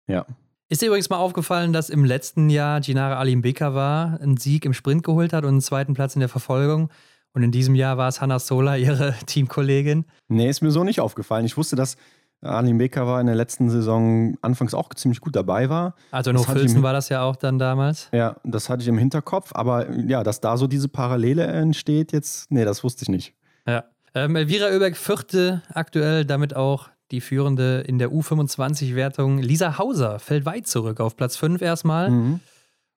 Ja. 0.07 0.26
Ist 0.70 0.82
dir 0.82 0.88
übrigens 0.88 1.10
mal 1.10 1.18
aufgefallen, 1.18 1.74
dass 1.74 1.90
im 1.90 2.06
letzten 2.06 2.49
Jahr 2.49 2.80
Ginara 2.82 3.18
Alimbeka 3.18 3.74
war, 3.74 4.22
einen 4.22 4.38
Sieg 4.38 4.66
im 4.66 4.74
Sprint 4.74 5.03
geholt 5.03 5.34
hat 5.34 5.44
und 5.44 5.49
einen 5.49 5.61
zweiten 5.61 5.95
Platz 5.95 6.16
in 6.16 6.20
der 6.20 6.30
Verfolgung? 6.30 6.90
Und 7.34 7.44
in 7.44 7.52
diesem 7.52 7.76
Jahr 7.76 7.98
war 7.98 8.07
es 8.07 8.22
Hannah 8.22 8.40
Sola, 8.40 8.76
ihre 8.76 9.16
Teamkollegin? 9.26 10.06
Nee, 10.28 10.49
ist 10.49 10.61
mir 10.61 10.72
so 10.72 10.84
nicht 10.84 10.99
aufgefallen. 10.99 11.45
Ich 11.45 11.57
wusste, 11.57 11.76
dass 11.76 11.98
Becker 12.41 13.06
war 13.06 13.20
in 13.20 13.28
der 13.28 13.36
letzten 13.36 13.70
Saison 13.70 14.38
anfangs 14.41 14.74
auch 14.74 14.94
ziemlich 14.94 15.22
gut 15.22 15.36
dabei 15.36 15.70
war. 15.70 15.95
Also 16.11 16.32
in 16.32 16.38
Hochfilzen 16.38 16.84
war 16.84 16.94
das 16.94 17.10
ja 17.10 17.24
auch 17.24 17.36
dann 17.36 17.60
damals. 17.60 18.10
Ja, 18.14 18.38
das 18.44 18.70
hatte 18.70 18.82
ich 18.82 18.88
im 18.88 18.98
Hinterkopf, 18.98 19.52
aber 19.53 19.90
ja, 19.91 20.24
dass 20.24 20.40
da 20.41 20.57
so 20.57 20.68
diese 20.68 20.88
Parallele 20.88 21.45
entsteht 21.45 22.11
jetzt, 22.11 22.52
nee, 22.52 22.66
das 22.66 22.84
wusste 22.84 23.03
ich 23.03 23.10
nicht. 23.10 23.34
Ja. 23.68 23.84
Ähm, 24.16 24.36
Elvira 24.36 24.68
Oeberg 24.68 24.98
vierte 24.98 25.61
aktuell, 25.74 26.26
damit 26.26 26.56
auch 26.56 26.90
die 27.11 27.22
führende 27.22 27.82
in 27.82 27.98
der 27.98 28.10
U25-Wertung. 28.11 29.40
Lisa 29.40 29.78
Hauser 29.78 30.20
fällt 30.20 30.45
weit 30.45 30.68
zurück 30.68 30.99
auf 30.99 31.16
Platz 31.16 31.36
5 31.38 31.61
erstmal. 31.61 32.10
Mhm. 32.10 32.40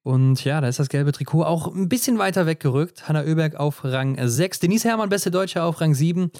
Und 0.03 0.45
ja, 0.45 0.61
da 0.61 0.69
ist 0.69 0.79
das 0.79 0.89
gelbe 0.89 1.13
Trikot 1.13 1.45
auch 1.45 1.73
ein 1.73 1.89
bisschen 1.89 2.19
weiter 2.19 2.47
weggerückt. 2.47 3.09
Hanna 3.09 3.23
Oeberg 3.23 3.57
auf 3.57 3.85
Rang 3.85 4.17
6, 4.21 4.61
Denise 4.61 4.89
Hermann, 4.89 5.09
beste 5.09 5.31
Deutsche, 5.31 5.63
auf 5.63 5.81
Rang 5.81 5.95
7. 5.95 6.31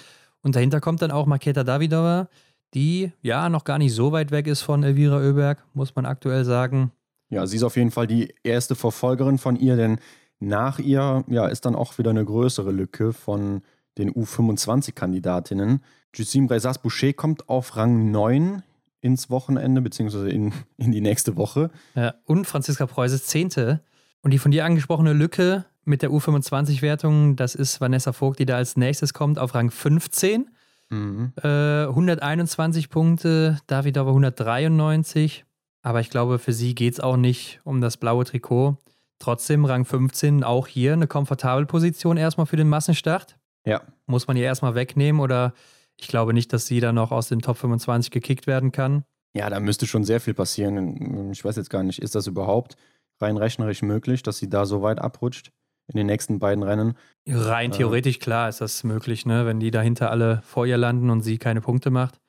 Und 0.43 0.57
dahinter 0.57 0.81
kommt 0.81 1.01
dann 1.01 1.13
auch 1.13 1.27
Maketa 1.27 1.63
Davidova 1.63 2.29
die 2.75 3.13
ja 3.21 3.49
noch 3.49 3.65
gar 3.65 3.79
nicht 3.79 3.95
so 3.95 4.13
weit 4.13 4.31
weg 4.31 4.47
ist 4.47 4.63
von 4.63 4.83
Elvira 4.83 5.19
Oeberg, 5.19 5.65
muss 5.75 5.95
man 5.95 6.07
aktuell 6.07 6.45
sagen. 6.45 6.93
Ja, 7.29 7.47
sie 7.47 7.57
ist 7.57 7.63
auf 7.63 7.77
jeden 7.77 7.91
Fall 7.91 8.07
die 8.07 8.35
erste 8.43 8.75
Verfolgerin 8.75 9.39
von 9.39 9.57
ihr, 9.57 9.77
denn 9.77 9.99
nach 10.39 10.79
ihr 10.79 11.25
ja, 11.29 11.47
ist 11.47 11.65
dann 11.65 11.75
auch 11.75 11.99
wieder 11.99 12.11
eine 12.11 12.25
größere 12.25 12.73
Lücke 12.73 13.13
von 13.13 13.63
den 13.99 14.13
U25-Kandidatinnen. 14.13 15.83
Justine 16.15 16.47
Breisas-Boucher 16.47 17.13
kommt 17.13 17.49
auf 17.49 17.77
Rang 17.77 18.11
9 18.11 18.63
ins 19.01 19.31
Wochenende, 19.31 19.81
beziehungsweise 19.81 20.31
in, 20.31 20.53
in 20.77 20.93
die 20.93 21.01
nächste 21.01 21.37
Woche. 21.37 21.71
Ja, 21.95 22.15
und 22.25 22.47
Franziska 22.47 22.87
Preuß 22.87 23.13
ist 23.13 23.29
Zehnte. 23.29 23.81
Und 24.23 24.31
die 24.31 24.39
von 24.39 24.51
dir 24.51 24.65
angesprochene 24.65 25.13
Lücke 25.13 25.65
mit 25.85 26.03
der 26.03 26.11
U25-Wertung, 26.11 27.37
das 27.37 27.55
ist 27.55 27.81
Vanessa 27.81 28.13
Vogt, 28.13 28.39
die 28.39 28.47
da 28.47 28.57
als 28.57 28.77
nächstes 28.77 29.15
kommt, 29.15 29.39
auf 29.39 29.55
Rang 29.55 29.71
15. 29.71 30.49
Mhm. 30.93 31.33
Äh, 31.43 31.87
121 31.87 32.91
Punkte, 32.91 33.59
David 33.67 33.99
aber 33.99 34.11
193. 34.11 35.45
Aber 35.83 36.01
ich 36.01 36.11
glaube, 36.11 36.39
für 36.39 36.53
sie 36.53 36.75
geht 36.75 36.95
es 36.95 37.01
auch 37.01 37.17
nicht 37.17 37.61
um 37.65 37.81
das 37.81 37.97
blaue 37.97 38.25
Trikot. 38.25 38.77
Trotzdem 39.19 39.65
Rang 39.65 39.85
15, 39.85 40.45
auch 40.45 40.67
hier 40.67 40.93
eine 40.93 41.07
komfortable 41.07 41.67
Position 41.67 42.17
erstmal 42.17 42.47
für 42.47 42.57
den 42.57 42.69
Massenstart. 42.69 43.39
Ja. 43.65 43.83
Muss 44.07 44.27
man 44.27 44.37
ihr 44.37 44.45
erstmal 44.45 44.75
wegnehmen 44.75 45.21
oder 45.21 45.55
ich 45.97 46.09
glaube 46.09 46.35
nicht, 46.35 46.53
dass 46.53 46.67
sie 46.67 46.81
dann 46.81 46.97
noch 46.97 47.11
aus 47.11 47.29
dem 47.29 47.41
Top 47.41 47.57
25 47.57 48.11
gekickt 48.11 48.47
werden 48.47 48.73
kann. 48.73 49.05
Ja, 49.35 49.49
da 49.49 49.61
müsste 49.61 49.87
schon 49.87 50.05
sehr 50.05 50.21
viel 50.21 50.35
passieren. 50.35 51.31
Ich 51.33 51.45
weiß 51.45 51.57
jetzt 51.57 51.71
gar 51.71 51.83
nicht, 51.83 52.01
ist 52.01 52.15
das 52.15 52.27
überhaupt 52.27 52.77
rein 53.21 53.37
rechnerisch 53.37 53.83
möglich, 53.83 54.23
dass 54.23 54.39
sie 54.39 54.51
da 54.51 54.67
so 54.67 54.83
weit 54.83 54.99
abrutscht 54.99 55.53
in 55.89 55.97
den 55.97 56.07
nächsten 56.07 56.39
beiden 56.39 56.63
Rennen? 56.63 56.97
Rein 57.27 57.71
äh, 57.73 57.77
theoretisch, 57.77 58.19
klar, 58.19 58.49
ist 58.49 58.61
das 58.61 58.85
möglich, 58.85 59.27
ne? 59.27 59.47
Wenn 59.47 59.61
die 59.61 59.71
dahinter 59.71 60.11
alle 60.11 60.43
vor 60.45 60.67
ihr 60.67 60.77
landen 60.77 61.11
und 61.11 61.23
sie 61.23 61.39
keine 61.39 61.61
Punkte 61.61 61.91
macht, 61.91 62.21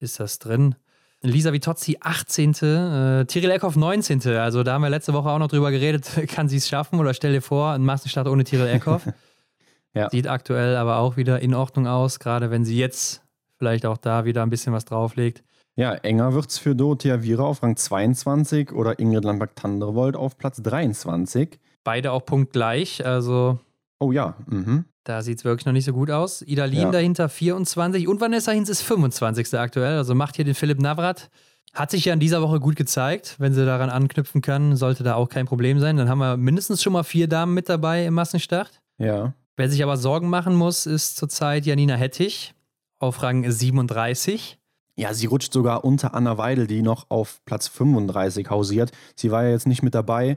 ist 0.00 0.20
das 0.20 0.38
drin. 0.38 0.74
Lisa 1.22 1.52
Vitozzi 1.52 1.98
18. 2.00 2.50
Äh, 2.50 3.24
Tiril 3.26 3.50
Eckhoff 3.50 3.76
19. 3.76 4.26
Also 4.36 4.62
da 4.62 4.74
haben 4.74 4.82
wir 4.82 4.90
letzte 4.90 5.12
Woche 5.12 5.30
auch 5.30 5.38
noch 5.38 5.48
drüber 5.48 5.70
geredet, 5.70 6.08
kann 6.28 6.48
sie 6.48 6.58
es 6.58 6.68
schaffen 6.68 6.98
oder 7.00 7.14
stell 7.14 7.32
dir 7.32 7.42
vor, 7.42 7.72
ein 7.72 7.82
Massenstart 7.82 8.28
ohne 8.28 8.44
Tiril 8.44 8.68
Eckhoff. 8.68 9.08
ja. 9.94 10.10
Sieht 10.10 10.28
aktuell 10.28 10.76
aber 10.76 10.98
auch 10.98 11.16
wieder 11.16 11.40
in 11.40 11.54
Ordnung 11.54 11.86
aus, 11.86 12.18
gerade 12.18 12.50
wenn 12.50 12.64
sie 12.64 12.76
jetzt 12.76 13.22
vielleicht 13.58 13.86
auch 13.86 13.96
da 13.96 14.24
wieder 14.24 14.42
ein 14.42 14.50
bisschen 14.50 14.72
was 14.72 14.84
drauflegt. 14.84 15.42
Ja, 15.74 15.92
enger 15.94 16.32
wird 16.32 16.50
es 16.50 16.58
für 16.58 16.74
Dorothea 16.74 17.22
Viera 17.22 17.44
auf 17.44 17.62
Rang 17.62 17.76
22 17.76 18.72
oder 18.72 18.98
Ingrid 18.98 19.24
Landberg-Tandrevold 19.24 20.16
auf 20.16 20.38
Platz 20.38 20.62
23. 20.62 21.58
Beide 21.86 22.10
auch 22.10 22.24
punktgleich, 22.24 23.06
also. 23.06 23.60
Oh 24.00 24.10
ja, 24.10 24.34
mhm. 24.46 24.86
Da 25.04 25.22
sieht 25.22 25.38
es 25.38 25.44
wirklich 25.44 25.66
noch 25.66 25.72
nicht 25.72 25.84
so 25.84 25.92
gut 25.92 26.10
aus. 26.10 26.42
Ida 26.42 26.64
Lien 26.64 26.82
ja. 26.82 26.90
dahinter 26.90 27.28
24 27.28 28.08
und 28.08 28.20
Vanessa 28.20 28.50
Hinz 28.50 28.68
ist 28.68 28.82
25. 28.82 29.54
aktuell. 29.54 29.96
Also 29.96 30.16
macht 30.16 30.34
hier 30.34 30.44
den 30.44 30.56
Philipp 30.56 30.80
Navrat. 30.80 31.30
Hat 31.72 31.92
sich 31.92 32.04
ja 32.04 32.12
in 32.12 32.18
dieser 32.18 32.42
Woche 32.42 32.58
gut 32.58 32.74
gezeigt. 32.74 33.36
Wenn 33.38 33.54
sie 33.54 33.64
daran 33.64 33.88
anknüpfen 33.88 34.42
kann, 34.42 34.74
sollte 34.74 35.04
da 35.04 35.14
auch 35.14 35.28
kein 35.28 35.46
Problem 35.46 35.78
sein. 35.78 35.96
Dann 35.96 36.08
haben 36.08 36.18
wir 36.18 36.36
mindestens 36.36 36.82
schon 36.82 36.92
mal 36.92 37.04
vier 37.04 37.28
Damen 37.28 37.54
mit 37.54 37.68
dabei 37.68 38.04
im 38.04 38.14
Massenstart. 38.14 38.82
Ja. 38.98 39.34
Wer 39.56 39.70
sich 39.70 39.80
aber 39.84 39.96
Sorgen 39.96 40.28
machen 40.28 40.56
muss, 40.56 40.86
ist 40.86 41.16
zurzeit 41.16 41.66
Janina 41.66 41.94
Hettich 41.94 42.52
auf 42.98 43.22
Rang 43.22 43.48
37. 43.48 44.58
Ja, 44.96 45.14
sie 45.14 45.26
rutscht 45.26 45.52
sogar 45.52 45.84
unter 45.84 46.14
Anna 46.14 46.36
Weidel, 46.36 46.66
die 46.66 46.82
noch 46.82 47.10
auf 47.10 47.44
Platz 47.44 47.68
35 47.68 48.50
hausiert. 48.50 48.90
Sie 49.14 49.30
war 49.30 49.44
ja 49.44 49.50
jetzt 49.50 49.68
nicht 49.68 49.84
mit 49.84 49.94
dabei, 49.94 50.36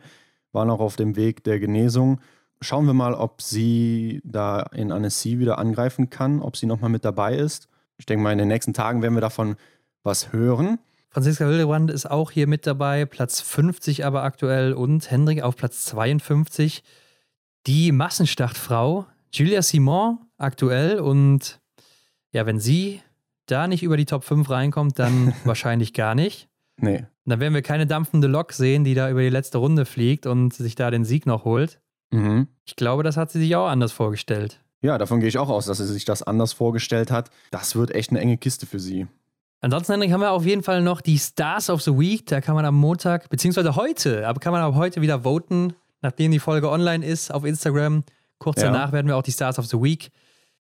war 0.51 0.65
noch 0.65 0.79
auf 0.79 0.95
dem 0.95 1.15
Weg 1.15 1.43
der 1.43 1.59
Genesung 1.59 2.19
schauen 2.61 2.85
wir 2.85 2.93
mal, 2.93 3.13
ob 3.13 3.41
sie 3.41 4.21
da 4.23 4.61
in 4.73 4.91
Annecy 4.91 5.39
wieder 5.39 5.57
angreifen 5.57 6.09
kann, 6.09 6.41
ob 6.41 6.57
sie 6.57 6.65
nochmal 6.65 6.89
mit 6.89 7.05
dabei 7.05 7.35
ist. 7.35 7.67
Ich 7.97 8.05
denke 8.05 8.23
mal, 8.23 8.31
in 8.31 8.37
den 8.37 8.47
nächsten 8.47 8.73
Tagen 8.73 9.01
werden 9.01 9.13
wir 9.13 9.21
davon 9.21 9.55
was 10.03 10.31
hören. 10.31 10.79
Franziska 11.09 11.45
Hildebrand 11.45 11.89
ist 11.89 12.09
auch 12.09 12.31
hier 12.31 12.47
mit 12.47 12.67
dabei, 12.67 13.05
Platz 13.05 13.41
50 13.41 14.05
aber 14.05 14.23
aktuell 14.23 14.73
und 14.73 15.09
Hendrik 15.09 15.41
auf 15.41 15.55
Platz 15.55 15.85
52. 15.85 16.83
Die 17.65 17.91
Massenstartfrau 17.91 19.05
Julia 19.31 19.61
Simon 19.61 20.19
aktuell 20.37 20.99
und 20.99 21.59
ja, 22.31 22.45
wenn 22.45 22.59
sie 22.59 23.01
da 23.47 23.67
nicht 23.67 23.83
über 23.83 23.97
die 23.97 24.05
Top 24.05 24.23
5 24.23 24.49
reinkommt, 24.49 24.99
dann 24.99 25.33
wahrscheinlich 25.43 25.93
gar 25.93 26.13
nicht. 26.13 26.47
Nee. 26.77 27.05
Dann 27.29 27.39
werden 27.39 27.53
wir 27.53 27.61
keine 27.61 27.87
dampfende 27.87 28.27
Lok 28.27 28.53
sehen, 28.53 28.83
die 28.83 28.93
da 28.93 29.09
über 29.09 29.21
die 29.21 29.29
letzte 29.29 29.57
Runde 29.57 29.85
fliegt 29.85 30.25
und 30.25 30.53
sich 30.53 30.75
da 30.75 30.91
den 30.91 31.05
Sieg 31.05 31.25
noch 31.25 31.45
holt. 31.45 31.79
Mhm. 32.11 32.47
Ich 32.65 32.75
glaube, 32.75 33.03
das 33.03 33.17
hat 33.17 33.31
sie 33.31 33.39
sich 33.39 33.55
auch 33.55 33.67
anders 33.67 33.91
vorgestellt. 33.91 34.59
Ja, 34.81 34.97
davon 34.97 35.19
gehe 35.19 35.29
ich 35.29 35.37
auch 35.37 35.49
aus, 35.49 35.65
dass 35.65 35.77
sie 35.77 35.85
sich 35.85 36.05
das 36.05 36.23
anders 36.23 36.53
vorgestellt 36.53 37.11
hat. 37.11 37.29
Das 37.51 37.75
wird 37.75 37.91
echt 37.91 38.11
eine 38.11 38.19
enge 38.19 38.37
Kiste 38.37 38.65
für 38.65 38.79
sie. 38.79 39.07
Ansonsten, 39.61 39.91
Henrik, 39.93 40.11
haben 40.13 40.21
wir 40.21 40.31
auf 40.31 40.45
jeden 40.45 40.63
Fall 40.63 40.81
noch 40.81 41.01
die 41.01 41.17
Stars 41.17 41.69
of 41.69 41.81
the 41.81 41.91
Week. 41.91 42.25
Da 42.27 42.39
kann 42.39 42.55
man 42.55 42.63
am 42.65 42.75
Montag, 42.75 43.29
beziehungsweise 43.29 43.75
heute, 43.75 44.25
aber 44.25 44.39
kann 44.39 44.53
man 44.53 44.61
ab 44.61 44.75
heute 44.75 45.01
wieder 45.01 45.23
voten, 45.23 45.73
nachdem 46.01 46.31
die 46.31 46.39
Folge 46.39 46.69
online 46.69 47.05
ist 47.05 47.33
auf 47.33 47.43
Instagram. 47.43 48.03
Kurz 48.37 48.61
ja. 48.61 48.71
danach 48.71 48.93
werden 48.93 49.07
wir 49.07 49.17
auch 49.17 49.23
die 49.23 49.33
Stars 49.33 49.59
of 49.59 49.65
the 49.65 49.81
Week 49.81 50.11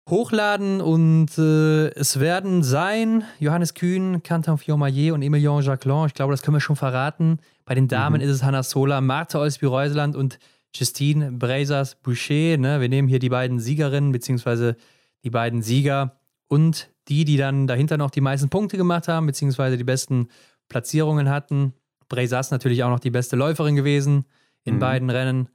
hochladen 0.07 0.79
und 0.79 1.37
äh, 1.37 1.89
es 1.89 2.19
werden 2.19 2.63
sein 2.63 3.23
Johannes 3.39 3.73
Kühn, 3.73 4.23
Canton 4.23 4.57
Fiormaillet 4.57 5.11
und 5.11 5.21
Emilien 5.21 5.61
Jacquelin. 5.61 6.07
Ich 6.07 6.13
glaube, 6.13 6.31
das 6.31 6.41
können 6.41 6.55
wir 6.55 6.61
schon 6.61 6.75
verraten. 6.75 7.39
Bei 7.65 7.75
den 7.75 7.87
Damen 7.87 8.21
mhm. 8.21 8.27
ist 8.27 8.35
es 8.35 8.43
Hanna 8.43 8.63
Sola, 8.63 9.01
Martha 9.01 9.39
Olsby-Reuseland 9.39 10.15
und 10.15 10.39
Justine 10.73 11.31
Brazers 11.31 11.95
Boucher. 11.95 12.57
Ne? 12.57 12.79
Wir 12.79 12.89
nehmen 12.89 13.07
hier 13.07 13.19
die 13.19 13.29
beiden 13.29 13.59
Siegerinnen, 13.59 14.11
beziehungsweise 14.11 14.77
die 15.23 15.29
beiden 15.29 15.61
Sieger 15.61 16.19
und 16.47 16.89
die, 17.09 17.25
die 17.25 17.37
dann 17.37 17.67
dahinter 17.67 17.97
noch 17.97 18.11
die 18.11 18.21
meisten 18.21 18.49
Punkte 18.49 18.77
gemacht 18.77 19.07
haben, 19.07 19.25
beziehungsweise 19.25 19.77
die 19.77 19.83
besten 19.83 20.29
Platzierungen 20.69 21.29
hatten. 21.29 21.73
Brazers 22.07 22.51
natürlich 22.51 22.83
auch 22.83 22.89
noch 22.89 22.99
die 22.99 23.11
beste 23.11 23.35
Läuferin 23.35 23.75
gewesen 23.75 24.25
in 24.63 24.75
mhm. 24.75 24.79
beiden 24.79 25.09
Rennen. 25.09 25.49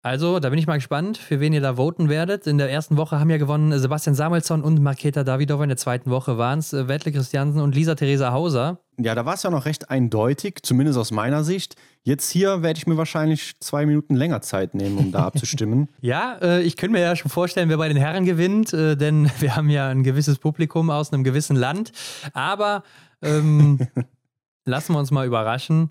Also, 0.00 0.38
da 0.38 0.48
bin 0.50 0.60
ich 0.60 0.68
mal 0.68 0.76
gespannt, 0.76 1.18
für 1.18 1.40
wen 1.40 1.52
ihr 1.52 1.60
da 1.60 1.76
voten 1.76 2.08
werdet. 2.08 2.46
In 2.46 2.56
der 2.56 2.70
ersten 2.70 2.96
Woche 2.96 3.18
haben 3.18 3.30
ja 3.30 3.36
gewonnen 3.36 3.76
Sebastian 3.76 4.14
Samuelsson 4.14 4.62
und 4.62 4.80
Marketa 4.80 5.24
Davidova. 5.24 5.64
In 5.64 5.70
der 5.70 5.76
zweiten 5.76 6.08
Woche 6.10 6.38
waren 6.38 6.60
es 6.60 6.72
äh, 6.72 6.86
Wettle 6.86 7.10
Christiansen 7.10 7.60
und 7.60 7.74
Lisa 7.74 7.96
Theresa 7.96 8.30
Hauser. 8.30 8.78
Ja, 8.96 9.16
da 9.16 9.26
war 9.26 9.34
es 9.34 9.42
ja 9.42 9.50
noch 9.50 9.64
recht 9.64 9.90
eindeutig, 9.90 10.60
zumindest 10.62 11.00
aus 11.00 11.10
meiner 11.10 11.42
Sicht. 11.42 11.74
Jetzt 12.04 12.30
hier 12.30 12.62
werde 12.62 12.78
ich 12.78 12.86
mir 12.86 12.96
wahrscheinlich 12.96 13.58
zwei 13.58 13.86
Minuten 13.86 14.14
länger 14.14 14.40
Zeit 14.40 14.74
nehmen, 14.74 14.98
um 14.98 15.10
da 15.10 15.18
abzustimmen. 15.26 15.88
ja, 16.00 16.38
äh, 16.42 16.62
ich 16.62 16.76
könnte 16.76 16.92
mir 16.92 17.02
ja 17.02 17.16
schon 17.16 17.30
vorstellen, 17.30 17.68
wer 17.68 17.76
bei 17.78 17.88
den 17.88 17.96
Herren 17.96 18.24
gewinnt, 18.24 18.72
äh, 18.72 18.96
denn 18.96 19.28
wir 19.40 19.56
haben 19.56 19.68
ja 19.68 19.88
ein 19.88 20.04
gewisses 20.04 20.38
Publikum 20.38 20.90
aus 20.90 21.12
einem 21.12 21.24
gewissen 21.24 21.56
Land. 21.56 21.90
Aber 22.34 22.84
ähm, 23.20 23.80
lassen 24.64 24.92
wir 24.92 25.00
uns 25.00 25.10
mal 25.10 25.26
überraschen. 25.26 25.90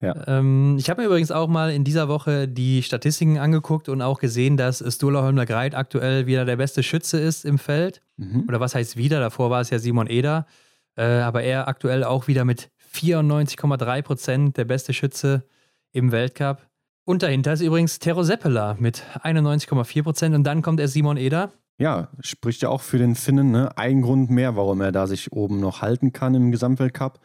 Ja. 0.00 0.14
Ähm, 0.26 0.76
ich 0.78 0.88
habe 0.88 1.02
mir 1.02 1.08
übrigens 1.08 1.30
auch 1.30 1.48
mal 1.48 1.70
in 1.70 1.84
dieser 1.84 2.08
Woche 2.08 2.48
die 2.48 2.82
Statistiken 2.82 3.38
angeguckt 3.38 3.88
und 3.88 4.00
auch 4.00 4.18
gesehen, 4.18 4.56
dass 4.56 4.82
Sturla 4.94 5.22
Holmler 5.22 5.44
Greit 5.44 5.74
aktuell 5.74 6.26
wieder 6.26 6.44
der 6.44 6.56
beste 6.56 6.82
Schütze 6.82 7.18
ist 7.18 7.44
im 7.44 7.58
Feld. 7.58 8.00
Mhm. 8.16 8.44
Oder 8.48 8.60
was 8.60 8.74
heißt 8.74 8.96
wieder? 8.96 9.20
Davor 9.20 9.50
war 9.50 9.60
es 9.60 9.70
ja 9.70 9.78
Simon 9.78 10.06
Eder. 10.06 10.46
Äh, 10.96 11.04
aber 11.04 11.42
er 11.42 11.68
aktuell 11.68 12.02
auch 12.04 12.28
wieder 12.28 12.44
mit 12.44 12.70
94,3 12.94 14.02
Prozent 14.02 14.56
der 14.56 14.64
beste 14.64 14.92
Schütze 14.92 15.44
im 15.92 16.12
Weltcup. 16.12 16.66
Und 17.04 17.22
dahinter 17.22 17.52
ist 17.52 17.60
übrigens 17.60 17.98
Tero 17.98 18.22
Seppela 18.22 18.76
mit 18.78 19.02
91,4 19.22 20.02
Prozent 20.02 20.34
und 20.34 20.44
dann 20.44 20.62
kommt 20.62 20.80
er 20.80 20.88
Simon 20.88 21.16
Eder. 21.16 21.52
Ja, 21.78 22.08
spricht 22.20 22.62
ja 22.62 22.68
auch 22.68 22.82
für 22.82 22.98
den 22.98 23.14
Finnen, 23.14 23.50
ne? 23.50 23.76
Ein 23.76 24.02
Grund 24.02 24.30
mehr, 24.30 24.54
warum 24.54 24.80
er 24.82 24.92
da 24.92 25.06
sich 25.06 25.32
oben 25.32 25.60
noch 25.60 25.80
halten 25.80 26.12
kann 26.12 26.34
im 26.34 26.52
Gesamtweltcup. 26.52 27.20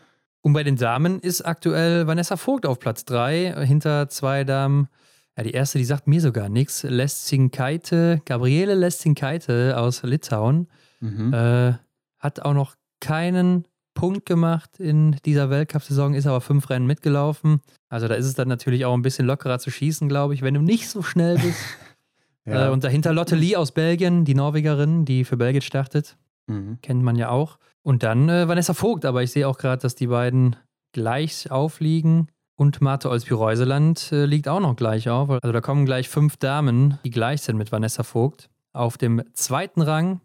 Und 0.45 0.53
bei 0.53 0.61
den 0.61 0.75
Damen 0.75 1.21
ist 1.21 1.41
aktuell 1.41 2.05
Vanessa 2.05 2.37
Vogt 2.37 2.67
auf 2.67 2.77
Platz 2.77 3.03
3, 3.05 3.65
hinter 3.65 4.09
zwei 4.09 4.43
Damen. 4.43 4.89
Ja, 5.35 5.41
die 5.41 5.49
erste, 5.49 5.79
die 5.79 5.85
sagt 5.85 6.05
mir 6.05 6.21
sogar 6.21 6.49
nichts. 6.49 6.83
Leszinkaite, 6.83 8.21
Gabriele 8.25 8.75
Leszinkaite 8.75 9.75
aus 9.75 10.03
Litauen. 10.03 10.67
Mhm. 10.99 11.33
Äh, 11.33 11.73
hat 12.19 12.41
auch 12.43 12.53
noch 12.53 12.75
keinen 12.99 13.67
Punkt 13.95 14.27
gemacht 14.27 14.79
in 14.79 15.15
dieser 15.25 15.49
Weltcup-Saison, 15.49 16.13
ist 16.13 16.27
aber 16.27 16.41
fünf 16.41 16.69
Rennen 16.69 16.85
mitgelaufen. 16.85 17.59
Also 17.89 18.07
da 18.07 18.13
ist 18.13 18.27
es 18.27 18.35
dann 18.35 18.47
natürlich 18.47 18.85
auch 18.85 18.93
ein 18.93 19.01
bisschen 19.01 19.25
lockerer 19.25 19.57
zu 19.57 19.71
schießen, 19.71 20.07
glaube 20.07 20.35
ich, 20.35 20.43
wenn 20.43 20.53
du 20.53 20.61
nicht 20.61 20.89
so 20.89 21.01
schnell 21.01 21.39
bist. 21.39 21.57
ja. 22.45 22.67
äh, 22.67 22.69
und 22.69 22.83
dahinter 22.83 23.13
Lotte 23.13 23.35
Lee 23.35 23.55
aus 23.55 23.71
Belgien, 23.71 24.25
die 24.25 24.35
Norwegerin, 24.35 25.05
die 25.05 25.23
für 25.23 25.37
Belgien 25.37 25.63
startet. 25.63 26.17
Mhm. 26.45 26.77
Kennt 26.83 27.01
man 27.01 27.15
ja 27.15 27.29
auch. 27.29 27.57
Und 27.85 28.01
dann 28.01 28.29
äh, 28.29 28.47
Vanessa 28.47 28.73
Vogt, 28.73 29.05
aber 29.05 29.21
ich 29.21 29.31
sehe 29.31 29.47
auch 29.47 29.59
gerade, 29.59 29.83
dass 29.83 29.93
die 29.93 30.07
beiden 30.07 30.55
gleich 30.91 31.51
aufliegen. 31.51 32.31
Und 32.55 32.81
Marte 32.81 33.11
Olsby-Reuseland 33.11 34.11
äh, 34.11 34.25
liegt 34.25 34.47
auch 34.47 34.59
noch 34.59 34.75
gleich 34.75 35.07
auf. 35.07 35.29
Also 35.29 35.51
da 35.51 35.61
kommen 35.61 35.85
gleich 35.85 36.09
fünf 36.09 36.35
Damen, 36.37 36.97
die 37.05 37.11
gleich 37.11 37.43
sind 37.43 37.57
mit 37.57 37.71
Vanessa 37.71 38.01
Vogt. 38.01 38.49
Auf 38.73 38.97
dem 38.97 39.21
zweiten 39.33 39.83
Rang 39.83 40.19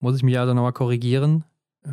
muss 0.00 0.16
ich 0.16 0.22
mich 0.22 0.38
also 0.38 0.54
nochmal 0.54 0.72
korrigieren. 0.72 1.44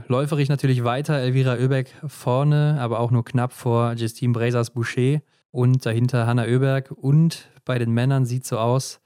Läuferig 0.07 0.47
natürlich 0.47 0.85
weiter, 0.85 1.15
Elvira 1.15 1.55
Oeberg 1.55 1.89
vorne, 2.07 2.77
aber 2.79 3.01
auch 3.01 3.11
nur 3.11 3.25
knapp 3.25 3.51
vor 3.51 3.91
Justine 3.93 4.31
Brazers 4.31 4.69
Boucher 4.69 5.19
und 5.51 5.85
dahinter 5.85 6.25
Hanna 6.25 6.45
Oeberg. 6.45 6.89
Und 6.89 7.49
bei 7.65 7.77
den 7.79 7.91
Männern 7.91 8.25
sieht 8.25 8.43
es 8.43 8.49
so 8.49 8.59
aus, 8.59 9.01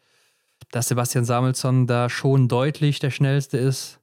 dass 0.70 0.88
Sebastian 0.88 1.26
Samuelsson 1.26 1.88
da 1.88 2.10
schon 2.10 2.48
deutlich 2.48 3.00
der 3.00 3.10
schnellste 3.10 3.58
ist 3.58 4.02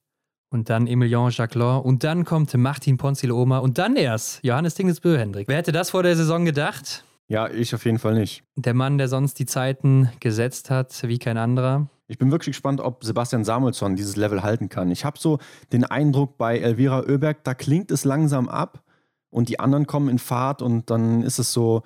und 0.52 0.68
dann 0.68 0.86
Emilien 0.86 1.30
Jacquelin 1.30 1.80
und 1.80 2.04
dann 2.04 2.24
kommt 2.24 2.54
Martin 2.54 2.98
Ponzil-Oma 2.98 3.58
und 3.58 3.78
dann 3.78 3.96
erst 3.96 4.44
Johannes 4.44 4.74
Dingesbö, 4.74 5.18
Hendrik. 5.18 5.48
Wer 5.48 5.56
hätte 5.56 5.72
das 5.72 5.90
vor 5.90 6.02
der 6.02 6.14
Saison 6.14 6.44
gedacht? 6.44 7.04
Ja, 7.26 7.48
ich 7.48 7.74
auf 7.74 7.84
jeden 7.86 7.98
Fall 7.98 8.14
nicht. 8.14 8.44
Der 8.56 8.74
Mann, 8.74 8.98
der 8.98 9.08
sonst 9.08 9.38
die 9.38 9.46
Zeiten 9.46 10.10
gesetzt 10.20 10.70
hat, 10.70 11.02
wie 11.04 11.18
kein 11.18 11.38
anderer. 11.38 11.88
Ich 12.06 12.18
bin 12.18 12.30
wirklich 12.30 12.54
gespannt, 12.54 12.80
ob 12.80 13.02
Sebastian 13.02 13.44
Samuelsson 13.44 13.96
dieses 13.96 14.16
Level 14.16 14.42
halten 14.42 14.68
kann. 14.68 14.90
Ich 14.90 15.06
habe 15.06 15.18
so 15.18 15.38
den 15.72 15.84
Eindruck 15.84 16.36
bei 16.36 16.58
Elvira 16.58 17.00
Oeberg, 17.00 17.42
da 17.44 17.54
klingt 17.54 17.90
es 17.90 18.04
langsam 18.04 18.50
ab 18.50 18.82
und 19.30 19.48
die 19.48 19.58
anderen 19.58 19.86
kommen 19.86 20.10
in 20.10 20.18
Fahrt 20.18 20.60
und 20.60 20.90
dann 20.90 21.22
ist 21.22 21.38
es 21.38 21.54
so 21.54 21.82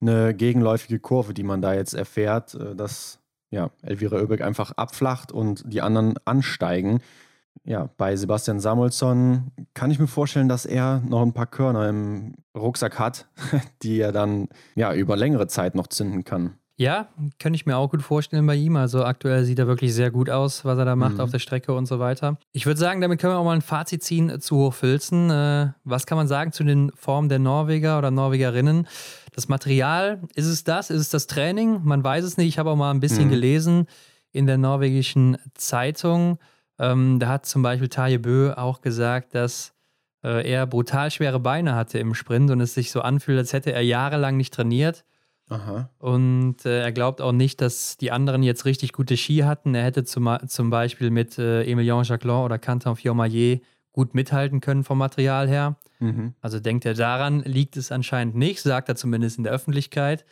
eine 0.00 0.34
gegenläufige 0.34 0.98
Kurve, 0.98 1.32
die 1.32 1.44
man 1.44 1.62
da 1.62 1.74
jetzt 1.74 1.94
erfährt, 1.94 2.54
äh, 2.54 2.74
dass 2.74 3.20
ja, 3.50 3.70
Elvira 3.82 4.16
Oeberg 4.16 4.40
einfach 4.40 4.72
abflacht 4.72 5.30
und 5.30 5.62
die 5.66 5.82
anderen 5.82 6.14
ansteigen 6.24 7.00
ja, 7.64 7.90
bei 7.96 8.16
Sebastian 8.16 8.60
Samuelsson 8.60 9.52
kann 9.74 9.90
ich 9.90 9.98
mir 9.98 10.08
vorstellen, 10.08 10.48
dass 10.48 10.66
er 10.66 11.00
noch 11.06 11.22
ein 11.22 11.32
paar 11.32 11.46
Körner 11.46 11.88
im 11.88 12.34
Rucksack 12.56 12.98
hat, 12.98 13.28
die 13.82 14.00
er 14.00 14.12
dann 14.12 14.48
ja 14.74 14.92
über 14.94 15.16
längere 15.16 15.46
Zeit 15.46 15.74
noch 15.74 15.86
zünden 15.86 16.24
kann. 16.24 16.54
Ja, 16.76 17.08
könnte 17.38 17.56
ich 17.56 17.66
mir 17.66 17.76
auch 17.76 17.90
gut 17.90 18.02
vorstellen 18.02 18.46
bei 18.46 18.56
ihm. 18.56 18.76
Also 18.76 19.04
aktuell 19.04 19.44
sieht 19.44 19.58
er 19.58 19.68
wirklich 19.68 19.94
sehr 19.94 20.10
gut 20.10 20.30
aus, 20.30 20.64
was 20.64 20.78
er 20.78 20.84
da 20.84 20.96
macht 20.96 21.14
mhm. 21.14 21.20
auf 21.20 21.30
der 21.30 21.38
Strecke 21.38 21.74
und 21.74 21.86
so 21.86 22.00
weiter. 22.00 22.38
Ich 22.52 22.66
würde 22.66 22.80
sagen, 22.80 23.00
damit 23.00 23.20
können 23.20 23.34
wir 23.34 23.38
auch 23.38 23.44
mal 23.44 23.54
ein 23.54 23.62
Fazit 23.62 24.02
ziehen 24.02 24.40
zu 24.40 24.56
Hochfilzen. 24.56 25.30
Äh, 25.30 25.72
was 25.84 26.06
kann 26.06 26.16
man 26.16 26.26
sagen 26.26 26.50
zu 26.50 26.64
den 26.64 26.90
Formen 26.96 27.28
der 27.28 27.38
Norweger 27.38 27.98
oder 27.98 28.10
Norwegerinnen? 28.10 28.88
Das 29.32 29.48
Material, 29.48 30.22
ist 30.34 30.46
es 30.46 30.64
das? 30.64 30.90
Ist 30.90 31.00
es 31.00 31.10
das 31.10 31.26
Training? 31.28 31.82
Man 31.84 32.02
weiß 32.02 32.24
es 32.24 32.36
nicht. 32.36 32.48
Ich 32.48 32.58
habe 32.58 32.70
auch 32.70 32.76
mal 32.76 32.90
ein 32.90 33.00
bisschen 33.00 33.26
mhm. 33.26 33.30
gelesen 33.30 33.86
in 34.32 34.46
der 34.46 34.58
norwegischen 34.58 35.36
Zeitung. 35.54 36.38
Ähm, 36.82 37.20
da 37.20 37.28
hat 37.28 37.46
zum 37.46 37.62
Beispiel 37.62 37.88
Taje 37.88 38.18
Bö 38.18 38.52
auch 38.54 38.80
gesagt, 38.80 39.36
dass 39.36 39.72
äh, 40.24 40.50
er 40.50 40.66
brutal 40.66 41.12
schwere 41.12 41.38
Beine 41.38 41.76
hatte 41.76 42.00
im 42.00 42.12
Sprint 42.12 42.50
und 42.50 42.60
es 42.60 42.74
sich 42.74 42.90
so 42.90 43.00
anfühlt, 43.02 43.38
als 43.38 43.52
hätte 43.52 43.72
er 43.72 43.82
jahrelang 43.82 44.36
nicht 44.36 44.52
trainiert. 44.52 45.04
Aha. 45.48 45.90
Und 45.98 46.66
äh, 46.66 46.82
er 46.82 46.90
glaubt 46.90 47.20
auch 47.20 47.30
nicht, 47.30 47.60
dass 47.60 47.98
die 47.98 48.10
anderen 48.10 48.42
jetzt 48.42 48.64
richtig 48.64 48.92
gute 48.92 49.16
Ski 49.16 49.38
hatten. 49.38 49.76
Er 49.76 49.84
hätte 49.84 50.02
zum, 50.02 50.28
zum 50.48 50.70
Beispiel 50.70 51.10
mit 51.10 51.38
äh, 51.38 51.62
Emilien 51.62 52.02
Jacquelin 52.02 52.36
oder 52.36 52.58
Quentin 52.58 52.96
Fiormaillet 52.96 53.62
gut 53.92 54.14
mithalten 54.14 54.60
können 54.60 54.82
vom 54.82 54.98
Material 54.98 55.48
her. 55.48 55.76
Mhm. 56.00 56.34
Also 56.40 56.58
denkt 56.58 56.84
er 56.84 56.94
daran, 56.94 57.42
liegt 57.44 57.76
es 57.76 57.92
anscheinend 57.92 58.34
nicht, 58.34 58.60
sagt 58.60 58.88
er 58.88 58.96
zumindest 58.96 59.38
in 59.38 59.44
der 59.44 59.52
Öffentlichkeit. 59.52 60.24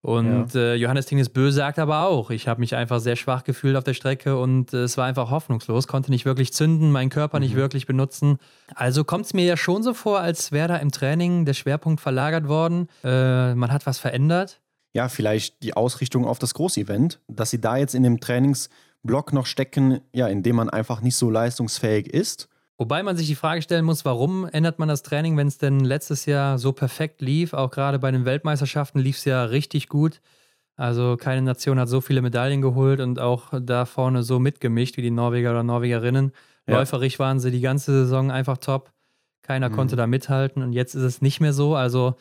Und 0.00 0.54
ja. 0.54 0.60
äh, 0.60 0.74
Johannes 0.76 1.06
Tinges 1.06 1.28
Bö 1.28 1.50
sagt 1.50 1.78
aber 1.78 2.06
auch, 2.06 2.30
ich 2.30 2.46
habe 2.46 2.60
mich 2.60 2.76
einfach 2.76 3.00
sehr 3.00 3.16
schwach 3.16 3.42
gefühlt 3.42 3.76
auf 3.76 3.82
der 3.82 3.94
Strecke 3.94 4.38
und 4.38 4.72
äh, 4.72 4.84
es 4.84 4.96
war 4.96 5.06
einfach 5.06 5.30
hoffnungslos, 5.30 5.88
konnte 5.88 6.10
nicht 6.12 6.24
wirklich 6.24 6.52
zünden, 6.52 6.92
meinen 6.92 7.10
Körper 7.10 7.38
mhm. 7.38 7.44
nicht 7.44 7.56
wirklich 7.56 7.86
benutzen. 7.86 8.38
Also 8.74 9.02
kommt 9.02 9.26
es 9.26 9.34
mir 9.34 9.44
ja 9.44 9.56
schon 9.56 9.82
so 9.82 9.94
vor, 9.94 10.20
als 10.20 10.52
wäre 10.52 10.68
da 10.68 10.76
im 10.76 10.92
Training 10.92 11.44
der 11.44 11.54
Schwerpunkt 11.54 12.00
verlagert 12.00 12.46
worden. 12.46 12.88
Äh, 13.02 13.54
man 13.54 13.72
hat 13.72 13.86
was 13.86 13.98
verändert. 13.98 14.60
Ja, 14.94 15.08
vielleicht 15.08 15.62
die 15.62 15.74
Ausrichtung 15.74 16.24
auf 16.24 16.38
das 16.38 16.54
Großevent, 16.54 17.20
dass 17.26 17.50
sie 17.50 17.60
da 17.60 17.76
jetzt 17.76 17.94
in 17.94 18.04
dem 18.04 18.20
Trainingsblock 18.20 19.32
noch 19.32 19.46
stecken, 19.46 20.00
ja, 20.12 20.28
in 20.28 20.44
dem 20.44 20.56
man 20.56 20.70
einfach 20.70 21.00
nicht 21.00 21.16
so 21.16 21.28
leistungsfähig 21.28 22.06
ist 22.06 22.48
Wobei 22.78 23.02
man 23.02 23.16
sich 23.16 23.26
die 23.26 23.34
Frage 23.34 23.60
stellen 23.60 23.84
muss, 23.84 24.04
warum 24.04 24.46
ändert 24.46 24.78
man 24.78 24.88
das 24.88 25.02
Training, 25.02 25.36
wenn 25.36 25.48
es 25.48 25.58
denn 25.58 25.80
letztes 25.80 26.26
Jahr 26.26 26.58
so 26.58 26.72
perfekt 26.72 27.20
lief? 27.20 27.52
Auch 27.52 27.72
gerade 27.72 27.98
bei 27.98 28.12
den 28.12 28.24
Weltmeisterschaften 28.24 29.00
lief 29.00 29.16
es 29.16 29.24
ja 29.24 29.44
richtig 29.44 29.88
gut. 29.88 30.20
Also 30.76 31.16
keine 31.16 31.42
Nation 31.42 31.80
hat 31.80 31.88
so 31.88 32.00
viele 32.00 32.22
Medaillen 32.22 32.62
geholt 32.62 33.00
und 33.00 33.18
auch 33.18 33.52
da 33.60 33.84
vorne 33.84 34.22
so 34.22 34.38
mitgemischt 34.38 34.96
wie 34.96 35.02
die 35.02 35.10
Norweger 35.10 35.50
oder 35.50 35.64
Norwegerinnen. 35.64 36.30
Ja. 36.68 36.78
Läuferisch 36.78 37.18
waren 37.18 37.40
sie 37.40 37.50
die 37.50 37.60
ganze 37.60 37.90
Saison 37.90 38.30
einfach 38.30 38.58
top. 38.58 38.92
Keiner 39.42 39.70
mhm. 39.70 39.74
konnte 39.74 39.96
da 39.96 40.06
mithalten 40.06 40.62
und 40.62 40.72
jetzt 40.72 40.94
ist 40.94 41.02
es 41.02 41.20
nicht 41.20 41.40
mehr 41.40 41.52
so. 41.52 41.74
Also 41.74 42.14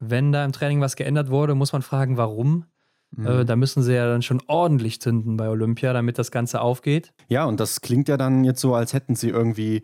wenn 0.00 0.32
da 0.32 0.44
im 0.44 0.50
Training 0.50 0.80
was 0.80 0.96
geändert 0.96 1.30
wurde, 1.30 1.54
muss 1.54 1.72
man 1.72 1.82
fragen, 1.82 2.16
warum. 2.16 2.64
Mhm. 3.12 3.26
Äh, 3.26 3.44
da 3.44 3.54
müssen 3.54 3.84
sie 3.84 3.94
ja 3.94 4.08
dann 4.08 4.22
schon 4.22 4.42
ordentlich 4.48 5.00
zünden 5.00 5.36
bei 5.36 5.48
Olympia, 5.48 5.92
damit 5.92 6.18
das 6.18 6.32
Ganze 6.32 6.60
aufgeht. 6.60 7.12
Ja, 7.28 7.44
und 7.44 7.60
das 7.60 7.80
klingt 7.80 8.08
ja 8.08 8.16
dann 8.16 8.42
jetzt 8.42 8.60
so, 8.60 8.74
als 8.74 8.92
hätten 8.92 9.14
sie 9.14 9.28
irgendwie 9.28 9.82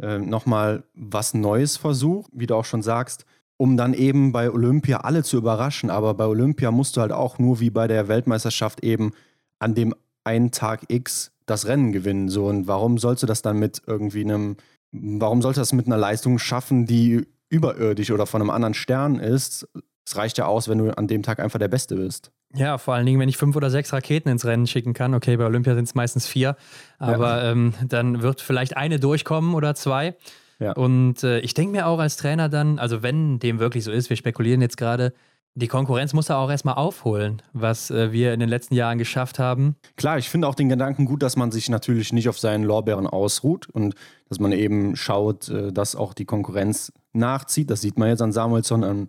äh, 0.00 0.18
nochmal 0.18 0.84
was 0.94 1.34
Neues 1.34 1.76
versucht, 1.76 2.30
wie 2.34 2.46
du 2.46 2.54
auch 2.54 2.64
schon 2.64 2.82
sagst, 2.82 3.24
um 3.56 3.76
dann 3.76 3.94
eben 3.94 4.32
bei 4.32 4.50
Olympia 4.50 4.98
alle 4.98 5.22
zu 5.22 5.36
überraschen. 5.36 5.90
Aber 5.90 6.14
bei 6.14 6.26
Olympia 6.26 6.70
musst 6.70 6.96
du 6.96 7.00
halt 7.00 7.12
auch 7.12 7.38
nur 7.38 7.60
wie 7.60 7.70
bei 7.70 7.86
der 7.86 8.08
Weltmeisterschaft 8.08 8.82
eben 8.82 9.12
an 9.58 9.74
dem 9.74 9.94
einen 10.24 10.50
Tag 10.50 10.84
X 10.88 11.32
das 11.46 11.66
Rennen 11.66 11.92
gewinnen. 11.92 12.28
So, 12.28 12.46
und 12.46 12.66
warum 12.66 12.98
sollst 12.98 13.22
du 13.22 13.26
das 13.26 13.42
dann 13.42 13.58
mit 13.58 13.82
irgendwie 13.86 14.22
einem, 14.22 14.56
warum 14.92 15.42
sollst 15.42 15.58
du 15.58 15.60
das 15.60 15.72
mit 15.72 15.86
einer 15.86 15.98
Leistung 15.98 16.38
schaffen, 16.38 16.86
die 16.86 17.26
überirdisch 17.48 18.10
oder 18.10 18.26
von 18.26 18.40
einem 18.40 18.50
anderen 18.50 18.74
Stern 18.74 19.20
ist? 19.20 19.68
Es 20.06 20.16
reicht 20.16 20.38
ja 20.38 20.46
aus, 20.46 20.68
wenn 20.68 20.78
du 20.78 20.96
an 20.96 21.06
dem 21.06 21.22
Tag 21.22 21.38
einfach 21.38 21.58
der 21.58 21.68
Beste 21.68 21.96
bist. 21.96 22.32
Ja, 22.54 22.78
vor 22.78 22.94
allen 22.94 23.06
Dingen, 23.06 23.20
wenn 23.20 23.28
ich 23.28 23.36
fünf 23.36 23.56
oder 23.56 23.70
sechs 23.70 23.92
Raketen 23.92 24.28
ins 24.28 24.44
Rennen 24.44 24.66
schicken 24.66 24.92
kann. 24.92 25.14
Okay, 25.14 25.36
bei 25.36 25.44
Olympia 25.44 25.74
sind 25.74 25.84
es 25.84 25.94
meistens 25.94 26.26
vier, 26.26 26.56
aber 26.98 27.42
ja. 27.42 27.50
ähm, 27.50 27.74
dann 27.86 28.22
wird 28.22 28.40
vielleicht 28.40 28.76
eine 28.76 29.00
durchkommen 29.00 29.54
oder 29.54 29.74
zwei. 29.74 30.14
Ja. 30.60 30.72
Und 30.72 31.24
äh, 31.24 31.40
ich 31.40 31.54
denke 31.54 31.72
mir 31.72 31.86
auch 31.86 31.98
als 31.98 32.16
Trainer 32.16 32.48
dann, 32.48 32.78
also 32.78 33.02
wenn 33.02 33.38
dem 33.38 33.58
wirklich 33.58 33.84
so 33.84 33.90
ist, 33.90 34.08
wir 34.08 34.16
spekulieren 34.16 34.60
jetzt 34.60 34.76
gerade, 34.76 35.12
die 35.56 35.68
Konkurrenz 35.68 36.12
muss 36.12 36.26
da 36.26 36.36
auch 36.36 36.50
erstmal 36.50 36.74
aufholen, 36.74 37.40
was 37.52 37.90
äh, 37.90 38.10
wir 38.10 38.34
in 38.34 38.40
den 38.40 38.48
letzten 38.48 38.74
Jahren 38.74 38.98
geschafft 38.98 39.38
haben. 39.38 39.76
Klar, 39.96 40.18
ich 40.18 40.28
finde 40.28 40.48
auch 40.48 40.56
den 40.56 40.68
Gedanken 40.68 41.04
gut, 41.04 41.22
dass 41.22 41.36
man 41.36 41.52
sich 41.52 41.68
natürlich 41.68 42.12
nicht 42.12 42.28
auf 42.28 42.38
seinen 42.38 42.64
Lorbeeren 42.64 43.06
ausruht 43.06 43.68
und 43.70 43.94
dass 44.28 44.40
man 44.40 44.50
eben 44.50 44.96
schaut, 44.96 45.48
äh, 45.48 45.72
dass 45.72 45.94
auch 45.94 46.12
die 46.12 46.24
Konkurrenz 46.24 46.92
nachzieht. 47.12 47.70
Das 47.70 47.82
sieht 47.82 47.98
man 47.98 48.08
jetzt 48.08 48.20
an 48.20 48.32
Samuelsson, 48.32 48.82
an 48.82 49.06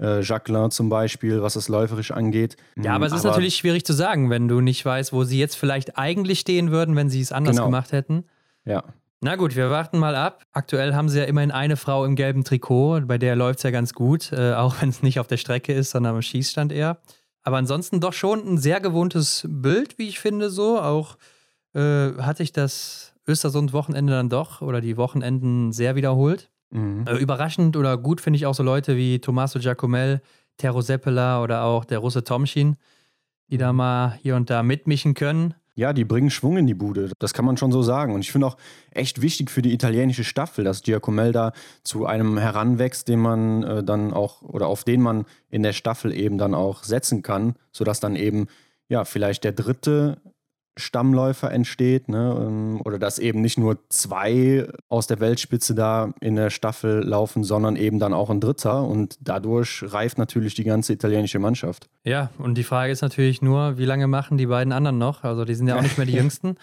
äh, 0.00 0.22
Jacqueline 0.22 0.70
zum 0.70 0.88
Beispiel, 0.88 1.42
was 1.42 1.54
das 1.54 1.68
läuferisch 1.68 2.10
angeht. 2.10 2.56
Ja, 2.76 2.94
aber 2.94 3.06
es 3.06 3.12
aber, 3.12 3.18
ist 3.18 3.24
natürlich 3.24 3.56
schwierig 3.56 3.84
zu 3.84 3.92
sagen, 3.92 4.30
wenn 4.30 4.48
du 4.48 4.60
nicht 4.60 4.84
weißt, 4.84 5.12
wo 5.12 5.24
sie 5.24 5.38
jetzt 5.38 5.56
vielleicht 5.56 5.98
eigentlich 5.98 6.40
stehen 6.40 6.70
würden, 6.70 6.96
wenn 6.96 7.08
sie 7.08 7.20
es 7.20 7.32
anders 7.32 7.56
genau. 7.56 7.66
gemacht 7.66 7.92
hätten. 7.92 8.24
Ja. 8.64 8.84
Na 9.20 9.36
gut, 9.36 9.56
wir 9.56 9.70
warten 9.70 9.98
mal 9.98 10.14
ab. 10.14 10.44
Aktuell 10.52 10.94
haben 10.94 11.08
sie 11.08 11.18
ja 11.18 11.24
immerhin 11.24 11.50
eine 11.50 11.76
Frau 11.76 12.04
im 12.04 12.16
gelben 12.16 12.44
Trikot, 12.44 13.02
bei 13.06 13.16
der 13.16 13.34
läuft 13.34 13.60
es 13.60 13.62
ja 13.62 13.70
ganz 13.70 13.94
gut, 13.94 14.32
äh, 14.32 14.52
auch 14.52 14.76
wenn 14.80 14.90
es 14.90 15.02
nicht 15.02 15.18
auf 15.20 15.26
der 15.26 15.38
Strecke 15.38 15.72
ist, 15.72 15.90
sondern 15.90 16.14
am 16.14 16.22
Schießstand 16.22 16.72
eher. 16.72 16.98
Aber 17.42 17.58
ansonsten 17.58 18.00
doch 18.00 18.12
schon 18.12 18.46
ein 18.46 18.58
sehr 18.58 18.80
gewohntes 18.80 19.46
Bild, 19.48 19.98
wie 19.98 20.08
ich 20.08 20.18
finde, 20.18 20.50
so. 20.50 20.80
Auch 20.80 21.16
äh, 21.74 22.12
hatte 22.18 22.42
ich 22.42 22.52
das 22.52 23.14
Östersund-Wochenende 23.26 24.12
dann 24.12 24.28
doch 24.28 24.62
oder 24.62 24.80
die 24.80 24.96
Wochenenden 24.96 25.72
sehr 25.72 25.94
wiederholt. 25.94 26.50
Mhm. 26.70 27.04
Äh, 27.06 27.16
überraschend 27.16 27.76
oder 27.76 27.96
gut 27.96 28.20
finde 28.20 28.36
ich 28.36 28.46
auch 28.46 28.54
so 28.54 28.62
Leute 28.62 28.96
wie 28.96 29.20
Tommaso 29.20 29.58
Giacomel, 29.58 30.20
Tero 30.56 30.80
Seppela 30.80 31.42
oder 31.42 31.64
auch 31.64 31.84
der 31.84 31.98
Russe 31.98 32.24
Tomschin, 32.24 32.76
die 33.50 33.58
da 33.58 33.72
mhm. 33.72 33.78
mal 33.78 34.18
hier 34.22 34.36
und 34.36 34.50
da 34.50 34.62
mitmischen 34.62 35.14
können. 35.14 35.54
Ja, 35.78 35.92
die 35.92 36.06
bringen 36.06 36.30
Schwung 36.30 36.56
in 36.56 36.66
die 36.66 36.74
Bude. 36.74 37.10
Das 37.18 37.34
kann 37.34 37.44
man 37.44 37.58
schon 37.58 37.70
so 37.70 37.82
sagen. 37.82 38.14
Und 38.14 38.22
ich 38.22 38.32
finde 38.32 38.46
auch 38.46 38.56
echt 38.92 39.20
wichtig 39.20 39.50
für 39.50 39.60
die 39.60 39.74
italienische 39.74 40.24
Staffel, 40.24 40.64
dass 40.64 40.82
Giacomel 40.82 41.32
da 41.32 41.52
zu 41.84 42.06
einem 42.06 42.38
heranwächst, 42.38 43.08
den 43.08 43.20
man 43.20 43.62
äh, 43.62 43.84
dann 43.84 44.14
auch 44.14 44.40
oder 44.40 44.68
auf 44.68 44.84
den 44.84 45.02
man 45.02 45.26
in 45.50 45.62
der 45.62 45.74
Staffel 45.74 46.14
eben 46.14 46.38
dann 46.38 46.54
auch 46.54 46.82
setzen 46.82 47.22
kann, 47.22 47.56
sodass 47.72 48.00
dann 48.00 48.16
eben 48.16 48.46
ja 48.88 49.04
vielleicht 49.04 49.44
der 49.44 49.52
dritte 49.52 50.16
Stammläufer 50.76 51.50
entsteht, 51.50 52.08
ne? 52.08 52.36
Ähm, 52.38 52.80
oder 52.84 52.98
dass 52.98 53.18
eben 53.18 53.40
nicht 53.40 53.58
nur 53.58 53.78
zwei 53.88 54.68
aus 54.88 55.06
der 55.06 55.20
Weltspitze 55.20 55.74
da 55.74 56.12
in 56.20 56.36
der 56.36 56.50
Staffel 56.50 57.02
laufen, 57.02 57.44
sondern 57.44 57.76
eben 57.76 57.98
dann 57.98 58.12
auch 58.12 58.30
ein 58.30 58.40
Dritter 58.40 58.82
und 58.82 59.16
dadurch 59.20 59.84
reift 59.86 60.18
natürlich 60.18 60.54
die 60.54 60.64
ganze 60.64 60.92
italienische 60.92 61.38
Mannschaft. 61.38 61.88
Ja, 62.04 62.30
und 62.38 62.56
die 62.56 62.64
Frage 62.64 62.92
ist 62.92 63.02
natürlich 63.02 63.40
nur, 63.40 63.78
wie 63.78 63.86
lange 63.86 64.06
machen 64.06 64.36
die 64.36 64.46
beiden 64.46 64.72
anderen 64.72 64.98
noch? 64.98 65.24
Also 65.24 65.44
die 65.44 65.54
sind 65.54 65.66
ja 65.66 65.76
auch 65.76 65.82
nicht 65.82 65.96
mehr 65.96 66.06
die 66.06 66.12
Jüngsten. 66.16 66.56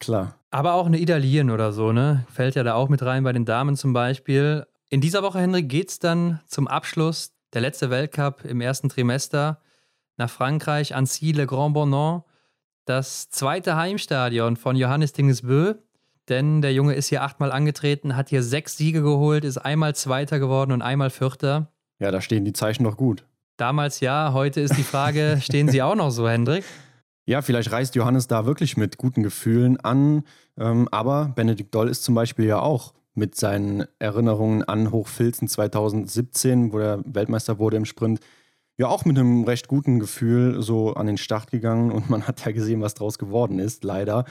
Klar. 0.00 0.34
Aber 0.50 0.74
auch 0.74 0.86
eine 0.86 1.00
Italien 1.00 1.50
oder 1.50 1.72
so, 1.72 1.92
ne? 1.92 2.26
Fällt 2.32 2.56
ja 2.56 2.62
da 2.62 2.74
auch 2.74 2.88
mit 2.88 3.02
rein 3.02 3.24
bei 3.24 3.32
den 3.32 3.44
Damen 3.44 3.76
zum 3.76 3.92
Beispiel. 3.92 4.66
In 4.90 5.00
dieser 5.00 5.22
Woche, 5.22 5.38
Henrik, 5.38 5.68
geht 5.68 5.90
es 5.90 5.98
dann 5.98 6.40
zum 6.46 6.68
Abschluss 6.68 7.32
der 7.52 7.60
letzte 7.60 7.90
Weltcup 7.90 8.44
im 8.44 8.60
ersten 8.60 8.88
Trimester 8.88 9.60
nach 10.16 10.30
Frankreich, 10.30 10.94
Annecy, 10.94 11.32
Le 11.32 11.46
Grand 11.46 11.74
Bonan 11.74 12.22
das 12.84 13.30
zweite 13.30 13.76
Heimstadion 13.76 14.56
von 14.56 14.76
Johannes 14.76 15.12
Dingesbö. 15.12 15.74
Denn 16.28 16.62
der 16.62 16.72
Junge 16.72 16.94
ist 16.94 17.08
hier 17.08 17.22
achtmal 17.22 17.52
angetreten, 17.52 18.16
hat 18.16 18.30
hier 18.30 18.42
sechs 18.42 18.76
Siege 18.78 19.02
geholt, 19.02 19.44
ist 19.44 19.58
einmal 19.58 19.94
Zweiter 19.94 20.38
geworden 20.38 20.72
und 20.72 20.80
einmal 20.80 21.10
Vierter. 21.10 21.70
Ja, 21.98 22.10
da 22.10 22.20
stehen 22.20 22.44
die 22.44 22.54
Zeichen 22.54 22.82
noch 22.82 22.96
gut. 22.96 23.24
Damals 23.56 24.00
ja, 24.00 24.32
heute 24.32 24.60
ist 24.60 24.76
die 24.76 24.82
Frage, 24.82 25.38
stehen 25.42 25.68
sie 25.68 25.82
auch 25.82 25.94
noch 25.94 26.10
so, 26.10 26.28
Hendrik? 26.28 26.64
Ja, 27.26 27.42
vielleicht 27.42 27.72
reist 27.72 27.94
Johannes 27.94 28.26
da 28.26 28.46
wirklich 28.46 28.76
mit 28.76 28.96
guten 28.96 29.22
Gefühlen 29.22 29.78
an. 29.80 30.24
Ähm, 30.58 30.88
aber 30.90 31.32
Benedikt 31.34 31.74
Doll 31.74 31.88
ist 31.88 32.04
zum 32.04 32.14
Beispiel 32.14 32.46
ja 32.46 32.60
auch 32.60 32.94
mit 33.14 33.36
seinen 33.36 33.84
Erinnerungen 33.98 34.64
an 34.64 34.90
Hochfilzen 34.90 35.48
2017, 35.48 36.72
wo 36.72 36.78
er 36.78 37.02
Weltmeister 37.06 37.58
wurde 37.58 37.76
im 37.76 37.84
Sprint, 37.84 38.20
ja 38.76 38.88
auch 38.88 39.04
mit 39.04 39.18
einem 39.18 39.44
recht 39.44 39.68
guten 39.68 40.00
Gefühl 40.00 40.62
so 40.62 40.94
an 40.94 41.06
den 41.06 41.16
Start 41.16 41.50
gegangen 41.50 41.90
und 41.92 42.10
man 42.10 42.26
hat 42.26 42.44
ja 42.44 42.52
gesehen, 42.52 42.80
was 42.80 42.94
draus 42.94 43.18
geworden 43.18 43.58
ist, 43.58 43.84
leider. 43.84 44.24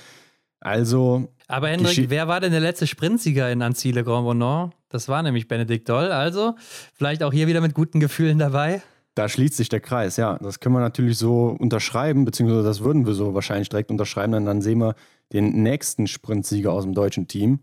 Also. 0.60 1.28
Aber 1.48 1.68
Hendrik, 1.68 2.10
wer 2.10 2.28
war 2.28 2.40
denn 2.40 2.52
der 2.52 2.61
letzte 2.61 2.88
Sprintsieger 2.88 3.52
in 3.52 3.61
Anzile 3.61 4.03
Grand 4.03 4.26
Bonan? 4.26 4.74
Das 4.90 5.10
war 5.10 5.22
nämlich 5.22 5.48
Benedikt 5.48 5.90
Doll. 5.90 6.11
Also, 6.11 6.56
vielleicht 6.94 7.22
auch 7.24 7.34
hier 7.34 7.48
wieder 7.48 7.61
mit 7.61 7.74
guten 7.74 7.99
Gefühlen 7.99 8.40
dabei. 8.40 8.82
Da 9.15 9.30
schließt 9.30 9.57
sich 9.57 9.70
der 9.70 9.82
Kreis, 9.82 10.18
ja. 10.18 10.40
Das 10.40 10.60
können 10.60 10.74
wir 10.76 10.80
natürlich 10.80 11.18
so 11.18 11.56
unterschreiben, 11.60 12.26
beziehungsweise 12.26 12.64
das 12.64 12.80
würden 12.82 13.06
wir 13.06 13.14
so 13.14 13.34
wahrscheinlich 13.34 13.70
direkt 13.70 13.91
unterschreiben, 13.91 14.32
denn 14.32 14.45
dann 14.45 14.61
sehen 14.61 14.80
wir 14.80 14.95
den 15.34 15.61
nächsten 15.64 16.07
Sprintsieger 16.07 16.72
aus 16.72 16.84
dem 16.84 16.94
deutschen 16.94 17.28
Team. 17.28 17.60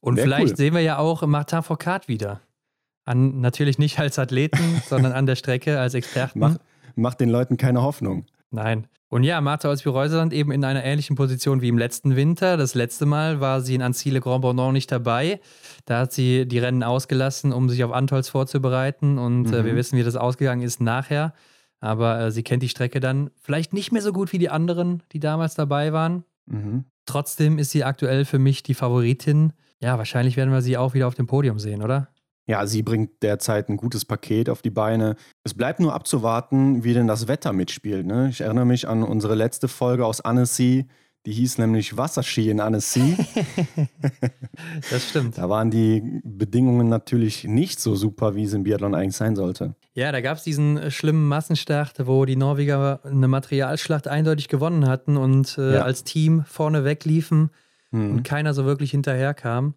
Und 0.00 0.16
Wär 0.16 0.24
vielleicht 0.24 0.50
cool. 0.50 0.56
sehen 0.56 0.74
wir 0.74 0.80
ja 0.82 0.98
auch 0.98 1.26
Martin 1.26 1.62
Foucault 1.62 2.06
wieder. 2.08 2.40
An, 3.04 3.40
natürlich 3.40 3.78
nicht 3.78 3.98
als 3.98 4.18
Athleten, 4.18 4.82
sondern 4.88 5.12
an 5.12 5.26
der 5.26 5.36
Strecke 5.36 5.78
als 5.78 5.94
Experten. 5.94 6.38
Mach, 6.38 6.56
mach 6.94 7.14
den 7.14 7.30
Leuten 7.30 7.56
keine 7.56 7.82
Hoffnung. 7.82 8.26
Nein. 8.50 8.86
Und 9.12 9.24
ja, 9.24 9.42
Martha 9.42 9.68
Olsby-Reuseland 9.68 10.32
eben 10.32 10.52
in 10.52 10.64
einer 10.64 10.84
ähnlichen 10.84 11.16
Position 11.16 11.60
wie 11.60 11.68
im 11.68 11.76
letzten 11.76 12.16
Winter. 12.16 12.56
Das 12.56 12.74
letzte 12.74 13.04
Mal 13.04 13.40
war 13.40 13.60
sie 13.60 13.74
in 13.74 13.82
Anzile 13.82 14.20
Grand 14.20 14.40
Bordon 14.40 14.72
nicht 14.72 14.90
dabei. 14.90 15.38
Da 15.84 15.98
hat 15.98 16.12
sie 16.12 16.48
die 16.48 16.58
Rennen 16.58 16.82
ausgelassen, 16.82 17.52
um 17.52 17.68
sich 17.68 17.84
auf 17.84 17.92
Antolz 17.92 18.30
vorzubereiten. 18.30 19.18
Und 19.18 19.48
mhm. 19.48 19.52
äh, 19.52 19.64
wir 19.66 19.74
mhm. 19.74 19.76
wissen, 19.76 19.98
wie 19.98 20.02
das 20.02 20.16
ausgegangen 20.16 20.62
ist 20.62 20.80
nachher. 20.80 21.34
aber 21.78 22.20
äh, 22.20 22.30
sie 22.30 22.42
kennt 22.42 22.62
die 22.62 22.70
Strecke 22.70 23.00
dann 23.00 23.30
vielleicht 23.38 23.74
nicht 23.74 23.92
mehr 23.92 24.00
so 24.00 24.14
gut 24.14 24.32
wie 24.32 24.38
die 24.38 24.48
anderen, 24.48 25.02
die 25.12 25.20
damals 25.20 25.54
dabei 25.56 25.92
waren. 25.92 26.24
Mhm. 26.46 26.86
Trotzdem 27.04 27.58
ist 27.58 27.70
sie 27.70 27.84
aktuell 27.84 28.24
für 28.24 28.38
mich 28.38 28.62
die 28.62 28.72
Favoritin. 28.72 29.52
Ja, 29.78 29.98
wahrscheinlich 29.98 30.38
werden 30.38 30.54
wir 30.54 30.62
sie 30.62 30.78
auch 30.78 30.94
wieder 30.94 31.06
auf 31.06 31.16
dem 31.16 31.26
Podium 31.26 31.58
sehen, 31.58 31.82
oder? 31.82 32.08
Ja, 32.46 32.66
sie 32.66 32.82
bringt 32.82 33.22
derzeit 33.22 33.68
ein 33.68 33.76
gutes 33.76 34.04
Paket 34.04 34.50
auf 34.50 34.62
die 34.62 34.70
Beine. 34.70 35.16
Es 35.44 35.54
bleibt 35.54 35.78
nur 35.80 35.94
abzuwarten, 35.94 36.82
wie 36.82 36.92
denn 36.92 37.06
das 37.06 37.28
Wetter 37.28 37.52
mitspielt. 37.52 38.04
Ne? 38.04 38.28
Ich 38.30 38.40
erinnere 38.40 38.66
mich 38.66 38.88
an 38.88 39.04
unsere 39.04 39.34
letzte 39.34 39.68
Folge 39.68 40.04
aus 40.04 40.20
Annecy. 40.20 40.86
Die 41.24 41.32
hieß 41.32 41.58
nämlich 41.58 41.96
Wasserski 41.96 42.50
in 42.50 42.58
Annecy. 42.58 43.16
das 44.90 45.08
stimmt. 45.08 45.38
Da 45.38 45.48
waren 45.48 45.70
die 45.70 46.20
Bedingungen 46.24 46.88
natürlich 46.88 47.44
nicht 47.44 47.78
so 47.78 47.94
super, 47.94 48.34
wie 48.34 48.42
es 48.42 48.54
im 48.54 48.64
Biathlon 48.64 48.96
eigentlich 48.96 49.16
sein 49.16 49.36
sollte. 49.36 49.76
Ja, 49.94 50.10
da 50.10 50.20
gab 50.20 50.38
es 50.38 50.42
diesen 50.42 50.78
äh, 50.78 50.90
schlimmen 50.90 51.28
Massenstart, 51.28 52.08
wo 52.08 52.24
die 52.24 52.34
Norweger 52.34 53.00
eine 53.04 53.28
Materialschlacht 53.28 54.08
eindeutig 54.08 54.48
gewonnen 54.48 54.88
hatten 54.88 55.16
und 55.16 55.56
äh, 55.58 55.74
ja. 55.74 55.82
als 55.82 56.02
Team 56.02 56.44
vorne 56.44 56.84
wegliefen 56.84 57.50
mhm. 57.92 58.10
und 58.10 58.22
keiner 58.24 58.52
so 58.52 58.64
wirklich 58.64 58.90
hinterherkam. 58.90 59.74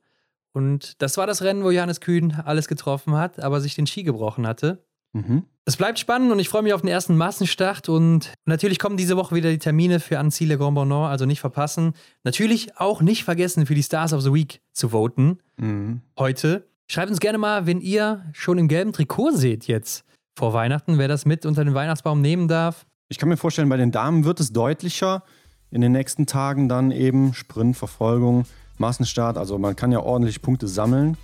Und 0.56 1.02
das 1.02 1.18
war 1.18 1.28
das 1.28 1.42
Rennen, 1.42 1.64
wo 1.64 1.70
Johannes 1.70 2.00
Kühn 2.00 2.32
alles 2.46 2.70
getroffen 2.70 3.16
hat, 3.16 3.42
aber 3.42 3.60
sich 3.60 3.76
den 3.76 3.88
Ski 3.88 4.04
gebrochen 4.04 4.48
hatte. 4.48 4.86
Mhm. 5.12 5.44
Es 5.66 5.76
bleibt 5.76 6.00
spannend 6.00 6.32
und 6.32 6.40
ich 6.40 6.48
freue 6.48 6.62
mich 6.62 6.74
auf 6.74 6.82
den 6.82 6.90
ersten 6.90 7.18
Massenstart. 7.18 7.90
Und 7.90 8.32
natürlich 8.46 8.80
kommen 8.80 8.96
diese 8.96 9.18
Woche 9.18 9.36
wieder 9.36 9.50
die 9.50 9.58
Termine 9.58 10.00
für 10.00 10.18
Anziele 10.18 10.58
Grand 10.58 10.76
Bonnant, 10.76 11.10
also 11.10 11.26
nicht 11.26 11.42
verpassen. 11.42 11.94
Natürlich 12.24 12.78
auch 12.78 13.02
nicht 13.02 13.26
vergessen, 13.26 13.66
für 13.66 13.76
die 13.76 13.84
Stars 13.84 14.14
of 14.14 14.22
the 14.22 14.34
Week 14.34 14.62
zu 14.72 14.90
voten. 14.90 15.40
Mhm. 15.58 16.02
Heute. 16.18 16.68
Schreibt 16.88 17.10
uns 17.10 17.20
gerne 17.20 17.40
mal, 17.40 17.66
wenn 17.66 17.82
ihr 17.82 18.24
schon 18.32 18.58
im 18.58 18.70
gelben 18.70 18.94
Trikot 18.94 19.32
seht 19.32 19.68
jetzt 19.68 20.06
vor 20.38 20.54
Weihnachten, 20.54 20.98
wer 20.98 21.08
das 21.10 21.26
mit 21.26 21.46
unter 21.46 21.66
den 21.66 21.74
Weihnachtsbaum 21.74 22.22
nehmen 22.22 22.48
darf. 22.48 22.86
Ich 23.10 23.18
kann 23.18 23.28
mir 23.28 23.38
vorstellen, 23.38 23.68
bei 23.68 23.78
den 23.78 23.92
Damen 23.92 24.24
wird 24.24 24.40
es 24.40 24.54
deutlicher. 24.54 25.24
In 25.72 25.82
den 25.82 25.92
nächsten 25.92 26.28
Tagen 26.28 26.70
dann 26.70 26.92
eben 26.92 27.34
Sprint, 27.34 27.76
Verfolgung. 27.76 28.46
Massenstart. 28.78 29.38
Also 29.38 29.58
man 29.58 29.76
kann 29.76 29.92
ja 29.92 30.00
ordentlich 30.00 30.42
Punkte 30.42 30.68
sammeln. 30.68 31.18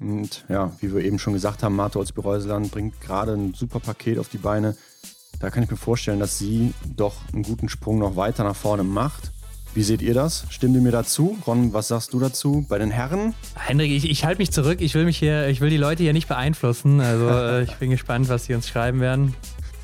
Und 0.00 0.44
ja, 0.48 0.72
wie 0.80 0.92
wir 0.92 1.04
eben 1.04 1.18
schon 1.18 1.32
gesagt 1.32 1.62
haben, 1.62 1.76
Martha 1.76 1.98
Olsby-Reuseland 1.98 2.70
bringt 2.70 3.00
gerade 3.00 3.32
ein 3.32 3.54
super 3.54 3.80
Paket 3.80 4.18
auf 4.18 4.28
die 4.28 4.38
Beine. 4.38 4.76
Da 5.40 5.50
kann 5.50 5.62
ich 5.62 5.70
mir 5.70 5.76
vorstellen, 5.76 6.20
dass 6.20 6.38
sie 6.38 6.72
doch 6.96 7.14
einen 7.32 7.42
guten 7.42 7.68
Sprung 7.68 7.98
noch 7.98 8.16
weiter 8.16 8.44
nach 8.44 8.56
vorne 8.56 8.84
macht. 8.84 9.32
Wie 9.74 9.82
seht 9.82 10.02
ihr 10.02 10.14
das? 10.14 10.46
Stimmt 10.50 10.76
ihr 10.76 10.80
mir 10.80 10.92
dazu? 10.92 11.36
Ron, 11.48 11.72
was 11.72 11.88
sagst 11.88 12.12
du 12.12 12.20
dazu? 12.20 12.64
Bei 12.68 12.78
den 12.78 12.92
Herren? 12.92 13.34
Hendrik, 13.56 13.90
ich, 13.90 14.08
ich 14.08 14.24
halte 14.24 14.40
mich 14.40 14.52
zurück. 14.52 14.80
Ich 14.80 14.94
will 14.94 15.04
mich 15.04 15.18
hier, 15.18 15.48
ich 15.48 15.60
will 15.60 15.68
die 15.68 15.76
Leute 15.76 16.04
hier 16.04 16.12
nicht 16.12 16.28
beeinflussen. 16.28 17.00
Also 17.00 17.28
äh, 17.28 17.64
ich 17.64 17.74
bin 17.74 17.90
gespannt, 17.90 18.28
was 18.28 18.44
sie 18.44 18.54
uns 18.54 18.68
schreiben 18.68 19.00
werden. 19.00 19.34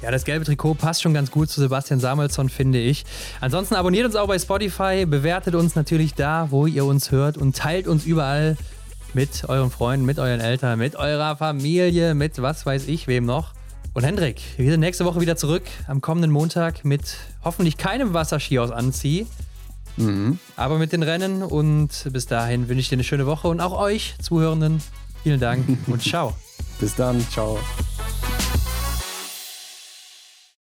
Ja, 0.03 0.11
das 0.11 0.25
gelbe 0.25 0.45
Trikot 0.45 0.75
passt 0.75 1.03
schon 1.03 1.13
ganz 1.13 1.31
gut 1.31 1.51
zu 1.51 1.61
Sebastian 1.61 2.01
Samuelsson, 2.01 2.49
finde 2.49 2.79
ich. 2.79 3.05
Ansonsten 3.41 3.75
abonniert 3.75 4.07
uns 4.07 4.17
auch 4.17 4.29
bei 4.29 4.39
Spotify, 4.39 5.05
bewertet 5.07 5.55
uns 5.55 5.75
natürlich 5.75 6.15
da, 6.15 6.49
wo 6.51 6.67
ihr 6.67 6.87
uns 6.87 7.11
hört 7.11 7.37
und 7.37 7.55
teilt 7.55 7.87
uns 7.87 8.07
überall 8.07 8.57
mit 9.13 9.45
euren 9.49 9.71
Freunden, 9.71 10.07
mit 10.07 10.19
euren 10.19 10.41
Eltern, 10.41 10.79
mit 10.79 10.97
eurer 10.97 11.37
Familie, 11.37 12.15
mit 12.15 12.41
was 12.41 12.65
weiß 12.65 12.89
ich 12.89 13.09
wem 13.09 13.27
noch. 13.27 13.53
Und 13.93 14.05
Hendrik, 14.05 14.41
wir 14.57 14.71
sind 14.71 14.81
nächste 14.81 15.05
Woche 15.05 15.21
wieder 15.21 15.37
zurück 15.37 15.65
am 15.87 16.01
kommenden 16.01 16.31
Montag 16.31 16.85
mit 16.85 17.17
hoffentlich 17.45 17.77
keinem 17.77 18.15
Wasserski 18.15 18.59
aus 18.59 18.71
Anzieh. 18.71 19.27
Mhm. 19.97 20.39
Aber 20.57 20.79
mit 20.79 20.93
den 20.93 21.03
Rennen 21.03 21.43
und 21.43 22.09
bis 22.13 22.27
dahin 22.27 22.69
wünsche 22.69 22.81
ich 22.81 22.89
dir 22.89 22.97
eine 22.97 23.05
schöne 23.05 23.27
Woche 23.27 23.49
und 23.49 23.61
auch 23.61 23.79
euch 23.79 24.15
Zuhörenden 24.23 24.81
vielen 25.23 25.41
Dank 25.41 25.67
und 25.89 26.03
ciao. 26.03 26.35
bis 26.79 26.95
dann, 26.95 27.21
ciao. 27.31 27.59